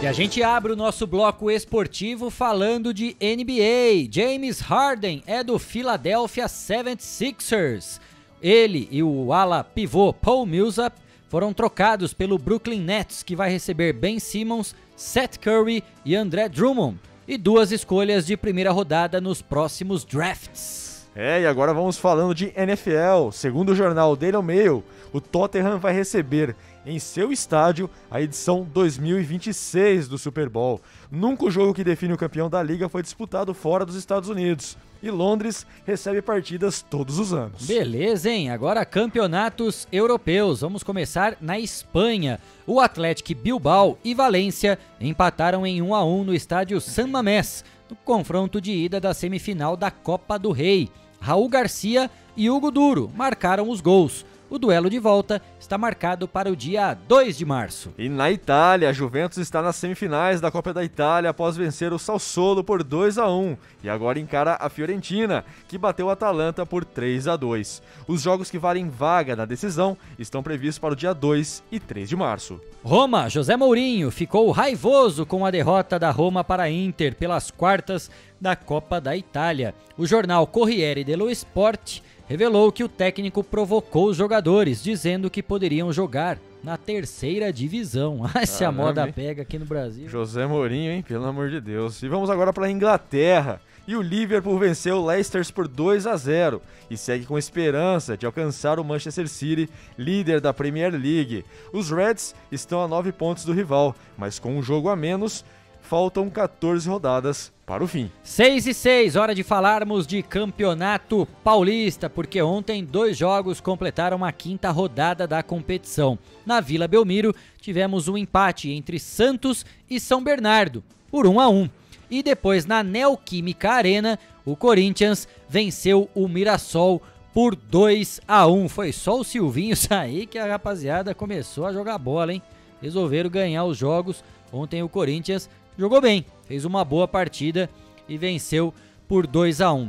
E 0.00 0.06
a 0.06 0.12
gente 0.12 0.40
abre 0.40 0.72
o 0.72 0.76
nosso 0.76 1.04
bloco 1.04 1.50
esportivo 1.50 2.30
falando 2.30 2.94
de 2.94 3.16
NBA. 3.20 4.08
James 4.10 4.60
Harden 4.60 5.24
é 5.26 5.42
do 5.42 5.58
Philadelphia 5.58 6.46
76ers. 6.46 7.98
Ele 8.42 8.88
e 8.90 9.02
o 9.02 9.32
ala 9.32 9.62
pivô 9.62 10.12
Paul 10.12 10.46
Millsap 10.46 10.96
foram 11.28 11.52
trocados 11.52 12.12
pelo 12.12 12.38
Brooklyn 12.38 12.80
Nets, 12.80 13.22
que 13.22 13.36
vai 13.36 13.50
receber 13.50 13.92
Ben 13.92 14.18
Simmons, 14.18 14.74
Seth 14.96 15.38
Curry 15.38 15.84
e 16.04 16.16
André 16.16 16.48
Drummond, 16.48 16.98
e 17.28 17.38
duas 17.38 17.70
escolhas 17.70 18.26
de 18.26 18.36
primeira 18.36 18.72
rodada 18.72 19.20
nos 19.20 19.40
próximos 19.40 20.04
drafts. 20.04 21.08
É, 21.14 21.42
e 21.42 21.46
agora 21.46 21.74
vamos 21.74 21.98
falando 21.98 22.34
de 22.34 22.52
NFL. 22.56 23.30
Segundo 23.32 23.70
o 23.70 23.74
jornal 23.74 24.16
Daily 24.16 24.42
Mail, 24.42 24.82
o 25.12 25.20
Tottenham 25.20 25.78
vai 25.78 25.92
receber 25.92 26.56
em 26.84 26.98
seu 26.98 27.32
estádio 27.32 27.90
a 28.10 28.20
edição 28.20 28.66
2026 28.72 30.08
do 30.08 30.18
Super 30.18 30.48
Bowl. 30.48 30.80
Nunca 31.10 31.44
o 31.44 31.50
jogo 31.50 31.74
que 31.74 31.84
define 31.84 32.12
o 32.12 32.18
campeão 32.18 32.48
da 32.48 32.62
liga 32.62 32.88
foi 32.88 33.02
disputado 33.02 33.52
fora 33.54 33.84
dos 33.84 33.96
Estados 33.96 34.28
Unidos. 34.28 34.76
E 35.02 35.10
Londres 35.10 35.66
recebe 35.86 36.20
partidas 36.20 36.82
todos 36.82 37.18
os 37.18 37.32
anos. 37.32 37.66
Beleza, 37.66 38.28
hein? 38.30 38.50
Agora 38.50 38.84
campeonatos 38.84 39.88
europeus. 39.90 40.60
Vamos 40.60 40.82
começar 40.82 41.36
na 41.40 41.58
Espanha. 41.58 42.38
O 42.66 42.80
Atlético 42.80 43.34
Bilbao 43.34 43.98
e 44.04 44.14
Valência 44.14 44.78
empataram 45.00 45.66
em 45.66 45.80
1 45.80 45.94
a 45.94 46.04
1 46.04 46.24
no 46.24 46.34
estádio 46.34 46.80
San 46.80 47.06
Mamés, 47.06 47.64
no 47.88 47.96
confronto 47.96 48.60
de 48.60 48.72
ida 48.72 49.00
da 49.00 49.14
semifinal 49.14 49.74
da 49.74 49.90
Copa 49.90 50.38
do 50.38 50.52
Rei. 50.52 50.90
Raul 51.18 51.48
Garcia 51.48 52.10
e 52.36 52.48
Hugo 52.50 52.70
Duro 52.70 53.10
marcaram 53.14 53.68
os 53.68 53.80
gols. 53.80 54.24
O 54.50 54.58
duelo 54.58 54.90
de 54.90 54.98
volta 54.98 55.40
está 55.60 55.78
marcado 55.78 56.26
para 56.26 56.50
o 56.50 56.56
dia 56.56 56.92
2 57.06 57.38
de 57.38 57.44
março. 57.44 57.94
E 57.96 58.08
na 58.08 58.32
Itália, 58.32 58.88
a 58.88 58.92
Juventus 58.92 59.38
está 59.38 59.62
nas 59.62 59.76
semifinais 59.76 60.40
da 60.40 60.50
Copa 60.50 60.74
da 60.74 60.82
Itália 60.82 61.30
após 61.30 61.56
vencer 61.56 61.92
o 61.92 62.00
Sassuolo 62.00 62.64
por 62.64 62.82
2 62.82 63.16
a 63.16 63.30
1 63.30 63.56
e 63.84 63.88
agora 63.88 64.18
encara 64.18 64.58
a 64.60 64.68
Fiorentina, 64.68 65.44
que 65.68 65.78
bateu 65.78 66.06
o 66.06 66.10
Atalanta 66.10 66.66
por 66.66 66.84
3 66.84 67.28
a 67.28 67.36
2. 67.36 67.80
Os 68.08 68.22
jogos 68.22 68.50
que 68.50 68.58
valem 68.58 68.88
vaga 68.88 69.36
na 69.36 69.44
decisão 69.44 69.96
estão 70.18 70.42
previstos 70.42 70.80
para 70.80 70.94
o 70.94 70.96
dia 70.96 71.14
2 71.14 71.62
e 71.70 71.78
3 71.78 72.08
de 72.08 72.16
março. 72.16 72.60
Roma, 72.82 73.28
José 73.28 73.56
Mourinho 73.56 74.10
ficou 74.10 74.50
raivoso 74.50 75.24
com 75.24 75.46
a 75.46 75.52
derrota 75.52 75.96
da 75.96 76.10
Roma 76.10 76.42
para 76.42 76.64
a 76.64 76.70
Inter 76.70 77.14
pelas 77.14 77.52
quartas 77.52 78.10
da 78.40 78.56
Copa 78.56 79.00
da 79.00 79.16
Itália. 79.16 79.76
O 79.96 80.06
jornal 80.06 80.44
Corriere 80.48 81.04
dello 81.04 81.30
Sport 81.30 82.00
revelou 82.30 82.70
que 82.70 82.84
o 82.84 82.88
técnico 82.88 83.42
provocou 83.42 84.06
os 84.06 84.16
jogadores, 84.16 84.80
dizendo 84.80 85.28
que 85.28 85.42
poderiam 85.42 85.92
jogar 85.92 86.38
na 86.62 86.76
terceira 86.76 87.52
divisão. 87.52 88.20
Ah, 88.32 88.46
se 88.46 88.64
a 88.64 88.70
moda 88.70 89.04
hein? 89.04 89.12
pega 89.12 89.42
aqui 89.42 89.58
no 89.58 89.64
Brasil. 89.64 90.08
José 90.08 90.46
Mourinho, 90.46 90.92
hein? 90.92 91.02
Pelo 91.02 91.26
amor 91.26 91.50
de 91.50 91.60
Deus. 91.60 92.00
E 92.04 92.08
vamos 92.08 92.30
agora 92.30 92.52
para 92.52 92.66
a 92.66 92.70
Inglaterra. 92.70 93.60
E 93.84 93.96
o 93.96 94.00
Liverpool 94.00 94.56
venceu 94.60 94.98
o 94.98 95.06
Leicester 95.06 95.44
por 95.52 95.66
2 95.66 96.06
a 96.06 96.16
0 96.16 96.62
e 96.88 96.96
segue 96.96 97.26
com 97.26 97.36
esperança 97.36 98.16
de 98.16 98.24
alcançar 98.26 98.78
o 98.78 98.84
Manchester 98.84 99.26
City, 99.26 99.68
líder 99.98 100.40
da 100.40 100.54
Premier 100.54 100.92
League. 100.92 101.44
Os 101.72 101.90
Reds 101.90 102.32
estão 102.52 102.80
a 102.80 102.86
9 102.86 103.10
pontos 103.10 103.44
do 103.44 103.52
rival, 103.52 103.92
mas 104.16 104.38
com 104.38 104.56
um 104.56 104.62
jogo 104.62 104.88
a 104.88 104.94
menos, 104.94 105.44
faltam 105.80 106.30
14 106.30 106.88
rodadas 106.88 107.52
para 107.70 107.84
o 107.84 107.86
fim. 107.86 108.10
6 108.24 108.66
e 108.66 108.74
6, 108.74 109.14
hora 109.14 109.32
de 109.32 109.44
falarmos 109.44 110.04
de 110.04 110.24
campeonato 110.24 111.24
paulista, 111.44 112.10
porque 112.10 112.42
ontem 112.42 112.84
dois 112.84 113.16
jogos 113.16 113.60
completaram 113.60 114.24
a 114.24 114.32
quinta 114.32 114.72
rodada 114.72 115.24
da 115.24 115.40
competição. 115.40 116.18
Na 116.44 116.60
Vila 116.60 116.88
Belmiro, 116.88 117.32
tivemos 117.60 118.08
um 118.08 118.18
empate 118.18 118.72
entre 118.72 118.98
Santos 118.98 119.64
e 119.88 120.00
São 120.00 120.20
Bernardo, 120.20 120.82
por 121.12 121.28
1 121.28 121.38
a 121.38 121.48
1. 121.48 121.70
E 122.10 122.24
depois 122.24 122.66
na 122.66 122.82
Neoquímica 122.82 123.70
Arena, 123.70 124.18
o 124.44 124.56
Corinthians 124.56 125.28
venceu 125.48 126.10
o 126.12 126.26
Mirassol 126.26 127.00
por 127.32 127.54
2 127.54 128.20
a 128.26 128.48
1. 128.48 128.68
Foi 128.68 128.90
só 128.90 129.16
o 129.16 129.22
Silvinho 129.22 129.76
sair 129.78 130.26
que 130.26 130.40
a 130.40 130.46
rapaziada 130.46 131.14
começou 131.14 131.66
a 131.66 131.72
jogar 131.72 131.98
bola, 131.98 132.32
hein? 132.32 132.42
Resolveram 132.82 133.30
ganhar 133.30 133.62
os 133.62 133.78
jogos. 133.78 134.24
Ontem 134.52 134.82
o 134.82 134.88
Corinthians 134.88 135.48
jogou 135.78 136.00
bem, 136.00 136.26
fez 136.50 136.64
uma 136.64 136.84
boa 136.84 137.06
partida 137.06 137.70
e 138.08 138.18
venceu 138.18 138.74
por 139.06 139.24
2 139.24 139.60
a 139.60 139.72
1. 139.72 139.88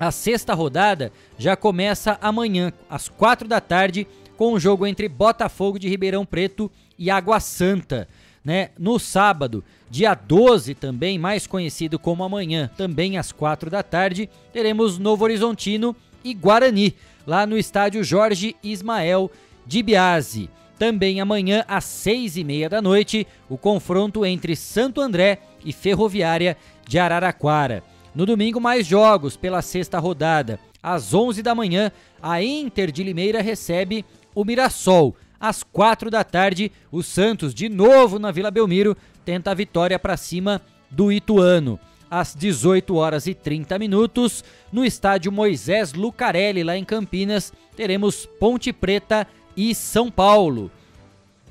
A 0.00 0.10
sexta 0.10 0.54
rodada 0.54 1.12
já 1.36 1.56
começa 1.56 2.16
amanhã, 2.22 2.72
às 2.88 3.10
4 3.10 3.46
da 3.46 3.60
tarde, 3.60 4.06
com 4.34 4.54
o 4.54 4.58
jogo 4.58 4.86
entre 4.86 5.10
Botafogo 5.10 5.78
de 5.78 5.86
Ribeirão 5.86 6.24
Preto 6.24 6.72
e 6.98 7.10
Água 7.10 7.38
Santa. 7.38 8.08
Né? 8.42 8.70
No 8.78 8.98
sábado, 8.98 9.62
dia 9.90 10.14
12 10.14 10.74
também, 10.74 11.18
mais 11.18 11.46
conhecido 11.46 11.98
como 11.98 12.24
amanhã, 12.24 12.70
também 12.78 13.18
às 13.18 13.30
4 13.30 13.68
da 13.68 13.82
tarde, 13.82 14.30
teremos 14.54 14.98
Novo 14.98 15.22
Horizontino 15.24 15.94
e 16.24 16.32
Guarani, 16.32 16.94
lá 17.26 17.44
no 17.44 17.58
estádio 17.58 18.02
Jorge 18.02 18.56
Ismael 18.62 19.30
de 19.66 19.82
Biase. 19.82 20.48
Também 20.78 21.20
amanhã, 21.20 21.64
às 21.68 21.84
6 21.84 22.36
e 22.36 22.44
meia 22.44 22.68
da 22.68 22.82
noite, 22.82 23.26
o 23.48 23.56
confronto 23.56 24.26
entre 24.26 24.56
Santo 24.56 25.00
André 25.00 25.38
e 25.53 25.53
Ferroviária 25.72 26.56
de 26.86 26.98
Araraquara. 26.98 27.82
No 28.14 28.24
domingo, 28.24 28.60
mais 28.60 28.86
jogos 28.86 29.36
pela 29.36 29.62
sexta 29.62 29.98
rodada. 29.98 30.58
Às 30.82 31.14
11 31.14 31.42
da 31.42 31.54
manhã, 31.54 31.90
a 32.22 32.42
Inter 32.42 32.92
de 32.92 33.02
Limeira 33.02 33.40
recebe 33.40 34.04
o 34.34 34.44
Mirassol. 34.44 35.16
Às 35.40 35.62
4 35.62 36.10
da 36.10 36.22
tarde, 36.22 36.70
o 36.92 37.02
Santos, 37.02 37.54
de 37.54 37.68
novo 37.68 38.18
na 38.18 38.30
Vila 38.30 38.50
Belmiro, 38.50 38.96
tenta 39.24 39.50
a 39.50 39.54
vitória 39.54 39.98
para 39.98 40.16
cima 40.16 40.60
do 40.90 41.10
Ituano. 41.10 41.78
às 42.10 42.32
18 42.32 42.94
horas 42.94 43.26
e 43.26 43.34
30 43.34 43.76
minutos, 43.78 44.44
no 44.72 44.84
estádio 44.84 45.32
Moisés 45.32 45.92
Lucarelli, 45.94 46.62
lá 46.62 46.76
em 46.76 46.84
Campinas, 46.84 47.52
teremos 47.76 48.24
Ponte 48.38 48.72
Preta 48.72 49.26
e 49.56 49.74
São 49.74 50.10
Paulo. 50.10 50.70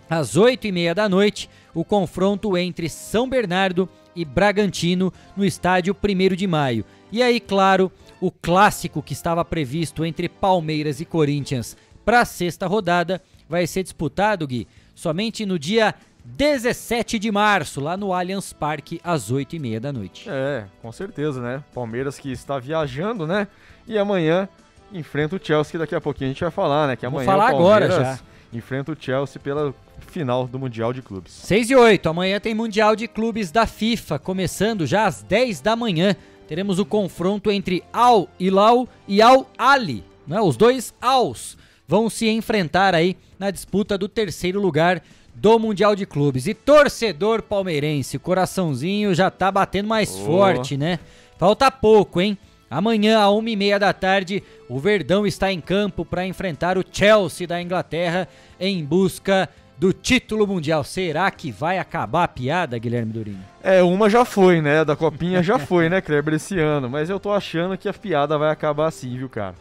Às 0.09 0.37
8 0.37 0.67
e 0.67 0.71
meia 0.71 0.95
da 0.95 1.09
noite, 1.09 1.49
o 1.73 1.83
confronto 1.83 2.57
entre 2.57 2.87
São 2.87 3.27
Bernardo 3.27 3.89
e 3.89 4.02
Bragantino 4.25 5.11
no 5.35 5.45
estádio 5.45 5.95
1 6.03 6.35
de 6.35 6.47
maio. 6.47 6.85
E 7.11 7.21
aí, 7.21 7.39
claro, 7.39 7.91
o 8.19 8.31
clássico 8.31 9.01
que 9.01 9.13
estava 9.13 9.43
previsto 9.43 10.05
entre 10.05 10.27
Palmeiras 10.29 10.99
e 10.99 11.05
Corinthians 11.05 11.77
para 12.05 12.21
a 12.21 12.25
sexta 12.25 12.67
rodada 12.67 13.21
vai 13.47 13.67
ser 13.67 13.83
disputado, 13.83 14.47
Gui, 14.47 14.67
somente 14.95 15.45
no 15.45 15.59
dia 15.59 15.93
17 16.25 17.19
de 17.19 17.31
março, 17.31 17.81
lá 17.81 17.97
no 17.97 18.13
Allianz 18.13 18.53
Parque, 18.53 18.99
às 19.03 19.31
8h30 19.31 19.79
da 19.79 19.91
noite. 19.91 20.29
É, 20.29 20.65
com 20.81 20.91
certeza, 20.91 21.41
né? 21.41 21.63
Palmeiras 21.73 22.17
que 22.17 22.31
está 22.31 22.57
viajando, 22.57 23.27
né? 23.27 23.47
E 23.87 23.97
amanhã 23.97 24.47
enfrenta 24.91 25.35
o 25.35 25.39
Chelsea, 25.41 25.71
que 25.71 25.77
daqui 25.77 25.95
a 25.95 26.01
pouquinho 26.01 26.29
a 26.29 26.33
gente 26.33 26.41
vai 26.41 26.51
falar, 26.51 26.87
né? 26.87 26.95
Que 26.95 27.05
amanhã 27.05 27.25
falar 27.25 27.53
o 27.53 27.57
Palmeiras 27.57 27.93
agora 27.93 28.15
já. 28.15 28.19
enfrenta 28.53 28.91
o 28.91 28.97
Chelsea 28.97 29.41
pela 29.41 29.73
final 30.07 30.47
do 30.47 30.59
Mundial 30.59 30.93
de 30.93 31.01
Clubes. 31.01 31.31
6 31.33 31.69
e 31.71 31.75
8, 31.75 32.07
amanhã 32.09 32.39
tem 32.39 32.53
Mundial 32.53 32.95
de 32.95 33.07
Clubes 33.07 33.51
da 33.51 33.65
FIFA, 33.65 34.19
começando 34.19 34.85
já 34.85 35.05
às 35.05 35.23
10 35.23 35.61
da 35.61 35.75
manhã. 35.75 36.15
Teremos 36.47 36.79
o 36.79 36.85
confronto 36.85 37.51
entre 37.51 37.83
Al 37.91 38.27
Hilal 38.39 38.87
e 39.07 39.21
Al 39.21 39.49
Ali, 39.57 40.03
né? 40.27 40.39
Os 40.41 40.57
dois 40.57 40.93
Als 41.01 41.57
vão 41.87 42.09
se 42.09 42.27
enfrentar 42.29 42.93
aí 42.93 43.15
na 43.39 43.49
disputa 43.49 43.97
do 43.97 44.07
terceiro 44.07 44.59
lugar 44.61 45.01
do 45.33 45.57
Mundial 45.57 45.95
de 45.95 46.05
Clubes. 46.05 46.45
E 46.47 46.53
torcedor 46.53 47.41
palmeirense, 47.41 48.19
coraçãozinho 48.19 49.15
já 49.15 49.31
tá 49.31 49.51
batendo 49.51 49.87
mais 49.87 50.13
Oh. 50.15 50.25
forte, 50.25 50.77
né? 50.77 50.99
Falta 51.37 51.71
pouco, 51.71 52.21
hein? 52.21 52.37
Amanhã, 52.69 53.19
às 53.23 53.31
uma 53.31 53.49
e 53.49 53.55
meia 53.55 53.77
da 53.77 53.93
tarde, 53.93 54.41
o 54.67 54.79
Verdão 54.79 55.27
está 55.27 55.51
em 55.51 55.61
campo 55.61 56.03
para 56.03 56.25
enfrentar 56.25 56.75
o 56.77 56.83
Chelsea 56.91 57.45
da 57.45 57.61
Inglaterra 57.61 58.27
em 58.59 58.83
busca 58.83 59.47
do 59.83 59.91
título 59.91 60.47
mundial. 60.47 60.81
Será 60.81 61.29
que 61.29 61.51
vai 61.51 61.77
acabar 61.77 62.23
a 62.23 62.27
piada, 62.29 62.77
Guilherme 62.77 63.11
Durinho? 63.11 63.43
É, 63.61 63.83
uma 63.83 64.09
já 64.09 64.23
foi, 64.23 64.61
né? 64.61 64.85
Da 64.85 64.95
copinha 64.95 65.43
já 65.43 65.59
foi, 65.59 65.89
né, 65.89 65.99
Kleber, 65.99 66.35
esse 66.35 66.57
ano. 66.57 66.89
Mas 66.89 67.09
eu 67.09 67.19
tô 67.19 67.33
achando 67.33 67.77
que 67.77 67.89
a 67.89 67.93
piada 67.93 68.37
vai 68.37 68.49
acabar 68.49 68.87
assim, 68.87 69.17
viu, 69.17 69.27
cara? 69.27 69.55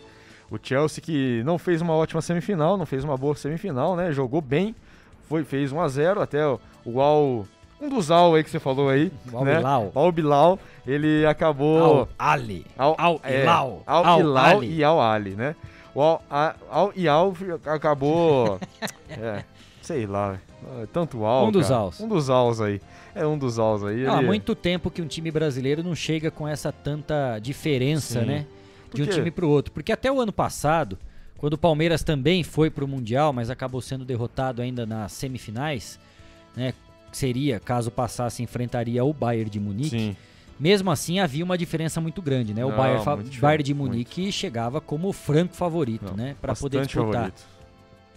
O 0.49 0.57
Chelsea 0.63 1.03
que 1.03 1.43
não 1.45 1.59
fez 1.59 1.83
uma 1.83 1.95
ótima 1.95 2.23
semifinal, 2.23 2.77
não 2.77 2.87
fez 2.87 3.03
uma 3.03 3.17
boa 3.17 3.35
semifinal, 3.35 3.97
né? 3.97 4.13
Jogou 4.13 4.41
bem, 4.41 4.77
foi, 5.29 5.43
fez 5.43 5.73
1 5.73 5.81
a 5.81 5.89
0 5.89 6.23
até 6.23 6.47
o, 6.47 6.61
o 6.85 7.01
Al... 7.01 7.45
Um 7.81 7.89
dos 7.89 8.13
Al 8.13 8.37
aí 8.37 8.45
que 8.45 8.51
você 8.51 8.61
falou 8.61 8.91
aí, 8.91 9.11
Al 9.35 9.45
né? 9.45 9.59
Hilal. 9.59 9.91
Al 9.93 10.13
Bilal, 10.13 10.59
ele 10.87 11.27
acabou... 11.27 12.03
Al 12.03 12.09
Ali. 12.17 12.65
Al, 12.79 12.95
Al 12.97 13.21
é, 13.25 13.43
Hilal. 13.43 13.83
Al 13.85 14.05
Al 14.07 14.21
Hilal 14.21 14.57
Ali. 14.59 14.79
e 14.79 14.85
Al 14.85 15.01
Ali, 15.01 15.31
né? 15.31 15.57
O 15.93 16.21
Al, 16.31 16.55
Al 16.71 16.93
e 16.95 17.09
Al 17.09 17.35
acabou... 17.67 18.61
é, 19.11 19.43
sei 19.93 20.07
lá, 20.07 20.39
é, 20.81 20.87
tanto 20.93 21.25
Al, 21.25 21.49
Um 21.49 21.53
dos 21.53 21.69
cara. 21.69 21.81
Als. 21.81 22.01
Um 22.01 22.09
dos 22.09 22.31
Als 22.31 22.61
aí. 22.61 22.81
É 23.15 23.27
um 23.27 23.37
dos 23.37 23.59
Als 23.59 23.85
aí. 23.85 24.05
Não, 24.05 24.15
há 24.15 24.19
ele- 24.19 24.27
muito 24.27 24.55
tempo 24.55 24.91
que 24.91 25.03
um 25.03 25.07
time 25.07 25.31
brasileiro 25.31 25.83
não 25.83 25.95
chega 25.95 26.31
com 26.31 26.49
essa 26.49 26.73
tanta 26.73 27.39
diferença, 27.39 28.21
Sim. 28.21 28.27
né? 28.27 28.47
De 28.95 29.03
um 29.03 29.07
time 29.07 29.31
pro 29.31 29.49
outro. 29.49 29.73
Porque 29.73 29.93
até 29.93 30.11
o 30.11 30.21
ano 30.21 30.33
passado, 30.33 30.99
quando 31.39 31.55
o 31.55 31.59
Palmeiras 31.59 32.03
também 32.03 32.43
foi 32.43 32.71
pro 32.71 32.87
Mundial, 32.89 33.33
mas 33.33 33.51
acabou 33.51 33.81
sendo 33.81 34.05
derrotado 34.05 34.61
ainda 34.63 34.85
nas 34.87 35.13
semifinais, 35.13 35.99
né? 36.57 36.73
Seria, 37.11 37.61
caso 37.61 37.91
passasse, 37.91 38.43
enfrentaria 38.43 39.05
o 39.05 39.13
Bayern 39.13 39.51
de 39.51 39.61
Munique. 39.61 39.91
Sim. 39.91 40.17
Mesmo 40.59 40.91
assim, 40.91 41.19
havia 41.19 41.45
uma 41.45 41.59
diferença 41.59 42.01
muito 42.01 42.23
grande, 42.23 42.55
né? 42.55 42.65
O 42.65 42.71
Não, 42.71 42.77
Bayern, 42.77 43.05
muito 43.17 43.41
Bayern 43.41 43.63
de 43.65 43.75
Munique 43.75 44.31
chegava 44.33 44.81
como 44.81 45.09
o 45.09 45.13
franco 45.13 45.55
favorito, 45.55 46.15
né? 46.17 46.37
Para 46.41 46.55
poder 46.55 46.87
disputar. 46.87 47.13
favorito. 47.15 47.43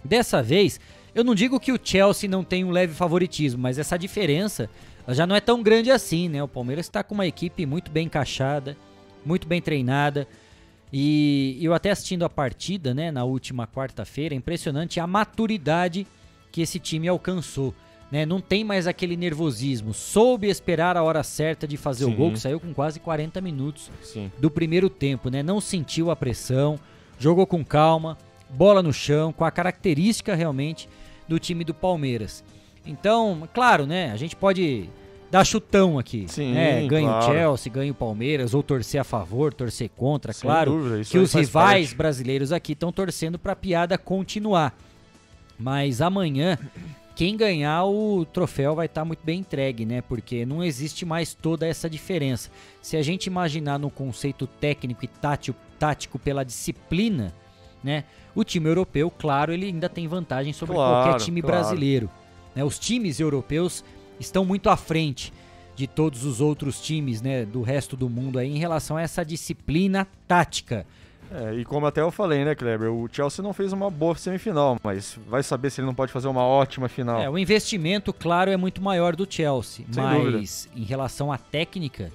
Dessa 0.04 0.42
vez, 0.42 0.78
eu 1.16 1.24
não 1.24 1.34
digo 1.34 1.58
que 1.58 1.72
o 1.72 1.80
Chelsea 1.82 2.28
não 2.28 2.44
tem 2.44 2.62
um 2.62 2.70
leve 2.70 2.92
favoritismo, 2.92 3.62
mas 3.62 3.78
essa 3.78 3.96
diferença 3.96 4.68
já 5.08 5.26
não 5.26 5.34
é 5.34 5.40
tão 5.40 5.62
grande 5.62 5.90
assim, 5.90 6.28
né? 6.28 6.42
O 6.42 6.48
Palmeiras 6.48 6.84
está 6.84 7.02
com 7.02 7.14
uma 7.14 7.26
equipe 7.26 7.64
muito 7.64 7.90
bem 7.90 8.04
encaixada, 8.04 8.76
muito 9.24 9.48
bem 9.48 9.62
treinada. 9.62 10.28
E 10.92 11.58
eu 11.62 11.72
até 11.72 11.90
assistindo 11.90 12.22
a 12.22 12.28
partida, 12.28 12.92
né, 12.92 13.10
na 13.10 13.24
última 13.24 13.66
quarta-feira, 13.66 14.34
é 14.34 14.36
impressionante 14.36 15.00
a 15.00 15.06
maturidade 15.06 16.06
que 16.52 16.60
esse 16.60 16.78
time 16.78 17.08
alcançou. 17.08 17.74
Né? 18.12 18.26
Não 18.26 18.38
tem 18.38 18.62
mais 18.62 18.86
aquele 18.86 19.16
nervosismo. 19.16 19.94
Soube 19.94 20.48
esperar 20.48 20.98
a 20.98 21.02
hora 21.02 21.22
certa 21.22 21.66
de 21.66 21.78
fazer 21.78 22.04
o 22.04 22.08
Sim. 22.08 22.14
gol, 22.14 22.32
que 22.32 22.40
saiu 22.40 22.60
com 22.60 22.74
quase 22.74 23.00
40 23.00 23.40
minutos 23.40 23.90
Sim. 24.02 24.30
do 24.38 24.50
primeiro 24.50 24.90
tempo, 24.90 25.30
né? 25.30 25.42
Não 25.42 25.62
sentiu 25.62 26.10
a 26.10 26.14
pressão, 26.14 26.78
jogou 27.18 27.46
com 27.46 27.64
calma, 27.64 28.18
bola 28.50 28.82
no 28.82 28.92
chão, 28.92 29.32
com 29.32 29.46
a 29.46 29.50
característica 29.50 30.34
realmente 30.34 30.86
do 31.28 31.38
time 31.38 31.64
do 31.64 31.74
Palmeiras. 31.74 32.44
Então, 32.86 33.48
claro, 33.52 33.86
né? 33.86 34.12
A 34.12 34.16
gente 34.16 34.36
pode 34.36 34.88
dar 35.30 35.44
chutão 35.44 35.98
aqui. 35.98 36.26
Sim, 36.28 36.52
né? 36.52 36.86
Ganha 36.86 37.08
claro. 37.08 37.24
o 37.24 37.32
Chelsea, 37.32 37.72
ganha 37.72 37.92
o 37.92 37.94
Palmeiras, 37.94 38.54
ou 38.54 38.62
torcer 38.62 39.00
a 39.00 39.04
favor, 39.04 39.52
torcer 39.52 39.90
contra, 39.96 40.32
Sem 40.32 40.48
claro. 40.48 40.72
dúvida, 40.72 41.04
que 41.04 41.18
os 41.18 41.32
rivais 41.32 41.88
parte. 41.88 41.96
brasileiros 41.96 42.52
aqui 42.52 42.72
estão 42.72 42.92
torcendo 42.92 43.38
para 43.38 43.52
a 43.52 43.56
piada 43.56 43.98
continuar. 43.98 44.76
Mas 45.58 46.00
amanhã, 46.00 46.58
quem 47.14 47.36
ganhar 47.36 47.84
o 47.86 48.24
troféu 48.26 48.74
vai 48.74 48.86
estar 48.86 49.04
muito 49.04 49.24
bem 49.24 49.40
entregue, 49.40 49.84
né? 49.84 50.02
Porque 50.02 50.44
não 50.44 50.62
existe 50.62 51.04
mais 51.04 51.34
toda 51.34 51.66
essa 51.66 51.88
diferença. 51.88 52.50
Se 52.80 52.96
a 52.96 53.02
gente 53.02 53.26
imaginar 53.26 53.78
no 53.78 53.90
conceito 53.90 54.46
técnico 54.46 55.04
e 55.04 55.08
tático, 55.08 55.58
tático 55.78 56.18
pela 56.18 56.44
disciplina, 56.44 57.32
né? 57.86 58.04
O 58.34 58.44
time 58.44 58.68
europeu, 58.68 59.10
claro, 59.10 59.52
ele 59.52 59.66
ainda 59.66 59.88
tem 59.88 60.06
vantagem 60.06 60.52
sobre 60.52 60.74
Claro, 60.74 61.04
qualquer 61.08 61.24
time 61.24 61.40
claro. 61.40 61.56
brasileiro. 61.56 62.10
né? 62.54 62.62
Os 62.64 62.78
times 62.78 63.18
europeus 63.20 63.82
estão 64.20 64.44
muito 64.44 64.68
à 64.68 64.76
frente 64.76 65.32
de 65.74 65.86
todos 65.86 66.24
os 66.24 66.40
outros 66.40 66.80
times, 66.80 67.20
né, 67.22 67.44
do 67.44 67.60
resto 67.62 67.96
do 67.98 68.08
mundo 68.08 68.38
aí 68.38 68.48
em 68.50 68.58
relação 68.58 68.96
a 68.96 69.02
essa 69.02 69.22
disciplina 69.22 70.06
tática. 70.26 70.86
É, 71.30 71.54
e 71.54 71.64
como 71.66 71.84
até 71.86 72.00
eu 72.00 72.10
falei, 72.10 72.44
né, 72.46 72.54
Kleber? 72.54 72.90
O 72.90 73.08
Chelsea 73.12 73.42
não 73.42 73.52
fez 73.52 73.72
uma 73.74 73.90
boa 73.90 74.14
semifinal, 74.14 74.78
mas 74.82 75.18
vai 75.28 75.42
saber 75.42 75.68
se 75.70 75.80
ele 75.80 75.86
não 75.86 75.94
pode 75.94 76.12
fazer 76.12 76.28
uma 76.28 76.42
ótima 76.44 76.88
final. 76.88 77.20
É, 77.20 77.28
o 77.28 77.36
investimento, 77.36 78.12
claro, 78.12 78.50
é 78.50 78.56
muito 78.56 78.80
maior 78.80 79.14
do 79.14 79.26
Chelsea, 79.28 79.84
Sem 79.90 80.02
mas 80.02 80.68
em 80.74 80.84
relação 80.84 81.30
à 81.30 81.36
técnica, 81.36 82.10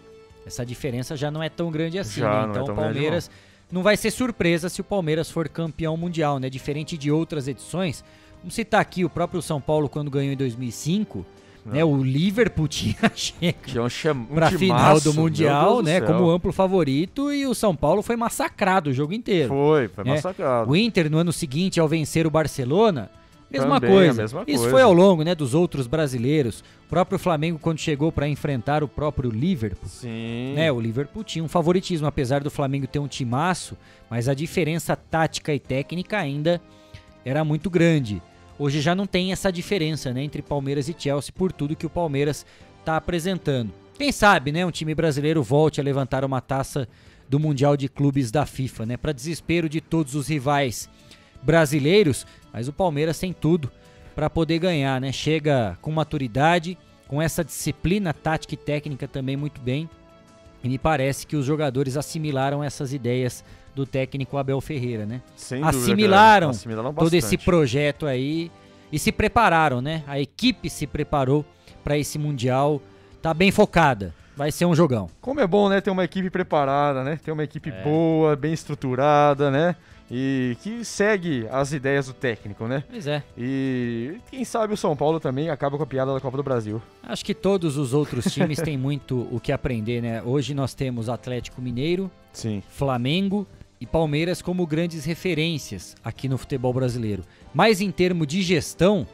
essa 0.45 0.65
diferença 0.65 1.15
já 1.15 1.29
não 1.29 1.43
é 1.43 1.49
tão 1.49 1.69
grande 1.69 1.99
assim, 1.99 2.21
Já 2.21 2.31
né? 2.31 2.47
é 2.47 2.49
Então 2.51 2.65
tão 2.65 2.73
o 2.73 2.77
Palmeiras 2.77 3.29
não 3.71 3.81
vai 3.81 3.95
ser 3.95 4.11
surpresa 4.11 4.69
se 4.69 4.81
o 4.81 4.83
Palmeiras 4.83 5.31
for 5.31 5.47
campeão 5.47 5.95
mundial, 5.95 6.39
né? 6.39 6.49
Diferente 6.49 6.97
de 6.97 7.11
outras 7.11 7.47
edições. 7.47 8.03
Vamos 8.39 8.53
citar 8.55 8.81
aqui 8.81 9.05
o 9.05 9.09
próprio 9.09 9.41
São 9.41 9.61
Paulo 9.61 9.87
quando 9.87 10.11
ganhou 10.11 10.33
em 10.33 10.37
2005, 10.37 11.25
né? 11.65 11.83
O 11.85 12.03
Liverpool 12.03 12.67
tinha 12.69 12.97
chega 13.15 13.57
Tinha 13.65 13.83
um, 13.83 14.25
pra 14.25 14.49
timaço, 14.49 14.57
final 14.57 14.99
do 14.99 15.13
Mundial, 15.13 15.75
do 15.77 15.83
né? 15.83 16.01
Como 16.01 16.29
amplo 16.29 16.51
favorito 16.51 17.31
e 17.31 17.45
o 17.45 17.53
São 17.53 17.75
Paulo 17.75 18.01
foi 18.01 18.15
massacrado 18.15 18.89
o 18.89 18.93
jogo 18.93 19.13
inteiro. 19.13 19.49
Foi, 19.49 19.87
foi 19.87 20.03
né? 20.03 20.11
massacrado. 20.11 20.69
O 20.69 20.75
Inter 20.75 21.09
no 21.09 21.17
ano 21.17 21.31
seguinte 21.31 21.79
ao 21.79 21.87
vencer 21.87 22.25
o 22.25 22.31
Barcelona, 22.31 23.09
mesma 23.51 23.79
Também, 23.79 23.95
coisa. 23.95 24.21
mesma 24.21 24.43
Isso 24.47 24.59
coisa. 24.59 24.69
foi 24.69 24.81
ao 24.81 24.93
longo, 24.93 25.23
né, 25.23 25.35
dos 25.35 25.53
outros 25.53 25.87
brasileiros. 25.87 26.63
O 26.85 26.89
próprio 26.89 27.19
Flamengo 27.19 27.59
quando 27.59 27.79
chegou 27.79 28.11
para 28.11 28.27
enfrentar 28.27 28.83
o 28.83 28.87
próprio 28.87 29.29
Liverpool, 29.29 29.89
Sim. 29.89 30.53
né? 30.55 30.71
O 30.71 30.79
Liverpool 30.79 31.23
tinha 31.23 31.43
um 31.43 31.47
favoritismo 31.47 32.07
apesar 32.07 32.41
do 32.43 32.49
Flamengo 32.49 32.87
ter 32.87 32.99
um 32.99 33.07
timaço, 33.07 33.77
mas 34.09 34.29
a 34.29 34.33
diferença 34.33 34.95
tática 34.95 35.53
e 35.53 35.59
técnica 35.59 36.17
ainda 36.17 36.61
era 37.25 37.43
muito 37.43 37.69
grande. 37.69 38.21
Hoje 38.57 38.79
já 38.79 38.93
não 38.93 39.07
tem 39.07 39.31
essa 39.31 39.51
diferença, 39.51 40.13
né, 40.13 40.23
entre 40.23 40.41
Palmeiras 40.41 40.87
e 40.87 40.95
Chelsea 40.97 41.33
por 41.35 41.51
tudo 41.51 41.75
que 41.75 41.85
o 41.85 41.89
Palmeiras 41.89 42.45
está 42.79 42.95
apresentando. 42.95 43.71
Quem 43.95 44.11
sabe, 44.11 44.51
né, 44.51 44.65
um 44.65 44.71
time 44.71 44.93
brasileiro 44.95 45.41
volte 45.43 45.79
a 45.79 45.83
levantar 45.83 46.23
uma 46.23 46.41
taça 46.41 46.87
do 47.27 47.39
Mundial 47.39 47.77
de 47.77 47.87
Clubes 47.87 48.29
da 48.31 48.45
FIFA, 48.45 48.85
né, 48.85 48.97
para 48.97 49.11
desespero 49.11 49.67
de 49.69 49.81
todos 49.81 50.15
os 50.15 50.27
rivais 50.27 50.89
brasileiros, 51.41 52.25
mas 52.53 52.67
o 52.67 52.73
Palmeiras 52.73 53.19
tem 53.19 53.33
tudo 53.33 53.71
para 54.15 54.29
poder 54.29 54.59
ganhar, 54.59 54.99
né? 54.99 55.11
Chega 55.11 55.77
com 55.81 55.91
maturidade, 55.91 56.77
com 57.07 57.21
essa 57.21 57.43
disciplina 57.43 58.13
tática 58.13 58.53
e 58.53 58.57
técnica 58.57 59.07
também 59.07 59.35
muito 59.35 59.59
bem. 59.61 59.89
E 60.63 60.69
me 60.69 60.77
parece 60.77 61.25
que 61.25 61.35
os 61.35 61.45
jogadores 61.45 61.97
assimilaram 61.97 62.63
essas 62.63 62.93
ideias 62.93 63.43
do 63.73 63.85
técnico 63.85 64.37
Abel 64.37 64.61
Ferreira, 64.61 65.05
né? 65.05 65.21
Sem 65.35 65.61
dúvida, 65.61 65.77
assimilaram 65.77 66.47
cara. 66.47 66.57
Assimilaram 66.57 66.93
todo 66.93 67.13
esse 67.13 67.37
projeto 67.37 68.05
aí 68.05 68.51
e 68.91 68.99
se 68.99 69.11
prepararam, 69.11 69.81
né? 69.81 70.03
A 70.05 70.19
equipe 70.19 70.69
se 70.69 70.85
preparou 70.85 71.45
para 71.83 71.97
esse 71.97 72.19
mundial, 72.19 72.81
tá 73.21 73.33
bem 73.33 73.49
focada. 73.49 74.13
Vai 74.35 74.51
ser 74.51 74.65
um 74.65 74.75
jogão. 74.75 75.09
Como 75.19 75.39
é 75.39 75.47
bom, 75.47 75.69
né, 75.69 75.81
ter 75.81 75.89
uma 75.91 76.03
equipe 76.03 76.29
preparada, 76.29 77.03
né? 77.03 77.19
Ter 77.23 77.31
uma 77.31 77.43
equipe 77.43 77.71
boa, 77.83 78.35
bem 78.35 78.53
estruturada, 78.53 79.51
né? 79.51 79.75
E 80.13 80.57
que 80.61 80.83
segue 80.83 81.47
as 81.49 81.71
ideias 81.71 82.07
do 82.07 82.13
técnico, 82.13 82.67
né? 82.67 82.83
Pois 82.89 83.07
é. 83.07 83.23
E 83.37 84.17
quem 84.29 84.43
sabe 84.43 84.73
o 84.73 84.77
São 84.77 84.93
Paulo 84.93 85.21
também 85.21 85.49
acaba 85.49 85.77
com 85.77 85.83
a 85.83 85.87
piada 85.87 86.13
da 86.13 86.19
Copa 86.19 86.35
do 86.35 86.43
Brasil. 86.43 86.81
Acho 87.01 87.23
que 87.23 87.33
todos 87.33 87.77
os 87.77 87.93
outros 87.93 88.25
times 88.25 88.59
têm 88.59 88.77
muito 88.77 89.25
o 89.31 89.39
que 89.39 89.53
aprender, 89.53 90.01
né? 90.01 90.21
Hoje 90.21 90.53
nós 90.53 90.73
temos 90.73 91.07
Atlético 91.07 91.61
Mineiro, 91.61 92.11
Sim. 92.33 92.61
Flamengo 92.69 93.47
e 93.79 93.85
Palmeiras 93.85 94.41
como 94.41 94.67
grandes 94.67 95.05
referências 95.05 95.95
aqui 96.03 96.27
no 96.27 96.37
futebol 96.37 96.73
brasileiro. 96.73 97.23
Mas 97.53 97.79
em 97.79 97.89
termos 97.89 98.27
de 98.27 98.41
gestão, 98.41 99.07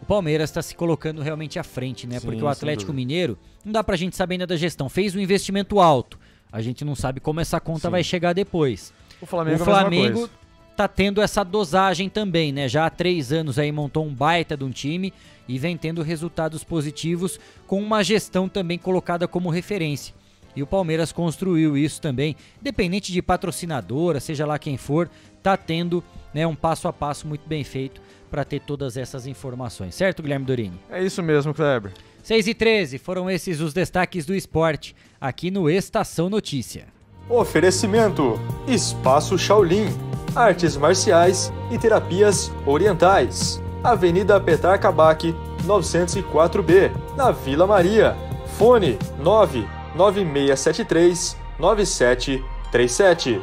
o 0.00 0.06
Palmeiras 0.06 0.50
está 0.50 0.62
se 0.62 0.76
colocando 0.76 1.22
realmente 1.22 1.58
à 1.58 1.64
frente, 1.64 2.06
né? 2.06 2.20
Sim, 2.20 2.26
Porque 2.26 2.42
o 2.42 2.48
Atlético. 2.48 2.92
Mineiro, 2.92 3.36
não 3.64 3.72
dá 3.72 3.82
pra 3.82 3.96
gente 3.96 4.14
saber 4.14 4.34
ainda 4.36 4.46
da 4.46 4.56
gestão, 4.56 4.88
fez 4.88 5.14
um 5.16 5.18
investimento 5.18 5.80
alto. 5.80 6.18
A 6.52 6.62
gente 6.62 6.84
não 6.84 6.94
sabe 6.94 7.18
como 7.18 7.40
essa 7.40 7.58
conta 7.58 7.88
Sim. 7.88 7.90
vai 7.90 8.04
chegar 8.04 8.32
depois. 8.32 8.92
O 9.20 9.26
Flamengo, 9.26 9.58
o 9.58 9.62
é 9.62 9.64
Flamengo 9.64 10.30
tá 10.76 10.86
tendo 10.86 11.22
essa 11.22 11.42
dosagem 11.42 12.08
também, 12.08 12.52
né? 12.52 12.68
Já 12.68 12.86
há 12.86 12.90
três 12.90 13.32
anos 13.32 13.58
aí 13.58 13.72
montou 13.72 14.04
um 14.04 14.14
baita 14.14 14.56
de 14.56 14.64
um 14.64 14.70
time 14.70 15.12
e 15.48 15.58
vem 15.58 15.76
tendo 15.76 16.02
resultados 16.02 16.62
positivos 16.62 17.40
com 17.66 17.82
uma 17.82 18.04
gestão 18.04 18.48
também 18.48 18.76
colocada 18.76 19.26
como 19.26 19.48
referência. 19.48 20.14
E 20.54 20.62
o 20.62 20.66
Palmeiras 20.66 21.12
construiu 21.12 21.76
isso 21.76 22.00
também, 22.00 22.34
independente 22.60 23.12
de 23.12 23.20
patrocinadora, 23.20 24.20
seja 24.20 24.46
lá 24.46 24.58
quem 24.58 24.76
for, 24.76 25.08
tá 25.42 25.56
tendo 25.56 26.02
né, 26.32 26.46
um 26.46 26.54
passo 26.54 26.88
a 26.88 26.92
passo 26.92 27.26
muito 27.26 27.46
bem 27.46 27.62
feito 27.62 28.00
para 28.30 28.44
ter 28.44 28.60
todas 28.60 28.96
essas 28.96 29.26
informações, 29.26 29.94
certo, 29.94 30.22
Guilherme 30.22 30.46
Dorini? 30.46 30.80
É 30.90 31.02
isso 31.02 31.22
mesmo, 31.22 31.54
Kleber. 31.54 31.92
6 32.22 32.48
e 32.48 32.54
13 32.54 32.98
foram 32.98 33.30
esses 33.30 33.60
os 33.60 33.72
destaques 33.72 34.26
do 34.26 34.34
esporte 34.34 34.96
aqui 35.20 35.50
no 35.50 35.70
Estação 35.70 36.28
Notícia. 36.28 36.95
Oferecimento: 37.28 38.40
Espaço 38.68 39.36
Shaolin, 39.36 39.88
Artes 40.34 40.74
Marciais 40.76 41.52
e 41.70 41.78
Terapias 41.78 42.52
Orientais. 42.64 43.60
Avenida 43.82 44.40
Petar 44.40 44.80
Kabak, 44.80 45.34
904B, 45.64 46.92
na 47.16 47.32
Vila 47.32 47.66
Maria. 47.66 48.16
Fone 48.56 48.96
99673 49.18 51.36
9737. 51.58 53.42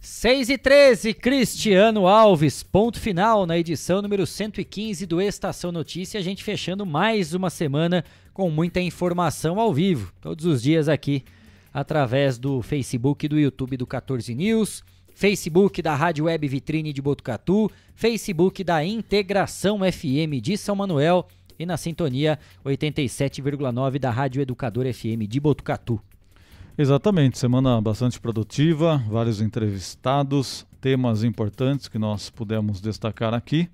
6 0.00 0.48
e 0.48 0.58
13, 0.58 1.14
Cristiano 1.14 2.08
Alves, 2.08 2.62
ponto 2.62 2.98
final 2.98 3.44
na 3.46 3.58
edição 3.58 4.00
número 4.00 4.26
115 4.26 5.04
do 5.06 5.20
Estação 5.20 5.70
Notícia. 5.70 6.18
A 6.18 6.22
gente 6.22 6.42
fechando 6.42 6.86
mais 6.86 7.34
uma 7.34 7.50
semana 7.50 8.02
com 8.32 8.48
muita 8.50 8.80
informação 8.80 9.60
ao 9.60 9.70
vivo, 9.72 10.12
todos 10.20 10.44
os 10.46 10.60
dias 10.62 10.88
aqui, 10.88 11.24
através 11.74 12.38
do 12.38 12.62
Facebook 12.62 13.26
e 13.26 13.28
do 13.28 13.38
YouTube 13.38 13.76
do 13.76 13.86
14 13.86 14.32
News, 14.32 14.84
Facebook 15.12 15.82
da 15.82 15.96
Rádio 15.96 16.26
Web 16.26 16.46
Vitrine 16.46 16.92
de 16.92 17.02
Botucatu, 17.02 17.68
Facebook 17.96 18.62
da 18.62 18.84
Integração 18.84 19.80
FM 19.80 20.40
de 20.40 20.56
São 20.56 20.76
Manuel 20.76 21.26
e 21.58 21.66
na 21.66 21.76
sintonia 21.76 22.38
87,9 22.64 23.98
da 23.98 24.10
Rádio 24.10 24.40
Educador 24.40 24.86
FM 24.92 25.26
de 25.28 25.40
Botucatu. 25.40 26.00
Exatamente, 26.78 27.38
semana 27.38 27.80
bastante 27.80 28.20
produtiva, 28.20 29.02
vários 29.08 29.40
entrevistados, 29.40 30.66
temas 30.80 31.22
importantes 31.22 31.88
que 31.88 31.98
nós 31.98 32.30
pudemos 32.30 32.80
destacar 32.80 33.34
aqui. 33.34 33.68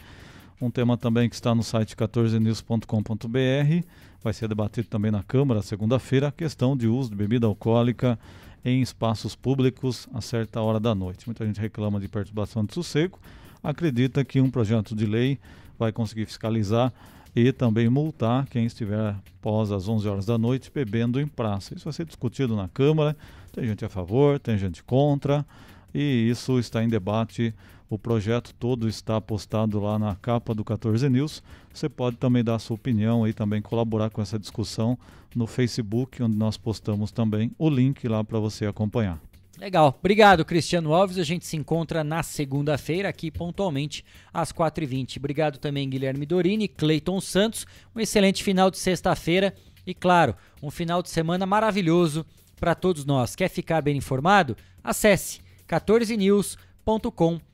Um 0.61 0.71
tema 0.71 0.99
também 0.99 1.27
que 1.27 1.35
está 1.35 1.55
no 1.55 1.63
site 1.63 1.97
14news.com.br, 1.97 3.87
vai 4.23 4.33
ser 4.33 4.49
debatido 4.49 4.89
também 4.89 5.11
na 5.11 5.23
Câmara 5.23 5.63
segunda-feira, 5.63 6.29
a 6.29 6.33
questão 6.33 6.77
de 6.77 6.87
uso 6.87 7.11
de 7.11 7.17
bebida 7.17 7.47
alcoólica 7.47 8.19
em 8.65 8.83
espaços 8.83 9.35
públicos 9.35 10.09
a 10.13 10.21
certa 10.21 10.61
hora 10.61 10.79
da 10.79 10.95
noite. 10.95 11.27
Muita 11.27 11.47
gente 11.47 11.61
reclama 11.61 11.99
de 11.99 12.09
perturbação 12.09 12.65
de 12.65 12.75
sossego, 12.75 13.19
acredita 13.63 14.25
que 14.25 14.41
um 14.41 14.51
projeto 14.51 14.95
de 14.95 15.07
lei 15.07 15.39
vai 15.79 15.93
conseguir 15.93 16.27
fiscalizar 16.27 16.93
e 17.35 17.53
também 17.53 17.89
multar 17.89 18.47
quem 18.47 18.67
estiver 18.67 19.15
após 19.39 19.71
as 19.73 19.89
11 19.89 20.09
horas 20.09 20.27
da 20.27 20.37
noite 20.37 20.71
bebendo 20.73 21.21
em 21.21 21.27
praça. 21.27 21.75
Isso 21.75 21.85
vai 21.85 21.93
ser 21.93 22.05
discutido 22.05 22.57
na 22.57 22.69
Câmara, 22.69 23.17
tem 23.53 23.65
gente 23.65 23.85
a 23.85 23.89
favor, 23.89 24.39
tem 24.39 24.59
gente 24.59 24.83
contra, 24.83 25.47
e 25.95 26.29
isso 26.29 26.59
está 26.59 26.83
em 26.83 26.89
debate. 26.89 27.55
O 27.91 27.99
projeto 27.99 28.55
todo 28.55 28.89
está 28.89 29.21
postado 29.21 29.81
lá 29.81 29.99
na 29.99 30.15
capa 30.15 30.55
do 30.55 30.65
14 30.65 31.09
News. 31.09 31.43
Você 31.75 31.89
pode 31.89 32.17
também 32.17 32.45
dar 32.45 32.55
a 32.55 32.59
sua 32.61 32.77
opinião 32.77 33.27
e 33.27 33.33
também 33.33 33.61
colaborar 33.61 34.11
com 34.11 34.23
essa 34.23 34.39
discussão 34.39 34.97
no 35.35 35.45
Facebook, 35.45 36.23
onde 36.23 36.37
nós 36.37 36.57
postamos 36.57 37.11
também 37.11 37.51
o 37.59 37.69
link 37.69 38.07
lá 38.07 38.23
para 38.23 38.39
você 38.39 38.65
acompanhar. 38.65 39.21
Legal. 39.59 39.97
Obrigado, 39.99 40.45
Cristiano 40.45 40.95
Alves. 40.95 41.19
A 41.19 41.25
gente 41.25 41.45
se 41.45 41.57
encontra 41.57 42.05
na 42.05 42.23
segunda-feira, 42.23 43.09
aqui 43.09 43.29
pontualmente, 43.29 44.05
às 44.33 44.53
4h20. 44.53 45.17
Obrigado 45.17 45.59
também, 45.59 45.91
Guilherme 45.91 46.25
Dorini, 46.25 46.69
Cleiton 46.69 47.21
Santos. 47.21 47.67
Um 47.95 47.99
excelente 47.99 48.45
final 48.45 48.71
de 48.71 48.79
sexta-feira 48.79 49.53
e, 49.85 49.93
claro, 49.95 50.37
um 50.63 50.71
final 50.71 51.03
de 51.03 51.11
semana 51.11 51.45
maravilhoso 51.45 52.25
para 52.55 52.77
todos 52.77 53.05
nós. 53.05 53.35
Quer 53.35 53.49
ficar 53.49 53.83
bem 53.83 53.97
informado? 53.97 54.57
Acesse 54.85 55.41
14news.com.br. 55.69 57.50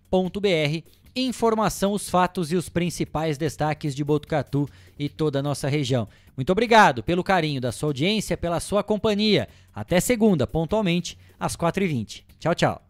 Informação, 1.19 1.93
os 1.93 2.11
fatos 2.11 2.53
e 2.53 2.57
os 2.57 2.69
principais 2.69 3.39
destaques 3.39 3.95
de 3.95 4.05
Botucatu 4.05 4.69
e 4.99 5.09
toda 5.09 5.39
a 5.39 5.43
nossa 5.43 5.67
região. 5.67 6.07
Muito 6.37 6.53
obrigado 6.53 7.03
pelo 7.03 7.25
carinho 7.25 7.59
da 7.59 7.73
sua 7.73 7.89
audiência, 7.89 8.37
pela 8.37 8.61
sua 8.61 8.83
companhia. 8.83 9.49
Até 9.75 9.99
segunda, 9.99 10.47
pontualmente, 10.47 11.17
às 11.41 11.57
4h20. 11.57 12.23
Tchau, 12.39 12.55
tchau. 12.55 12.83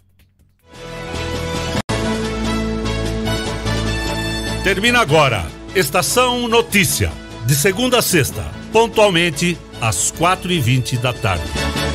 Termina 4.64 4.98
agora. 4.98 5.46
Estação 5.76 6.48
Notícia. 6.48 7.12
De 7.46 7.54
segunda 7.54 8.00
a 8.00 8.02
sexta, 8.02 8.42
pontualmente 8.72 9.56
às 9.80 10.10
4h20 10.10 10.98
da 10.98 11.12
tarde. 11.12 11.85